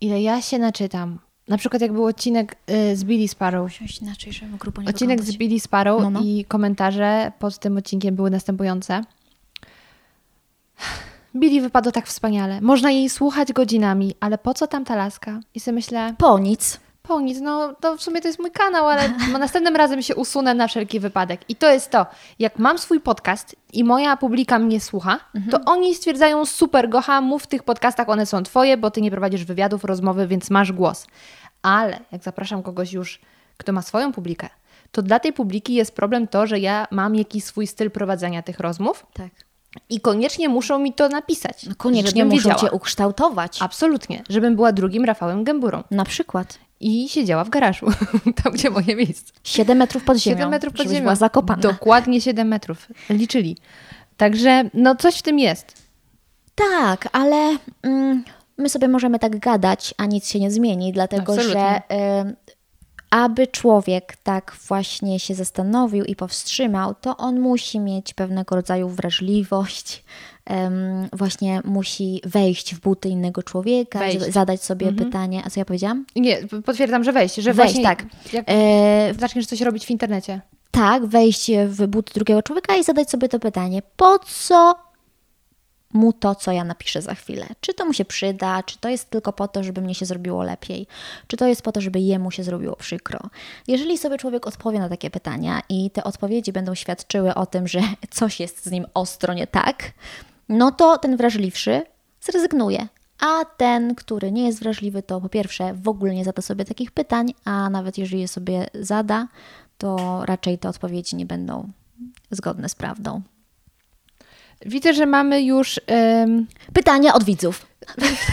Ile 0.00 0.22
ja 0.22 0.42
się 0.42 0.58
naczytam. 0.58 1.18
Na 1.48 1.58
przykład, 1.58 1.82
jak 1.82 1.92
był 1.92 2.04
odcinek 2.06 2.56
y, 2.70 2.96
z 2.96 3.04
Billy 3.04 3.28
Sparrow. 3.28 3.78
Coś 3.78 3.98
inaczej, 3.98 4.32
żeby 4.32 4.58
grubo 4.58 4.82
nie 4.82 4.88
Odcinek 4.88 5.18
z 5.18 5.20
wyglądać. 5.20 5.38
Billy 5.38 5.60
Sparrow 5.60 6.02
No, 6.02 6.10
no. 6.10 6.20
i 6.24 6.44
komentarze 6.48 7.32
pod 7.38 7.58
tym 7.58 7.76
odcinkiem 7.76 8.14
były 8.14 8.30
następujące. 8.30 9.02
Billy 11.36 11.60
wypadła 11.60 11.92
tak 11.92 12.06
wspaniale. 12.06 12.60
Można 12.60 12.90
jej 12.90 13.08
słuchać 13.10 13.52
godzinami, 13.52 14.14
ale 14.20 14.38
po 14.38 14.54
co 14.54 14.66
tam 14.66 14.84
ta 14.84 14.96
laska? 14.96 15.40
I 15.54 15.60
sobie 15.60 15.74
myślę, 15.74 16.14
Po 16.18 16.38
nic. 16.38 16.80
Po 17.08 17.20
nic, 17.20 17.40
no 17.40 17.74
to 17.80 17.96
w 17.96 18.02
sumie 18.02 18.20
to 18.20 18.28
jest 18.28 18.38
mój 18.40 18.50
kanał, 18.50 18.88
ale 18.88 19.08
następnym 19.38 19.76
razem 19.76 20.02
się 20.02 20.14
usunę 20.16 20.54
na 20.54 20.68
wszelki 20.68 21.00
wypadek. 21.00 21.40
I 21.48 21.56
to 21.56 21.72
jest 21.72 21.90
to, 21.90 22.06
jak 22.38 22.58
mam 22.58 22.78
swój 22.78 23.00
podcast 23.00 23.56
i 23.72 23.84
moja 23.84 24.16
publika 24.16 24.58
mnie 24.58 24.80
słucha, 24.80 25.20
to 25.50 25.60
oni 25.66 25.94
stwierdzają 25.94 26.46
super, 26.46 26.88
Gocha, 26.88 27.20
mów 27.20 27.42
w 27.42 27.46
tych 27.46 27.62
podcastach, 27.62 28.08
one 28.08 28.26
są 28.26 28.42
twoje, 28.42 28.76
bo 28.76 28.90
ty 28.90 29.00
nie 29.00 29.10
prowadzisz 29.10 29.44
wywiadów, 29.44 29.84
rozmowy, 29.84 30.26
więc 30.26 30.50
masz 30.50 30.72
głos. 30.72 31.06
Ale 31.62 32.00
jak 32.12 32.22
zapraszam 32.22 32.62
kogoś 32.62 32.92
już, 32.92 33.20
kto 33.56 33.72
ma 33.72 33.82
swoją 33.82 34.12
publikę, 34.12 34.48
to 34.92 35.02
dla 35.02 35.20
tej 35.20 35.32
publiki 35.32 35.74
jest 35.74 35.94
problem 35.94 36.28
to, 36.28 36.46
że 36.46 36.58
ja 36.58 36.86
mam 36.90 37.14
jakiś 37.14 37.44
swój 37.44 37.66
styl 37.66 37.90
prowadzenia 37.90 38.42
tych 38.42 38.60
rozmów 38.60 39.06
Tak. 39.12 39.30
i 39.90 40.00
koniecznie 40.00 40.48
muszą 40.48 40.78
mi 40.78 40.92
to 40.92 41.08
napisać. 41.08 41.66
No 41.66 41.74
koniecznie 41.76 42.24
muszą 42.24 42.36
wiedziała. 42.36 42.54
cię 42.60 42.70
ukształtować. 42.70 43.58
Absolutnie, 43.62 44.22
żebym 44.28 44.56
była 44.56 44.72
drugim 44.72 45.04
Rafałem 45.04 45.44
Gęburą 45.44 45.82
Na 45.90 46.04
przykład. 46.04 46.58
I 46.80 47.08
siedziała 47.08 47.44
w 47.44 47.48
garażu, 47.48 47.86
tam 48.42 48.52
gdzie 48.52 48.70
moje 48.70 48.96
miejsce. 48.96 49.32
7 49.44 49.78
metrów 49.78 50.04
pod 50.04 50.18
ziemią. 50.18 50.36
7 50.36 50.50
metrów 50.50 50.74
pod 50.74 50.86
ziemią. 50.86 51.00
była 51.00 51.14
zakopana. 51.14 51.62
Dokładnie 51.62 52.20
7 52.20 52.48
metrów. 52.48 52.88
Liczyli. 53.10 53.56
Także 54.16 54.70
no 54.74 54.96
coś 54.96 55.18
w 55.18 55.22
tym 55.22 55.38
jest. 55.38 55.86
Tak, 56.54 57.08
ale 57.12 57.56
mm, 57.82 58.24
my 58.58 58.68
sobie 58.68 58.88
możemy 58.88 59.18
tak 59.18 59.38
gadać, 59.38 59.94
a 59.96 60.06
nic 60.06 60.28
się 60.28 60.40
nie 60.40 60.50
zmieni, 60.50 60.92
dlatego 60.92 61.32
Absolutnie. 61.32 61.82
że 61.90 61.96
y, 62.30 62.36
aby 63.10 63.46
człowiek 63.46 64.16
tak 64.22 64.56
właśnie 64.68 65.20
się 65.20 65.34
zastanowił 65.34 66.04
i 66.04 66.16
powstrzymał, 66.16 66.94
to 66.94 67.16
on 67.16 67.40
musi 67.40 67.80
mieć 67.80 68.14
pewnego 68.14 68.56
rodzaju 68.56 68.88
wrażliwość, 68.88 70.04
em, 70.46 71.08
właśnie 71.12 71.60
musi 71.64 72.20
wejść 72.24 72.74
w 72.74 72.80
buty 72.80 73.08
innego 73.08 73.42
człowieka, 73.42 73.98
Wejść. 73.98 74.20
zadać 74.32 74.62
sobie 74.62 74.92
pytanie, 74.92 75.42
a 75.46 75.50
co 75.50 75.60
ja 75.60 75.64
powiedziałam? 75.64 76.04
Nie, 76.16 76.38
potwierdzam, 76.64 77.04
że 77.04 77.12
wejść, 77.12 77.34
że 77.34 77.54
Wejść, 77.54 77.82
tak. 77.82 78.04
jak 78.32 78.44
E, 78.48 79.14
zaczniesz 79.18 79.46
coś 79.46 79.60
robić 79.60 79.86
w 79.86 79.90
internecie. 79.90 80.40
tak, 80.70 81.06
wejść 81.06 81.50
w 81.66 81.86
buty 81.86 82.12
drugiego 82.14 82.42
człowieka 82.42 82.76
i 82.76 82.84
zadać 82.84 83.10
sobie 83.10 83.28
to 83.28 83.38
pytanie, 83.38 83.82
po 83.96 84.18
co 84.18 84.74
mu 85.92 86.12
to, 86.12 86.34
co 86.34 86.52
ja 86.52 86.64
napiszę 86.64 87.02
za 87.02 87.14
chwilę? 87.14 87.46
Czy 87.60 87.74
to 87.74 87.84
mu 87.86 87.92
się 87.92 88.04
przyda, 88.04 88.62
czy 88.62 88.78
to 88.78 88.88
jest 88.88 89.10
tylko 89.10 89.32
po 89.32 89.48
to, 89.48 89.62
żeby 89.64 89.80
mnie 89.80 89.94
się 89.94 90.06
zrobiło 90.06 90.42
lepiej, 90.42 90.86
czy 91.26 91.36
to 91.36 91.46
jest 91.46 91.62
po 91.62 91.72
to, 91.72 91.80
żeby 91.80 92.00
jemu 92.00 92.30
się 92.30 92.42
zrobiło 92.44 92.76
przykro? 92.76 93.18
Jeżeli 93.68 93.98
sobie 93.98 94.18
człowiek 94.18 94.46
odpowie 94.46 94.78
na 94.78 94.88
takie 94.88 95.10
pytania 95.10 95.60
i 95.68 95.90
te 95.90 96.04
odpowiedzi 96.04 96.52
będą 96.52 96.74
świadczyły 96.74 97.34
o 97.34 97.46
tym, 97.46 97.68
że 97.68 97.80
coś 98.10 98.40
jest 98.40 98.64
z 98.66 98.70
nim 98.70 98.86
ostro 98.94 99.34
nie 99.34 99.46
tak, 99.46 99.92
no 100.48 100.70
to 100.72 100.98
ten 100.98 101.16
wrażliwszy 101.16 101.82
zrezygnuje. 102.20 102.88
A 103.20 103.44
ten, 103.56 103.94
który 103.94 104.32
nie 104.32 104.46
jest 104.46 104.60
wrażliwy, 104.60 105.02
to 105.02 105.20
po 105.20 105.28
pierwsze 105.28 105.74
w 105.74 105.88
ogóle 105.88 106.14
nie 106.14 106.24
zada 106.24 106.42
sobie 106.42 106.64
takich 106.64 106.90
pytań, 106.90 107.34
a 107.44 107.70
nawet 107.70 107.98
jeżeli 107.98 108.20
je 108.20 108.28
sobie 108.28 108.66
zada, 108.80 109.28
to 109.78 110.22
raczej 110.24 110.58
te 110.58 110.68
odpowiedzi 110.68 111.16
nie 111.16 111.26
będą 111.26 111.68
zgodne 112.30 112.68
z 112.68 112.74
prawdą. 112.74 113.22
Widzę, 114.66 114.94
że 114.94 115.06
mamy 115.06 115.42
już. 115.42 115.80
em, 115.86 116.46
Pytania 116.72 117.14
od 117.14 117.24
widzów. 117.24 117.66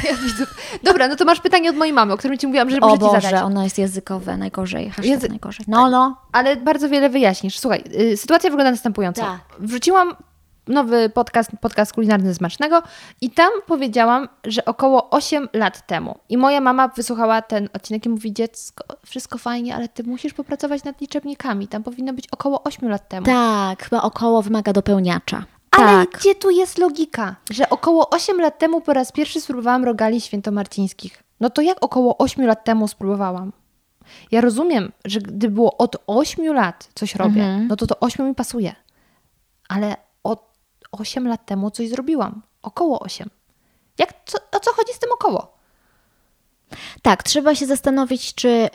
Dobra, 0.84 1.08
no 1.08 1.16
to 1.16 1.26
masz 1.26 1.40
pytanie 1.40 1.70
od 1.70 1.76
mojej 1.76 1.94
mamy, 1.94 2.14
o 2.14 2.18
którym 2.18 2.38
ci 2.38 2.48
mówiłam, 2.48 2.70
że 2.70 2.80
muszę 2.80 2.94
ci 2.94 3.00
Boże, 3.00 3.22
zadać. 3.22 3.42
ono 3.44 3.64
jest 3.64 3.78
językowe, 3.78 4.38
najgorzej. 4.38 4.92
Języ- 4.98 5.30
najgorzej. 5.30 5.66
No, 5.68 5.90
no. 5.90 6.18
Ale 6.32 6.56
bardzo 6.56 6.90
wiele 6.90 7.10
wyjaśnisz. 7.10 7.60
Słuchaj, 7.60 7.84
y, 8.00 8.18
sytuacja 8.18 8.50
wygląda 8.50 8.72
następująco. 8.72 9.22
Tak. 9.22 9.40
Wrzuciłam 9.60 10.16
nowy 10.68 11.10
podcast, 11.10 11.52
podcast 11.62 11.94
kulinarny 11.94 12.36
Smacznego 12.36 12.82
i 13.22 13.30
tam 13.30 13.52
powiedziałam, 13.68 14.28
że 14.44 14.66
około 14.66 15.10
8 15.10 15.50
lat 15.54 15.88
temu. 15.88 16.20
I 16.30 16.38
moja 16.38 16.62
mama 16.62 16.88
wysłuchała 16.88 17.42
ten 17.42 17.70
odcinek 17.74 18.06
i 18.06 18.10
mówi, 18.10 18.34
dziecko, 18.34 18.84
wszystko 19.06 19.38
fajnie, 19.38 19.76
ale 19.76 19.88
ty 19.88 20.04
musisz 20.04 20.34
popracować 20.34 20.84
nad 20.84 21.02
liczebnikami. 21.02 21.68
Tam 21.68 21.84
powinno 21.84 22.14
być 22.14 22.28
około 22.32 22.64
8 22.64 22.90
lat 22.90 23.10
temu. 23.10 23.26
Tak, 23.26 23.84
chyba 23.84 24.02
około 24.02 24.42
wymaga 24.42 24.74
dopełniacza. 24.74 25.44
Ale 25.72 26.06
tak. 26.06 26.20
gdzie 26.20 26.36
tu 26.36 26.50
jest 26.50 26.78
logika? 26.78 27.36
Że 27.52 27.70
około 27.70 28.10
8 28.10 28.42
lat 28.42 28.60
temu 28.60 28.82
po 28.82 28.94
raz 28.94 29.12
pierwszy 29.12 29.42
spróbowałam 29.42 29.84
rogali 29.86 30.22
świętomarcińskich. 30.22 31.24
No 31.40 31.50
to 31.50 31.62
jak 31.62 31.78
około 31.82 32.18
8 32.18 32.46
lat 32.46 32.64
temu 32.64 32.88
spróbowałam? 32.88 33.52
Ja 34.32 34.42
rozumiem, 34.42 34.92
że 35.06 35.20
gdy 35.20 35.50
było 35.50 35.78
od 35.78 35.96
8 36.08 36.54
lat 36.54 36.90
coś 36.96 37.16
robię, 37.16 37.66
no 37.68 37.76
to 37.76 37.88
to 37.88 38.00
8 38.00 38.28
mi 38.28 38.36
pasuje. 38.36 38.76
Ale 39.70 39.96
8 41.00 41.28
lat 41.28 41.46
temu 41.46 41.72
coś 41.72 41.90
zrobiłam. 41.90 42.42
Około 42.62 43.00
8. 43.00 43.30
Jak, 43.98 44.14
co, 44.26 44.38
o 44.52 44.60
co 44.60 44.74
chodzi 44.74 44.94
z 44.94 45.00
tym 45.00 45.10
około? 45.14 45.54
Tak, 47.02 47.24
trzeba 47.24 47.56
się 47.56 47.66
zastanowić, 47.66 48.36
czy 48.36 48.50
y, 48.50 48.70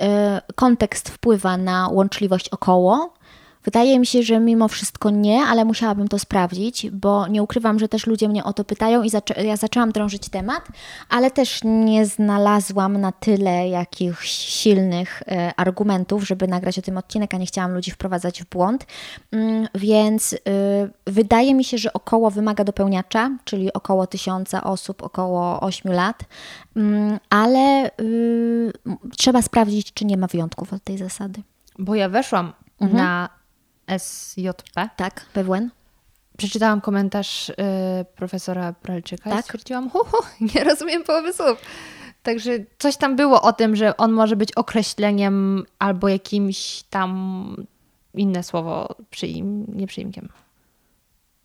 kontekst 0.54 1.08
wpływa 1.08 1.56
na 1.56 1.88
łączliwość 1.88 2.48
około. 2.48 3.14
Wydaje 3.68 3.98
mi 3.98 4.06
się, 4.06 4.22
że 4.22 4.40
mimo 4.40 4.68
wszystko 4.68 5.10
nie, 5.10 5.40
ale 5.42 5.64
musiałabym 5.64 6.08
to 6.08 6.18
sprawdzić, 6.18 6.90
bo 6.90 7.26
nie 7.26 7.42
ukrywam, 7.42 7.78
że 7.78 7.88
też 7.88 8.06
ludzie 8.06 8.28
mnie 8.28 8.44
o 8.44 8.52
to 8.52 8.64
pytają 8.64 9.02
i 9.02 9.10
zaczę- 9.10 9.44
ja 9.44 9.56
zaczęłam 9.56 9.92
drążyć 9.92 10.28
temat, 10.28 10.68
ale 11.08 11.30
też 11.30 11.60
nie 11.64 12.06
znalazłam 12.06 13.00
na 13.00 13.12
tyle 13.12 13.68
jakichś 13.68 14.28
silnych 14.30 15.22
e, 15.26 15.52
argumentów, 15.56 16.26
żeby 16.26 16.48
nagrać 16.48 16.78
o 16.78 16.82
tym 16.82 16.96
odcinek, 16.96 17.34
a 17.34 17.36
nie 17.36 17.46
chciałam 17.46 17.74
ludzi 17.74 17.90
wprowadzać 17.90 18.42
w 18.42 18.48
błąd. 18.48 18.86
Mm, 19.32 19.68
Więc 19.74 20.32
y, 20.32 20.38
wydaje 21.06 21.54
mi 21.54 21.64
się, 21.64 21.78
że 21.78 21.92
około 21.92 22.30
wymaga 22.30 22.64
dopełniacza, 22.64 23.30
czyli 23.44 23.72
około 23.72 24.06
tysiąca 24.06 24.64
osób, 24.64 25.02
około 25.02 25.60
8 25.60 25.92
lat, 25.92 26.24
Mm, 26.76 27.18
ale 27.30 27.90
y, 28.00 28.72
trzeba 29.16 29.42
sprawdzić, 29.42 29.92
czy 29.92 30.04
nie 30.04 30.16
ma 30.16 30.26
wyjątków 30.26 30.72
od 30.72 30.84
tej 30.84 30.98
zasady. 30.98 31.42
Bo 31.78 31.94
ja 31.94 32.08
weszłam 32.08 32.52
na 32.80 33.37
SJP, 33.98 34.88
Tak, 34.96 35.24
PWN? 35.32 35.70
przeczytałam 36.38 36.80
komentarz 36.80 37.48
y, 37.48 37.54
profesora 38.16 38.72
Pralczyka 38.72 39.30
i 39.30 39.32
Tak. 39.32 39.44
stwierdziłam, 39.44 39.90
hu, 39.90 39.98
hu, 40.04 40.16
nie 40.54 40.64
rozumiem 40.64 41.04
połowy 41.04 41.32
słów. 41.32 41.58
Także 42.22 42.50
coś 42.78 42.96
tam 42.96 43.16
było 43.16 43.42
o 43.42 43.52
tym, 43.52 43.76
że 43.76 43.96
on 43.96 44.12
może 44.12 44.36
być 44.36 44.52
określeniem 44.52 45.64
albo 45.78 46.08
jakimś 46.08 46.82
tam 46.90 47.64
inne 48.14 48.42
słowo 48.42 48.94
przyim, 49.10 49.66
nie 49.68 49.86
przyimkiem. 49.86 50.28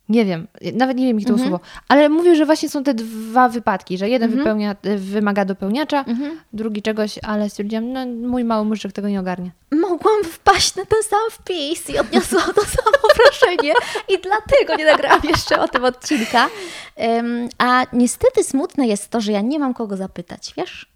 Nie 0.08 0.24
wiem, 0.24 0.46
nawet 0.74 0.96
nie 0.96 1.06
wiem, 1.06 1.16
jakie 1.18 1.26
to 1.26 1.32
Mhm. 1.32 1.48
słowo, 1.50 1.64
ale 1.88 2.08
mówił, 2.08 2.34
że 2.36 2.46
właśnie 2.46 2.68
są 2.68 2.84
te 2.84 2.94
dwa 2.94 3.48
wypadki, 3.48 3.98
że 3.98 4.08
jeden 4.08 4.30
wypełnia, 4.30 4.76
y, 4.86 4.98
wymaga 4.98 5.44
dopełniacza, 5.44 6.04
Mhm. 6.06 6.40
drugi 6.52 6.82
czegoś, 6.82 7.18
ale 7.22 7.50
stwierdziłam, 7.50 7.92
no 7.92 8.06
mój 8.06 8.44
mały 8.44 8.64
muszczyk 8.64 8.92
tego 8.92 9.08
nie 9.08 9.20
ogarnie. 9.20 9.50
Mogłam 9.72 10.24
wpaść 10.24 10.76
na 10.76 10.84
ten 10.84 11.02
sam 11.02 11.20
wpis 11.30 11.90
i 11.90 11.98
odniosłam 11.98 12.54
to 12.54 12.60
samo 12.64 12.98
wrażenie 13.16 13.72
i 14.08 14.18
dlatego 14.22 14.74
nie 14.76 14.84
nagrałam 14.84 15.20
jeszcze 15.24 15.60
o 15.60 15.68
tym 15.68 15.84
odcinka. 15.84 16.48
Em, 16.96 17.48
a 17.58 17.82
niestety 17.92 18.44
smutne 18.44 18.86
jest 18.86 19.10
to, 19.10 19.20
że 19.20 19.32
ja 19.32 19.40
nie 19.40 19.58
mam 19.58 19.74
kogo 19.74 19.96
zapytać, 19.96 20.54
wiesz? 20.56 20.86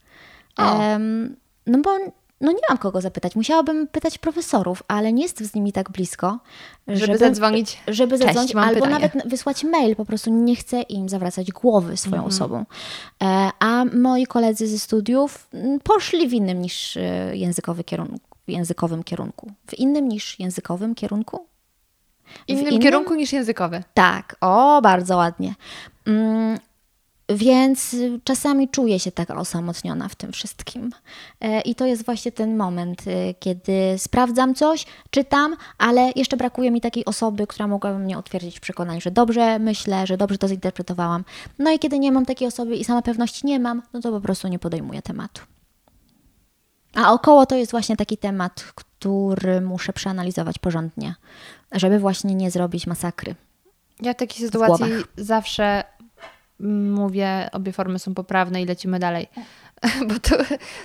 Em, 0.59 1.36
no 1.66 1.78
bo 1.78 1.90
no 2.40 2.52
nie 2.52 2.59
mam 2.69 2.78
kogo 2.78 3.01
zapytać. 3.01 3.36
Musiałabym 3.36 3.86
pytać 3.86 4.19
profesorów, 4.19 4.82
ale 4.89 5.12
nie 5.12 5.23
jestem 5.23 5.47
z 5.47 5.55
nimi 5.55 5.73
tak 5.73 5.90
blisko, 5.90 6.39
Żeby 6.89 7.19
zadzwonić. 7.19 7.78
Żeby 7.89 8.19
Cześć, 8.19 8.24
zadzwonić, 8.27 8.55
mam 8.55 8.65
albo 8.69 8.74
pytanie. 8.81 8.94
nawet 9.10 9.28
wysłać 9.28 9.65
mail, 9.65 9.97
po 9.97 10.05
prostu 10.05 10.31
nie 10.31 10.56
chcę 10.56 10.82
im 10.82 11.09
zawracać 11.09 11.52
głowy 11.52 11.97
swoją 11.97 12.23
Mhm. 12.23 12.28
osobą. 12.35 12.65
E, 13.23 13.51
A 13.59 13.85
moi 13.85 14.27
koledzy 14.27 14.66
ze 14.66 14.78
studiów 14.78 15.48
mm, 15.55 15.81
poszli 15.81 16.28
w 16.28 16.32
innym 16.32 16.62
niż 16.62 16.97
e, 16.97 17.36
językowy 17.36 17.85
kierunku, 17.85 18.20
językowym 18.48 19.05
kierunku. 19.05 19.52
W 19.66 19.74
innym 19.74 20.09
niż 20.09 20.40
językowym 20.40 20.94
kierunku? 20.94 21.47
W 22.47 22.48
innym, 22.48 22.78
kierunku 22.81 23.15
niż 23.15 23.32
językowy. 23.32 23.82
Tak, 23.94 24.36
o, 24.40 24.81
bardzo 24.82 25.16
ładnie. 25.16 25.55
Więc 27.28 27.94
y, 27.94 28.20
czasami 28.24 28.68
czuję 28.68 29.00
się 29.00 29.12
tak 29.12 29.30
osamotniona 29.30 30.09
w 30.09 30.14
tym 30.14 30.32
wszystkim. 30.32 30.90
E, 31.40 31.60
I 31.60 31.74
to 31.74 31.86
jest 31.86 32.05
właśnie 32.05 32.32
ten 32.32 32.56
moment, 32.56 33.06
y, 33.06 33.34
kiedy 33.38 33.72
sprawdzam 33.98 34.55
coś, 34.55 34.86
czytam, 35.10 35.56
ale 35.78 36.12
jeszcze 36.16 36.36
brakuje 36.36 36.70
mi 36.70 36.80
takiej 36.80 37.05
osoby, 37.05 37.46
która 37.46 37.66
mogłaby 37.66 37.98
mnie 37.98 38.18
utwierdzić 38.18 38.59
w 38.59 38.60
przekonaniu, 38.60 39.00
że 39.00 39.10
dobrze 39.10 39.59
myślę, 39.59 40.06
że 40.06 40.16
dobrze 40.16 40.38
to 40.38 40.48
zinterpretowałam. 40.48 41.24
No 41.59 41.70
i 41.72 41.78
kiedy 41.78 41.98
nie 41.98 42.12
mam 42.12 42.26
takiej 42.26 42.48
osoby 42.48 42.76
i 42.76 42.84
sama 42.84 43.02
pewności 43.02 43.46
nie 43.46 43.60
mam, 43.60 43.82
no 43.92 44.00
to 44.00 44.12
po 44.12 44.20
prostu 44.20 44.48
nie 44.48 44.59
podejmuję 44.59 45.02
tematu. 45.02 45.42
A 46.94 47.12
około 47.12 47.46
to 47.46 47.56
jest 47.56 47.70
właśnie 47.70 47.96
taki 47.96 48.16
temat, 48.16 48.72
który 48.74 49.60
muszę 49.60 49.92
przeanalizować 49.92 50.59
porządnie, 50.59 51.14
żeby 51.72 51.98
właśnie 51.98 52.34
nie 52.34 52.50
zrobić 52.50 52.86
masakry. 52.86 53.34
Ja 54.00 54.14
w 54.14 54.16
takiej 54.16 54.46
sytuacji 54.46 54.86
głowach. 54.86 55.09
zawsze 55.16 55.84
mówię, 56.60 57.48
obie 57.52 57.72
formy 57.72 57.98
są 57.98 58.14
poprawne 58.14 58.62
i 58.62 58.66
lecimy 58.66 58.98
dalej. 58.98 59.28
Bo 60.09 60.14
to 60.18 60.36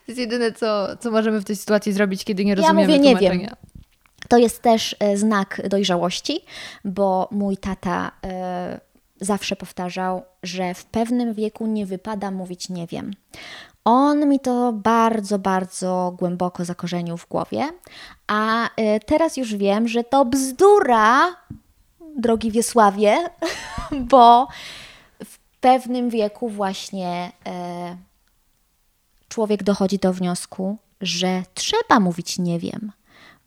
jest 0.08 0.20
jedyne, 0.20 0.52
co, 0.52 0.98
co 0.98 1.12
możemy 1.12 1.42
w 1.42 1.46
tej 1.46 1.56
sytuacji 1.56 1.94
zrobić, 1.94 2.26
kiedy 2.26 2.46
nie 2.46 2.50
Ja 2.50 2.56
rozumiemy 2.56 2.82
mówię, 2.82 3.00
nie 3.00 3.18
tłumaczenia. 3.18 3.56
To 4.28 4.38
jest 4.38 4.62
też 4.62 4.96
e, 5.00 5.18
znak 5.18 5.62
dojrzałości, 5.70 6.40
bo 6.86 7.28
mój 7.32 7.58
tata 7.58 8.12
e, 8.26 8.80
zawsze 9.22 9.56
powtarzał, 9.56 10.24
że 10.44 10.74
w 10.74 10.86
pewnym 10.86 11.34
wieku 11.34 11.68
nie 11.68 11.86
wypada 11.86 12.32
mówić 12.32 12.70
nie 12.70 12.88
wiem. 12.88 13.12
On 13.86 14.30
mi 14.30 14.40
to 14.40 14.74
bardzo, 14.74 15.40
bardzo 15.40 16.16
głęboko 16.20 16.66
zakorzenił 16.66 17.18
w 17.18 17.28
głowie, 17.28 17.70
a 18.28 18.70
e, 18.76 19.00
teraz 19.00 19.38
już 19.38 19.56
wiem, 19.56 19.88
że 19.88 20.04
to 20.04 20.26
bzdura, 20.26 21.36
drogi 22.18 22.52
Wiesławie, 22.52 23.18
bo 24.12 24.48
pewnym 25.64 26.10
wieku 26.10 26.50
właśnie 26.50 27.32
e, 27.46 27.98
człowiek 29.28 29.64
dochodzi 29.64 30.00
do 30.00 30.14
wniosku, 30.14 30.78
że 31.02 31.44
trzeba 31.54 32.00
mówić 32.00 32.40
nie 32.40 32.60
wiem, 32.60 32.92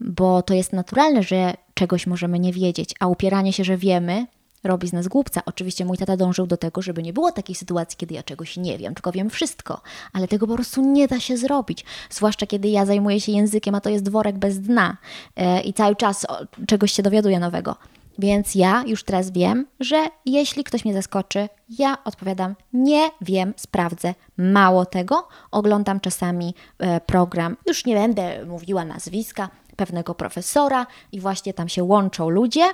bo 0.01 0.43
to 0.43 0.55
jest 0.55 0.73
naturalne, 0.73 1.23
że 1.23 1.55
czegoś 1.75 2.07
możemy 2.07 2.39
nie 2.39 2.53
wiedzieć, 2.53 2.95
a 3.01 3.07
upieranie 3.07 3.53
się, 3.53 3.65
że 3.65 3.77
wiemy, 3.77 4.27
robi 4.65 4.89
z 4.89 4.93
nas 4.93 5.09
głupca. 5.09 5.43
Oczywiście 5.47 5.85
mój 5.85 5.99
tata 5.99 6.17
dążył 6.17 6.47
do 6.47 6.57
tego, 6.57 6.83
żeby 6.83 7.03
nie 7.03 7.13
było 7.13 7.33
takiej 7.33 7.55
sytuacji, 7.55 7.99
kiedy 7.99 8.15
ja 8.15 8.23
czegoś 8.23 8.57
nie 8.57 8.79
wiem, 8.79 8.95
tylko 8.95 9.13
wiem 9.13 9.31
wszystko, 9.31 9.81
ale 10.13 10.29
tego 10.29 10.47
po 10.47 10.55
prostu 10.55 10.83
nie 10.93 11.09
da 11.09 11.21
się 11.21 11.37
zrobić. 11.37 11.85
Zwłaszcza 12.11 12.47
kiedy 12.47 12.69
ja 12.69 12.87
zajmuję 12.87 13.21
się 13.21 13.33
językiem, 13.33 13.75
a 13.75 13.81
to 13.81 13.91
jest 13.91 14.09
worek 14.09 14.39
bez 14.39 14.61
dna 14.61 14.97
e, 15.37 15.61
i 15.61 15.73
cały 15.73 15.97
czas 15.97 16.25
o, 16.25 16.39
czegoś 16.67 16.93
się 16.93 17.03
dowiaduję 17.03 17.41
nowego. 17.41 17.77
Więc 18.19 18.55
ja 18.55 18.85
już 18.87 19.05
teraz 19.05 19.31
wiem, 19.31 19.67
że 19.81 20.07
jeśli 20.27 20.65
ktoś 20.65 20.85
mnie 20.85 20.95
zaskoczy, 20.95 21.49
ja 21.69 21.97
odpowiadam 22.05 22.55
nie 22.73 23.11
wiem, 23.21 23.55
sprawdzę. 23.57 24.15
Mało 24.37 24.87
tego, 24.87 25.29
oglądam 25.51 26.01
czasami 26.01 26.55
e, 26.79 27.01
program, 27.01 27.57
już 27.67 27.85
nie 27.85 27.95
będę 27.95 28.47
mówiła 28.47 28.85
nazwiska, 28.85 29.49
pewnego 29.77 30.15
profesora 30.15 30.87
i 31.13 31.21
właśnie 31.21 31.55
tam 31.55 31.69
się 31.69 31.85
łączą 31.85 32.29
ludzie 32.29 32.65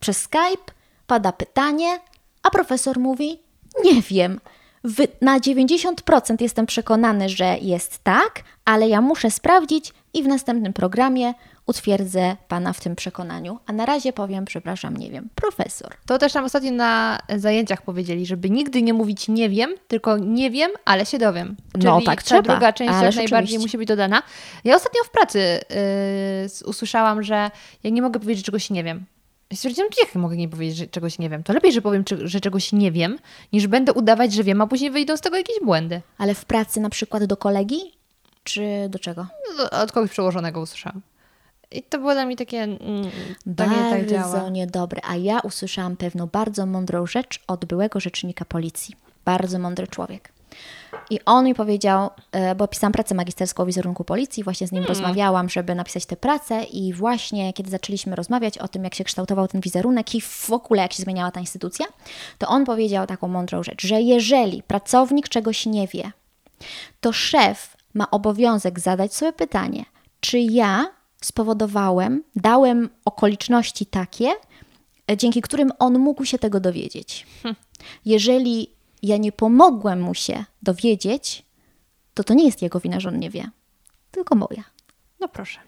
przez 0.00 0.22
Skype, 0.22 0.72
pada 1.06 1.32
pytanie, 1.32 1.98
a 2.42 2.50
profesor 2.50 2.98
mówi 2.98 3.38
nie 3.84 4.02
wiem. 4.02 4.40
Na 5.20 5.40
90% 5.40 6.36
jestem 6.40 6.66
przekonany, 6.66 7.28
że 7.28 7.58
jest 7.62 8.04
tak, 8.04 8.42
ale 8.64 8.88
ja 8.88 9.00
muszę 9.00 9.30
sprawdzić 9.30 9.92
i 10.14 10.22
w 10.22 10.26
następnym 10.26 10.72
programie 10.72 11.34
utwierdzę 11.66 12.36
pana 12.48 12.72
w 12.72 12.80
tym 12.80 12.96
przekonaniu. 12.96 13.58
A 13.66 13.72
na 13.72 13.86
razie 13.86 14.12
powiem, 14.12 14.44
przepraszam, 14.44 14.96
nie 14.96 15.10
wiem, 15.10 15.28
profesor. 15.34 15.94
To 16.06 16.18
też 16.18 16.34
nam 16.34 16.44
ostatnio 16.44 16.70
na 16.72 17.18
zajęciach 17.36 17.82
powiedzieli, 17.82 18.26
żeby 18.26 18.50
nigdy 18.50 18.82
nie 18.82 18.94
mówić 18.94 19.28
nie 19.28 19.48
wiem, 19.50 19.74
tylko 19.88 20.18
nie 20.18 20.50
wiem, 20.50 20.70
ale 20.84 21.06
się 21.06 21.18
dowiem. 21.18 21.56
Czyli 21.72 21.84
No, 21.84 22.00
tak 22.00 22.22
ta 22.22 22.26
trzeba, 22.26 22.42
druga 22.42 22.72
część 22.72 22.92
ależ 22.92 23.16
najbardziej 23.16 23.58
musi 23.58 23.78
być 23.78 23.88
dodana. 23.88 24.22
Ja 24.64 24.76
ostatnio 24.76 25.04
w 25.04 25.10
pracy 25.10 25.60
yy, 25.70 26.68
usłyszałam, 26.68 27.22
że 27.22 27.50
ja 27.84 27.90
nie 27.90 28.02
mogę 28.02 28.20
powiedzieć, 28.20 28.38
że 28.38 28.46
czegoś 28.46 28.70
nie 28.70 28.84
wiem. 28.84 29.04
I 29.50 29.56
stwierdziłam, 29.56 29.90
jak 30.02 30.14
mogę 30.14 30.36
nie 30.36 30.48
powiedzieć, 30.48 30.76
że 30.76 30.86
czegoś 30.86 31.18
nie 31.18 31.30
wiem? 31.30 31.42
To 31.42 31.52
lepiej, 31.52 31.72
że 31.72 31.82
powiem, 31.82 32.04
że 32.24 32.40
czegoś 32.40 32.72
nie 32.72 32.92
wiem, 32.92 33.18
niż 33.52 33.66
będę 33.66 33.92
udawać, 33.92 34.32
że 34.32 34.44
wiem, 34.44 34.60
a 34.60 34.66
później 34.66 34.90
wyjdą 34.90 35.16
z 35.16 35.20
tego 35.20 35.36
jakieś 35.36 35.56
błędy. 35.64 36.00
Ale 36.18 36.34
w 36.34 36.44
pracy 36.44 36.80
na 36.80 36.90
przykład 36.90 37.24
do 37.24 37.36
kolegi, 37.36 37.80
czy 38.44 38.86
do 38.88 38.98
czego? 38.98 39.26
No, 39.58 39.70
Od 39.80 39.92
kogoś 39.92 40.10
przełożonego 40.10 40.60
usłyszałam. 40.60 41.00
I 41.70 41.82
to 41.82 41.98
było 41.98 42.12
dla 42.12 42.26
mnie 42.26 42.36
takie, 42.36 42.62
mm, 42.62 42.78
tak. 43.56 43.68
Bardzo 44.06 44.50
niedobre. 44.50 45.00
A 45.04 45.16
ja 45.16 45.40
usłyszałam 45.40 45.96
pewną 45.96 46.26
bardzo 46.26 46.66
mądrą 46.66 47.06
rzecz 47.06 47.40
od 47.46 47.64
byłego 47.64 48.00
rzecznika 48.00 48.44
policji. 48.44 48.94
Bardzo 49.24 49.58
mądry 49.58 49.86
człowiek. 49.86 50.36
I 51.10 51.20
on 51.24 51.44
mi 51.44 51.54
powiedział, 51.54 52.10
e, 52.32 52.54
bo 52.54 52.68
pisałam 52.68 52.92
pracę 52.92 53.14
magisterską 53.14 53.62
o 53.62 53.66
wizerunku 53.66 54.04
policji, 54.04 54.44
właśnie 54.44 54.66
z 54.66 54.72
nim 54.72 54.84
rozmawiałam, 54.84 55.48
żeby 55.48 55.74
napisać 55.74 56.06
tę 56.06 56.16
pracę 56.16 56.64
i 56.64 56.92
właśnie 56.92 57.52
kiedy 57.52 57.70
zaczęliśmy 57.70 58.16
rozmawiać 58.16 58.58
o 58.58 58.68
tym, 58.68 58.84
jak 58.84 58.94
się 58.94 59.04
kształtował 59.04 59.48
ten 59.48 59.60
wizerunek 59.60 60.14
i 60.14 60.20
w 60.20 60.50
ogóle 60.50 60.82
jak 60.82 60.92
się 60.92 61.02
zmieniała 61.02 61.30
ta 61.30 61.40
instytucja, 61.40 61.86
to 62.38 62.48
on 62.48 62.64
powiedział 62.64 63.06
taką 63.06 63.28
mądrą 63.28 63.62
rzecz, 63.62 63.86
że 63.86 64.00
jeżeli 64.00 64.62
pracownik 64.62 65.28
czegoś 65.28 65.66
nie 65.66 65.86
wie, 65.86 66.12
to 67.00 67.12
szef 67.12 67.76
ma 67.94 68.10
obowiązek 68.10 68.80
zadać 68.80 69.14
sobie 69.14 69.32
pytanie, 69.32 69.84
czy 70.20 70.38
ja 70.38 70.95
spowodowałem, 71.26 72.22
dałem 72.36 72.88
okoliczności 73.04 73.86
takie, 73.86 74.32
e, 75.10 75.16
dzięki 75.16 75.42
którym 75.42 75.72
on 75.78 75.98
mógł 75.98 76.24
się 76.24 76.38
tego 76.38 76.60
dowiedzieć. 76.60 77.26
Jeżeli 78.04 78.70
ja 79.02 79.16
nie 79.16 79.32
pomogłem 79.32 80.00
mu 80.00 80.14
się 80.14 80.44
dowiedzieć, 80.62 81.42
to 82.14 82.24
to 82.24 82.34
nie 82.34 82.44
jest 82.44 82.62
jego 82.62 82.80
wina, 82.80 83.00
że 83.00 83.08
on 83.08 83.18
nie 83.18 83.30
wie, 83.30 83.50
tylko 84.10 84.34
moja. 84.34 84.64
No 85.20 85.28
proszę. 85.28 85.60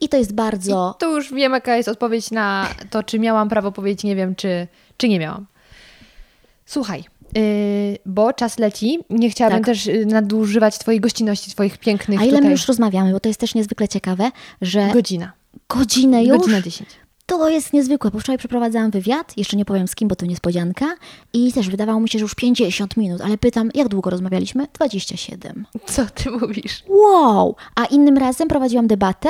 I 0.00 0.08
to 0.08 0.16
jest 0.16 0.34
bardzo. 0.34 0.94
To 0.98 1.16
już 1.16 1.32
wiem, 1.32 1.52
jaka 1.52 1.76
jest 1.76 1.88
odpowiedź 1.88 2.30
na 2.30 2.68
to, 2.90 3.02
czy 3.02 3.18
miałam 3.18 3.48
prawo 3.48 3.72
powiedzieć 3.72 4.04
nie 4.04 4.16
wiem, 4.16 4.34
czy, 4.34 4.68
czy 4.96 5.08
nie 5.08 5.18
miałam. 5.18 5.46
Słuchaj, 6.66 7.04
bo 8.06 8.32
czas 8.32 8.58
leci. 8.58 8.98
Nie 9.10 9.30
chciałabym 9.30 9.58
Tak. 9.58 9.66
też 9.66 9.86
yy, 9.86 10.06
nadużywać 10.06 10.78
Twojej 10.78 11.00
gościnności, 11.00 11.50
Twoich 11.50 11.78
pięknych 11.78 12.20
A 12.20 12.22
ile 12.22 12.32
my 12.32 12.38
tutaj... 12.38 12.50
już 12.50 12.68
rozmawiamy, 12.68 13.12
bo 13.12 13.20
to 13.20 13.28
jest 13.28 13.40
też 13.40 13.54
niezwykle 13.54 13.88
ciekawe, 13.88 14.30
że 14.62 14.88
Godzina. 14.92 15.32
godzinę 15.68 16.24
już. 16.24 16.38
Godzina 16.38 16.60
10. 16.60 16.90
To 17.26 17.48
jest 17.48 17.72
niezwykłe, 17.72 18.10
bo 18.10 18.20
wczoraj 18.20 18.38
przeprowadzałam 18.38 18.90
wywiad, 18.90 19.32
jeszcze 19.36 19.56
nie 19.56 19.64
powiem 19.64 19.88
z 19.88 19.94
kim, 19.94 20.08
bo 20.08 20.16
to 20.16 20.26
niespodzianka 20.26 20.86
i 21.32 21.52
też 21.52 21.70
wydawało 21.70 22.00
mi 22.00 22.08
się, 22.08 22.18
że 22.18 22.22
już 22.22 22.34
50 22.34 22.96
minut, 22.96 23.20
ale 23.20 23.38
pytam, 23.38 23.70
jak 23.74 23.88
długo 23.88 24.10
rozmawialiśmy? 24.10 24.66
27. 24.72 25.66
Co 25.86 26.06
Ty 26.06 26.30
mówisz? 26.30 26.82
Wow! 26.88 27.54
A 27.74 27.84
innym 27.84 28.18
razem 28.18 28.48
prowadziłam 28.48 28.86
debatę 28.86 29.28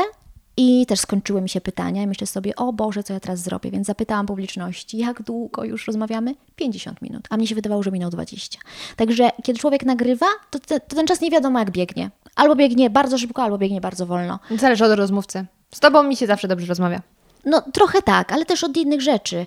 i 0.56 0.86
też 0.86 1.00
skończyły 1.00 1.40
mi 1.42 1.48
się 1.48 1.60
pytania 1.60 2.02
i 2.02 2.06
myślę 2.06 2.26
sobie, 2.26 2.56
o 2.56 2.72
Boże, 2.72 3.02
co 3.02 3.12
ja 3.12 3.20
teraz 3.20 3.40
zrobię? 3.40 3.70
Więc 3.70 3.86
zapytałam 3.86 4.26
publiczności, 4.26 4.98
jak 4.98 5.22
długo 5.22 5.64
już 5.64 5.86
rozmawiamy? 5.86 6.34
50 6.56 7.02
minut. 7.02 7.26
A 7.30 7.36
mnie 7.36 7.46
się 7.46 7.54
wydawało, 7.54 7.82
że 7.82 7.90
minął 7.90 8.10
20. 8.10 8.58
Także 8.96 9.30
kiedy 9.42 9.58
człowiek 9.58 9.84
nagrywa, 9.84 10.26
to, 10.50 10.58
te, 10.58 10.80
to 10.80 10.96
ten 10.96 11.06
czas 11.06 11.20
nie 11.20 11.30
wiadomo 11.30 11.58
jak 11.58 11.70
biegnie. 11.70 12.10
Albo 12.34 12.56
biegnie 12.56 12.90
bardzo 12.90 13.18
szybko, 13.18 13.42
albo 13.42 13.58
biegnie 13.58 13.80
bardzo 13.80 14.06
wolno. 14.06 14.38
Zależy 14.58 14.84
od 14.84 14.92
rozmówcy. 14.98 15.46
Z 15.74 15.80
Tobą 15.80 16.02
mi 16.02 16.16
się 16.16 16.26
zawsze 16.26 16.48
dobrze 16.48 16.66
rozmawia. 16.66 17.02
No 17.44 17.62
trochę 17.72 18.02
tak, 18.02 18.32
ale 18.32 18.44
też 18.44 18.64
od 18.64 18.76
innych 18.76 19.00
rzeczy. 19.00 19.46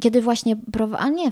Kiedy 0.00 0.22
właśnie, 0.22 0.56
a 0.98 1.08
nie, 1.08 1.30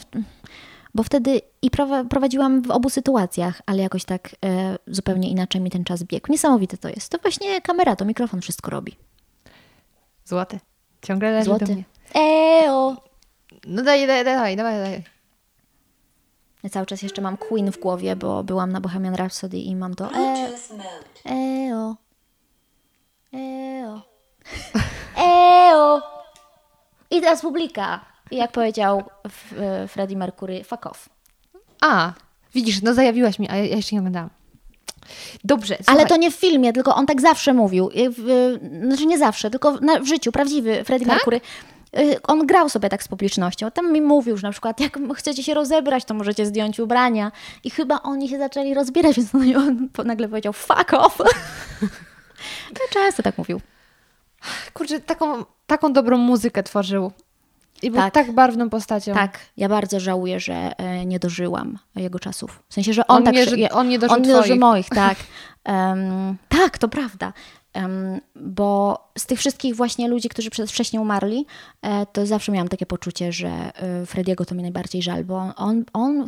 bo 0.94 1.02
wtedy 1.02 1.40
i 1.62 1.70
prowa- 1.70 2.08
prowadziłam 2.08 2.62
w 2.62 2.70
obu 2.70 2.90
sytuacjach, 2.90 3.62
ale 3.66 3.82
jakoś 3.82 4.04
tak 4.04 4.36
e, 4.44 4.78
zupełnie 4.86 5.30
inaczej 5.30 5.60
mi 5.60 5.70
ten 5.70 5.84
czas 5.84 6.02
biegł. 6.02 6.32
Niesamowite 6.32 6.76
to 6.78 6.88
jest. 6.88 7.08
To 7.12 7.18
właśnie 7.18 7.60
kamera, 7.60 7.96
to 7.96 8.04
mikrofon 8.04 8.40
wszystko 8.40 8.70
robi. 8.70 8.96
Złoty. 10.24 10.60
Ciągle 11.02 11.30
leży 11.32 11.50
do 11.50 11.56
Złoty. 11.58 11.72
mnie. 11.74 11.84
Eo! 12.14 12.96
No 13.66 13.82
daj, 13.82 14.06
daj, 14.06 14.24
daj, 14.24 14.56
dawaj, 14.56 14.78
daj. 14.78 15.04
Ja 16.62 16.70
cały 16.70 16.86
czas 16.86 17.02
jeszcze 17.02 17.22
mam 17.22 17.36
Queen 17.36 17.72
w 17.72 17.78
głowie, 17.78 18.16
bo 18.16 18.44
byłam 18.44 18.72
na 18.72 18.80
Bohemian 18.80 19.14
Rhapsody 19.14 19.58
i 19.58 19.76
mam 19.76 19.94
to 19.94 20.10
e. 20.14 20.48
Eo. 21.24 21.96
Eo. 23.32 24.02
Eo. 25.72 26.02
I 27.10 27.20
teraz 27.20 27.40
publika. 27.42 28.04
I 28.30 28.36
jak 28.36 28.52
powiedział 28.52 29.02
e, 29.58 29.88
Freddie 29.88 30.16
Mercury, 30.16 30.64
fuck 30.64 30.86
off. 30.86 31.08
A, 31.80 32.12
widzisz, 32.54 32.82
no 32.82 32.94
zajawiłaś 32.94 33.38
mi, 33.38 33.48
a 33.50 33.56
ja 33.56 33.76
jeszcze 33.76 33.96
nie 33.96 34.00
oglądałam. 34.00 34.30
Dobrze, 35.44 35.74
Ale 35.74 35.84
słuchaj. 35.84 36.06
to 36.06 36.16
nie 36.16 36.30
w 36.30 36.34
filmie, 36.34 36.72
tylko 36.72 36.94
on 36.94 37.06
tak 37.06 37.20
zawsze 37.20 37.54
mówił. 37.54 37.90
Y, 37.96 38.10
znaczy 38.86 39.06
nie 39.06 39.18
zawsze, 39.18 39.50
tylko 39.50 39.72
w, 40.02 40.06
życiu, 40.06 40.32
prawdziwy 40.32 40.84
Freddie 40.84 41.06
Tak? 41.06 41.16
Mercury. 41.16 41.40
Y, 41.98 42.22
On 42.22 42.46
grał 42.46 42.68
sobie 42.68 42.88
tak 42.88 43.02
z 43.02 43.08
publicznością. 43.08 43.70
Tam 43.70 43.92
mi 43.92 44.00
mówił, 44.00 44.36
że 44.36 44.46
na 44.46 44.52
przykład 44.52 44.80
jak 44.80 44.98
chcecie 45.16 45.42
się 45.42 45.54
rozebrać, 45.54 46.04
to 46.04 46.14
możecie 46.14 46.46
zdjąć 46.46 46.80
ubrania. 46.80 47.32
I 47.64 47.70
chyba 47.70 48.02
oni 48.02 48.28
się 48.28 48.38
zaczęli 48.38 48.74
rozbierać, 48.74 49.16
więc 49.32 49.56
on, 49.56 49.88
nagle 50.04 50.28
powiedział 50.28 50.52
fuck 50.52 50.92
off. 50.92 51.18
No, 52.72 52.80
Często 52.90 53.22
tak 53.22 53.38
mówił. 53.38 53.60
Kurczę, 54.74 55.00
taką, 55.00 55.44
taką 55.66 55.92
dobrą 55.92 56.18
muzykę 56.18 56.62
tworzył. 56.62 57.12
I 57.82 57.90
był 57.90 58.00
Tak. 58.00 58.14
tak, 58.14 58.32
barwną 58.32 58.70
postacią. 58.70 59.14
Tak, 59.14 59.38
ja 59.56 59.68
bardzo 59.68 60.00
żałuję, 60.00 60.40
że 60.40 60.78
e, 60.78 61.06
nie 61.06 61.18
dożyłam 61.18 61.78
jego 61.96 62.18
czasów. 62.18 62.62
W 62.68 62.74
sensie, 62.74 62.92
że 62.92 63.06
on, 63.06 63.16
On 63.16 63.24
tak... 63.24 63.34
nie 63.34 63.70
on 63.70 63.88
nie 63.88 63.98
dożył 63.98 64.16
on 64.16 64.22
nie 64.22 64.32
dożył 64.32 64.56
moich, 64.56 64.88
tak. 65.04 65.18
Em, 65.64 66.36
tak, 66.48 66.78
to 66.78 66.88
prawda. 66.88 67.32
Em, 67.72 68.20
bo 68.36 68.98
z 69.18 69.26
tych 69.26 69.38
wszystkich 69.38 69.76
właśnie 69.76 70.08
ludzi, 70.08 70.28
którzy 70.28 70.50
przez 70.50 70.70
wcześniej 70.70 71.02
umarli, 71.02 71.46
e, 71.82 72.06
to 72.06 72.26
zawsze 72.26 72.52
miałam 72.52 72.68
takie 72.68 72.86
poczucie, 72.86 73.32
że 73.32 73.48
e, 73.48 74.06
Frediego 74.06 74.44
to 74.44 74.54
mi 74.54 74.62
najbardziej 74.62 75.02
żal, 75.02 75.24
bo 75.24 75.36
on, 75.56 75.84
on, 75.92 76.26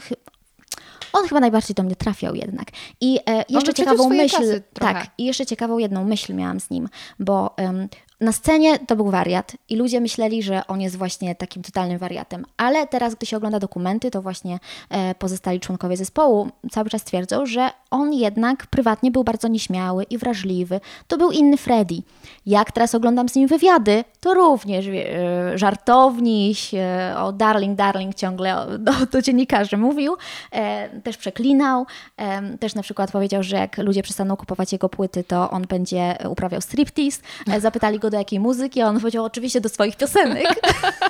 on 1.13 1.29
chyba 1.29 1.41
najbardziej 1.41 1.75
do 1.75 1.83
mnie 1.83 1.97
trafiał 1.97 2.35
jednak. 2.35 2.69
I 3.01 3.19
e, 3.29 3.45
jeszcze 3.49 3.75
ciekawą 3.75 4.09
myśl, 4.09 4.61
tak, 4.75 5.07
i 5.19 5.25
jeszcze 5.25 5.47
ciekawą 5.47 5.79
jedną 5.79 6.05
myśl 6.05 6.35
miałam 6.35 6.61
z 6.61 6.71
nim, 6.71 6.89
bo 7.19 7.57
em, 7.57 7.89
na 8.21 8.33
scenie 8.33 8.79
to 8.79 8.97
był 8.97 9.11
wariat 9.11 9.57
i 9.69 9.77
ludzie 9.77 10.01
myśleli, 10.01 10.43
że 10.43 10.67
on 10.67 10.81
jest 10.81 10.97
właśnie 10.97 11.35
takim 11.35 11.63
totalnym 11.63 11.99
wariatem, 11.99 12.45
ale 12.57 12.87
teraz, 12.87 13.15
gdy 13.15 13.27
się 13.27 13.37
ogląda 13.37 13.59
dokumenty, 13.59 14.11
to 14.11 14.23
właśnie 14.23 14.59
e, 14.91 15.15
pozostali 15.15 15.61
członkowie 15.61 15.97
zespołu 15.97 16.49
cały 16.71 16.91
czas 16.91 17.05
twierdzą, 17.05 17.47
że 17.47 17.71
on 17.97 18.13
jednak 18.13 18.67
prywatnie 18.67 19.11
był 19.11 19.25
bardzo 19.25 19.49
nieśmiały 19.49 20.05
i 20.05 20.19
wrażliwy. 20.19 20.81
To 21.09 21.19
był 21.19 21.31
inny 21.31 21.57
Freddy. 21.57 22.03
Jak 22.47 22.73
teraz 22.73 22.95
oglądam 22.95 23.29
z 23.29 23.35
nim 23.35 23.49
wywiady, 23.49 24.05
to 24.21 24.35
również 24.35 24.87
e, 24.87 25.59
żartowniś, 25.59 26.71
o 27.17 27.33
darling, 27.33 27.79
darling 27.79 28.15
ciągle 28.15 28.67
do, 28.79 28.93
do 29.13 29.23
dziennikarzy 29.23 29.77
mówił, 29.77 30.17
e, 30.53 31.01
też 31.01 31.17
przeklinał, 31.17 31.87
e, 32.17 32.59
też 32.59 32.75
na 32.75 32.83
przykład 32.83 33.13
powiedział, 33.13 33.43
że 33.43 33.57
jak 33.57 33.79
ludzie 33.79 34.03
przestaną 34.03 34.37
kupować 34.37 34.73
jego 34.73 34.89
płyty, 34.89 35.25
to 35.25 35.51
on 35.51 35.63
będzie 35.63 36.19
uprawiał 36.31 36.61
striptease. 36.61 37.23
Zapytali 37.59 37.99
go 37.99 38.11
do 38.11 38.19
jakiej 38.19 38.41
muzyki, 38.41 38.81
a 38.81 38.89
on 38.89 39.01
powiedział 39.01 39.25
oczywiście 39.25 39.61
do 39.61 39.69
swoich 39.69 39.97
piosenek. 39.97 40.61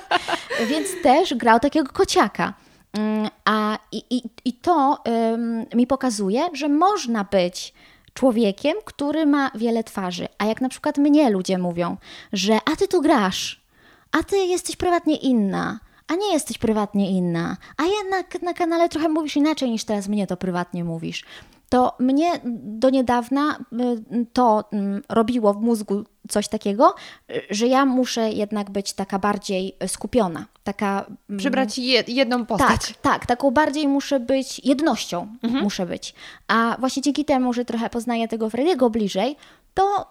Więc 0.69 0.87
też 1.03 1.33
grał 1.33 1.59
takiego 1.59 1.89
kociaka. 1.93 2.66
Mm, 2.97 3.29
A 3.45 3.79
i, 3.91 4.03
i, 4.09 4.21
i 4.45 4.53
to 4.53 5.03
mi 5.75 5.87
pokazuje, 5.87 6.49
że 6.53 6.69
można 6.69 7.23
być 7.23 7.73
człowiekiem, 8.13 8.73
który 8.85 9.25
ma 9.25 9.51
wiele 9.55 9.83
twarzy. 9.83 10.27
A 10.37 10.45
jak 10.45 10.61
na 10.61 10.69
przykład 10.69 10.97
mnie 10.97 11.29
ludzie 11.29 11.57
mówią, 11.57 11.97
że 12.33 12.59
a 12.65 12.75
ty 12.75 12.87
tu 12.87 13.01
grasz, 13.01 13.61
a 14.11 14.23
ty 14.23 14.37
jesteś 14.37 14.75
prywatnie 14.75 15.15
inna, 15.15 15.79
a 16.07 16.15
nie 16.15 16.33
jesteś 16.33 16.57
prywatnie 16.57 17.11
inna, 17.11 17.57
a 17.77 17.83
jednak 17.83 18.41
na 18.41 18.53
kanale 18.53 18.89
trochę 18.89 19.09
mówisz 19.09 19.35
inaczej 19.35 19.71
niż 19.71 19.83
teraz 19.83 20.07
mnie 20.07 20.27
to 20.27 20.37
prywatnie 20.37 20.83
mówisz. 20.83 21.25
To 21.69 21.95
mnie 21.99 22.31
do 22.63 22.89
niedawna 22.89 23.57
y, 23.73 24.25
to 24.33 24.63
mm, 24.71 25.01
robiło 25.09 25.53
w 25.53 25.61
mózgu 25.61 26.03
coś 26.29 26.47
takiego, 26.47 26.95
że 27.49 27.67
ja 27.67 27.85
muszę 27.85 28.29
jednak 28.31 28.69
być 28.69 28.93
taka 28.93 29.19
bardziej 29.19 29.75
skupiona, 29.87 30.45
taka... 30.63 31.05
mm, 31.29 31.39
Przybrać 31.39 31.77
je, 31.77 32.03
jedną 32.07 32.45
postać. 32.45 32.87
tak, 32.87 32.97
tak, 33.01 33.25
taką 33.25 33.51
bardziej 33.51 33.87
muszę 33.87 34.19
być 34.19 34.59
jednością, 34.65 35.27
Mhm. 35.43 35.63
muszę 35.63 35.85
być. 35.85 36.13
A 36.47 36.75
właśnie 36.79 37.01
dzięki 37.01 37.25
temu, 37.25 37.53
że 37.53 37.65
trochę 37.65 37.89
poznaję 37.89 38.27
tego 38.27 38.49
Frediego 38.49 38.89
bliżej, 38.89 39.35
to 39.73 40.01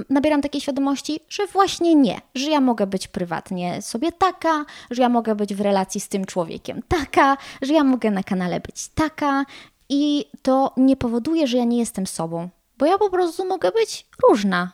y, 0.00 0.04
nabieram 0.10 0.42
takiej 0.42 0.60
świadomości, 0.60 1.20
że 1.28 1.46
właśnie 1.46 1.94
nie, 1.94 2.20
że 2.34 2.50
ja 2.50 2.60
mogę 2.60 2.86
być 2.86 3.08
prywatnie 3.08 3.82
sobie 3.82 4.12
taka, 4.12 4.64
że 4.90 5.02
ja 5.02 5.08
mogę 5.08 5.34
być 5.34 5.54
w 5.54 5.60
relacji 5.60 6.00
z 6.00 6.08
tym 6.08 6.24
człowiekiem 6.24 6.82
taka, 6.88 7.36
że 7.62 7.72
ja 7.74 7.84
mogę 7.84 8.10
na 8.10 8.22
kanale 8.22 8.60
być 8.60 8.88
taka 8.88 9.44
i 9.88 10.24
to 10.42 10.72
nie 10.76 10.96
powoduje, 10.96 11.46
że 11.46 11.56
ja 11.56 11.64
nie 11.64 11.78
jestem 11.78 12.06
sobą, 12.06 12.48
bo 12.78 12.86
ja 12.86 12.98
po 12.98 13.10
prostu 13.10 13.44
mogę 13.44 13.70
być 13.72 14.06
różna. 14.28 14.72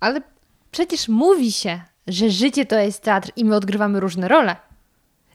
Ale 0.00 0.22
przecież 0.70 1.08
mówi 1.08 1.52
się, 1.52 1.80
że 2.06 2.30
życie 2.30 2.66
to 2.66 2.78
jest 2.78 3.02
teatr 3.02 3.30
i 3.36 3.44
my 3.44 3.56
odgrywamy 3.56 4.00
różne 4.00 4.28
role. 4.28 4.56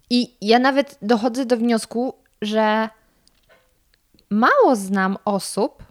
I 0.10 0.38
ja 0.42 0.60
nawet 0.60 0.98
dochodzę 1.02 1.46
do 1.46 1.58
wniosku, 1.58 2.14
że 2.42 2.90
mało 4.30 4.76
znam 4.76 5.18
osób, 5.26 5.84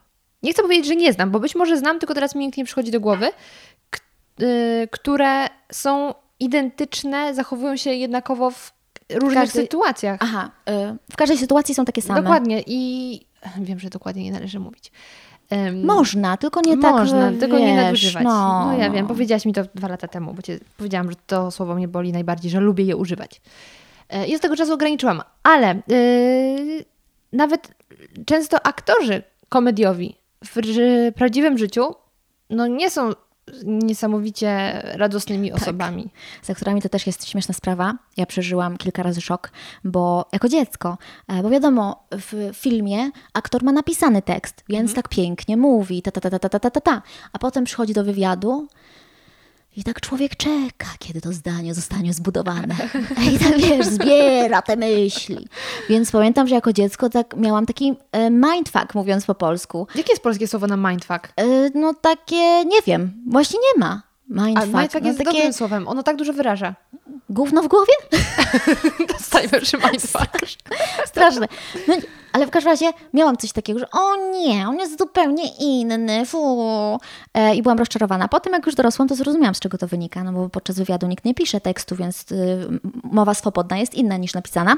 nie 0.42 0.52
chcę 0.52 0.62
powiedzieć, 0.62 0.86
że 0.86 0.96
nie 0.96 1.12
znam, 1.12 1.30
bo 1.30 1.40
być 1.40 1.54
może 1.54 1.76
znam, 1.76 1.98
tylko 1.98 2.14
teraz 2.14 2.34
mi 2.34 2.46
nikt 2.46 2.58
nie 2.58 2.64
przychodzi 2.64 2.90
do 2.90 3.00
głowy, 3.00 3.30
y, 4.40 4.88
które 4.90 5.46
są 5.72 6.14
identyczne, 6.40 7.34
zachowują 7.34 7.76
się 7.76 7.90
jednakowo 7.90 8.50
w 8.50 8.73
różnych 9.12 9.34
Każdy- 9.44 9.60
sytuacjach. 9.62 10.18
Aha, 10.22 10.50
y, 10.68 10.72
w 11.12 11.16
każdej 11.16 11.38
sytuacji 11.38 11.74
są 11.74 11.84
takie 11.84 12.02
same. 12.02 12.22
Dokładnie. 12.22 12.62
I 12.66 13.20
wiem, 13.58 13.78
że 13.80 13.90
dokładnie 13.90 14.24
nie 14.24 14.32
należy 14.32 14.60
mówić. 14.60 14.92
Em, 15.50 15.84
Można, 15.84 16.36
tylko 16.36 16.60
nie 16.60 16.78
tak, 16.78 16.92
Można, 16.92 17.30
wiesz, 17.30 17.40
tylko 17.40 17.58
nie 17.58 17.76
nadużywać. 17.76 18.24
No, 18.24 18.64
No, 18.66 18.78
ja 18.78 18.88
no. 18.88 18.94
wiem, 18.94 19.06
powiedziałaś 19.06 19.46
mi 19.46 19.52
to 19.52 19.62
dwa 19.74 19.88
lata 19.88 20.08
temu, 20.08 20.34
bo 20.34 20.42
cię 20.42 20.58
powiedziałam, 20.76 21.10
że 21.10 21.16
to 21.26 21.50
słowo 21.50 21.74
mnie 21.74 21.88
boli 21.88 22.12
najbardziej, 22.12 22.50
że 22.50 22.60
lubię 22.60 22.84
je 22.84 22.96
używać. 22.96 23.40
E, 24.08 24.26
I 24.26 24.36
od 24.36 24.42
tego 24.42 24.56
czasu 24.56 24.72
ograniczyłam. 24.72 25.22
Ale 25.42 25.82
yy, 25.88 26.84
nawet 27.32 27.68
często 28.26 28.66
aktorzy 28.66 29.22
komediowi 29.48 30.16
w 30.44 30.64
ży- 30.66 31.12
prawdziwym 31.16 31.58
życiu 31.58 31.94
no 32.50 32.66
nie 32.66 32.90
są 32.90 33.10
niesamowicie 33.64 34.80
radosnymi 34.94 35.50
Tak. 35.50 35.62
osobami. 35.62 36.10
Z 36.42 36.50
aktorami 36.50 36.82
to 36.82 36.88
też 36.88 37.06
jest 37.06 37.28
śmieszna 37.28 37.54
sprawa. 37.54 37.94
Ja 38.16 38.26
przeżyłam 38.26 38.76
kilka 38.76 39.02
razy 39.02 39.20
szok, 39.20 39.50
bo 39.84 40.28
jako 40.32 40.48
dziecko, 40.48 40.98
e, 41.28 41.42
bo 41.42 41.50
wiadomo, 41.50 42.06
w 42.12 42.50
filmie 42.54 43.10
aktor 43.32 43.62
ma 43.62 43.72
napisany 43.72 44.22
tekst, 44.22 44.64
więc 44.68 44.94
tak 44.94 45.08
pięknie 45.08 45.56
mówi, 45.56 46.02
ta, 46.02 46.10
ta, 46.10 46.20
ta, 46.20 46.30
ta, 46.30 46.48
ta, 46.48 46.58
ta, 46.58 46.70
ta, 46.70 46.80
ta. 46.80 47.02
A 47.32 47.38
potem 47.38 47.64
przychodzi 47.64 47.92
do 47.92 48.04
wywiadu 48.04 48.68
i 49.76 49.84
tak 49.84 50.00
człowiek 50.00 50.36
czeka, 50.36 50.86
kiedy 50.98 51.20
to 51.20 51.32
zdanie 51.32 51.74
zostanie 51.74 52.14
zbudowane. 52.14 52.74
I 53.32 53.38
tak 53.38 53.58
wiesz, 53.58 53.86
zbiera 53.86 54.62
te 54.62 54.76
myśli. 54.76 55.48
Więc 55.88 56.10
pamiętam, 56.10 56.48
że 56.48 56.54
jako 56.54 56.72
dziecko 56.72 57.10
tak 57.10 57.36
miałam 57.36 57.66
taki 57.66 57.94
e, 58.12 58.30
mindfuck, 58.30 58.94
mówiąc 58.94 59.24
po 59.26 59.34
polsku. 59.34 59.86
Jakie 59.94 60.12
jest 60.12 60.22
polskie 60.22 60.48
słowo 60.48 60.66
na 60.66 60.76
mindfuck? 60.90 61.28
E, 61.36 61.70
No 61.74 61.94
takie, 61.94 62.64
nie 62.64 62.82
wiem, 62.86 63.22
właśnie 63.26 63.58
nie 63.60 63.80
ma. 63.80 64.02
A 64.30 64.44
Mindfuck, 64.46 64.74
mindfuck 64.74 65.00
no 65.02 65.06
jest 65.06 65.18
takie 65.18 65.32
dobrym 65.32 65.52
słowem, 65.52 65.88
ono 65.88 66.02
tak 66.02 66.16
dużo 66.16 66.32
wyraża. 66.32 66.74
gówno 67.30 67.62
w 67.62 67.68
głowie? 67.68 67.92
Dostajmy 69.12 69.60
przy 69.60 69.76
mindfuck. 69.76 70.38
Straszne. 71.06 71.48
No, 71.88 71.94
ale 72.32 72.46
w 72.46 72.50
każdym 72.50 72.72
razie 72.72 72.90
miałam 73.14 73.36
coś 73.36 73.52
takiego, 73.52 73.78
że 73.78 73.90
o 73.90 74.16
nie, 74.16 74.68
on 74.68 74.76
jest 74.78 74.98
zupełnie 74.98 75.42
inny, 75.60 76.26
fu. 76.26 76.98
E, 77.34 77.54
I 77.54 77.62
byłam 77.62 77.78
rozczarowana. 77.78 78.28
Potem 78.28 78.52
jak 78.52 78.66
już 78.66 78.74
dorosłam, 78.74 79.08
to 79.08 79.14
zrozumiałam, 79.14 79.54
z 79.54 79.60
czego 79.60 79.78
to 79.78 79.86
wynika, 79.86 80.24
no 80.24 80.32
bo 80.32 80.48
podczas 80.48 80.76
wywiadu 80.76 81.06
nikt 81.06 81.24
nie 81.24 81.34
pisze 81.34 81.60
tekstu, 81.60 81.96
więc 81.96 82.32
y, 82.32 82.68
mowa 83.04 83.34
swobodna 83.34 83.78
jest 83.78 83.94
inna 83.94 84.16
niż 84.16 84.34
napisana. 84.34 84.76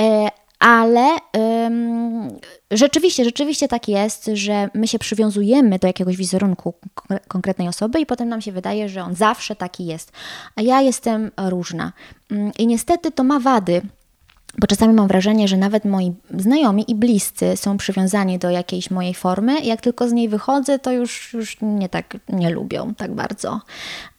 E, 0.00 0.28
ale 0.60 1.18
ym, 1.66 2.38
rzeczywiście, 2.70 3.24
rzeczywiście 3.24 3.68
tak 3.68 3.88
jest, 3.88 4.30
że 4.34 4.68
my 4.74 4.88
się 4.88 4.98
przywiązujemy 4.98 5.78
do 5.78 5.86
jakiegoś 5.86 6.16
wizerunku 6.16 6.74
kon- 6.94 7.18
konkretnej 7.28 7.68
osoby 7.68 8.00
i 8.00 8.06
potem 8.06 8.28
nam 8.28 8.40
się 8.40 8.52
wydaje, 8.52 8.88
że 8.88 9.02
on 9.02 9.14
zawsze 9.14 9.56
taki 9.56 9.86
jest. 9.86 10.12
A 10.56 10.62
ja 10.62 10.80
jestem 10.80 11.30
różna. 11.48 11.92
Ym, 12.32 12.52
I 12.58 12.66
niestety 12.66 13.10
to 13.10 13.24
ma 13.24 13.40
wady. 13.40 13.82
Bo 14.58 14.66
czasami 14.66 14.94
mam 14.94 15.08
wrażenie, 15.08 15.48
że 15.48 15.56
nawet 15.56 15.84
moi 15.84 16.12
znajomi 16.38 16.90
i 16.90 16.94
bliscy 16.94 17.56
są 17.56 17.76
przywiązani 17.76 18.38
do 18.38 18.50
jakiejś 18.50 18.90
mojej 18.90 19.14
formy. 19.14 19.60
Jak 19.60 19.80
tylko 19.80 20.08
z 20.08 20.12
niej 20.12 20.28
wychodzę, 20.28 20.78
to 20.78 20.92
już, 20.92 21.32
już 21.32 21.60
mnie 21.60 21.88
tak 21.88 22.16
nie 22.28 22.50
lubią 22.50 22.94
tak 22.94 23.14
bardzo. 23.14 23.60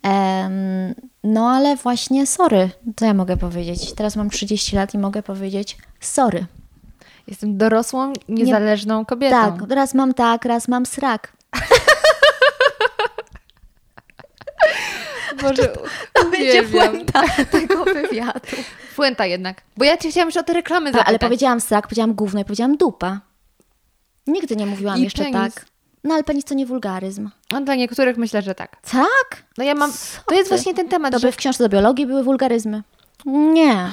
Em, 0.04 0.96
no 1.24 1.50
ale 1.50 1.76
właśnie 1.76 2.28
sorry, 2.28 2.70
to 2.96 3.06
ja 3.06 3.14
mogę 3.14 3.38
powiedzieć. 3.38 3.94
Teraz 3.94 4.16
mam 4.16 4.30
30 4.30 4.76
lat 4.76 4.94
i 4.94 4.98
mogę 4.98 5.24
powiedzieć 5.24 5.78
sorry. 6.00 6.46
Jestem 7.28 7.58
dorosłą, 7.58 8.14
niezależną 8.30 9.06
kobietą. 9.06 9.36
Tak, 9.36 9.72
raz 9.72 9.94
mam 9.94 10.14
tak, 10.14 10.46
raz 10.46 10.68
mam 10.68 10.86
srak. 10.86 11.34
Boże, 15.42 15.74
Będzie 16.32 16.64
uwielbiam. 16.64 16.90
puenta 16.92 17.24
tego 17.52 17.86
wywiadu. 17.86 18.58
Puenta 19.02 19.26
jednak. 19.26 19.62
Bo 19.78 19.86
ja 19.86 19.98
cię 19.98 20.12
chciałam 20.12 20.28
już 20.30 20.38
o 20.38 20.44
te 20.44 20.54
reklamy 20.54 20.86
zapytać. 20.92 21.08
ale 21.08 21.20
powiedziałam 21.20 21.62
srak, 21.62 21.88
powiedziałam 21.88 22.14
gówno 22.14 22.40
i 22.40 22.44
powiedziałam 22.46 22.78
dupa. 22.78 23.20
Nigdy 24.28 24.56
nie 24.56 24.66
mówiłam 24.66 25.00
I 25.00 25.02
jeszcze 25.04 25.24
penis. 25.24 25.56
tak. 25.56 25.66
No 26.04 26.14
ale 26.14 26.24
penis 26.24 26.46
to 26.46 26.54
nie 26.54 26.66
wulgaryzm. 26.66 27.30
No, 27.52 27.62
dla 27.62 27.76
niektórych 27.76 28.18
myślę, 28.18 28.42
że 28.42 28.56
tak. 28.56 28.78
Tak? 28.92 29.44
No 29.58 29.64
ja 29.64 29.76
mam... 29.76 29.92
Co 29.92 29.98
To 30.28 30.36
jest 30.36 30.50
ty? 30.50 30.56
właśnie 30.56 30.74
ten 30.74 30.90
temat, 30.90 31.14
To 31.14 31.20
że 31.20 31.28
by 31.28 31.32
w 31.32 31.36
książce 31.36 31.64
do 31.64 31.70
biologii 31.70 32.06
były 32.06 32.24
wulgaryzmy. 32.24 32.84
Nie. 33.26 33.92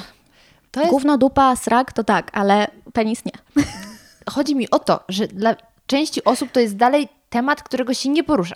to 0.71 0.79
jest... 0.79 0.91
Gówno, 0.91 1.17
dupa, 1.17 1.55
srak 1.55 1.93
to 1.93 2.03
tak, 2.03 2.29
ale 2.33 2.67
penis 2.93 3.25
nie. 3.25 3.63
chodzi 4.29 4.55
mi 4.55 4.69
o 4.69 4.79
to, 4.79 4.99
że 5.09 5.27
dla 5.27 5.55
części 5.87 6.23
osób 6.23 6.51
to 6.51 6.59
jest 6.59 6.75
dalej 6.75 7.09
temat, 7.29 7.63
którego 7.63 7.93
się 7.93 8.09
nie 8.09 8.23
porusza. 8.23 8.55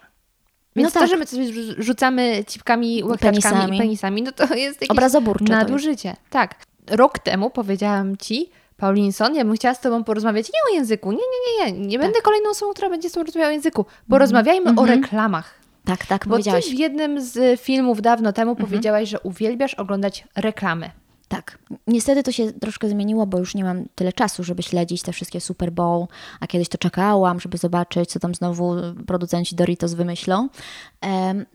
Więc 0.76 0.94
No 0.94 0.94
to, 0.94 1.00
tak. 1.00 1.10
że 1.10 1.18
my 1.18 1.26
rzu- 1.26 1.76
rzucamy 1.78 2.44
cipkami, 2.48 3.04
łechtaczkami 3.04 3.42
Penisami. 3.56 3.78
i 3.78 3.82
penisami, 3.82 4.22
no 4.22 4.32
to 4.32 4.44
jest 4.56 4.82
jakieś 4.82 4.90
Obrazoburcze 4.90 5.54
nadużycie. 5.54 6.16
Tak. 6.30 6.56
Rok 6.90 7.20
temu 7.20 7.50
powiedziałam 7.50 8.18
Ci, 8.18 8.50
Paulinson, 8.78 9.36
ja 9.36 9.46
bym 9.46 9.54
chciała 9.56 9.74
z 9.76 9.80
Tobą 9.82 10.04
porozmawiać 10.04 10.48
nie 10.48 10.72
o 10.72 10.76
języku, 10.76 11.12
nie, 11.12 11.18
nie, 11.18 11.66
nie, 11.66 11.80
nie. 11.80 11.88
Nie 11.88 12.00
będę 12.00 12.22
kolejną 12.22 12.50
osobą, 12.50 12.72
która 12.74 12.90
będzie 12.90 13.10
z 13.10 13.12
Tobą 13.12 13.26
rozmawiała 13.26 13.50
o 13.50 13.54
języku. 13.54 13.86
Porozmawiajmy 14.10 14.74
o 14.76 14.86
reklamach. 14.86 15.54
Tak, 15.86 16.06
tak, 16.06 16.20
Bo 16.20 16.24
Ty 16.24 16.30
powiedziałaś. 16.30 16.66
w 16.70 16.80
jednym 16.80 17.22
z 17.22 17.62
filmów 17.62 18.02
dawno 18.02 18.34
temu 18.34 18.56
powiedziałaś, 18.56 19.10
że 19.10 19.20
uwielbiasz 19.20 19.74
oglądać 19.74 20.24
reklamy. 20.36 20.90
Tak. 21.36 21.58
Niestety 21.88 22.24
to 22.24 22.32
się 22.32 22.52
troszkę 22.52 22.90
zmieniło, 22.90 23.26
bo 23.28 23.38
już 23.38 23.56
nie 23.56 23.64
mam 23.64 23.86
tyle 23.96 24.14
czasu, 24.14 24.44
żeby 24.44 24.64
śledzić 24.64 25.02
te 25.02 25.12
wszystkie 25.12 25.42
Super 25.42 25.72
Bowl, 25.72 26.08
a 26.40 26.48
kiedyś 26.48 26.70
to 26.70 26.78
czekałam, 26.78 27.40
żeby 27.40 27.58
zobaczyć, 27.58 28.10
co 28.10 28.20
tam 28.20 28.36
znowu 28.36 28.76
producenci 29.08 29.56
Doritos 29.56 29.94
wymyślą. 29.94 30.50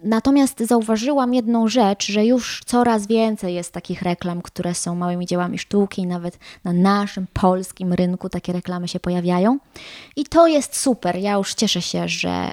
Natomiast 0.05 0.61
zauważyłam 0.61 1.35
jedną 1.35 1.69
rzecz, 1.69 2.07
że 2.07 2.27
już 2.27 2.63
coraz 2.67 3.07
więcej 3.07 3.55
jest 3.55 3.73
takich 3.73 4.03
reklam, 4.03 4.43
które 4.43 4.75
są 4.75 4.95
małymi 4.95 5.27
dziełami 5.27 5.59
sztuki, 5.59 6.07
nawet 6.07 6.39
na 6.65 6.73
naszym 6.73 7.27
polskim 7.33 7.93
rynku 7.93 8.29
takie 8.29 8.53
reklamy 8.53 8.89
się 8.89 9.01
pojawiają. 9.01 9.59
I 10.17 10.25
to 10.25 10.47
jest 10.47 10.77
super. 10.77 11.17
Ja 11.17 11.33
już 11.33 11.55
cieszę 11.55 11.83
się, 11.83 12.09
że 12.09 12.53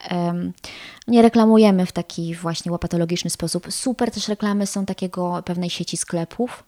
nie 1.08 1.22
reklamujemy 1.22 1.86
w 1.86 1.92
taki 1.92 2.36
właśnie 2.36 2.72
łopatologiczny 2.72 3.30
sposób. 3.30 3.68
Super 3.70 4.12
też 4.12 4.28
reklamy 4.28 4.68
są 4.68 4.86
takiego 4.86 5.42
pewnej 5.46 5.70
sieci 5.70 5.98
sklepów 5.98 6.64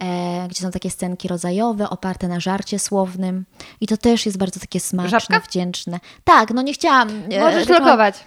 e, 0.00 0.46
gdzie 0.48 0.60
są 0.62 0.70
takie 0.70 0.90
scenki 0.90 1.28
rodzajowe, 1.28 1.90
oparte 1.90 2.28
na 2.28 2.40
żarcie 2.40 2.78
słownym. 2.78 3.44
I 3.80 3.86
to 3.86 3.96
też 3.96 4.26
jest 4.26 4.38
bardzo 4.38 4.60
takie 4.60 4.80
smaczne, 4.80 5.10
Żabka? 5.20 5.40
wdzięczne. 5.40 6.00
Tak, 6.24 6.50
no 6.50 6.62
nie 6.62 6.72
chciałam. 6.72 7.08
e, 7.32 7.40
Możesz 7.40 7.68
lokować. 7.68 8.24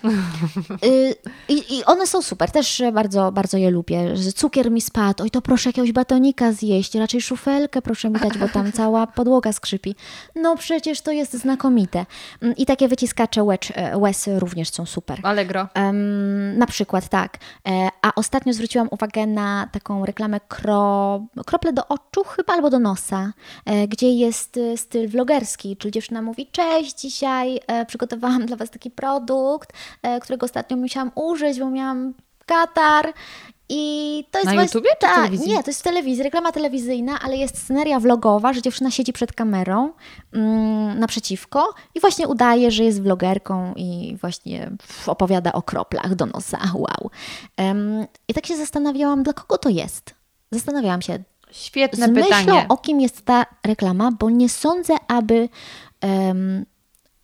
Y, 0.85 1.15
I, 1.49 1.83
one 1.85 2.07
są 2.07 2.21
super, 2.21 2.51
też 2.51 2.81
bardzo, 2.93 3.31
bardzo 3.31 3.57
je 3.57 3.69
lubię. 3.69 4.17
Że 4.17 4.31
cukier 4.31 4.71
mi 4.71 4.81
spadł, 4.81 5.23
oj 5.23 5.31
to 5.31 5.41
proszę 5.41 5.69
jakiegoś 5.69 5.91
batonika 5.91 6.51
zjeść, 6.51 6.95
raczej 6.95 7.21
szufelkę 7.21 7.81
proszę 7.81 8.09
mi 8.09 8.19
dać, 8.19 8.37
bo 8.37 8.49
tam 8.49 8.71
cała 8.79 9.07
podłoga 9.07 9.53
skrzypi. 9.53 9.95
No 10.35 10.57
przecież 10.57 11.01
to 11.01 11.11
jest 11.11 11.33
znakomite. 11.33 12.05
Mm, 12.41 12.55
I 12.55 12.65
takie 12.65 12.87
wyciskacze 12.87 13.43
łez, 13.43 13.59
łez 13.95 14.27
również 14.37 14.69
są 14.69 14.85
super. 14.85 15.19
Allegro. 15.49 15.67
Em, 15.73 16.57
na 16.57 16.65
przykład 16.65 17.09
tak. 17.09 17.37
E, 17.67 17.89
a 18.01 18.15
ostatnio 18.15 18.53
zwróciłam 18.53 18.87
uwagę 18.91 19.27
na 19.27 19.69
taką 19.71 20.05
reklamę 20.05 20.39
kro, 20.39 21.25
krople 21.45 21.73
do 21.73 21.87
oczu 21.87 22.23
chyba 22.23 22.53
albo 22.53 22.69
do 22.69 22.79
nosa, 22.79 23.33
e, 23.65 23.87
gdzie 23.87 24.09
jest 24.09 24.57
e, 24.57 24.77
styl 24.77 25.07
vlogerski, 25.07 25.77
czyli 25.77 25.91
dziewczyna 25.91 26.21
mówi 26.21 26.47
cześć, 26.51 27.01
dzisiaj 27.01 27.59
e, 27.67 27.85
przygotowałam 27.85 28.45
dla 28.45 28.57
Was 28.57 28.69
taki 28.69 28.91
produkt, 28.91 29.73
e, 30.01 30.19
którego 30.19 30.45
ostatnio 30.45 30.77
musiałam 30.77 31.11
użyć, 31.15 31.59
bo 31.59 31.69
miałam 31.69 32.13
katar 32.45 33.13
I 33.69 34.25
to 34.31 34.37
jest 34.39 34.45
Na 34.45 34.53
właśnie- 34.53 34.65
YouTubie 34.79 34.89
czy 35.01 35.07
w 35.07 35.11
tak? 35.11 35.31
Nie, 35.47 35.63
to 35.63 35.69
jest 35.69 35.79
w 35.79 35.83
telewizji, 35.83 36.23
reklama 36.23 36.51
telewizyjna, 36.51 37.19
ale 37.21 37.37
jest 37.37 37.63
sceneria 37.63 37.99
vlogowa, 37.99 38.53
że 38.53 38.61
dziewczyna 38.61 38.91
siedzi 38.91 39.13
przed 39.13 39.33
kamerą 39.33 39.91
mm, 40.33 40.99
naprzeciwko 40.99 41.73
i 41.95 41.99
właśnie 41.99 42.27
udaje, 42.27 42.71
że 42.71 42.83
jest 42.83 43.01
vlogerką 43.01 43.73
i 43.75 44.17
właśnie 44.21 44.71
opowiada 45.07 45.51
o 45.53 45.61
kroplach 45.61 46.15
do 46.15 46.25
nosa. 46.25 46.59
Wow. 46.73 47.11
Em, 47.57 48.05
I 48.27 48.33
tak 48.33 48.45
się 48.45 48.57
zastanawiałam, 48.57 49.23
dla 49.23 49.33
kogo 49.33 49.57
to 49.57 49.69
jest. 49.69 50.15
Zastanawiałam 50.51 51.01
się, 51.01 51.19
Świetne 51.51 52.05
z 52.07 52.09
myślą 52.09 52.29
pytanie. 52.39 52.65
o 52.69 52.77
kim 52.77 53.01
jest 53.01 53.25
ta 53.25 53.45
reklama, 53.65 54.11
bo 54.19 54.29
nie 54.29 54.49
sądzę, 54.49 54.95
aby 55.07 55.49
em, 56.01 56.65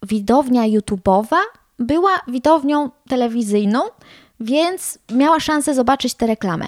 widownia 0.03 0.61
YouTube'owa 0.63 1.37
była 1.79 2.09
widownią 2.27 2.89
telewizyjną, 3.09 3.79
więc 4.39 4.99
miała 5.11 5.39
szansę 5.39 5.73
zobaczyć 5.73 6.13
tę 6.13 6.27
reklamę. 6.27 6.65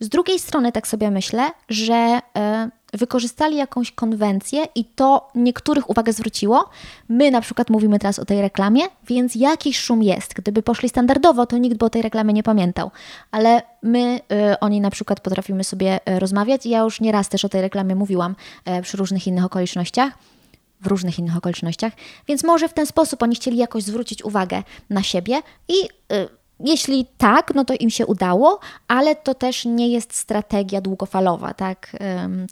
Z 0.00 0.08
drugiej 0.08 0.38
strony 0.38 0.72
tak 0.72 0.88
sobie 0.88 1.10
myślę, 1.10 1.50
że 1.68 1.94
e, 2.36 2.70
wykorzystali 2.92 3.56
jakąś 3.56 3.92
konwencję 3.92 4.66
i 4.74 4.84
to 4.84 5.28
niektórych 5.34 5.90
uwagę 5.90 6.12
zwróciło. 6.12 6.68
My 7.08 7.30
na 7.30 7.40
przykład 7.40 7.70
mówimy 7.70 7.98
teraz 7.98 8.18
o 8.18 8.24
tej 8.24 8.42
reklamie, 8.42 8.82
więc 9.06 9.34
jakiś 9.34 9.78
szum 9.78 10.02
jest. 10.02 10.34
Gdyby 10.34 10.62
poszli 10.62 10.88
standardowo, 10.88 11.46
to 11.46 11.58
nikt 11.58 11.76
by 11.76 11.84
o 11.84 11.90
tej 11.90 12.02
reklamie 12.02 12.32
nie 12.32 12.42
pamiętał. 12.42 12.90
Ale 13.30 13.62
my 13.82 14.20
e, 14.32 14.60
o 14.60 14.68
niej 14.68 14.80
na 14.80 14.90
przykład 14.90 15.20
potrafimy 15.20 15.64
sobie 15.64 16.00
e, 16.06 16.18
rozmawiać 16.18 16.66
i 16.66 16.70
ja 16.70 16.80
już 16.80 17.00
nieraz 17.00 17.28
też 17.28 17.44
o 17.44 17.48
tej 17.48 17.60
reklamie 17.60 17.94
mówiłam 17.94 18.36
przy 18.82 18.96
różnych 18.96 19.26
innych 19.26 19.44
okolicznościach 19.44 20.12
w 20.80 20.86
różnych 20.86 21.18
innych 21.18 21.36
okolicznościach, 21.36 21.92
więc 22.28 22.44
może 22.44 22.68
w 22.68 22.72
ten 22.72 22.86
sposób 22.86 23.22
oni 23.22 23.36
chcieli 23.36 23.56
jakoś 23.56 23.82
zwrócić 23.82 24.24
uwagę 24.24 24.62
na 24.90 25.02
siebie 25.02 25.42
i 25.68 25.84
y, 26.12 26.28
jeśli 26.60 27.06
tak, 27.18 27.54
no 27.54 27.64
to 27.64 27.74
im 27.80 27.90
się 27.90 28.06
udało, 28.06 28.60
ale 28.88 29.16
to 29.16 29.34
też 29.34 29.64
nie 29.64 29.88
jest 29.88 30.14
strategia 30.14 30.80
długofalowa, 30.80 31.54
tak? 31.54 31.96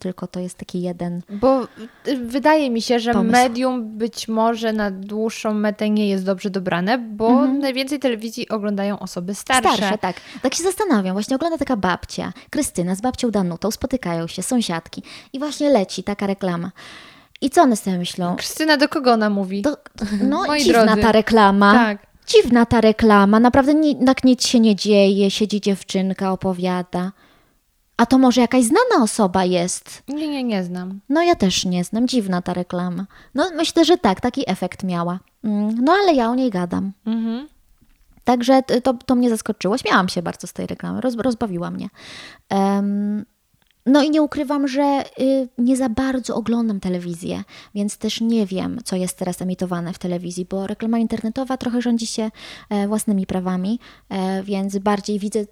Tylko 0.01 0.27
to 0.27 0.41
jest 0.41 0.59
taki 0.59 0.83
jeden. 0.83 1.23
Bo 1.31 1.63
y, 2.09 2.17
wydaje 2.17 2.71
mi 2.71 2.83
się, 2.83 2.99
że 3.01 3.13
Pomysł. 3.13 3.33
medium 3.33 3.99
być 3.99 4.29
może 4.29 4.73
na 4.73 4.91
dłuższą 4.91 5.55
metę 5.55 5.91
nie 5.91 6.09
jest 6.09 6.25
dobrze 6.25 6.51
dobrane, 6.51 6.99
bo 6.99 7.47
najwięcej 7.47 7.99
telewizji 7.99 8.49
oglądają 8.49 8.99
osoby 8.99 9.35
starsze. 9.35 9.77
Starsze, 9.77 9.99
tak. 9.99 10.17
Tak 10.43 10.55
się 10.55 10.63
zastanawiam. 10.63 11.13
Właśnie 11.15 11.37
ogląda 11.37 11.59
taka 11.59 11.77
babcia, 11.77 12.33
Krystyna 12.51 12.95
z 12.95 13.01
babcią 13.01 13.31
Danutą, 13.31 13.71
spotykają 13.71 14.27
się, 14.27 14.43
sąsiadki 14.43 15.03
i 15.33 15.39
właśnie 15.39 15.71
leci 15.71 16.03
taka 16.05 16.27
reklama. 16.27 16.71
I 17.41 17.51
co 17.51 17.63
one 17.63 17.77
sobie 17.77 17.99
myślą? 17.99 18.37
Krystyna, 18.37 18.77
do 18.77 18.89
kogo 18.89 19.13
ona 19.13 19.31
mówi? 19.31 19.63
To, 19.63 19.77
no, 20.23 20.45
Moi 20.47 20.61
dziwna 20.65 20.85
drodzy. 20.87 21.03
ta 21.03 21.13
reklama. 21.13 21.73
Tak. 21.73 22.06
Dziwna 22.27 22.67
ta 22.67 22.81
reklama, 22.81 23.41
naprawdę 23.41 23.75
ni, 23.75 24.05
tak 24.07 24.25
nic 24.25 24.47
się 24.47 24.61
nie 24.61 24.77
dzieje, 24.77 25.31
siedzi 25.31 25.61
dziewczynka, 25.61 26.33
opowiada. 26.33 27.13
A 27.97 28.07
to 28.07 28.19
może 28.19 28.41
jakaś 28.41 28.65
znana 28.65 29.03
osoba 29.05 29.45
jest? 29.45 30.03
Nie, 30.09 30.29
nie, 30.29 30.45
nie 30.45 30.65
znam. 30.65 31.01
No 31.09 31.23
ja 31.23 31.35
też 31.35 31.65
nie 31.65 31.85
znam, 31.85 32.09
dziwna 32.09 32.43
ta 32.43 32.55
reklama. 32.55 33.07
No 33.35 33.51
myślę, 33.57 33.85
że 33.85 33.99
tak, 33.99 34.21
taki 34.21 34.51
efekt 34.51 34.83
miała. 34.85 35.19
Mm, 35.45 35.75
No 35.85 35.93
ale 35.93 36.15
ja 36.15 36.31
o 36.31 36.35
niej 36.35 36.51
gadam. 36.51 36.93
Mhm. 37.07 37.49
Także 38.25 38.63
to, 38.83 38.95
to 38.95 39.15
mnie 39.15 39.31
zaskoczyło. 39.31 39.79
Śmiałam 39.79 40.09
się 40.09 40.23
bardzo 40.23 40.47
z 40.47 40.53
tej 40.53 40.67
reklamy, 40.67 41.01
roz, 41.01 41.15
rozbawiła 41.17 41.71
mnie. 41.71 41.89
Em, 42.49 43.25
no 43.87 44.03
i 44.03 44.11
nie 44.11 44.23
ukrywam, 44.23 44.69
że 44.69 45.05
y, 45.21 45.49
nie 45.59 45.77
za 45.77 45.89
bardzo 45.89 46.37
oglądam 46.37 46.81
telewizję, 46.81 47.43
więc 47.75 47.97
też 47.99 48.21
nie 48.21 48.47
wiem, 48.47 48.79
co 48.85 48.97
jest 48.97 49.19
teraz 49.19 49.43
emitowane 49.43 49.93
w 49.93 49.99
telewizji, 49.99 50.47
bo 50.51 50.67
reklama 50.67 50.99
internetowa 50.99 51.57
trochę 51.57 51.83
rządzi 51.83 52.07
się 52.07 52.31
e, 52.71 52.89
własnymi 52.89 53.27
prawami, 53.27 53.81
e, 54.09 54.43
więc 54.43 54.79
bardziej 54.79 55.19
widzę, 55.19 55.41
y, 55.41 55.47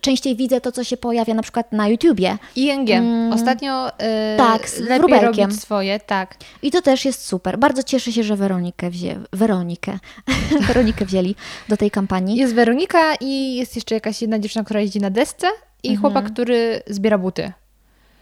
częściej 0.00 0.36
widzę 0.36 0.60
to, 0.60 0.72
co 0.72 0.84
się 0.84 0.96
pojawia 0.96 1.34
na 1.34 1.42
przykład 1.42 1.72
na 1.72 1.88
YouTubie. 1.88 2.38
ING. 2.56 2.88
Ostatnio 3.32 3.88
y, 3.88 3.92
Mm. 3.98 4.38
Tak, 4.38 4.68
z 4.68 4.78
lepiej 4.78 4.98
wróbelkiem. 4.98 5.44
robić 5.44 5.62
swoje, 5.62 6.00
tak. 6.00 6.36
I 6.62 6.70
to 6.70 6.82
też 6.82 7.04
jest 7.04 7.26
super. 7.26 7.58
Bardzo 7.58 7.82
cieszę 7.82 8.12
się, 8.12 8.22
że 8.22 8.36
Weronikę, 8.36 8.90
wzię, 8.90 9.20
Weronikę, 9.32 9.98
Weronikę 10.68 11.04
wzięli 11.04 11.34
do 11.68 11.76
tej 11.76 11.90
kampanii. 11.90 12.36
Jest 12.36 12.54
Weronika 12.54 13.14
i 13.20 13.54
jest 13.54 13.76
jeszcze 13.76 13.94
jakaś 13.94 14.22
jedna 14.22 14.38
dziewczyna, 14.38 14.64
która 14.64 14.80
jeździ 14.80 15.00
na 15.00 15.10
desce 15.10 15.46
i 15.82 15.96
chłopak, 15.96 16.32
który 16.32 16.82
zbiera 16.86 17.18
buty. 17.18 17.52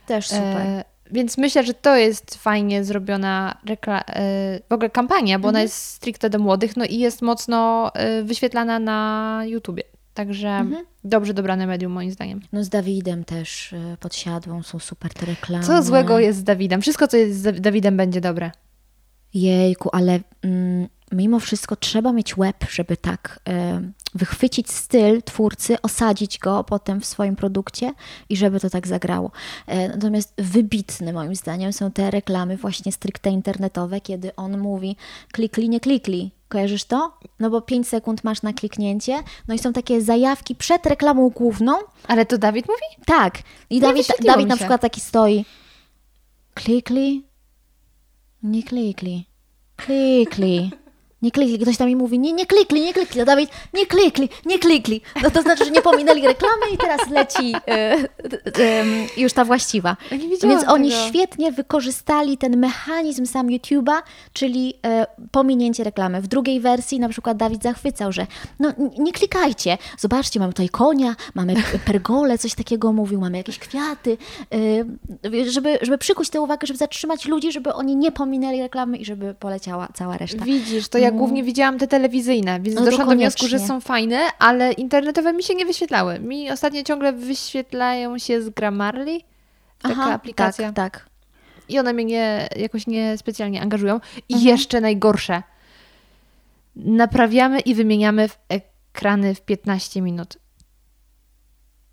Też 0.07 0.29
super. 0.29 0.57
E, 0.57 0.85
więc 1.11 1.39
myślę, 1.39 1.65
że 1.65 1.75
to 1.75 1.97
jest 1.97 2.35
fajnie 2.35 2.85
zrobiona 2.85 3.59
rekla- 3.67 4.05
e, 4.07 4.61
w 4.69 4.73
ogóle 4.73 4.91
kampania, 4.91 5.39
bo 5.39 5.49
ona 5.49 5.63
jest 5.63 5.75
stricte 5.85 6.31
do 6.31 6.39
młodych, 6.39 6.77
no 6.77 6.85
i 6.85 6.99
jest 6.99 7.23
mocno 7.23 7.91
e, 7.95 8.23
wyświetlana 8.23 8.79
na 8.79 9.41
YouTubie. 9.47 9.83
Także 10.15 10.67
dobrze 11.05 11.35
dobrane 11.35 11.67
medium 11.67 11.93
moim 11.93 12.11
zdaniem. 12.11 12.41
No 12.53 12.65
z 12.65 12.69
Dawidem 12.69 13.25
też 13.25 13.73
y, 13.73 13.97
pod 14.01 14.15
siadłą 14.15 14.63
są 14.63 14.79
super 14.79 15.13
te 15.13 15.27
reklamy. 15.27 15.65
Co 15.65 15.83
złego 15.83 16.19
jest 16.19 16.39
z 16.39 16.45
Dawidem? 16.45 16.81
Wszystko, 16.81 17.09
co 17.09 17.17
jest 17.17 17.43
z 17.43 17.61
Dawidem, 17.61 17.97
będzie 17.97 18.21
dobre. 18.21 18.51
Jejku, 19.35 19.89
ale 19.93 20.21
mm, 20.43 20.89
mimo 21.13 21.41
wszystko 21.41 21.77
trzeba 21.77 22.13
mieć 22.13 22.37
łeb, 22.37 22.65
żeby 22.71 22.97
tak 22.97 23.41
y, 23.49 23.93
wychwycić 24.15 24.71
styl 24.71 25.23
twórcy, 25.23 25.83
osadzić 25.83 26.39
go 26.39 26.65
potem 26.65 27.01
w 27.01 27.07
swoim 27.07 27.37
produkcie 27.37 27.93
i 28.29 28.37
żeby 28.37 28.61
to 28.61 28.71
tak 28.71 28.87
zagrało. 28.87 29.31
E, 29.67 29.89
natomiast 29.89 30.35
wybitne 30.39 31.13
moim 31.13 31.35
zdaniem 31.35 31.73
są 31.73 31.91
te 31.91 32.11
reklamy 32.11 32.57
właśnie 32.57 32.93
stricte 32.93 33.31
internetowe, 33.31 34.01
kiedy 34.01 34.37
on 34.37 34.59
mówi 34.59 34.97
klikli, 35.33 35.69
nie 35.69 35.81
klikli. 35.81 36.31
Kojarzysz 36.49 36.85
to? 36.85 37.19
No 37.41 37.51
bo 37.51 37.61
5 37.61 37.89
sekund 37.89 38.25
masz 38.25 38.43
na 38.43 38.53
kliknięcie, 38.53 39.23
no 39.49 39.55
i 39.55 39.59
są 39.59 39.73
takie 39.73 40.01
zajawki 40.03 40.55
przed 40.55 40.87
reklamą 40.87 41.31
główną, 41.31 41.73
Ale 42.07 42.27
to 42.27 42.39
Dawid 42.39 42.69
mówi? 42.69 43.05
tak. 43.07 43.39
I 43.71 43.81
Dawid, 43.81 44.07
Dawid 44.25 44.49
na 44.49 44.57
przykład 44.57 44.81
taki 44.81 45.01
stoi. 45.01 45.45
Klikli, 46.55 47.25
nie 48.43 48.63
klikli, 48.63 49.27
klikli. 49.77 50.71
Nie 51.23 51.31
klikli, 51.31 51.59
ktoś 51.59 51.77
tam 51.77 51.89
mi 51.89 51.97
mówi, 51.97 52.19
nie, 52.19 52.33
nie 52.33 52.47
klikli, 52.47 52.81
nie 52.81 52.95
klikli, 52.95 53.21
a 53.21 53.25
Dawid, 53.25 53.51
nie 53.75 53.87
klikli, 53.87 54.29
nie 54.47 54.59
klikli. 54.59 55.01
No 55.23 55.31
to 55.31 55.43
znaczy, 55.43 55.65
że 55.65 55.71
nie 55.71 55.83
pominęli 55.83 56.23
reklamy 56.27 56.63
i 56.75 56.79
teraz 56.79 57.09
leci 57.11 57.55
e, 57.55 57.71
e, 57.71 57.99
e, 58.59 58.85
już 59.17 59.33
ta 59.33 59.45
właściwa. 59.45 59.97
Więc 60.43 60.65
oni 60.69 60.91
tego. 60.91 61.03
świetnie 61.09 61.53
wykorzystali 61.53 62.39
ten 62.39 62.57
mechanizm 62.57 63.27
sam 63.27 63.47
YouTube'a, 63.47 64.03
czyli 64.33 64.75
e, 64.87 65.07
pominięcie 65.31 65.85
reklamy. 65.85 66.23
W 66.23 66.27
drugiej 66.27 66.61
wersji 66.61 67.01
na 67.01 67.09
przykład 67.09 67.37
Dawid 67.37 67.63
zachwycał, 67.63 68.13
że 68.13 68.27
no 68.59 68.73
nie 68.99 69.13
klikajcie, 69.13 69.79
zobaczcie, 69.99 70.41
mamy 70.41 70.53
tutaj 70.53 70.69
konia, 70.69 71.17
mamy 71.35 71.55
pergolę, 71.87 72.39
coś 72.39 72.55
takiego 72.55 72.93
mówił, 72.93 73.21
mamy 73.21 73.37
jakieś 73.37 73.59
kwiaty, 73.59 74.19
e, 75.35 75.45
żeby, 75.51 75.79
żeby 75.83 75.99
przykuć 75.99 76.31
tę 76.31 76.41
uwagę, 76.41 76.67
żeby 76.67 76.79
zatrzymać 76.79 77.27
ludzi, 77.27 77.53
żeby 77.53 77.75
oni 77.75 77.97
nie 77.97 78.13
pominęli 78.13 78.63
reklamy 78.63 78.97
i 78.97 79.05
żeby 79.05 79.35
poleciała 79.35 79.89
cała 79.95 80.17
reszta. 80.17 80.45
Widzisz, 80.45 80.89
to 80.89 80.99
ja 80.99 81.08
głównie 81.13 81.43
widziałam 81.43 81.79
te 81.79 81.87
telewizyjne, 81.87 82.61
więc. 82.61 82.77
No 82.77 82.85
doszłam 82.85 83.09
do 83.09 83.15
wniosku, 83.15 83.49
że 83.49 83.59
są 83.59 83.81
fajne, 83.81 84.21
ale 84.39 84.73
internetowe 84.73 85.33
mi 85.33 85.43
się 85.43 85.55
nie 85.55 85.67
wyświetlały. 85.67 86.19
Mi 86.21 86.51
ostatnio 86.51 86.83
ciągle 86.83 87.13
wyświetlają 87.13 88.19
się 88.19 88.43
z 88.43 88.49
Grammarly, 88.49 89.21
taka 89.83 90.05
aplikacja. 90.05 90.73
Tak, 90.73 90.93
tak. 90.93 91.09
I 91.69 91.79
one 91.79 91.93
mnie 91.93 92.05
nie, 92.05 92.49
jakoś 92.57 92.87
nie 92.87 93.19
specjalnie 93.19 93.63
angażują. 93.63 94.01
I 94.29 94.35
Mhm. 94.35 94.49
jeszcze 94.51 94.81
najgorsze. 94.81 95.43
Naprawiamy 96.77 97.61
i 97.61 97.75
wymieniamy 97.75 98.29
w 98.29 98.39
ekrany 98.49 99.35
w 99.35 99.41
15 99.41 100.03
minut. 100.03 100.39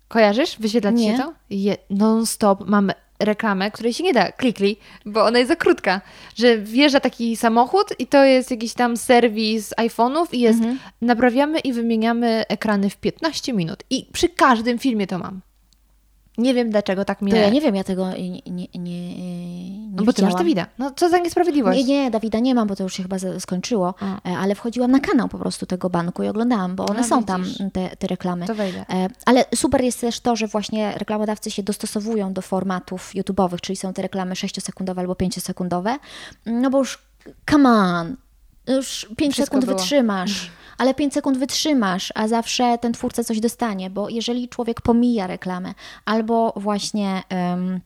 Kojarzysz? 0.08 0.58
Wyświetlać 0.58 0.94
Nie. 0.96 1.16
się 1.16 1.22
to? 1.22 1.32
Je, 1.50 1.76
non-stop 1.90 2.68
mamy 2.68 2.92
reklamę, 3.18 3.70
której 3.70 3.92
się 3.92 4.04
nie 4.04 4.12
da 4.12 4.32
klikli, 4.32 4.76
bo 5.06 5.24
ona 5.24 5.38
jest 5.38 5.48
za 5.48 5.56
krótka. 5.56 6.00
Że 6.36 6.58
wjeżdża 6.58 7.00
taki 7.00 7.36
samochód 7.36 7.88
i 7.98 8.06
to 8.06 8.24
jest 8.24 8.50
jakiś 8.50 8.74
tam 8.74 8.96
serwis 8.96 9.74
iPhone'ów 9.80 10.26
i 10.32 10.40
jest 10.40 10.58
Mhm. 10.58 10.78
naprawiamy 11.00 11.58
i 11.58 11.72
wymieniamy 11.72 12.44
ekrany 12.48 12.90
w 12.90 12.96
15 12.96 13.52
minut. 13.52 13.82
I 13.90 14.06
przy 14.12 14.28
każdym 14.28 14.78
filmie 14.78 15.06
to 15.06 15.18
mam. 15.18 15.40
Nie 16.38 16.54
wiem 16.54 16.70
dlaczego 16.70 17.04
tak 17.04 17.22
mnie... 17.22 17.32
To 17.32 17.38
ja 17.38 17.50
nie 17.50 17.60
wiem, 17.60 17.74
ja 17.74 17.84
tego 17.84 18.10
nie, 18.10 18.30
nie, 18.30 18.66
nie, 18.74 19.14
nie 19.14 19.86
no 19.96 20.02
bo 20.04 20.12
ty 20.12 20.22
masz. 20.22 20.34
Dawida. 20.34 20.66
No 20.78 20.90
co 20.96 21.08
za 21.08 21.18
niesprawiedliwość. 21.18 21.78
Nie, 21.78 21.84
nie, 21.84 22.10
Dawida 22.10 22.38
nie 22.38 22.54
mam, 22.54 22.68
bo 22.68 22.76
to 22.76 22.82
już 22.82 22.94
się 22.94 23.02
chyba 23.02 23.16
skończyło, 23.38 23.94
A. 24.00 24.30
e, 24.30 24.36
ale 24.38 24.54
wchodziłam 24.54 24.90
na 24.90 25.00
kanał 25.00 25.28
po 25.28 25.38
prostu 25.38 25.66
tego 25.66 25.90
banku 25.90 26.22
i 26.22 26.28
oglądałam, 26.28 26.76
bo 26.76 26.86
one 26.86 27.00
A, 27.00 27.04
są 27.04 27.24
tam, 27.24 27.44
te, 27.72 27.96
te 27.96 28.06
reklamy. 28.06 28.46
To 28.46 28.54
wejdę. 28.54 28.84
E, 28.90 29.08
Ale 29.26 29.44
super 29.54 29.80
jest 29.84 30.00
też 30.00 30.20
to, 30.20 30.36
że 30.36 30.46
właśnie 30.46 30.92
reklamodawcy 30.96 31.50
się 31.50 31.62
dostosowują 31.62 32.32
do 32.32 32.42
formatów 32.42 33.10
YouTube'owych, 33.14 33.60
czyli 33.60 33.76
są 33.76 33.92
te 33.92 34.02
reklamy 34.02 34.34
6-sekundowe 34.34 34.98
albo 34.98 35.12
5-sekundowe, 35.12 35.94
no 36.46 36.70
bo 36.70 36.78
już 36.78 36.98
come 37.50 37.68
on, 37.70 38.16
już 38.68 39.08
5 39.16 39.34
Wszystko 39.34 39.44
sekund 39.56 39.64
było. 39.64 39.78
wytrzymasz, 39.78 40.50
ale 40.78 40.94
5 40.94 41.14
sekund 41.14 41.38
wytrzymasz, 41.38 42.12
a 42.14 42.28
zawsze 42.28 42.78
ten 42.78 42.92
twórca 42.92 43.24
coś 43.24 43.40
dostanie, 43.40 43.90
bo 43.90 44.08
jeżeli 44.08 44.48
człowiek 44.48 44.80
pomija 44.80 45.26
reklamę 45.26 45.74
albo 46.04 46.52
właśnie... 46.56 47.22
em, 47.28 47.80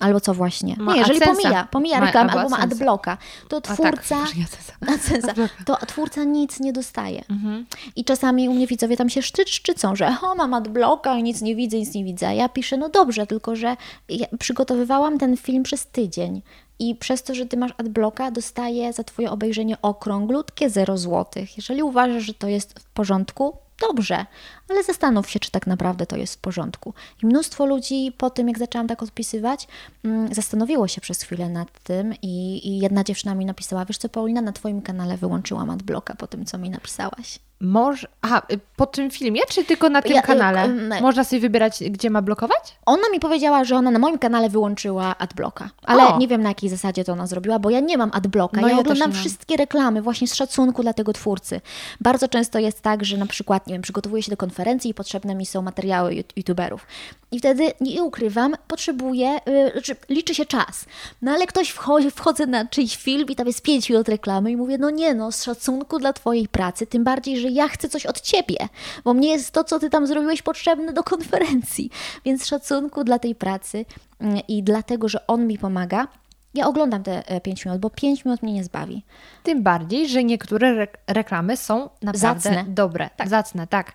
Albo 0.00 0.20
co 0.20 0.34
właśnie? 0.34 0.76
Ma 0.78 0.92
nie, 0.92 0.98
jeżeli 0.98 1.20
AdSense'a. 1.20 1.24
pomija, 1.42 1.68
pomija 1.70 2.00
reklamy 2.00 2.32
albo 2.32 2.48
ma 2.48 2.58
adblocka, 2.58 3.18
to 3.48 3.56
A 3.56 3.60
tak, 3.60 3.74
twórca, 3.76 4.16
ja 4.18 4.44
to- 4.46 4.86
AdSense'a, 4.92 5.48
to 5.66 5.76
twórca 5.86 6.24
nic 6.24 6.60
nie 6.60 6.72
dostaje. 6.72 7.24
Mhm. 7.30 7.66
I 7.96 8.04
czasami 8.04 8.48
u 8.48 8.54
mnie 8.54 8.66
widzowie 8.66 8.96
tam 8.96 9.08
się 9.10 9.22
szczy, 9.22 9.42
szczycą, 9.46 9.96
że 9.96 10.16
o, 10.22 10.34
mam 10.34 10.54
adblocka 10.54 11.16
i 11.18 11.22
nic 11.22 11.42
nie 11.42 11.56
widzę, 11.56 11.76
nic 11.78 11.94
nie 11.94 12.04
widzę. 12.04 12.28
A 12.28 12.32
ja 12.32 12.48
piszę, 12.48 12.76
no 12.76 12.88
dobrze, 12.88 13.26
tylko 13.26 13.56
że 13.56 13.76
ja 14.08 14.26
przygotowywałam 14.38 15.18
ten 15.18 15.36
film 15.36 15.62
przez 15.62 15.86
tydzień. 15.86 16.42
I 16.78 16.94
przez 16.94 17.22
to, 17.22 17.34
że 17.34 17.46
ty 17.46 17.56
masz 17.56 17.72
adblocka, 17.78 18.30
dostaję 18.30 18.92
za 18.92 19.04
twoje 19.04 19.30
obejrzenie 19.30 19.82
okrąglutkie 19.82 20.70
0 20.70 20.98
złotych. 20.98 21.56
Jeżeli 21.56 21.82
uważasz, 21.82 22.22
że 22.22 22.34
to 22.34 22.48
jest 22.48 22.80
w 22.80 22.84
porządku, 22.84 23.56
dobrze, 23.80 24.26
ale 24.68 24.82
zastanów 24.82 25.30
się, 25.30 25.40
czy 25.40 25.50
tak 25.50 25.66
naprawdę 25.66 26.06
to 26.06 26.16
jest 26.16 26.34
w 26.34 26.38
porządku. 26.38 26.94
I 27.22 27.26
mnóstwo 27.26 27.66
ludzi 27.66 28.12
po 28.18 28.30
tym, 28.30 28.48
jak 28.48 28.58
zaczęłam 28.58 28.88
tak 28.88 29.02
odpisywać, 29.02 29.68
mm, 30.04 30.34
zastanowiło 30.34 30.88
się 30.88 31.00
przez 31.00 31.22
chwilę 31.22 31.48
nad 31.48 31.82
tym 31.82 32.14
i, 32.22 32.68
i 32.68 32.78
jedna 32.78 33.04
dziewczyna 33.04 33.34
mi 33.34 33.46
napisała, 33.46 33.84
wiesz 33.84 33.98
co 33.98 34.08
Paulina, 34.08 34.40
na 34.40 34.52
twoim 34.52 34.82
kanale 34.82 35.16
wyłączyłam 35.16 35.70
adblocka 35.70 36.14
po 36.14 36.26
tym, 36.26 36.44
co 36.44 36.58
mi 36.58 36.70
napisałaś. 36.70 37.38
Może, 37.60 38.08
aha, 38.22 38.42
y, 38.52 38.60
po 38.76 38.86
tym 38.86 39.10
filmie, 39.10 39.40
czy 39.48 39.64
tylko 39.64 39.88
na 39.88 40.02
tym 40.02 40.12
Ja, 40.12 40.20
y, 40.20 40.24
kanale? 40.26 40.62
em, 40.62 40.90
Można 41.00 41.24
sobie 41.24 41.40
wybierać, 41.40 41.78
gdzie 41.90 42.10
ma 42.10 42.22
blokować? 42.22 42.78
Ona 42.86 43.02
mi 43.12 43.20
powiedziała, 43.20 43.64
że 43.64 43.76
ona 43.76 43.90
na 43.90 43.98
moim 43.98 44.18
kanale 44.18 44.48
wyłączyła 44.48 45.18
adblocka, 45.18 45.70
ale 45.82 46.06
O. 46.06 46.18
nie 46.18 46.28
wiem 46.28 46.42
na 46.42 46.48
jakiej 46.48 46.70
zasadzie 46.70 47.04
to 47.04 47.12
ona 47.12 47.26
zrobiła, 47.26 47.58
bo 47.58 47.70
ja 47.70 47.80
nie 47.80 47.98
mam 47.98 48.10
adblocka. 48.12 48.60
No 48.60 48.68
ja 48.68 48.74
ja 48.74 48.80
oglądam 48.80 49.12
wszystkie 49.12 49.56
reklamy 49.56 50.02
właśnie 50.02 50.28
z 50.28 50.34
szacunku 50.34 50.82
dla 50.82 50.92
tego 50.92 51.12
twórcy. 51.12 51.60
Bardzo 52.00 52.28
często 52.28 52.58
jest 52.58 52.80
tak, 52.82 53.04
że 53.04 53.16
na 53.16 53.26
przykład, 53.26 53.66
nie 53.66 53.72
wiem, 53.74 53.82
przygotowuję 53.82 54.22
się 54.22 54.30
do 54.30 54.36
konferencji 54.36 54.90
i 54.90 54.94
potrzebne 54.94 55.34
mi 55.34 55.46
są 55.46 55.62
materiały 55.62 56.24
youtuberów. 56.36 56.86
I 57.32 57.38
wtedy, 57.38 57.72
nie 57.80 58.02
ukrywam, 58.02 58.54
potrzebuję, 58.68 59.40
yy, 59.46 59.96
liczy 60.08 60.34
się 60.34 60.46
czas. 60.46 60.84
No 61.22 61.32
ale 61.32 61.46
ktoś 61.46 61.68
wchodzi, 61.68 62.10
wchodzę 62.10 62.46
na 62.46 62.66
czyjś 62.66 62.96
film 62.96 63.26
i 63.28 63.36
tam 63.36 63.46
jest 63.46 63.62
5 63.62 63.90
minut 63.90 64.08
reklamy 64.08 64.50
i 64.50 64.56
mówię, 64.56 64.78
no 64.78 64.90
nie 64.90 65.14
no, 65.14 65.32
z 65.32 65.44
szacunku 65.44 65.98
dla 65.98 66.12
twojej 66.12 66.48
pracy, 66.48 66.86
tym 66.86 67.04
bardziej, 67.04 67.40
że 67.40 67.48
ja 67.48 67.68
chcę 67.68 67.88
coś 67.88 68.06
od 68.06 68.20
ciebie, 68.20 68.56
bo 69.04 69.14
mnie 69.14 69.28
jest 69.28 69.50
to, 69.50 69.64
co 69.64 69.78
ty 69.78 69.90
tam 69.90 70.06
zrobiłeś, 70.06 70.42
potrzebne 70.42 70.92
do 70.92 71.02
konferencji. 71.02 71.90
Więc 72.24 72.42
z 72.42 72.46
szacunku 72.46 73.04
dla 73.04 73.18
tej 73.18 73.34
pracy 73.34 73.84
mm, 74.20 74.40
i 74.48 74.62
dlatego, 74.62 75.08
że 75.08 75.26
on 75.26 75.46
mi 75.46 75.58
pomaga, 75.58 76.08
ja 76.54 76.66
oglądam 76.68 77.02
te 77.02 77.40
5 77.42 77.64
minut, 77.64 77.80
bo 77.80 77.90
5 77.90 78.24
minut 78.24 78.42
mnie 78.42 78.52
nie 78.52 78.64
zbawi. 78.64 79.04
Tym 79.42 79.62
bardziej, 79.62 80.08
że 80.08 80.24
niektóre 80.24 80.68
re- 80.68 80.88
reklamy 81.06 81.56
są 81.56 81.88
naprawdę 82.02 82.50
Zacne. 82.50 82.64
dobre. 82.68 83.10
Zacne, 83.26 83.66
tak. 83.66 83.92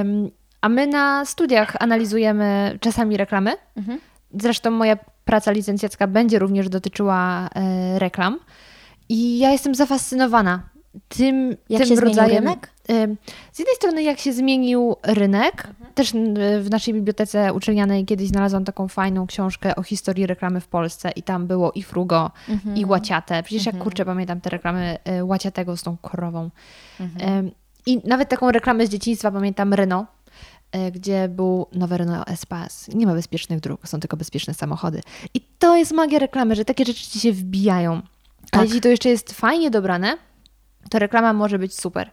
Ym, 0.00 0.30
a 0.60 0.68
my 0.68 0.86
na 0.86 1.24
studiach 1.24 1.76
analizujemy 1.80 2.78
czasami 2.80 3.16
reklamy. 3.16 3.52
Mhm. 3.76 3.98
Zresztą 4.40 4.70
moja 4.70 4.96
praca 5.24 5.50
licencjacka 5.52 6.06
będzie 6.06 6.38
również 6.38 6.68
dotyczyła 6.68 7.48
e, 7.54 7.98
reklam. 7.98 8.38
I 9.08 9.38
ja 9.38 9.50
jestem 9.50 9.74
zafascynowana 9.74 10.62
tym, 11.08 11.56
Jak 11.68 11.82
tym 11.88 11.98
rodzajem. 11.98 12.44
rynek? 12.44 12.70
Ym, 12.90 13.16
Z 13.52 13.58
jednej 13.58 13.76
strony, 13.76 14.02
jak 14.02 14.18
się 14.18 14.32
zmienił 14.32 14.96
rynek, 15.02 15.66
Mhm. 15.68 15.92
też 15.94 16.14
n- 16.14 16.34
w 16.62 16.70
naszej 16.70 16.94
bibliotece 16.94 17.52
uczelnianej 17.52 18.04
kiedyś 18.04 18.28
znalazłam 18.28 18.64
taką 18.64 18.88
fajną 18.88 19.26
książkę 19.26 19.76
o 19.76 19.82
historii 19.82 20.26
reklamy 20.26 20.60
w 20.60 20.68
Polsce 20.68 21.10
i 21.10 21.22
tam 21.22 21.46
było 21.46 21.72
i 21.72 21.82
Frugo, 21.82 22.30
Mhm. 22.48 22.76
i 22.76 22.84
Łaciate. 22.84 23.42
Przecież 23.42 23.66
jak 23.66 23.78
kurczę 23.78 24.04
pamiętam 24.04 24.40
te 24.40 24.50
reklamy 24.50 24.98
y, 25.18 25.24
Łaciatego 25.24 25.76
z 25.76 25.82
tą 25.82 25.96
krową. 25.96 26.50
Mhm. 27.00 27.50
I 27.86 28.00
nawet 28.08 28.28
taką 28.28 28.50
reklamę 28.50 28.86
z 28.86 28.90
dzieciństwa 28.90 29.30
pamiętam 29.30 29.74
Renault, 29.74 30.08
y, 30.08 30.19
gdzie 30.92 31.28
był 31.28 31.66
nowy 31.72 31.98
Renault 31.98 32.30
Espace. 32.30 32.92
Nie 32.94 33.06
ma 33.06 33.14
bezpiecznych 33.14 33.60
dróg, 33.60 33.88
są 33.88 34.00
tylko 34.00 34.16
bezpieczne 34.16 34.54
samochody. 34.54 35.00
I 35.34 35.40
to 35.58 35.76
jest 35.76 35.92
magia 35.92 36.18
reklamy, 36.18 36.54
że 36.54 36.64
takie 36.64 36.84
rzeczy 36.84 37.04
ci 37.04 37.20
się 37.20 37.32
wbijają. 37.32 37.92
Ale 37.92 38.02
Tak. 38.50 38.64
jeśli 38.64 38.80
to 38.80 38.88
jeszcze 38.88 39.08
jest 39.08 39.32
fajnie 39.32 39.70
dobrane, 39.70 40.16
to 40.90 40.98
reklama 40.98 41.32
może 41.32 41.58
być 41.58 41.74
super. 41.74 42.10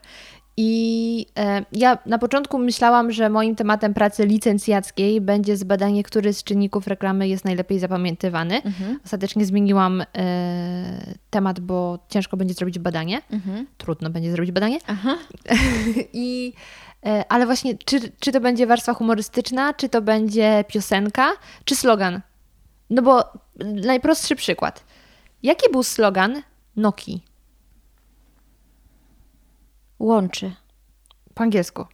I 0.60 1.26
e, 1.38 1.64
ja 1.72 1.98
na 2.06 2.18
początku 2.18 2.58
myślałam, 2.58 3.12
że 3.12 3.30
moim 3.30 3.56
tematem 3.56 3.94
pracy 3.94 4.26
licencjackiej 4.26 5.20
będzie 5.20 5.56
zbadanie, 5.56 6.02
który 6.02 6.32
z 6.32 6.44
czynników 6.44 6.86
reklamy 6.86 7.28
jest 7.28 7.44
najlepiej 7.44 7.78
zapamiętywany. 7.78 8.62
Mhm. 8.62 9.00
Ostatecznie 9.04 9.46
zmieniłam 9.46 10.00
e, 10.00 11.14
temat, 11.30 11.60
bo 11.60 11.98
ciężko 12.08 12.36
będzie 12.36 12.54
zrobić 12.54 12.78
badanie. 12.78 13.22
Mhm. 13.30 13.66
Trudno 13.76 14.10
będzie 14.10 14.32
zrobić 14.32 14.52
badanie. 14.52 14.78
Aha. 14.86 15.16
I, 16.12 16.52
e, 16.56 16.87
ale 17.28 17.46
właśnie, 17.46 17.78
czy, 17.78 18.00
czy 18.20 18.32
to 18.32 18.40
będzie 18.40 18.66
warstwa 18.66 18.94
humorystyczna, 18.94 19.74
czy 19.74 19.88
to 19.88 20.02
będzie 20.02 20.64
piosenka, 20.68 21.30
czy 21.64 21.76
slogan? 21.76 22.20
No 22.90 23.02
bo 23.02 23.24
najprostszy 23.64 24.36
przykład. 24.36 24.84
Jaki 25.42 25.70
był 25.72 25.82
slogan 25.82 26.42
Nokii 26.76 27.24
Łączy. 29.98 30.52
po 31.34 31.42
angielsku? 31.42 31.86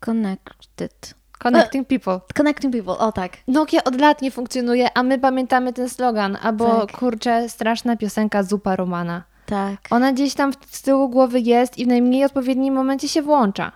Connected. 0.00 1.14
Connecting 1.38 1.88
people. 1.88 2.20
Connecting 2.36 2.74
people, 2.74 2.98
o 2.98 3.12
tak. 3.12 3.32
Nokia 3.48 3.84
od 3.84 4.00
lat 4.00 4.22
nie 4.22 4.30
funkcjonuje, 4.30 4.88
a 4.98 5.02
my 5.02 5.18
pamiętamy 5.18 5.72
ten 5.72 5.88
slogan. 5.88 6.38
Albo 6.42 6.86
Tak. 6.86 6.98
kurczę, 6.98 7.48
straszna 7.48 7.96
piosenka 7.96 8.42
Zupa 8.42 8.76
Romana. 8.76 9.22
Tak. 9.46 9.80
Ona 9.90 10.12
gdzieś 10.12 10.34
tam 10.34 10.52
z 10.70 10.82
tyłu 10.82 11.08
głowy 11.08 11.40
jest 11.40 11.78
i 11.78 11.84
w 11.84 11.88
najmniej 11.88 12.24
odpowiednim 12.24 12.74
momencie 12.74 13.08
się 13.08 13.22
włącza. 13.22 13.72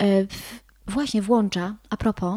E, 0.00 0.04
Właśnie 0.86 1.22
włącza, 1.22 1.74
a 1.90 1.96
propos, 1.96 2.34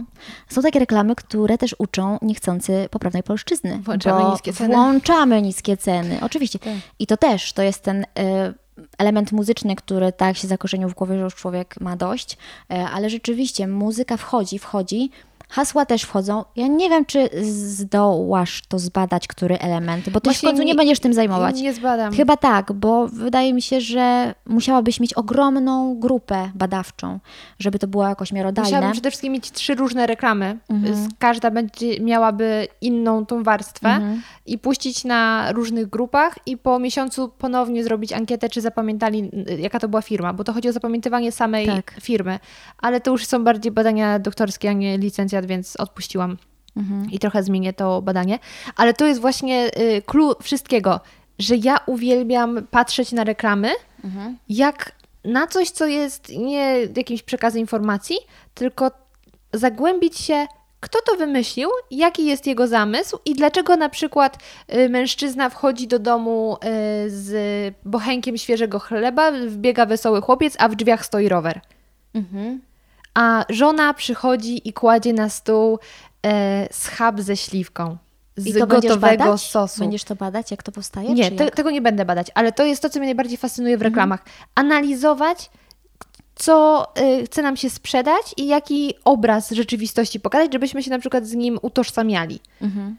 są 0.50 0.62
takie 0.62 0.80
reklamy, 0.80 1.16
które 1.16 1.58
też 1.58 1.76
uczą 1.78 2.18
niechcący 2.22 2.88
poprawnej 2.92 3.24
polszczyzny. 3.24 3.80
Włączamy 3.80 4.32
niskie 4.32 4.54
ceny. 4.54 4.74
Włączamy 4.74 5.42
niskie 5.42 5.78
ceny, 5.78 6.20
oczywiście. 6.22 6.60
Tak. 6.60 6.74
I 7.00 7.08
to 7.08 7.18
też, 7.18 7.54
to 7.54 7.62
jest 7.62 7.84
ten 7.84 8.06
e, 8.20 8.54
element 8.98 9.32
muzyczny, 9.32 9.76
który 9.76 10.12
tak 10.12 10.38
się 10.38 10.48
zakorzenił 10.48 10.90
w 10.90 10.94
głowie, 10.94 11.16
że 11.16 11.22
już 11.22 11.36
człowiek 11.36 11.76
ma 11.82 11.96
dość, 11.96 12.38
e, 12.72 12.86
ale 12.90 13.10
rzeczywiście 13.10 13.68
muzyka 13.68 14.18
wchodzi, 14.18 14.60
wchodzi, 14.60 15.12
hasła 15.54 15.86
też 15.86 16.02
wchodzą. 16.04 16.44
Ja 16.56 16.68
nie 16.68 16.90
wiem, 16.90 17.06
czy 17.06 17.30
zdołasz 17.78 18.62
to 18.68 18.80
zbadać, 18.80 19.28
który 19.28 19.60
element, 19.60 20.10
bo 20.10 20.20
ty 20.20 20.24
Właśnie 20.24 20.34
się 20.34 20.48
w 20.48 20.50
końcu 20.50 20.64
nie, 20.64 20.68
nie- 20.68 20.76
będziesz 20.76 21.00
tym 21.00 21.14
zajmować. 21.14 21.62
Nie 21.62 21.74
zbadam. 21.74 22.14
Chyba 22.14 22.38
tak, 22.38 22.74
bo 22.74 23.08
wydaje 23.08 23.54
mi 23.54 23.62
się, 23.62 23.82
że 23.82 24.36
musiałabyś 24.46 25.00
mieć 25.00 25.14
ogromną 25.14 26.00
grupę 26.00 26.52
badawczą, 26.56 27.20
żeby 27.60 27.80
to 27.80 27.88
było 27.88 28.08
jakoś 28.08 28.32
miarodajne. 28.32 28.68
Musiałabym 28.70 28.92
przede 28.92 29.10
wszystkim 29.12 29.34
mieć 29.34 29.52
trzy 29.52 29.76
różne 29.76 30.08
reklamy. 30.08 30.58
Mhm. 30.70 31.10
Każda 31.20 31.52
będzie 31.52 32.00
miałaby 32.00 32.68
inną 32.82 33.26
tą 33.26 33.44
warstwę 33.44 33.90
Mhm. 33.90 34.22
i 34.46 34.58
puścić 34.58 35.04
na 35.04 35.52
różnych 35.52 35.90
grupach 35.90 36.36
i 36.46 36.58
po 36.58 36.80
miesiącu 36.80 37.30
ponownie 37.38 37.84
zrobić 37.84 38.14
ankietę, 38.14 38.50
czy 38.50 38.62
zapamiętali, 38.62 39.32
jaka 39.60 39.80
to 39.80 39.88
była 39.90 40.02
firma, 40.02 40.34
bo 40.34 40.44
to 40.44 40.54
chodzi 40.54 40.70
o 40.70 40.72
zapamiętywanie 40.72 41.32
samej 41.32 41.66
Tak. 41.68 41.96
firmy. 42.02 42.40
Ale 42.78 43.02
to 43.02 43.12
już 43.12 43.26
są 43.26 43.44
bardziej 43.44 43.72
badania 43.72 44.20
doktorskie, 44.20 44.70
a 44.70 44.74
nie 44.74 44.98
więc 45.48 45.76
odpuściłam 45.76 46.38
Mhm. 46.78 47.12
i 47.12 47.20
trochę 47.20 47.44
zmienię 47.44 47.74
to 47.74 48.02
badanie. 48.02 48.40
Ale 48.76 48.94
to 48.94 49.06
jest 49.06 49.22
właśnie 49.22 49.72
y, 49.78 50.02
clue 50.02 50.36
wszystkiego, 50.42 51.00
że 51.40 51.56
ja 51.56 51.78
uwielbiam 51.86 52.68
patrzeć 52.72 53.12
na 53.12 53.24
reklamy, 53.24 53.72
Mhm. 54.04 54.38
jak 54.50 54.92
na 55.26 55.48
coś, 55.48 55.70
co 55.70 55.86
jest 55.86 56.30
nie 56.30 56.78
jakimś 56.98 57.24
przekazem 57.24 57.60
informacji, 57.62 58.18
tylko 58.54 58.92
zagłębić 59.54 60.18
się, 60.20 60.48
kto 60.80 61.00
to 61.06 61.16
wymyślił, 61.18 61.70
jaki 61.92 62.26
jest 62.26 62.48
jego 62.48 62.68
zamysł 62.68 63.20
i 63.26 63.34
dlaczego 63.36 63.76
na 63.78 63.90
przykład 63.90 64.38
y, 64.76 64.90
mężczyzna 64.90 65.50
wchodzi 65.50 65.88
do 65.88 66.00
domu 66.00 66.56
y, 66.56 67.10
z 67.10 67.34
bochenkiem 67.86 68.38
świeżego 68.38 68.80
chleba, 68.80 69.32
wbiega 69.32 69.86
wesoły 69.86 70.22
chłopiec, 70.22 70.56
a 70.60 70.70
w 70.70 70.76
drzwiach 70.76 71.06
stoi 71.06 71.30
rower. 71.30 71.62
Mhm. 72.14 72.62
A 73.14 73.46
żona 73.50 73.94
przychodzi 73.94 74.68
i 74.70 74.74
kładzie 74.74 75.14
na 75.14 75.30
stół 75.30 75.80
e, 76.26 76.68
schab 76.72 77.22
ze 77.22 77.38
śliwką. 77.38 77.98
Z 78.38 78.54
gotowego 78.68 78.98
badać? 78.98 79.42
sosu. 79.42 79.80
Będziesz 79.80 80.04
to 80.04 80.16
badać, 80.16 80.52
jak 80.52 80.64
to 80.64 80.72
powstaje? 80.72 81.14
Nie, 81.14 81.32
te, 81.32 81.52
tego 81.52 81.72
nie 81.72 81.82
będę 81.82 82.06
badać, 82.06 82.28
ale 82.36 82.52
to 82.52 82.66
jest 82.66 82.82
to, 82.82 82.90
co 82.90 83.00
mnie 83.00 83.08
najbardziej 83.08 83.38
fascynuje 83.38 83.78
w 83.78 83.82
Mhm. 83.82 83.92
reklamach. 83.94 84.24
Analizować, 84.56 85.50
co 86.36 86.88
y, 87.22 87.26
chce 87.26 87.42
nam 87.42 87.58
się 87.58 87.70
sprzedać 87.70 88.34
i 88.38 88.48
jaki 88.48 88.94
obraz 89.06 89.52
rzeczywistości 89.52 90.20
pokazać, 90.20 90.54
żebyśmy 90.54 90.84
się 90.84 90.90
na 90.90 91.00
przykład 91.00 91.28
z 91.28 91.34
nim 91.34 91.60
utożsamiali. 91.62 92.40
Mhm. 92.62 92.98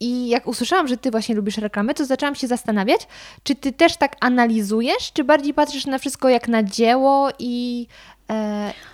I 0.00 0.28
jak 0.28 0.46
usłyszałam, 0.46 0.88
że 0.88 0.96
ty 0.96 1.10
właśnie 1.10 1.34
lubisz 1.34 1.58
reklamy, 1.58 1.94
to 1.94 2.04
zaczęłam 2.04 2.34
się 2.34 2.46
zastanawiać, 2.46 3.00
czy 3.42 3.54
ty 3.54 3.72
też 3.72 3.96
tak 3.96 4.16
analizujesz, 4.20 5.12
czy 5.12 5.24
bardziej 5.24 5.54
patrzysz 5.54 5.86
na 5.86 5.98
wszystko 5.98 6.28
jak 6.28 6.48
na 6.48 6.62
dzieło 6.62 7.28
i 7.38 7.86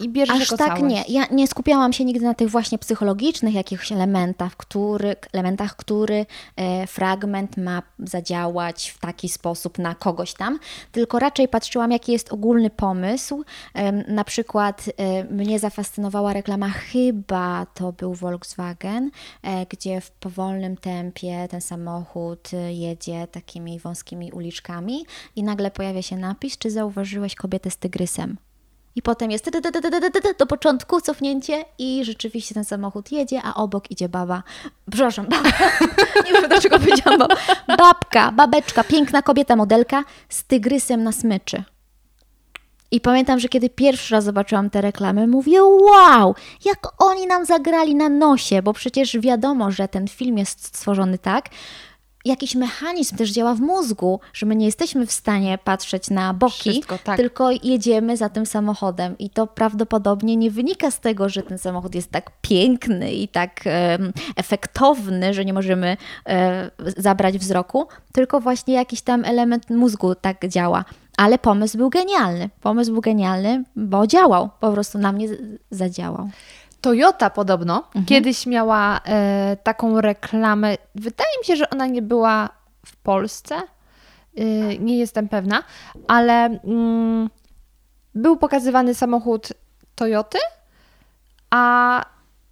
i 0.01 0.09
bierzesz 0.09 0.43
Aż 0.43 0.49
tak 0.49 0.59
całość. 0.59 0.83
nie. 0.83 1.05
Ja 1.09 1.27
nie 1.31 1.47
skupiałam 1.47 1.93
się 1.93 2.05
nigdy 2.05 2.25
na 2.25 2.35
tych 2.35 2.51
właśnie 2.51 2.79
psychologicznych 2.79 3.55
jakichś 3.55 3.93
elementach, 3.93 4.57
który, 4.57 5.17
elementach, 5.33 5.77
który 5.77 6.27
e, 6.57 6.87
fragment 6.87 7.57
ma 7.57 7.83
zadziałać 7.99 8.91
w 8.91 8.99
taki 8.99 9.29
sposób 9.29 9.79
na 9.79 9.95
kogoś 9.95 10.35
tam, 10.35 10.59
tylko 10.93 11.19
raczej 11.19 11.49
patrzyłam, 11.49 11.91
jaki 11.91 12.13
jest 12.13 12.33
ogólny 12.33 12.71
pomysł. 12.71 13.45
Na 14.09 14.25
przykład 14.25 14.85
e, 14.97 15.25
mnie 15.25 15.59
zafascynowała 15.59 16.33
reklama, 16.33 16.69
chyba 16.69 17.67
to 17.75 17.93
był 17.93 18.15
Volkswagen, 18.15 19.11
e, 19.43 19.67
gdzie 19.67 20.01
w 20.01 20.11
powolnym 20.11 20.77
tempie 20.77 21.49
ten 21.51 21.61
samochód 21.61 22.51
e, 22.53 22.73
jedzie 22.75 23.27
takimi 23.27 23.79
wąskimi 23.79 24.33
uliczkami 24.33 25.07
i 25.37 25.43
nagle 25.43 25.71
pojawia 25.71 26.03
się 26.03 26.17
napis, 26.17 26.59
czy 26.59 26.71
zauważyłeś 26.71 27.35
kobietę 27.35 27.71
z 27.71 27.77
tygrysem? 27.77 28.37
I 28.97 29.03
potem 29.03 29.31
jest 29.31 29.51
do 30.39 30.47
początku 30.47 31.01
cofnięcie 31.01 31.65
i 31.79 32.05
rzeczywiście 32.05 32.55
ten 32.55 32.65
samochód 32.65 33.13
jedzie, 33.13 33.41
a 33.45 33.55
obok 33.55 33.91
idzie 33.91 34.09
baba. 34.09 34.43
Przepraszam, 34.91 35.27
baba. 35.27 35.49
Nie 36.27 36.33
wiem 36.33 36.49
dlaczego 36.49 36.79
powiedziałam 36.79 37.19
baba. 37.19 37.37
Babka, 37.79 38.33
babeczka, 38.33 38.85
piękna 38.85 39.23
kobieta, 39.23 39.57
modelka 39.57 40.05
z 40.29 40.45
tygrysem 40.45 41.03
na 41.03 41.13
smyczy. 41.13 41.65
I 42.91 43.01
pamiętam, 43.01 43.41
że 43.41 43.49
kiedy 43.49 43.71
pierwszy 43.71 44.15
raz 44.15 44.25
zobaczyłam 44.25 44.71
te 44.71 44.81
reklamy, 44.81 45.27
mówię: 45.27 45.65
Wow, 45.65 46.35
jak 46.65 47.03
oni 47.03 47.27
nam 47.27 47.45
zagrali 47.45 47.95
na 47.95 48.09
nosie, 48.09 48.63
bo 48.63 48.73
przecież 48.73 49.19
wiadomo, 49.19 49.71
że 49.71 49.89
ten 49.89 50.09
film 50.09 50.39
jest 50.39 50.67
stworzony 50.67 51.19
tak. 51.19 51.49
Jakiś 52.25 52.55
mechanizm 52.55 53.17
też 53.17 53.31
działa 53.31 53.55
w 53.55 53.61
mózgu, 53.61 54.21
że 54.33 54.47
my 54.47 54.57
nie 54.57 54.67
jesteśmy 54.67 55.07
w 55.07 55.13
stanie 55.13 55.59
patrzeć 55.65 56.11
na 56.11 56.35
boki, 56.35 56.71
Wszystko, 56.71 56.99
tak. 57.05 57.17
tylko 57.17 57.51
jedziemy 57.63 58.17
za 58.17 58.29
tym 58.29 58.47
samochodem. 58.47 59.19
I 59.19 59.31
to 59.31 59.47
prawdopodobnie 59.47 60.37
nie 60.37 60.51
wynika 60.51 60.91
z 60.91 61.01
tego, 61.01 61.29
że 61.29 61.43
ten 61.43 61.59
samochód 61.59 61.95
jest 61.95 62.11
tak 62.11 62.31
piękny 62.41 63.13
i 63.13 63.29
tak 63.29 63.65
efektowny, 64.37 65.35
że 65.35 65.45
nie 65.45 65.53
możemy 65.53 65.97
e, 66.29 66.71
zabrać 66.97 67.39
wzroku, 67.39 67.87
tylko 68.13 68.41
właśnie 68.41 68.75
jakiś 68.75 69.03
tam 69.03 69.25
element 69.25 69.71
mózgu 69.71 70.15
tak 70.15 70.49
działa. 70.49 70.85
Ale 71.17 71.39
pomysł 71.39 71.79
był 71.79 71.91
genialny. 71.91 72.51
Pomysł 72.61 72.93
był 72.93 73.01
genialny, 73.01 73.65
bo 73.77 74.07
działał. 74.07 74.51
Po 74.61 74.73
prostu 74.73 74.99
na 74.99 75.13
mnie 75.13 75.29
zadziałał. 75.71 76.31
Toyota 76.85 77.31
podobno 77.31 77.77
Mhm. 77.87 78.05
kiedyś 78.07 78.47
miała 78.47 79.01
e, 79.07 79.57
taką 79.63 80.01
reklamę. 80.01 80.77
Wydaje 80.95 81.31
mi 81.41 81.45
się, 81.45 81.57
że 81.57 81.71
ona 81.71 81.87
nie 81.87 82.03
była 82.03 82.49
w 82.87 82.97
Polsce. 82.97 83.55
E, 83.57 84.43
nie 84.79 84.99
jestem 84.99 85.29
pewna, 85.29 85.63
ale 86.09 86.45
mm, 86.45 87.31
był 88.15 88.37
pokazywany 88.37 88.95
samochód 88.95 89.49
Toyoty, 89.95 90.39
a 91.51 92.05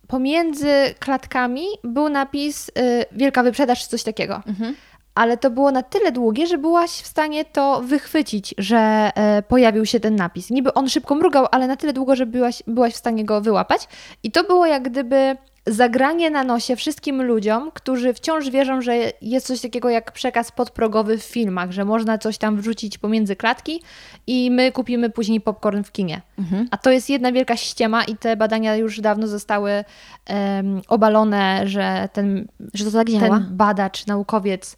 pomiędzy 0.09 0.95
klatkami 0.99 1.65
był 1.85 2.09
napis 2.09 2.71
e, 2.77 3.05
Wielka 3.13 3.43
wyprzedaż 3.43 3.83
czy 3.83 3.89
coś 3.89 4.03
takiego. 4.03 4.43
Mhm. 4.47 4.75
Ale 5.15 5.37
to 5.37 5.51
było 5.51 5.71
na 5.71 5.83
tyle 5.83 6.13
długie, 6.13 6.47
że 6.47 6.59
byłaś 6.59 6.91
w 6.91 7.07
stanie 7.07 7.45
to 7.45 7.81
wychwycić, 7.81 8.55
że 8.59 9.11
e, 9.15 9.43
pojawił 9.43 9.87
się 9.87 10.01
ten 10.01 10.17
napis. 10.17 10.51
Niby 10.51 10.75
on 10.75 10.89
szybko 10.89 11.15
mrugał, 11.15 11.47
ale 11.51 11.67
na 11.67 11.77
tyle 11.77 11.93
długo, 11.93 12.17
że 12.17 12.27
byłaś, 12.27 12.63
byłaś 12.67 12.93
w 12.93 12.97
stanie 12.97 13.25
go 13.25 13.41
wyłapać. 13.41 13.89
I 14.23 14.31
to 14.31 14.45
było 14.45 14.67
jak 14.67 14.83
gdyby 14.83 15.37
zagranie 15.67 16.31
na 16.31 16.45
nosie 16.45 16.77
wszystkim 16.77 17.23
ludziom, 17.23 17.71
którzy 17.75 18.15
wciąż 18.15 18.51
wierzą, 18.51 18.81
że 18.83 18.97
jest 19.23 19.47
coś 19.47 19.61
takiego 19.61 19.91
jak 19.91 20.13
przekaz 20.13 20.53
podprogowy 20.53 21.19
w 21.19 21.23
filmach, 21.23 21.71
że 21.73 21.85
można 21.85 22.19
coś 22.19 22.39
tam 22.39 22.57
wrzucić 22.57 22.99
pomiędzy 22.99 23.37
klatki 23.37 23.83
i 24.27 24.51
my 24.51 24.73
kupimy 24.73 25.11
później 25.11 25.41
popcorn 25.41 25.83
w 25.83 25.93
kinie. 25.93 26.23
A 26.71 26.77
to 26.77 26.91
jest 26.91 27.11
jedna 27.11 27.33
wielka 27.33 27.57
ściema 27.57 28.05
i 28.05 28.17
te 28.17 28.37
badania 28.37 28.77
już 28.77 29.01
dawno 29.01 29.27
zostały 29.29 29.85
em, 30.27 30.83
obalone, 30.89 31.63
że 31.69 32.09
ten 32.13 32.49
Że 32.75 32.85
to 32.85 32.91
tak 32.91 33.11
działa? 33.11 33.39
ten 33.39 33.57
badacz, 33.57 34.07
naukowiec 34.07 34.77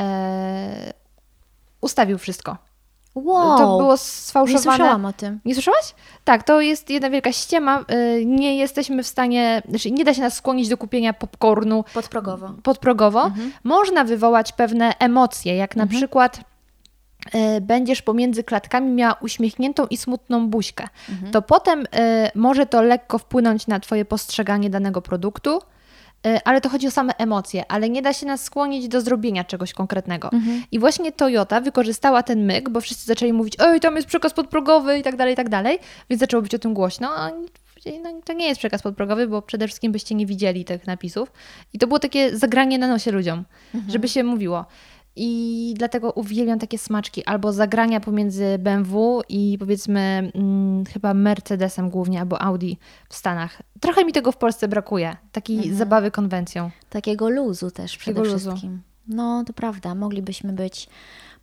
e, 0.00 0.92
ustawił 1.80 2.18
wszystko. 2.18 2.67
Wow! 3.24 3.58
To 3.58 3.78
było 3.78 3.92
nie 3.92 3.98
sfałszowane. 3.98 4.62
słyszałam 4.62 5.04
o 5.04 5.12
tym. 5.12 5.40
Nie 5.44 5.54
słyszałaś? 5.54 5.94
Tak, 6.24 6.42
to 6.42 6.60
jest 6.60 6.90
jedna 6.90 7.10
wielka 7.10 7.32
ściema. 7.32 7.84
E, 7.88 8.24
Nie 8.24 8.56
jesteśmy 8.56 9.02
w 9.02 9.06
stanie, 9.06 9.62
znaczy 9.68 9.90
nie 9.90 10.04
da 10.04 10.14
się 10.14 10.20
nas 10.20 10.34
skłonić 10.34 10.68
do 10.68 10.76
kupienia 10.76 11.12
popcornu 11.12 11.84
Podprogowo. 11.94 12.50
podprogowo. 12.62 13.24
Mhm. 13.24 13.52
Można 13.64 14.04
wywołać 14.04 14.52
pewne 14.52 14.92
emocje, 14.98 15.56
jak 15.56 15.76
na 15.76 15.86
przykład 15.86 16.40
e, 17.32 17.60
będziesz 17.60 18.02
pomiędzy 18.02 18.44
klatkami 18.44 18.90
miała 18.92 19.14
uśmiechniętą 19.20 19.86
i 19.86 19.96
smutną 19.96 20.48
buźkę. 20.48 20.88
Mhm. 21.10 21.32
To 21.32 21.42
potem 21.42 21.84
e, 21.94 22.30
może 22.34 22.66
to 22.66 22.82
lekko 22.82 23.18
wpłynąć 23.18 23.66
na 23.66 23.80
Twoje 23.80 24.04
postrzeganie 24.04 24.70
danego 24.70 25.02
produktu, 25.02 25.60
ale 26.44 26.60
to 26.60 26.68
chodzi 26.68 26.86
o 26.86 26.90
same 26.90 27.12
emocje, 27.18 27.64
ale 27.72 27.90
nie 27.90 28.02
da 28.02 28.12
się 28.12 28.26
nas 28.26 28.44
skłonić 28.44 28.88
do 28.88 29.00
zrobienia 29.00 29.44
czegoś 29.44 29.72
konkretnego. 29.72 30.32
Mhm. 30.32 30.62
I 30.72 30.78
właśnie 30.78 31.12
Toyota 31.12 31.60
wykorzystała 31.60 32.22
ten 32.22 32.44
myk, 32.44 32.70
bo 32.70 32.80
wszyscy 32.80 33.06
zaczęli 33.06 33.32
mówić, 33.32 33.60
oj, 33.60 33.80
tam 33.80 33.96
jest 33.96 34.08
przekaz 34.08 34.32
podprogowy 34.34 34.98
i 34.98 35.02
tak 35.02 35.16
dalej, 35.16 35.34
i 35.34 35.36
tak 35.36 35.48
dalej, 35.48 35.78
więc 36.10 36.20
zaczęło 36.20 36.42
być 36.42 36.54
o 36.54 36.58
tym 36.58 36.74
głośno. 36.74 37.08
a 37.16 37.32
oni 37.32 37.48
powiedzieli, 37.74 38.00
No, 38.02 38.20
to 38.24 38.32
nie 38.32 38.46
jest 38.48 38.58
przekaz 38.58 38.82
podprogowy, 38.82 39.26
bo 39.28 39.42
przede 39.42 39.66
wszystkim 39.66 39.92
byście 39.92 40.14
nie 40.14 40.26
widzieli 40.26 40.64
tych 40.64 40.86
napisów. 40.86 41.32
I 41.72 41.78
to 41.78 41.86
było 41.86 41.98
takie 41.98 42.36
zagranie 42.36 42.78
na 42.78 42.88
nosie 42.88 43.10
ludziom, 43.10 43.44
żeby 43.88 44.08
się 44.08 44.24
mówiło. 44.24 44.64
I 45.20 45.74
dlatego 45.76 46.12
uwielbiam 46.12 46.58
takie 46.58 46.78
smaczki, 46.78 47.24
albo 47.24 47.52
zagrania 47.52 48.00
pomiędzy 48.00 48.58
BMW 48.58 49.22
i 49.28 49.56
powiedzmy 49.58 50.30
mm, 50.34 50.84
chyba 50.84 51.14
Mercedesem 51.14 51.90
głównie, 51.90 52.20
albo 52.20 52.42
Audi 52.42 52.72
w 53.08 53.14
Stanach. 53.14 53.62
Trochę 53.80 54.04
mi 54.04 54.12
tego 54.12 54.32
w 54.32 54.36
Polsce 54.36 54.68
brakuje, 54.68 55.16
takiej 55.32 55.74
zabawy 55.74 56.10
konwencją. 56.10 56.70
Takiego 56.90 57.30
luzu 57.30 57.70
też 57.70 57.96
przede 57.96 58.14
Takiego 58.20 58.34
luzu. 58.34 58.50
wszystkim. 58.50 58.82
No, 59.08 59.44
to 59.46 59.52
prawda. 59.52 59.94
Moglibyśmy 59.94 60.52
być, 60.52 60.88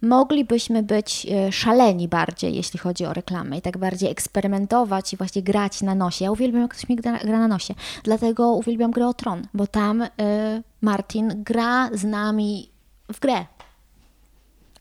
moglibyśmy 0.01 0.83
być 0.83 1.27
e, 1.31 1.51
szaleni 1.51 2.07
bardziej, 2.07 2.55
jeśli 2.55 2.79
chodzi 2.79 3.05
o 3.05 3.13
reklamę 3.13 3.57
i 3.57 3.61
tak 3.61 3.77
bardziej 3.77 4.11
eksperymentować 4.11 5.13
i 5.13 5.17
właśnie 5.17 5.43
grać 5.43 5.81
na 5.81 5.95
nosie. 5.95 6.25
Ja 6.25 6.31
uwielbiam, 6.31 6.61
jak 6.61 6.71
ktoś 6.71 6.89
mi 6.89 6.95
gra, 6.95 7.17
gra 7.17 7.39
na 7.39 7.47
nosie. 7.47 7.73
Dlatego 8.03 8.51
uwielbiam 8.53 8.91
grę 8.91 9.07
o 9.07 9.13
Tron, 9.13 9.47
bo 9.53 9.67
tam 9.67 10.01
e, 10.01 10.07
Martin 10.81 11.43
gra 11.43 11.89
z 11.93 12.03
nami 12.03 12.69
w 13.13 13.19
grę. 13.19 13.45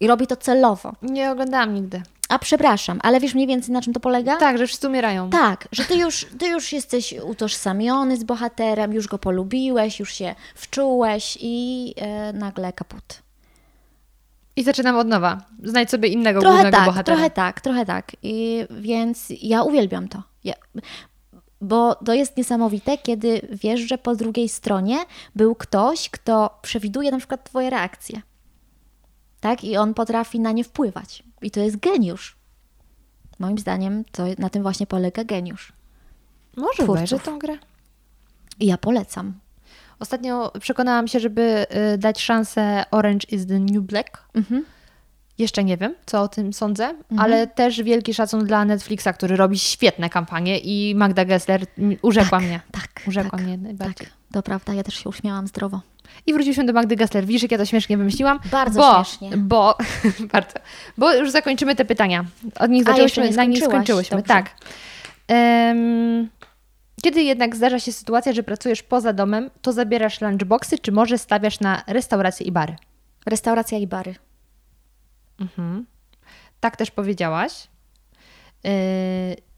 I 0.01 0.07
robi 0.07 0.27
to 0.27 0.37
celowo. 0.37 0.93
Nie 1.03 1.31
oglądałam 1.31 1.75
nigdy. 1.75 2.03
A 2.29 2.39
przepraszam, 2.39 3.01
ale 3.03 3.21
wiesz 3.21 3.35
mniej 3.35 3.47
więcej 3.47 3.73
na 3.73 3.83
czym 3.83 3.93
to 3.93 4.01
polega? 4.01 4.37
Tak, 4.37 4.59
że 4.59 4.67
wszyscy 4.67 4.89
umierają. 4.89 5.31
Tak, 5.31 5.69
że 5.73 5.85
ty 5.85 5.97
już, 5.97 6.27
ty 6.39 6.47
już 6.47 6.73
jesteś 6.73 7.15
utożsamiony 7.23 8.17
z 8.17 8.25
bohaterem, 8.25 8.93
już 8.93 9.09
go 9.09 9.19
polubiłeś, 9.19 10.01
już 10.01 10.13
się 10.13 10.35
wczułeś 10.55 11.39
i 11.41 11.95
e, 11.97 12.33
nagle 12.33 12.73
kaput. 12.73 13.23
I 14.57 14.65
zaczynam 14.65 14.97
od 14.97 15.09
nowa. 15.09 15.41
Znajdź 15.63 15.91
sobie 15.91 16.09
innego 16.09 16.41
Trochę 16.41 16.55
głównego 16.55 16.77
tak, 16.77 16.87
bohatera. 16.87 17.17
trochę 17.17 17.31
tak, 17.31 17.61
trochę 17.61 17.87
tak. 17.87 18.13
I, 18.23 18.67
więc 18.71 19.27
ja 19.43 19.63
uwielbiam 19.63 20.09
to. 20.09 20.23
Ja, 20.45 20.55
bo 21.61 21.95
to 21.95 22.15
jest 22.15 22.37
niesamowite, 22.37 22.99
kiedy 22.99 23.49
wiesz, 23.51 23.81
że 23.81 23.99
po 23.99 24.17
drugiej 24.17 24.49
stronie 24.49 24.99
był 25.35 25.55
ktoś, 25.55 26.11
kto 26.11 26.59
przewiduje 26.63 27.11
na 27.11 27.19
przykład 27.19 27.45
twoje 27.45 27.71
reakcje. 27.71 28.23
Tak? 29.45 29.65
I 29.65 29.77
on 29.77 29.95
potrafi 29.95 30.41
na 30.41 30.53
nie 30.53 30.65
wpływać. 30.65 31.23
I 31.43 31.51
to 31.51 31.61
jest 31.61 31.77
geniusz. 31.77 32.37
Moim 33.39 33.59
zdaniem 33.59 34.05
to 34.13 34.25
na 34.39 34.51
tym 34.51 34.63
właśnie 34.63 34.87
polega 34.87 35.25
geniusz. 35.25 35.73
Może 36.57 36.85
obejrzę 36.85 37.19
tą 37.19 37.39
grę. 37.39 37.59
I 38.61 38.67
ja 38.67 38.79
polecam. 38.79 39.33
Ostatnio 39.99 40.53
przekonałam 40.61 41.09
się, 41.09 41.21
żeby 41.21 41.67
y, 41.95 41.99
dać 41.99 42.21
szansę 42.21 42.85
Orange 42.91 43.27
is 43.31 43.47
the 43.47 43.61
New 43.61 43.83
Black. 43.83 44.25
Mhm. 44.35 44.65
Jeszcze 45.39 45.65
nie 45.65 45.77
wiem, 45.77 45.95
co 46.07 46.23
o 46.23 46.29
tym 46.29 46.53
sądzę, 46.53 46.95
ale 47.19 47.47
też 47.47 47.83
wielki 47.83 48.15
szacun 48.15 48.45
dla 48.45 48.65
Netflixa, 48.65 49.09
który 49.15 49.37
robi 49.37 49.59
świetne 49.59 50.11
kampanie 50.11 50.59
i 50.59 50.95
Magda 50.95 51.25
Gessler 51.25 51.67
urzekła 52.03 52.41
mnie. 52.41 52.61
Tak, 52.73 53.03
Urzekła 53.09 53.39
tak, 53.39 53.47
mnie 53.47 53.59
najbardziej. 53.59 54.07
Tak, 54.07 54.17
to 54.33 54.43
prawda, 54.43 54.75
ja 54.75 54.83
też 54.83 54.95
się 54.95 55.09
uśmiałam 55.09 55.47
zdrowo. 55.47 55.81
I 56.27 56.33
wróciliśmy 56.33 56.65
do 56.65 56.73
Magdy 56.73 56.97
Gessler. 56.97 57.27
Widzisz, 57.27 57.43
jak 57.43 57.53
ja 57.53 57.59
to 57.59 57.65
śmiesznie 57.65 57.97
wymyśliłam? 57.97 58.39
Bardzo 58.51 58.81
bo, 58.81 59.05
śmiesznie. 59.05 59.37
Bo, 59.37 59.79
bardzo, 60.33 60.59
bo 60.99 61.15
już 61.15 61.31
zakończymy 61.31 61.77
te 61.77 61.85
pytania. 61.85 62.25
Od 62.59 62.71
nich 62.71 62.85
zaczęłyśmy, 62.85 63.31
na 63.31 63.45
nich 63.45 63.65
skończyłyśmy. 63.65 64.17
Dobrze. 64.17 64.29
Tak. 64.29 64.51
Em, 65.29 66.29
kiedy 67.03 67.23
jednak 67.23 67.57
zdarza 67.57 67.81
się 67.81 67.93
sytuacja, 67.93 68.33
że 68.33 68.43
pracujesz 68.43 68.83
poza 68.83 69.13
domem, 69.13 69.51
to 69.63 69.73
zabierasz 69.73 70.21
lunchboxy, 70.21 70.79
czy 70.79 70.93
może 70.93 71.19
stawiasz 71.19 71.61
na 71.61 71.83
restauracje 71.87 72.47
i 72.47 72.53
bary? 72.53 72.77
Restauracja 73.27 73.79
i 73.79 73.87
bary. 73.87 74.15
Tak 76.61 76.77
też 76.77 76.91
powiedziałaś. 76.91 77.69
Yy, 78.65 78.71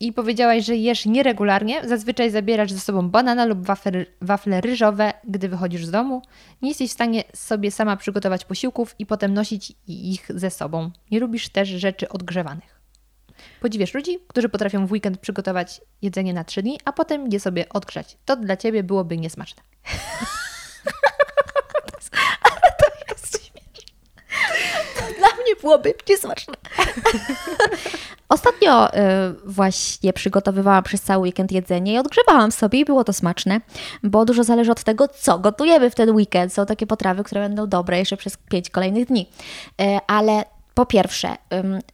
I 0.01 0.13
powiedziałaś, 0.13 0.65
że 0.65 0.77
jesz 0.77 1.07
nieregularnie. 1.07 1.89
Zazwyczaj 1.89 2.31
zabierasz 2.31 2.73
ze 2.73 2.81
sobą 2.81 3.11
banana 3.11 3.45
lub 3.45 3.67
wafle, 3.67 4.07
wafle 4.21 4.61
ryżowe, 4.61 5.13
gdy 5.25 5.49
wychodzisz 5.49 5.87
z 5.87 5.91
domu. 5.91 6.23
Nie 6.63 6.69
jesteś 6.69 6.91
w 6.91 6.93
stanie 6.93 7.25
sobie 7.35 7.71
sama 7.71 7.97
przygotować 7.97 8.45
posiłków 8.45 8.95
i 8.99 9.07
potem 9.07 9.35
nosić 9.35 9.73
ich 9.87 10.27
ze 10.29 10.51
sobą. 10.51 10.91
Nie 11.11 11.21
lubisz 11.21 11.49
też 11.49 11.69
rzeczy 11.69 12.09
odgrzewanych. 12.09 12.81
Podziwiasz 13.61 13.95
ludzi, 13.95 14.19
którzy 14.29 14.49
potrafią 14.49 14.87
w 14.87 14.93
weekend 14.93 15.19
przygotować 15.19 15.81
jedzenie 16.03 16.35
na 16.35 16.45
trzy 16.45 16.63
dni, 16.63 16.79
a 16.85 16.93
potem 16.93 17.29
je 17.33 17.41
sobie 17.41 17.69
odgrzać. 17.69 18.19
To 18.25 18.37
dla 18.37 18.57
ciebie 18.57 18.83
byłoby 18.83 19.17
niesmaczne. 19.17 19.63
Mnie 25.47 25.57
byłoby 25.57 25.95
niesmaczne. 26.09 26.55
Ostatnio 28.29 28.89
y, 28.89 28.93
właśnie 29.45 30.13
przygotowywałam 30.13 30.85
przez 30.85 31.03
cały 31.03 31.23
weekend 31.23 31.53
jedzenie 31.53 31.95
i 31.95 31.99
odgrzewałam 31.99 32.53
sobie 32.53 32.81
i 32.81 32.85
było 32.85 33.05
to 33.05 33.13
smaczne, 33.13 33.61
bo 34.03 34.25
dużo 34.25 34.45
zależy 34.45 34.73
od 34.73 34.85
tego, 34.85 35.09
co 35.09 35.39
gotujemy 35.39 35.91
w 35.91 35.95
ten 35.95 36.11
weekend. 36.11 36.53
Są 36.53 36.67
takie 36.67 36.87
potrawy, 36.87 37.25
które 37.25 37.41
będą 37.41 37.67
dobre 37.67 37.99
jeszcze 37.99 38.17
przez 38.17 38.37
pięć 38.37 38.71
kolejnych 38.71 39.07
dni. 39.07 39.31
Y, 39.81 39.99
ale 40.07 40.45
po 40.77 40.87
pierwsze, 40.87 41.37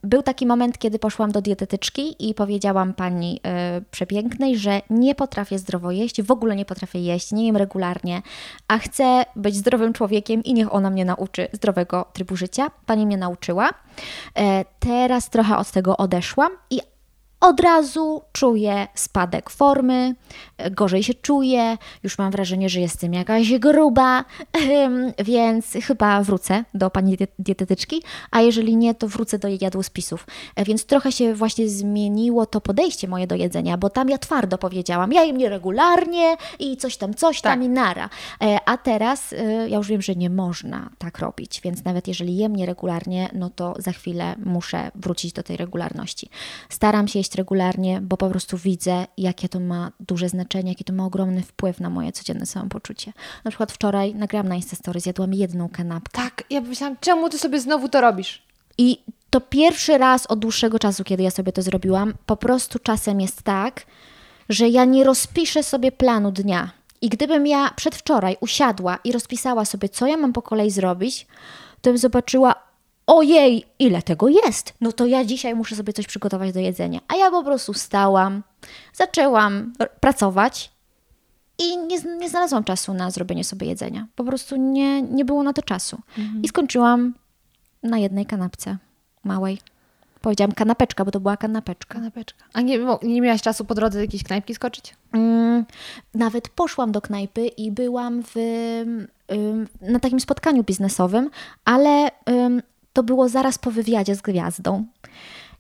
był 0.03 0.23
taki 0.23 0.47
moment, 0.47 0.79
kiedy 0.79 0.99
poszłam 0.99 1.33
do 1.33 1.43
dietetyczki 1.43 2.31
i 2.31 2.35
powiedziałam 2.35 2.95
pani 2.95 3.41
y, 3.79 3.85
przepięknej, 3.91 4.59
że 4.59 4.81
nie 4.91 5.15
potrafię 5.15 5.59
zdrowo 5.59 5.91
jeść, 5.91 6.23
w 6.23 6.31
ogóle 6.31 6.57
nie 6.57 6.65
potrafię 6.65 6.99
jeść, 6.99 7.33
nie 7.33 7.47
jem 7.47 7.57
regularnie, 7.57 8.23
a 8.69 8.79
chcę 8.79 9.25
być 9.37 9.57
zdrowym 9.57 9.93
człowiekiem 9.93 10.45
i 10.45 10.55
niech 10.55 10.75
ona 10.75 10.91
mnie 10.91 11.05
nauczy 11.05 11.49
zdrowego 11.53 12.05
trybu 12.13 12.37
życia. 12.37 12.71
Pani 12.87 13.07
mnie 13.07 13.17
nauczyła. 13.17 13.71
E, 14.39 14.65
teraz 14.79 15.31
trochę 15.31 15.57
od 15.57 15.71
tego 15.71 15.97
odeszłam 15.97 16.53
i 16.71 16.81
od 17.43 17.61
razu 17.61 18.23
czuję 18.33 18.89
spadek 18.95 19.51
formy, 19.51 20.15
gorzej 20.71 21.03
się 21.03 21.15
czuję, 21.15 21.79
już 22.03 22.19
mam 22.19 22.31
wrażenie, 22.33 22.69
że 22.69 22.81
jestem 22.81 23.15
jakaś 23.15 23.59
gruba, 23.59 24.25
więc 25.25 25.73
chyba 25.87 26.23
wrócę 26.23 26.65
do 26.75 26.91
pani 26.91 27.17
diet- 27.17 27.33
dietetyczki, 27.39 28.03
a 28.31 28.41
jeżeli 28.41 28.77
nie, 28.77 28.95
to 28.95 29.09
wrócę 29.09 29.39
do 29.39 29.49
jej 29.49 29.59
jadłospisów. 29.61 30.27
E, 30.57 30.65
Więc 30.65 30.85
trochę 30.85 31.13
się 31.13 31.35
właśnie 31.35 31.69
zmieniło 31.69 32.47
to 32.47 32.61
podejście 32.61 33.09
moje 33.09 33.27
do 33.27 33.35
jedzenia, 33.35 33.79
bo 33.79 33.91
tam 33.91 34.09
ja 34.09 34.19
twardo 34.19 34.59
powiedziałam, 34.59 35.13
ja 35.13 35.23
jem 35.25 35.37
nieregularnie 35.37 36.37
i 36.59 36.77
coś 36.77 36.97
tam, 36.97 37.15
coś 37.15 37.41
tam 37.41 37.59
Tak. 37.59 37.67
i 37.67 37.69
nara. 37.69 38.11
E, 38.43 38.59
A 38.67 38.77
teraz 38.77 39.33
e, 39.33 39.69
ja 39.69 39.77
już 39.79 39.89
wiem, 39.89 40.03
że 40.03 40.15
nie 40.15 40.31
można 40.31 40.91
tak 40.99 41.19
robić, 41.19 41.61
więc 41.65 41.85
nawet 41.85 42.09
jeżeli 42.09 42.37
jem 42.37 42.57
nieregularnie, 42.57 43.29
no 43.35 43.51
to 43.51 43.75
za 43.79 43.93
chwilę 43.93 44.35
muszę 44.45 44.91
wrócić 44.95 45.33
do 45.33 45.43
tej 45.43 45.57
regularności. 45.57 46.29
Staram 46.69 47.09
się 47.09 47.19
jeść 47.19 47.32
regularnie, 47.35 48.01
bo 48.01 48.17
po 48.17 48.31
prostu 48.31 48.59
widzę, 48.59 49.07
jakie 49.19 49.49
to 49.49 49.61
ma 49.61 49.93
duże 50.01 50.29
znaczenie, 50.29 50.71
jaki 50.71 50.85
to 50.85 50.93
ma 50.93 51.05
ogromny 51.05 51.43
wpływ 51.43 51.81
na 51.81 51.91
moje 51.91 52.13
codzienne 52.13 52.47
samopoczucie. 52.47 53.13
Na 53.45 53.51
przykład 53.51 53.73
wczoraj 53.73 54.15
nagrałam 54.15 54.49
na 54.49 54.55
Instastory, 54.55 55.01
zjadłam 55.01 55.35
jedną 55.35 55.69
kanapkę. 55.69 56.23
Tak, 56.23 56.45
ja 56.51 56.61
myślałam, 56.61 56.97
czemu 57.01 57.29
ty 57.29 57.39
sobie 57.39 57.61
znowu 57.61 57.89
to 57.89 58.01
robisz? 58.01 58.43
I 58.79 58.99
to 59.31 59.41
pierwszy 59.41 59.99
raz 59.99 60.27
od 60.27 60.39
dłuższego 60.39 60.79
czasu, 60.79 61.05
kiedy 61.05 61.23
ja 61.23 61.31
sobie 61.31 61.53
to 61.53 61.63
zrobiłam, 61.63 62.15
po 62.27 62.37
prostu 62.37 62.79
czasem 62.79 63.21
jest 63.21 63.43
tak, 63.43 63.87
że 64.49 64.69
ja 64.69 64.85
nie 64.85 65.05
rozpiszę 65.05 65.63
sobie 65.63 65.93
planu 65.93 66.33
dnia. 66.33 66.71
I 67.01 67.09
gdybym 67.09 67.47
ja 67.47 67.71
przedwczoraj 67.77 68.37
usiadła 68.41 68.99
i 69.05 69.13
rozpisała 69.13 69.65
sobie, 69.65 69.89
co 69.89 70.07
ja 70.07 70.17
mam 70.17 70.33
po 70.33 70.43
kolei 70.43 70.71
zrobić, 70.71 71.27
to 71.81 71.91
bym 71.91 71.99
zobaczyła, 71.99 72.55
ojej, 73.13 73.65
ile 73.79 74.03
tego 74.03 74.29
jest. 74.29 74.75
No 74.81 74.93
to 74.93 75.07
ja 75.07 75.25
dzisiaj 75.25 75.55
muszę 75.55 75.77
sobie 75.77 75.93
coś 75.93 76.07
przygotować 76.07 76.53
do 76.53 76.61
jedzenia. 76.61 77.01
A 77.09 77.17
ja 77.17 77.31
po 77.31 77.45
prostu 77.45 77.75
stałam, 77.75 78.43
zaczęłam 78.93 79.73
pracować 80.01 80.73
i 81.59 81.77
nie, 81.79 81.99
nie 82.19 82.29
znalazłam 82.29 82.65
czasu 82.65 82.95
na 82.95 83.11
zrobienie 83.11 83.45
sobie 83.45 83.67
jedzenia. 83.67 84.07
Po 84.17 84.25
prostu 84.25 84.57
nie, 84.57 85.03
nie 85.03 85.25
było 85.25 85.43
na 85.43 85.53
to 85.53 85.63
czasu. 85.63 85.99
I 86.43 86.49
skończyłam 86.49 87.15
na 87.83 87.99
jednej 87.99 88.27
kanapce 88.27 88.77
małej. 89.25 89.59
Powiedziałam 90.21 90.53
kanapeczka, 90.53 91.05
bo 91.05 91.11
to 91.11 91.21
była 91.21 91.37
kanapeczka. 91.37 91.95
Kanapeczka. 91.95 92.45
A 92.53 92.61
nie, 92.61 92.79
nie 93.03 93.21
miałaś 93.21 93.43
czasu 93.43 93.65
po 93.65 93.75
drodze 93.75 93.99
do 93.99 94.03
jakiejś 94.03 94.23
knajpki 94.23 94.55
skoczyć? 94.55 94.97
Mm, 95.13 95.65
nawet 96.15 96.49
poszłam 96.49 96.93
do 96.93 97.01
knajpy 97.01 97.47
i 97.47 97.71
byłam 97.71 98.23
w, 98.23 98.35
na 99.81 100.01
takim 100.01 100.21
spotkaniu 100.21 100.65
biznesowym, 100.65 101.31
ale 101.65 102.11
to 102.93 103.03
było 103.03 103.29
zaraz 103.29 103.59
po 103.59 103.71
wywiadzie 103.71 104.15
z 104.15 104.21
gwiazdą. 104.23 104.85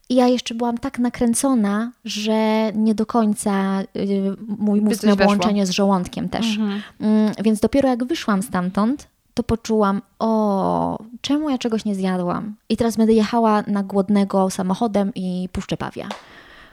I 0.08 0.14
ja 0.14 0.28
jeszcze 0.28 0.54
byłam 0.54 0.78
tak 0.78 0.98
nakręcona, 0.98 1.92
że 2.04 2.72
nie 2.74 2.94
do 2.94 3.06
końca 3.06 3.82
y, 3.96 4.36
mój 4.58 4.80
mózg 4.80 5.04
miał 5.04 5.16
połączenie 5.16 5.66
z 5.66 5.70
żołądkiem 5.70 6.28
też. 6.28 6.58
Mm, 7.00 7.32
więc 7.44 7.60
dopiero 7.60 7.88
jak 7.88 8.04
wyszłam 8.04 8.42
stamtąd, 8.42 9.08
to 9.34 9.42
poczułam, 9.42 10.02
o, 10.18 10.98
czemu 11.20 11.50
ja 11.50 11.58
czegoś 11.58 11.84
nie 11.84 11.94
zjadłam? 11.94 12.54
I 12.68 12.76
teraz 12.76 12.96
będę 12.96 13.12
jechała 13.12 13.62
na 13.66 13.82
głodnego 13.82 14.50
samochodem 14.50 15.12
i 15.14 15.48
puszczę 15.52 15.76
pawia. 15.76 16.08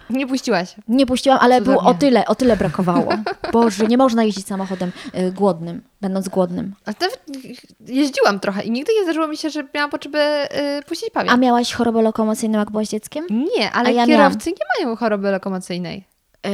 Nie 0.09 0.27
puściłaś. 0.27 0.75
Nie 0.87 1.05
puściłam, 1.05 1.39
ale 1.41 1.61
było 1.61 1.75
Cudownie. 1.75 1.97
o 1.97 1.99
tyle, 1.99 2.25
o 2.25 2.35
tyle 2.35 2.57
brakowało. 2.57 3.13
Boże, 3.53 3.87
nie 3.87 3.97
można 3.97 4.23
jeździć 4.23 4.47
samochodem 4.47 4.91
y, 5.17 5.31
głodnym, 5.31 5.81
będąc 6.01 6.29
głodnym. 6.29 6.75
A 6.85 6.91
nawet 7.01 7.21
jeździłam 7.87 8.39
trochę 8.39 8.63
i 8.63 8.71
nigdy 8.71 8.93
nie 8.97 9.03
zdarzyło 9.03 9.27
mi 9.27 9.37
się, 9.37 9.49
że 9.49 9.63
miałam 9.75 9.89
potrzebę 9.91 10.47
y, 10.79 10.83
puścić 10.83 11.09
pawia. 11.09 11.31
A 11.31 11.37
miałaś 11.37 11.73
chorobę 11.73 12.01
lokomocyjną, 12.01 12.59
jak 12.59 12.71
byłaś 12.71 12.87
dzieckiem? 12.87 13.25
Nie, 13.57 13.71
ale 13.71 13.89
A 13.89 13.91
ja 13.91 14.05
kierowcy 14.05 14.49
nie 14.49 14.85
mają 14.85 14.95
choroby 14.95 15.31
lokomocyjnej. 15.31 16.03
Y, 16.47 16.49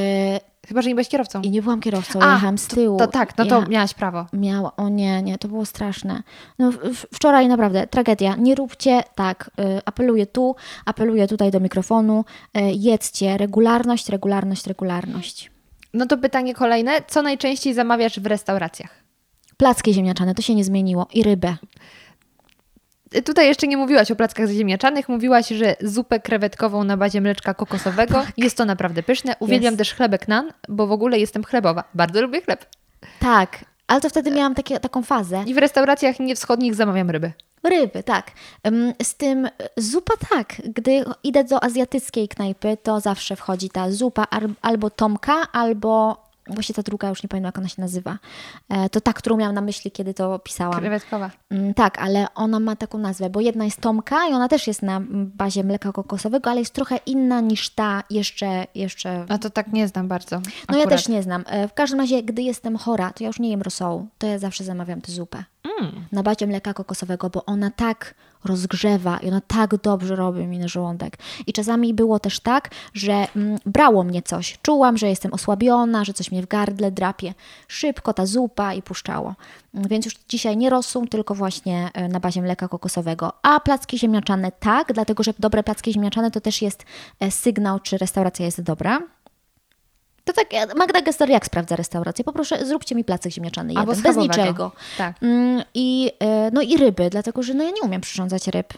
Chyba, 0.67 0.81
że 0.81 0.89
nie 0.89 0.95
byłeś 0.95 1.09
kierowcą. 1.09 1.41
I 1.41 1.51
nie 1.51 1.61
byłam 1.61 1.81
kierowcą, 1.81 2.19
ja 2.19 2.33
jechałam 2.33 2.57
z 2.57 2.67
tyłu. 2.67 2.97
To, 2.97 3.05
to 3.05 3.11
tak, 3.11 3.37
no 3.37 3.45
to 3.45 3.67
miałaś 3.67 3.93
prawo. 3.93 4.25
Miała, 4.33 4.75
o 4.75 4.89
nie, 4.89 5.21
nie, 5.21 5.37
to 5.37 5.47
było 5.47 5.65
straszne. 5.65 6.23
No, 6.59 6.71
wczoraj 7.13 7.47
naprawdę 7.47 7.87
tragedia. 7.87 8.35
Nie 8.35 8.55
róbcie 8.55 9.03
tak. 9.15 9.51
Y, 9.59 9.81
apeluję 9.85 10.25
tu, 10.25 10.55
apeluję 10.85 11.27
tutaj 11.27 11.51
do 11.51 11.59
mikrofonu. 11.59 12.25
Y, 12.57 12.61
jedzcie 12.61 13.37
regularność, 13.37 14.09
regularność, 14.09 14.67
regularność. 14.67 15.51
No 15.93 16.05
to 16.05 16.17
pytanie 16.17 16.53
kolejne. 16.53 17.01
Co 17.07 17.21
najczęściej 17.21 17.73
zamawiasz 17.73 18.19
w 18.19 18.25
restauracjach? 18.25 19.05
Placki 19.57 19.93
ziemniaczane, 19.93 20.35
to 20.35 20.41
się 20.41 20.55
nie 20.55 20.63
zmieniło. 20.63 21.07
I 21.13 21.23
rybę. 21.23 21.55
Tutaj 23.25 23.47
jeszcze 23.47 23.67
nie 23.67 23.77
mówiłaś 23.77 24.11
o 24.11 24.15
plackach 24.15 24.49
ziemniaczanych, 24.49 25.09
mówiłaś, 25.09 25.47
że 25.47 25.75
zupę 25.81 26.19
krewetkową 26.19 26.83
na 26.83 26.97
bazie 26.97 27.21
mleczka 27.21 27.53
kokosowego. 27.53 28.25
Jest 28.37 28.57
to 28.57 28.65
naprawdę 28.65 29.03
pyszne. 29.03 29.35
Uwielbiam 29.39 29.71
Jest. 29.71 29.77
też 29.77 29.93
chlebek 29.93 30.27
nan, 30.27 30.51
bo 30.69 30.87
w 30.87 30.91
ogóle 30.91 31.19
jestem 31.19 31.43
chlebowa. 31.43 31.83
Bardzo 31.93 32.21
lubię 32.21 32.41
chleb. 32.41 32.65
Tak, 33.19 33.65
ale 33.87 34.01
to 34.01 34.09
wtedy 34.09 34.31
miałam 34.31 34.55
takie, 34.55 34.79
taką 34.79 35.03
fazę. 35.03 35.43
I 35.47 35.53
w 35.53 35.57
restauracjach 35.57 36.19
niewschodnich 36.19 36.75
zamawiam 36.75 37.09
ryby. 37.09 37.31
Ryby, 37.63 38.03
tak. 38.03 38.31
Z 39.03 39.15
tym 39.15 39.49
zupa 39.77 40.13
tak. 40.29 40.53
Gdy 40.75 41.05
idę 41.23 41.43
do 41.43 41.63
azjatyckiej 41.63 42.27
knajpy, 42.27 42.77
to 42.83 42.99
zawsze 42.99 43.35
wchodzi 43.35 43.69
ta 43.69 43.91
zupa 43.91 44.27
albo 44.61 44.89
tomka, 44.89 45.51
albo 45.51 46.24
właśnie 46.47 46.75
ta 46.75 46.81
druga, 46.81 47.09
już 47.09 47.23
nie 47.23 47.29
pamiętam 47.29 47.47
jak 47.47 47.57
ona 47.57 47.67
się 47.67 47.81
nazywa. 47.81 48.17
E, 48.69 48.89
To 48.89 49.01
ta, 49.01 49.13
którą 49.13 49.37
miałam 49.37 49.55
na 49.55 49.61
myśli, 49.61 49.91
kiedy 49.91 50.13
to 50.13 50.39
pisałam. 50.39 50.79
Krewetkowa. 50.79 51.31
Mm, 51.49 51.73
Tak, 51.73 51.99
ale 52.01 52.27
ona 52.35 52.59
ma 52.59 52.75
taką 52.75 52.97
nazwę, 52.97 53.29
bo 53.29 53.41
jedna 53.41 53.65
jest 53.65 53.81
Tomka 53.81 54.27
i 54.29 54.33
ona 54.33 54.47
też 54.47 54.67
jest 54.67 54.81
na 54.81 55.01
bazie 55.09 55.63
mleka 55.63 55.91
kokosowego, 55.91 56.49
ale 56.49 56.59
jest 56.59 56.73
trochę 56.73 56.97
inna 57.05 57.41
niż 57.41 57.69
ta 57.69 58.03
jeszcze, 58.09 58.67
jeszcze 58.75 59.25
A 59.29 59.37
to 59.37 59.49
tak 59.49 59.73
nie 59.73 59.87
znam 59.87 60.07
bardzo. 60.07 60.35
no 60.35 60.77
ja 60.77 60.83
akurat. 60.83 60.89
też 60.89 61.07
nie 61.07 61.23
znam. 61.23 61.43
E, 61.47 61.67
W 61.67 61.73
każdym 61.73 61.99
razie, 61.99 62.23
gdy 62.23 62.41
jestem 62.41 62.77
chora, 62.77 63.13
to 63.13 63.23
ja 63.23 63.27
już 63.27 63.39
nie 63.39 63.49
jem 63.49 63.61
rosołu. 63.61 64.07
To 64.17 64.27
ja 64.27 64.39
zawsze 64.39 64.63
zamawiam 64.63 65.01
tę 65.01 65.11
zupę. 65.11 65.43
Mm. 65.65 66.05
Na 66.11 66.23
bazie 66.23 66.47
mleka 66.47 66.73
kokosowego, 66.73 67.29
bo 67.29 67.45
ona 67.45 67.71
tak 67.71 68.15
rozgrzewa 68.43 69.17
i 69.17 69.27
ona 69.27 69.41
tak 69.41 69.75
dobrze 69.81 70.15
robi 70.15 70.47
mi 70.47 70.59
na 70.59 70.67
żołądek. 70.67 71.17
I 71.47 71.53
czasami 71.53 71.93
było 71.93 72.19
też 72.19 72.39
tak, 72.39 72.69
że 72.93 73.27
mm, 73.35 73.57
brało 73.65 74.03
mnie 74.03 74.21
coś. 74.21 74.57
Czułam, 74.61 74.97
że 74.97 75.09
jestem 75.09 75.33
osłabiona, 75.33 76.05
że 76.05 76.13
coś 76.13 76.31
mnie 76.31 76.41
w 76.41 76.47
gardle 76.47 76.91
drapie. 76.91 77.33
Szybko 77.67 78.13
ta 78.13 78.25
zupa 78.25 78.73
i 78.73 78.81
puszczało. 78.81 79.35
Mm, 79.73 79.87
Więc 79.87 80.05
już 80.05 80.15
dzisiaj 80.29 80.57
nie 80.57 80.69
rosół, 80.69 81.07
tylko 81.07 81.35
właśnie 81.35 81.89
e, 81.93 82.07
na 82.07 82.19
bazie 82.19 82.41
mleka 82.41 82.67
kokosowego. 82.67 83.33
A 83.41 83.59
placki 83.59 83.99
ziemniaczane 83.99 84.51
tak, 84.51 84.93
dlatego 84.93 85.23
że 85.23 85.33
dobre 85.39 85.63
placki 85.63 85.93
ziemniaczane 85.93 86.31
to 86.31 86.41
też 86.41 86.61
jest 86.61 86.85
e, 87.19 87.31
sygnał, 87.31 87.79
czy 87.79 87.97
restauracja 87.97 88.45
jest 88.45 88.61
dobra. 88.61 89.01
To 90.25 90.33
tak, 90.33 90.53
e, 90.53 90.75
Magda 90.75 91.01
Gester 91.01 91.29
jak 91.29 91.45
sprawdza 91.45 91.75
restaurację? 91.75 92.25
Poproszę, 92.25 92.65
zróbcie 92.65 92.95
mi 92.95 93.03
placek 93.03 93.31
ziemniaczany 93.31 93.73
jeden, 93.73 93.85
bez 93.85 93.99
schabowego. 93.99 94.21
niczego. 94.21 94.71
Tak. 94.97 95.23
Mm, 95.23 95.63
I, 95.73 96.11
e, 96.19 96.51
no 96.53 96.61
i 96.61 96.77
ryby, 96.77 97.09
dlatego 97.09 97.43
że 97.43 97.53
no 97.53 97.63
ja 97.63 97.69
nie 97.71 97.81
umiem 97.81 98.01
przyrządzać 98.01 98.47
ryb. 98.47 98.73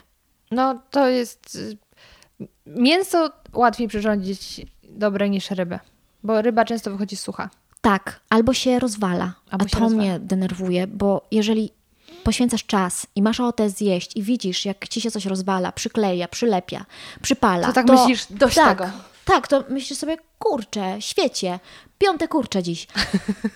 No 0.50 0.80
to 0.90 1.08
jest... 1.08 1.54
y, 1.54 1.76
Mięso 2.66 3.30
łatwiej 3.52 3.88
przyrządzić 3.88 4.66
dobre 4.82 5.30
niż 5.30 5.50
rybę. 5.50 5.80
Bo 6.22 6.42
ryba 6.42 6.64
często 6.64 6.90
wychodzi 6.90 7.16
sucha. 7.16 7.50
Tak, 7.80 8.20
albo 8.30 8.54
się 8.54 8.78
rozwala. 8.78 9.32
Albo 9.50 9.64
a 9.64 9.68
się 9.68 9.76
to 9.76 9.80
rozwala. 9.82 10.02
mnie 10.02 10.18
denerwuje, 10.20 10.86
bo 10.86 11.26
jeżeli 11.30 11.72
poświęcasz 12.24 12.66
czas 12.66 13.06
i 13.16 13.22
masz 13.22 13.40
ochotę 13.40 13.70
zjeść 13.70 14.16
i 14.16 14.22
widzisz, 14.22 14.64
jak 14.64 14.88
ci 14.88 15.00
się 15.00 15.10
coś 15.10 15.26
rozwala, 15.26 15.72
przykleja, 15.72 16.28
przylepia, 16.28 16.84
przypala. 17.22 17.66
To 17.66 17.72
tak 17.72 17.86
myślisz, 17.88 18.26
dość 18.30 18.54
tak, 18.54 18.78
tego. 18.78 18.90
Tak, 19.28 19.48
to 19.48 19.64
myślisz 19.68 19.98
sobie, 19.98 20.16
kurczę, 20.38 20.96
świecie, 21.00 21.60
piąte 21.98 22.28
kurcze 22.28 22.62
dziś. 22.62 22.86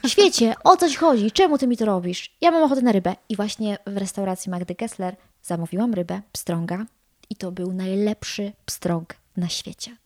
Świecie, 0.06 0.54
o 0.64 0.76
coś 0.76 0.96
chodzi, 0.96 1.30
czemu 1.30 1.58
ty 1.58 1.66
mi 1.66 1.76
to 1.76 1.84
robisz? 1.84 2.36
Ja 2.40 2.50
mam 2.50 2.62
ochotę 2.62 2.82
na 2.82 2.92
rybę. 2.92 3.16
I 3.28 3.36
właśnie 3.36 3.78
w 3.86 3.96
restauracji 3.96 4.50
Magdy 4.50 4.74
Kessler 4.74 5.16
zamówiłam 5.42 5.94
rybę, 5.94 6.20
pstrąga 6.32 6.86
i 7.30 7.36
to 7.36 7.52
był 7.52 7.72
najlepszy 7.72 8.52
pstrąg 8.66 9.14
na 9.36 9.48
świecie. 9.48 9.96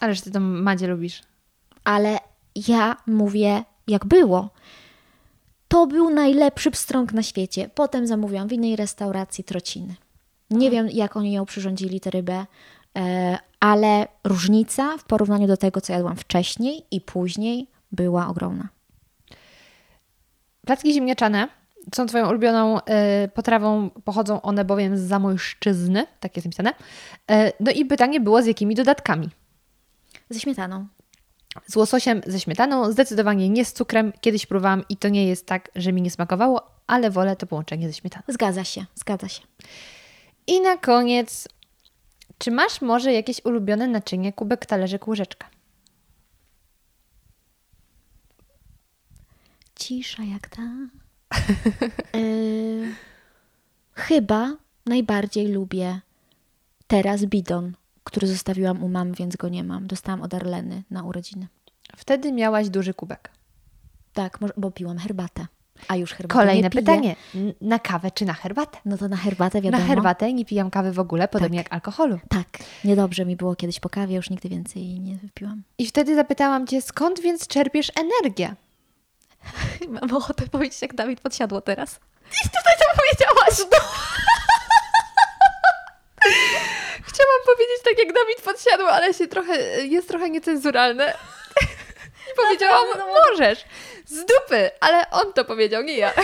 Ależ 0.00 0.20
ty 0.20 0.30
tą 0.30 0.40
Madzie 0.40 0.86
lubisz. 0.86 1.22
ale 1.84 2.18
ja 2.68 2.96
mówię, 3.06 3.64
jak 3.86 4.06
było. 4.06 4.50
To 5.68 5.86
był 5.86 6.10
najlepszy 6.10 6.70
pstrąg 6.70 7.12
na 7.12 7.22
świecie. 7.22 7.70
Potem 7.74 8.06
zamówiłam 8.06 8.48
w 8.48 8.52
innej 8.52 8.76
restauracji 8.76 9.44
trociny. 9.44 9.94
Nie 10.50 10.70
wiem, 10.70 10.88
jak 10.90 11.16
oni 11.16 11.32
ją 11.32 11.44
przyrządzili, 11.46 12.00
tę 12.00 12.10
rybę, 12.10 12.46
e, 12.98 13.38
ale 13.62 14.08
różnica 14.24 14.98
w 14.98 15.04
porównaniu 15.04 15.46
do 15.46 15.56
tego, 15.56 15.80
co 15.80 15.92
jadłam 15.92 16.16
wcześniej 16.16 16.86
i 16.90 17.00
później, 17.00 17.70
była 17.92 18.28
ogromna. 18.28 18.68
Placki 20.66 20.92
ziemniaczane 20.92 21.48
są 21.94 22.06
twoją 22.06 22.28
ulubioną 22.28 22.84
e, 22.84 23.28
potrawą, 23.28 23.90
pochodzą 23.90 24.42
one 24.42 24.64
bowiem 24.64 24.98
z 24.98 25.00
Zamojszczyzny, 25.00 26.06
tak 26.20 26.36
jest 26.36 26.46
napisane. 26.46 26.74
E, 27.30 27.52
no 27.60 27.72
i 27.72 27.84
pytanie 27.84 28.20
było, 28.20 28.42
z 28.42 28.46
jakimi 28.46 28.74
dodatkami? 28.74 29.30
Ze 30.30 30.40
śmietaną. 30.40 30.86
Z 31.66 31.76
łososiem 31.76 32.20
ze 32.26 32.40
śmietaną, 32.40 32.92
zdecydowanie 32.92 33.48
nie 33.48 33.64
z 33.64 33.72
cukrem. 33.72 34.12
Kiedyś 34.20 34.46
próbowałam 34.46 34.84
i 34.88 34.96
to 34.96 35.08
nie 35.08 35.26
jest 35.26 35.46
tak, 35.46 35.70
że 35.76 35.92
mi 35.92 36.02
nie 36.02 36.10
smakowało, 36.10 36.62
ale 36.86 37.10
wolę 37.10 37.36
to 37.36 37.46
połączenie 37.46 37.88
ze 37.88 37.94
śmietaną. 37.94 38.24
Zgadza 38.28 38.64
się, 38.64 38.84
zgadza 38.94 39.28
się. 39.28 39.42
I 40.46 40.60
na 40.60 40.76
koniec, 40.76 41.48
czy 42.42 42.50
masz 42.50 42.80
może 42.80 43.12
jakieś 43.12 43.44
ulubione 43.44 43.88
naczynie, 43.88 44.32
kubek, 44.32 44.66
talerzyk, 44.66 45.08
łyżeczka? 45.08 45.50
Cisza 49.74 50.22
jak 50.22 50.48
ta. 50.48 50.62
Y, 52.16 52.94
chyba 53.94 54.56
najbardziej 54.86 55.48
lubię 55.48 56.00
teraz 56.86 57.24
bidon, 57.24 57.72
który 58.04 58.26
zostawiłam 58.26 58.84
u 58.84 58.88
mamy, 58.88 59.12
więc 59.14 59.36
go 59.36 59.48
nie 59.48 59.64
mam. 59.64 59.86
Dostałam 59.86 60.22
od 60.22 60.34
Arleny 60.34 60.82
na 60.90 61.04
urodziny. 61.04 61.48
Wtedy 61.96 62.32
miałaś 62.32 62.68
duży 62.68 62.94
kubek. 62.94 63.30
Tak, 64.12 64.38
bo 64.56 64.70
piłam 64.70 64.98
herbatę. 64.98 65.46
A 65.88 65.96
już 65.96 66.10
herbatę 66.12 66.40
Kolejne 66.44 66.70
pytanie. 66.70 67.16
Na 67.60 67.78
kawę 67.78 68.10
czy 68.10 68.24
na 68.24 68.32
herbatę? 68.32 68.78
No 68.84 68.98
to 68.98 69.08
na 69.08 69.16
herbatę 69.16 69.60
wiadomo. 69.60 69.82
Na 69.82 69.88
herbatę 69.88 70.32
nie 70.32 70.44
pijam 70.44 70.70
kawy 70.70 70.92
w 70.92 70.98
ogóle, 70.98 71.28
podobnie 71.28 71.58
Tak. 71.58 71.66
jak 71.66 71.72
alkoholu. 71.72 72.18
Tak, 72.28 72.46
niedobrze 72.84 73.24
mi 73.24 73.36
było 73.36 73.56
kiedyś 73.56 73.80
po 73.80 73.88
kawie, 73.88 74.16
już 74.16 74.30
nigdy 74.30 74.48
więcej 74.48 75.00
nie 75.00 75.16
wypiłam. 75.16 75.62
I 75.78 75.86
wtedy 75.86 76.14
zapytałam 76.14 76.66
Cię, 76.66 76.82
skąd 76.82 77.20
więc 77.20 77.46
czerpiesz 77.46 77.92
energię? 77.96 78.54
Mam 80.00 80.16
ochotę 80.16 80.46
powiedzieć, 80.48 80.82
jak 80.82 80.94
Dawid 80.94 81.20
podsiadło 81.20 81.60
teraz. 81.60 82.00
I 82.44 82.48
tutaj 82.48 82.74
to 82.78 82.84
powiedziałaś, 83.02 83.58
no! 83.72 83.78
Chciałam 87.08 87.40
powiedzieć 87.46 87.82
tak 87.84 87.98
jak 87.98 88.14
Dawid 88.14 88.40
podsiadł, 88.44 88.82
ale 88.86 89.14
się 89.14 89.28
trochę, 89.28 89.58
jest 89.86 90.08
trochę 90.08 90.30
niecenzuralne. 90.30 91.14
Powiedziałam, 92.36 92.84
możesz, 93.30 93.64
z 94.06 94.18
dupy, 94.24 94.70
ale 94.80 95.10
on 95.10 95.32
to 95.32 95.44
powiedział, 95.44 95.82
nie 95.82 95.96
ja. 95.98 96.12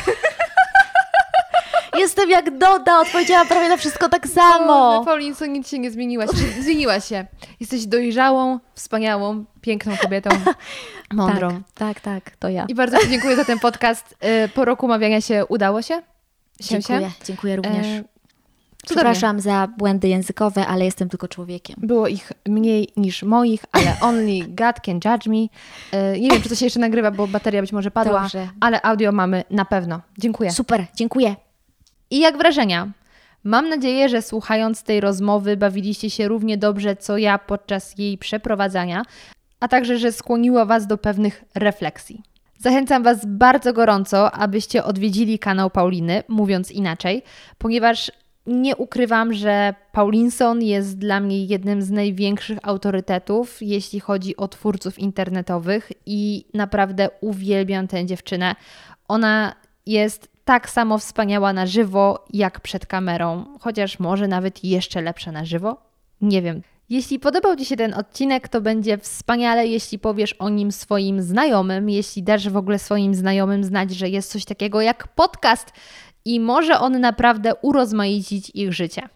Jestem 1.99 2.31
jak 2.31 2.59
Doda, 2.59 3.01
odpowiedziałam 3.01 3.47
prawie 3.49 3.69
na 3.69 3.77
wszystko 3.77 4.09
tak 4.09 4.27
samo. 4.29 5.05
Paulinco, 5.05 5.47
nic 5.47 5.69
się 5.69 5.79
nie 5.79 5.91
zmieniłaś. 5.91 6.31
Czy 6.31 6.63
Zmieniłaś 6.63 7.05
się. 7.05 7.27
Jesteś 7.61 7.87
dojrzałą, 7.87 8.59
wspaniałą, 8.75 9.45
piękną 9.61 9.97
kobietą, 9.97 10.31
mądrą. 11.13 11.63
Tak, 11.75 12.01
tak, 12.01 12.25
tak, 12.25 12.37
to 12.37 12.49
ja. 12.49 12.65
I 12.69 12.75
bardzo 12.75 12.99
Ci 12.99 13.09
dziękuję 13.09 13.37
za 13.37 13.45
ten 13.45 13.59
podcast. 13.59 14.15
Y, 14.45 14.49
Po 14.49 14.65
roku 14.65 14.87
umawiania 14.87 15.21
się 15.21 15.47
udało 15.47 15.83
się? 15.83 15.95
się 15.95 16.03
Dziękuję, 16.61 17.01
Się? 17.01 17.11
dziękuję 17.25 17.57
również. 17.57 17.87
E, 17.87 18.05
Przepraszam 18.95 19.41
za 19.41 19.69
błędy 19.79 20.09
językowe, 20.09 20.67
ale 20.67 20.85
jestem 20.85 21.09
tylko 21.09 21.29
człowiekiem. 21.29 21.77
Było 21.83 22.09
ich 22.09 22.33
mniej 22.49 22.89
niż 22.97 23.23
moich, 23.23 23.65
ale 23.73 23.97
only 24.01 24.39
God 24.49 24.77
can 24.87 24.95
judge 25.05 25.27
me. 25.27 25.37
Y, 26.15 26.21
Nie 26.21 26.31
wiem, 26.31 26.43
czy 26.43 26.49
to 26.49 26.55
się 26.55 26.67
jeszcze 26.67 26.81
nagrywa, 26.81 27.11
bo 27.11 27.27
bateria 27.27 27.61
być 27.61 27.73
może 27.73 27.91
padła, 27.91 28.21
Dobrze. 28.23 28.49
ale 28.61 28.83
audio 28.83 29.13
mamy 29.13 29.45
na 29.51 29.65
pewno. 29.65 30.01
Dziękuję. 30.19 30.51
Super, 30.53 30.85
dziękuję. 30.95 31.37
I 32.11 32.19
jak 32.21 32.39
wrażenia? 32.39 32.89
Mam 33.45 33.69
nadzieję, 33.69 34.09
że 34.09 34.23
słuchając 34.23 34.83
tej 34.83 35.01
rozmowy 35.01 35.57
bawiliście 35.57 36.11
się 36.11 36.29
równie 36.29 36.59
dobrze 36.59 36.97
co 36.97 37.19
ja 37.19 37.39
podczas 37.39 37.99
jej 37.99 38.19
przeprowadzania, 38.19 39.03
a 39.61 39.69
także, 39.69 39.99
że 39.99 40.13
skłoniło 40.13 40.67
Was 40.67 40.87
do 40.87 40.99
pewnych 40.99 41.45
refleksji. 41.55 42.23
Zachęcam 42.59 43.03
Was 43.03 43.19
bardzo 43.27 43.73
gorąco, 43.73 44.33
abyście 44.33 44.85
odwiedzili 44.85 45.39
kanał 45.39 45.71
Pauliny, 45.71 46.23
mówiąc 46.29 46.71
inaczej, 46.73 47.23
ponieważ 47.59 48.13
nie 48.49 48.77
ukrywam, 48.77 49.33
że 49.33 49.75
Paulinson 49.93 50.63
jest 50.63 50.99
dla 50.99 51.21
mnie 51.21 51.45
jednym 51.45 51.83
z 51.83 51.91
największych 51.91 52.59
autorytetów, 52.63 53.57
jeśli 53.61 54.01
chodzi 54.01 54.37
o 54.37 54.49
twórców 54.49 54.99
internetowych 54.99 55.93
i 56.07 56.45
naprawdę 56.55 57.09
uwielbiam 57.21 57.89
tę 57.89 58.07
dziewczynę. 58.07 58.55
Ona 59.09 59.55
jest 59.87 60.29
tak 60.45 60.71
samo 60.71 60.99
wspaniała 60.99 61.53
na 61.53 61.67
żywo, 61.67 62.25
jak 62.33 62.61
przed 62.61 62.87
kamerą, 62.87 63.45
chociaż 63.61 63.99
może 63.99 64.29
nawet 64.29 64.65
jeszcze 64.65 65.03
lepsza 65.03 65.33
na 65.33 65.45
żywo. 65.45 65.77
Nie 66.21 66.43
wiem. 66.43 66.63
Jeśli 66.91 67.19
podobał 67.19 67.57
Ci 67.57 67.65
się 67.65 67.77
ten 67.77 67.95
odcinek, 67.95 68.49
to 68.49 68.61
będzie 68.61 68.99
wspaniale, 68.99 69.67
jeśli 69.67 69.99
powiesz 69.99 70.33
o 70.33 70.49
nim 70.49 70.73
swoim 70.73 71.23
znajomym, 71.23 71.91
jeśli 71.91 72.23
dasz 72.23 72.49
w 72.49 72.57
ogóle 72.57 72.79
swoim 72.79 73.15
znajomym 73.15 73.65
znać, 73.65 73.91
że 73.91 74.09
jest 74.09 74.31
coś 74.31 74.45
takiego 74.45 74.81
jak 74.81 75.09
podcast 75.09 75.73
i 76.29 76.41
może 76.41 76.79
on 76.79 77.01
naprawdę 77.01 77.55
urozmaicić 77.55 78.51
ich 78.55 78.73
życie. 78.73 79.09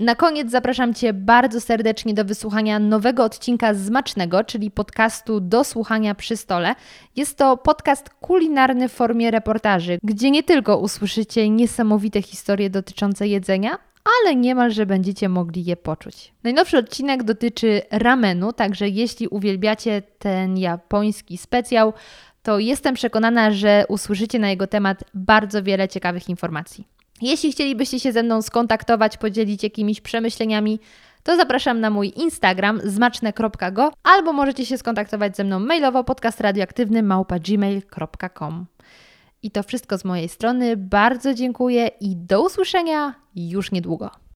Na 0.00 0.14
koniec 0.14 0.50
zapraszam 0.50 0.94
Cię 0.94 1.12
bardzo 1.12 1.60
serdecznie 1.60 2.14
do 2.14 2.24
wysłuchania 2.24 2.78
nowego 2.78 3.24
odcinka 3.24 3.74
Zmacznego, 3.74 4.44
czyli 4.44 4.70
podcastu 4.70 5.40
do 5.40 5.64
słuchania 5.64 6.14
przy 6.14 6.36
stole. 6.36 6.74
Jest 7.16 7.38
to 7.38 7.56
podcast 7.56 8.10
kulinarny 8.10 8.88
w 8.88 8.92
formie 8.92 9.30
reportaży, 9.30 9.98
gdzie 10.02 10.30
nie 10.30 10.42
tylko 10.42 10.78
usłyszycie 10.78 11.50
niesamowite 11.50 12.22
historie 12.22 12.70
dotyczące 12.70 13.28
jedzenia, 13.28 13.78
ale 14.20 14.36
niemalże 14.36 14.86
będziecie 14.86 15.28
mogli 15.28 15.64
je 15.64 15.76
poczuć. 15.76 16.32
Najnowszy 16.44 16.78
odcinek 16.78 17.22
dotyczy 17.22 17.82
ramenu, 17.90 18.52
także 18.52 18.88
jeśli 18.88 19.28
uwielbiacie 19.28 20.02
ten 20.18 20.58
japoński 20.58 21.38
specjał, 21.38 21.92
to 22.42 22.58
jestem 22.58 22.94
przekonana, 22.94 23.50
że 23.50 23.84
usłyszycie 23.88 24.38
na 24.38 24.50
jego 24.50 24.66
temat 24.66 25.04
bardzo 25.14 25.62
wiele 25.62 25.88
ciekawych 25.88 26.28
informacji. 26.28 26.88
Jeśli 27.22 27.52
chcielibyście 27.52 28.00
się 28.00 28.12
ze 28.12 28.22
mną 28.22 28.42
skontaktować, 28.42 29.16
podzielić 29.16 29.62
jakimiś 29.62 30.00
przemyśleniami, 30.00 30.80
to 31.22 31.36
zapraszam 31.36 31.80
na 31.80 31.90
mój 31.90 32.12
Instagram 32.16 32.80
zmaczne.go 32.84 33.92
albo 34.02 34.32
możecie 34.32 34.66
się 34.66 34.78
skontaktować 34.78 35.36
ze 35.36 35.44
mną 35.44 35.58
mailowo 35.58 36.04
podcastradioaktywny 36.04 37.02
małpa.gmail.com. 37.02 38.66
I 39.42 39.50
to 39.50 39.62
wszystko 39.62 39.98
z 39.98 40.04
mojej 40.04 40.28
strony. 40.28 40.76
Bardzo 40.76 41.34
dziękuję 41.34 41.90
i 42.00 42.16
do 42.16 42.42
usłyszenia 42.42 43.14
już 43.36 43.72
niedługo. 43.72 44.21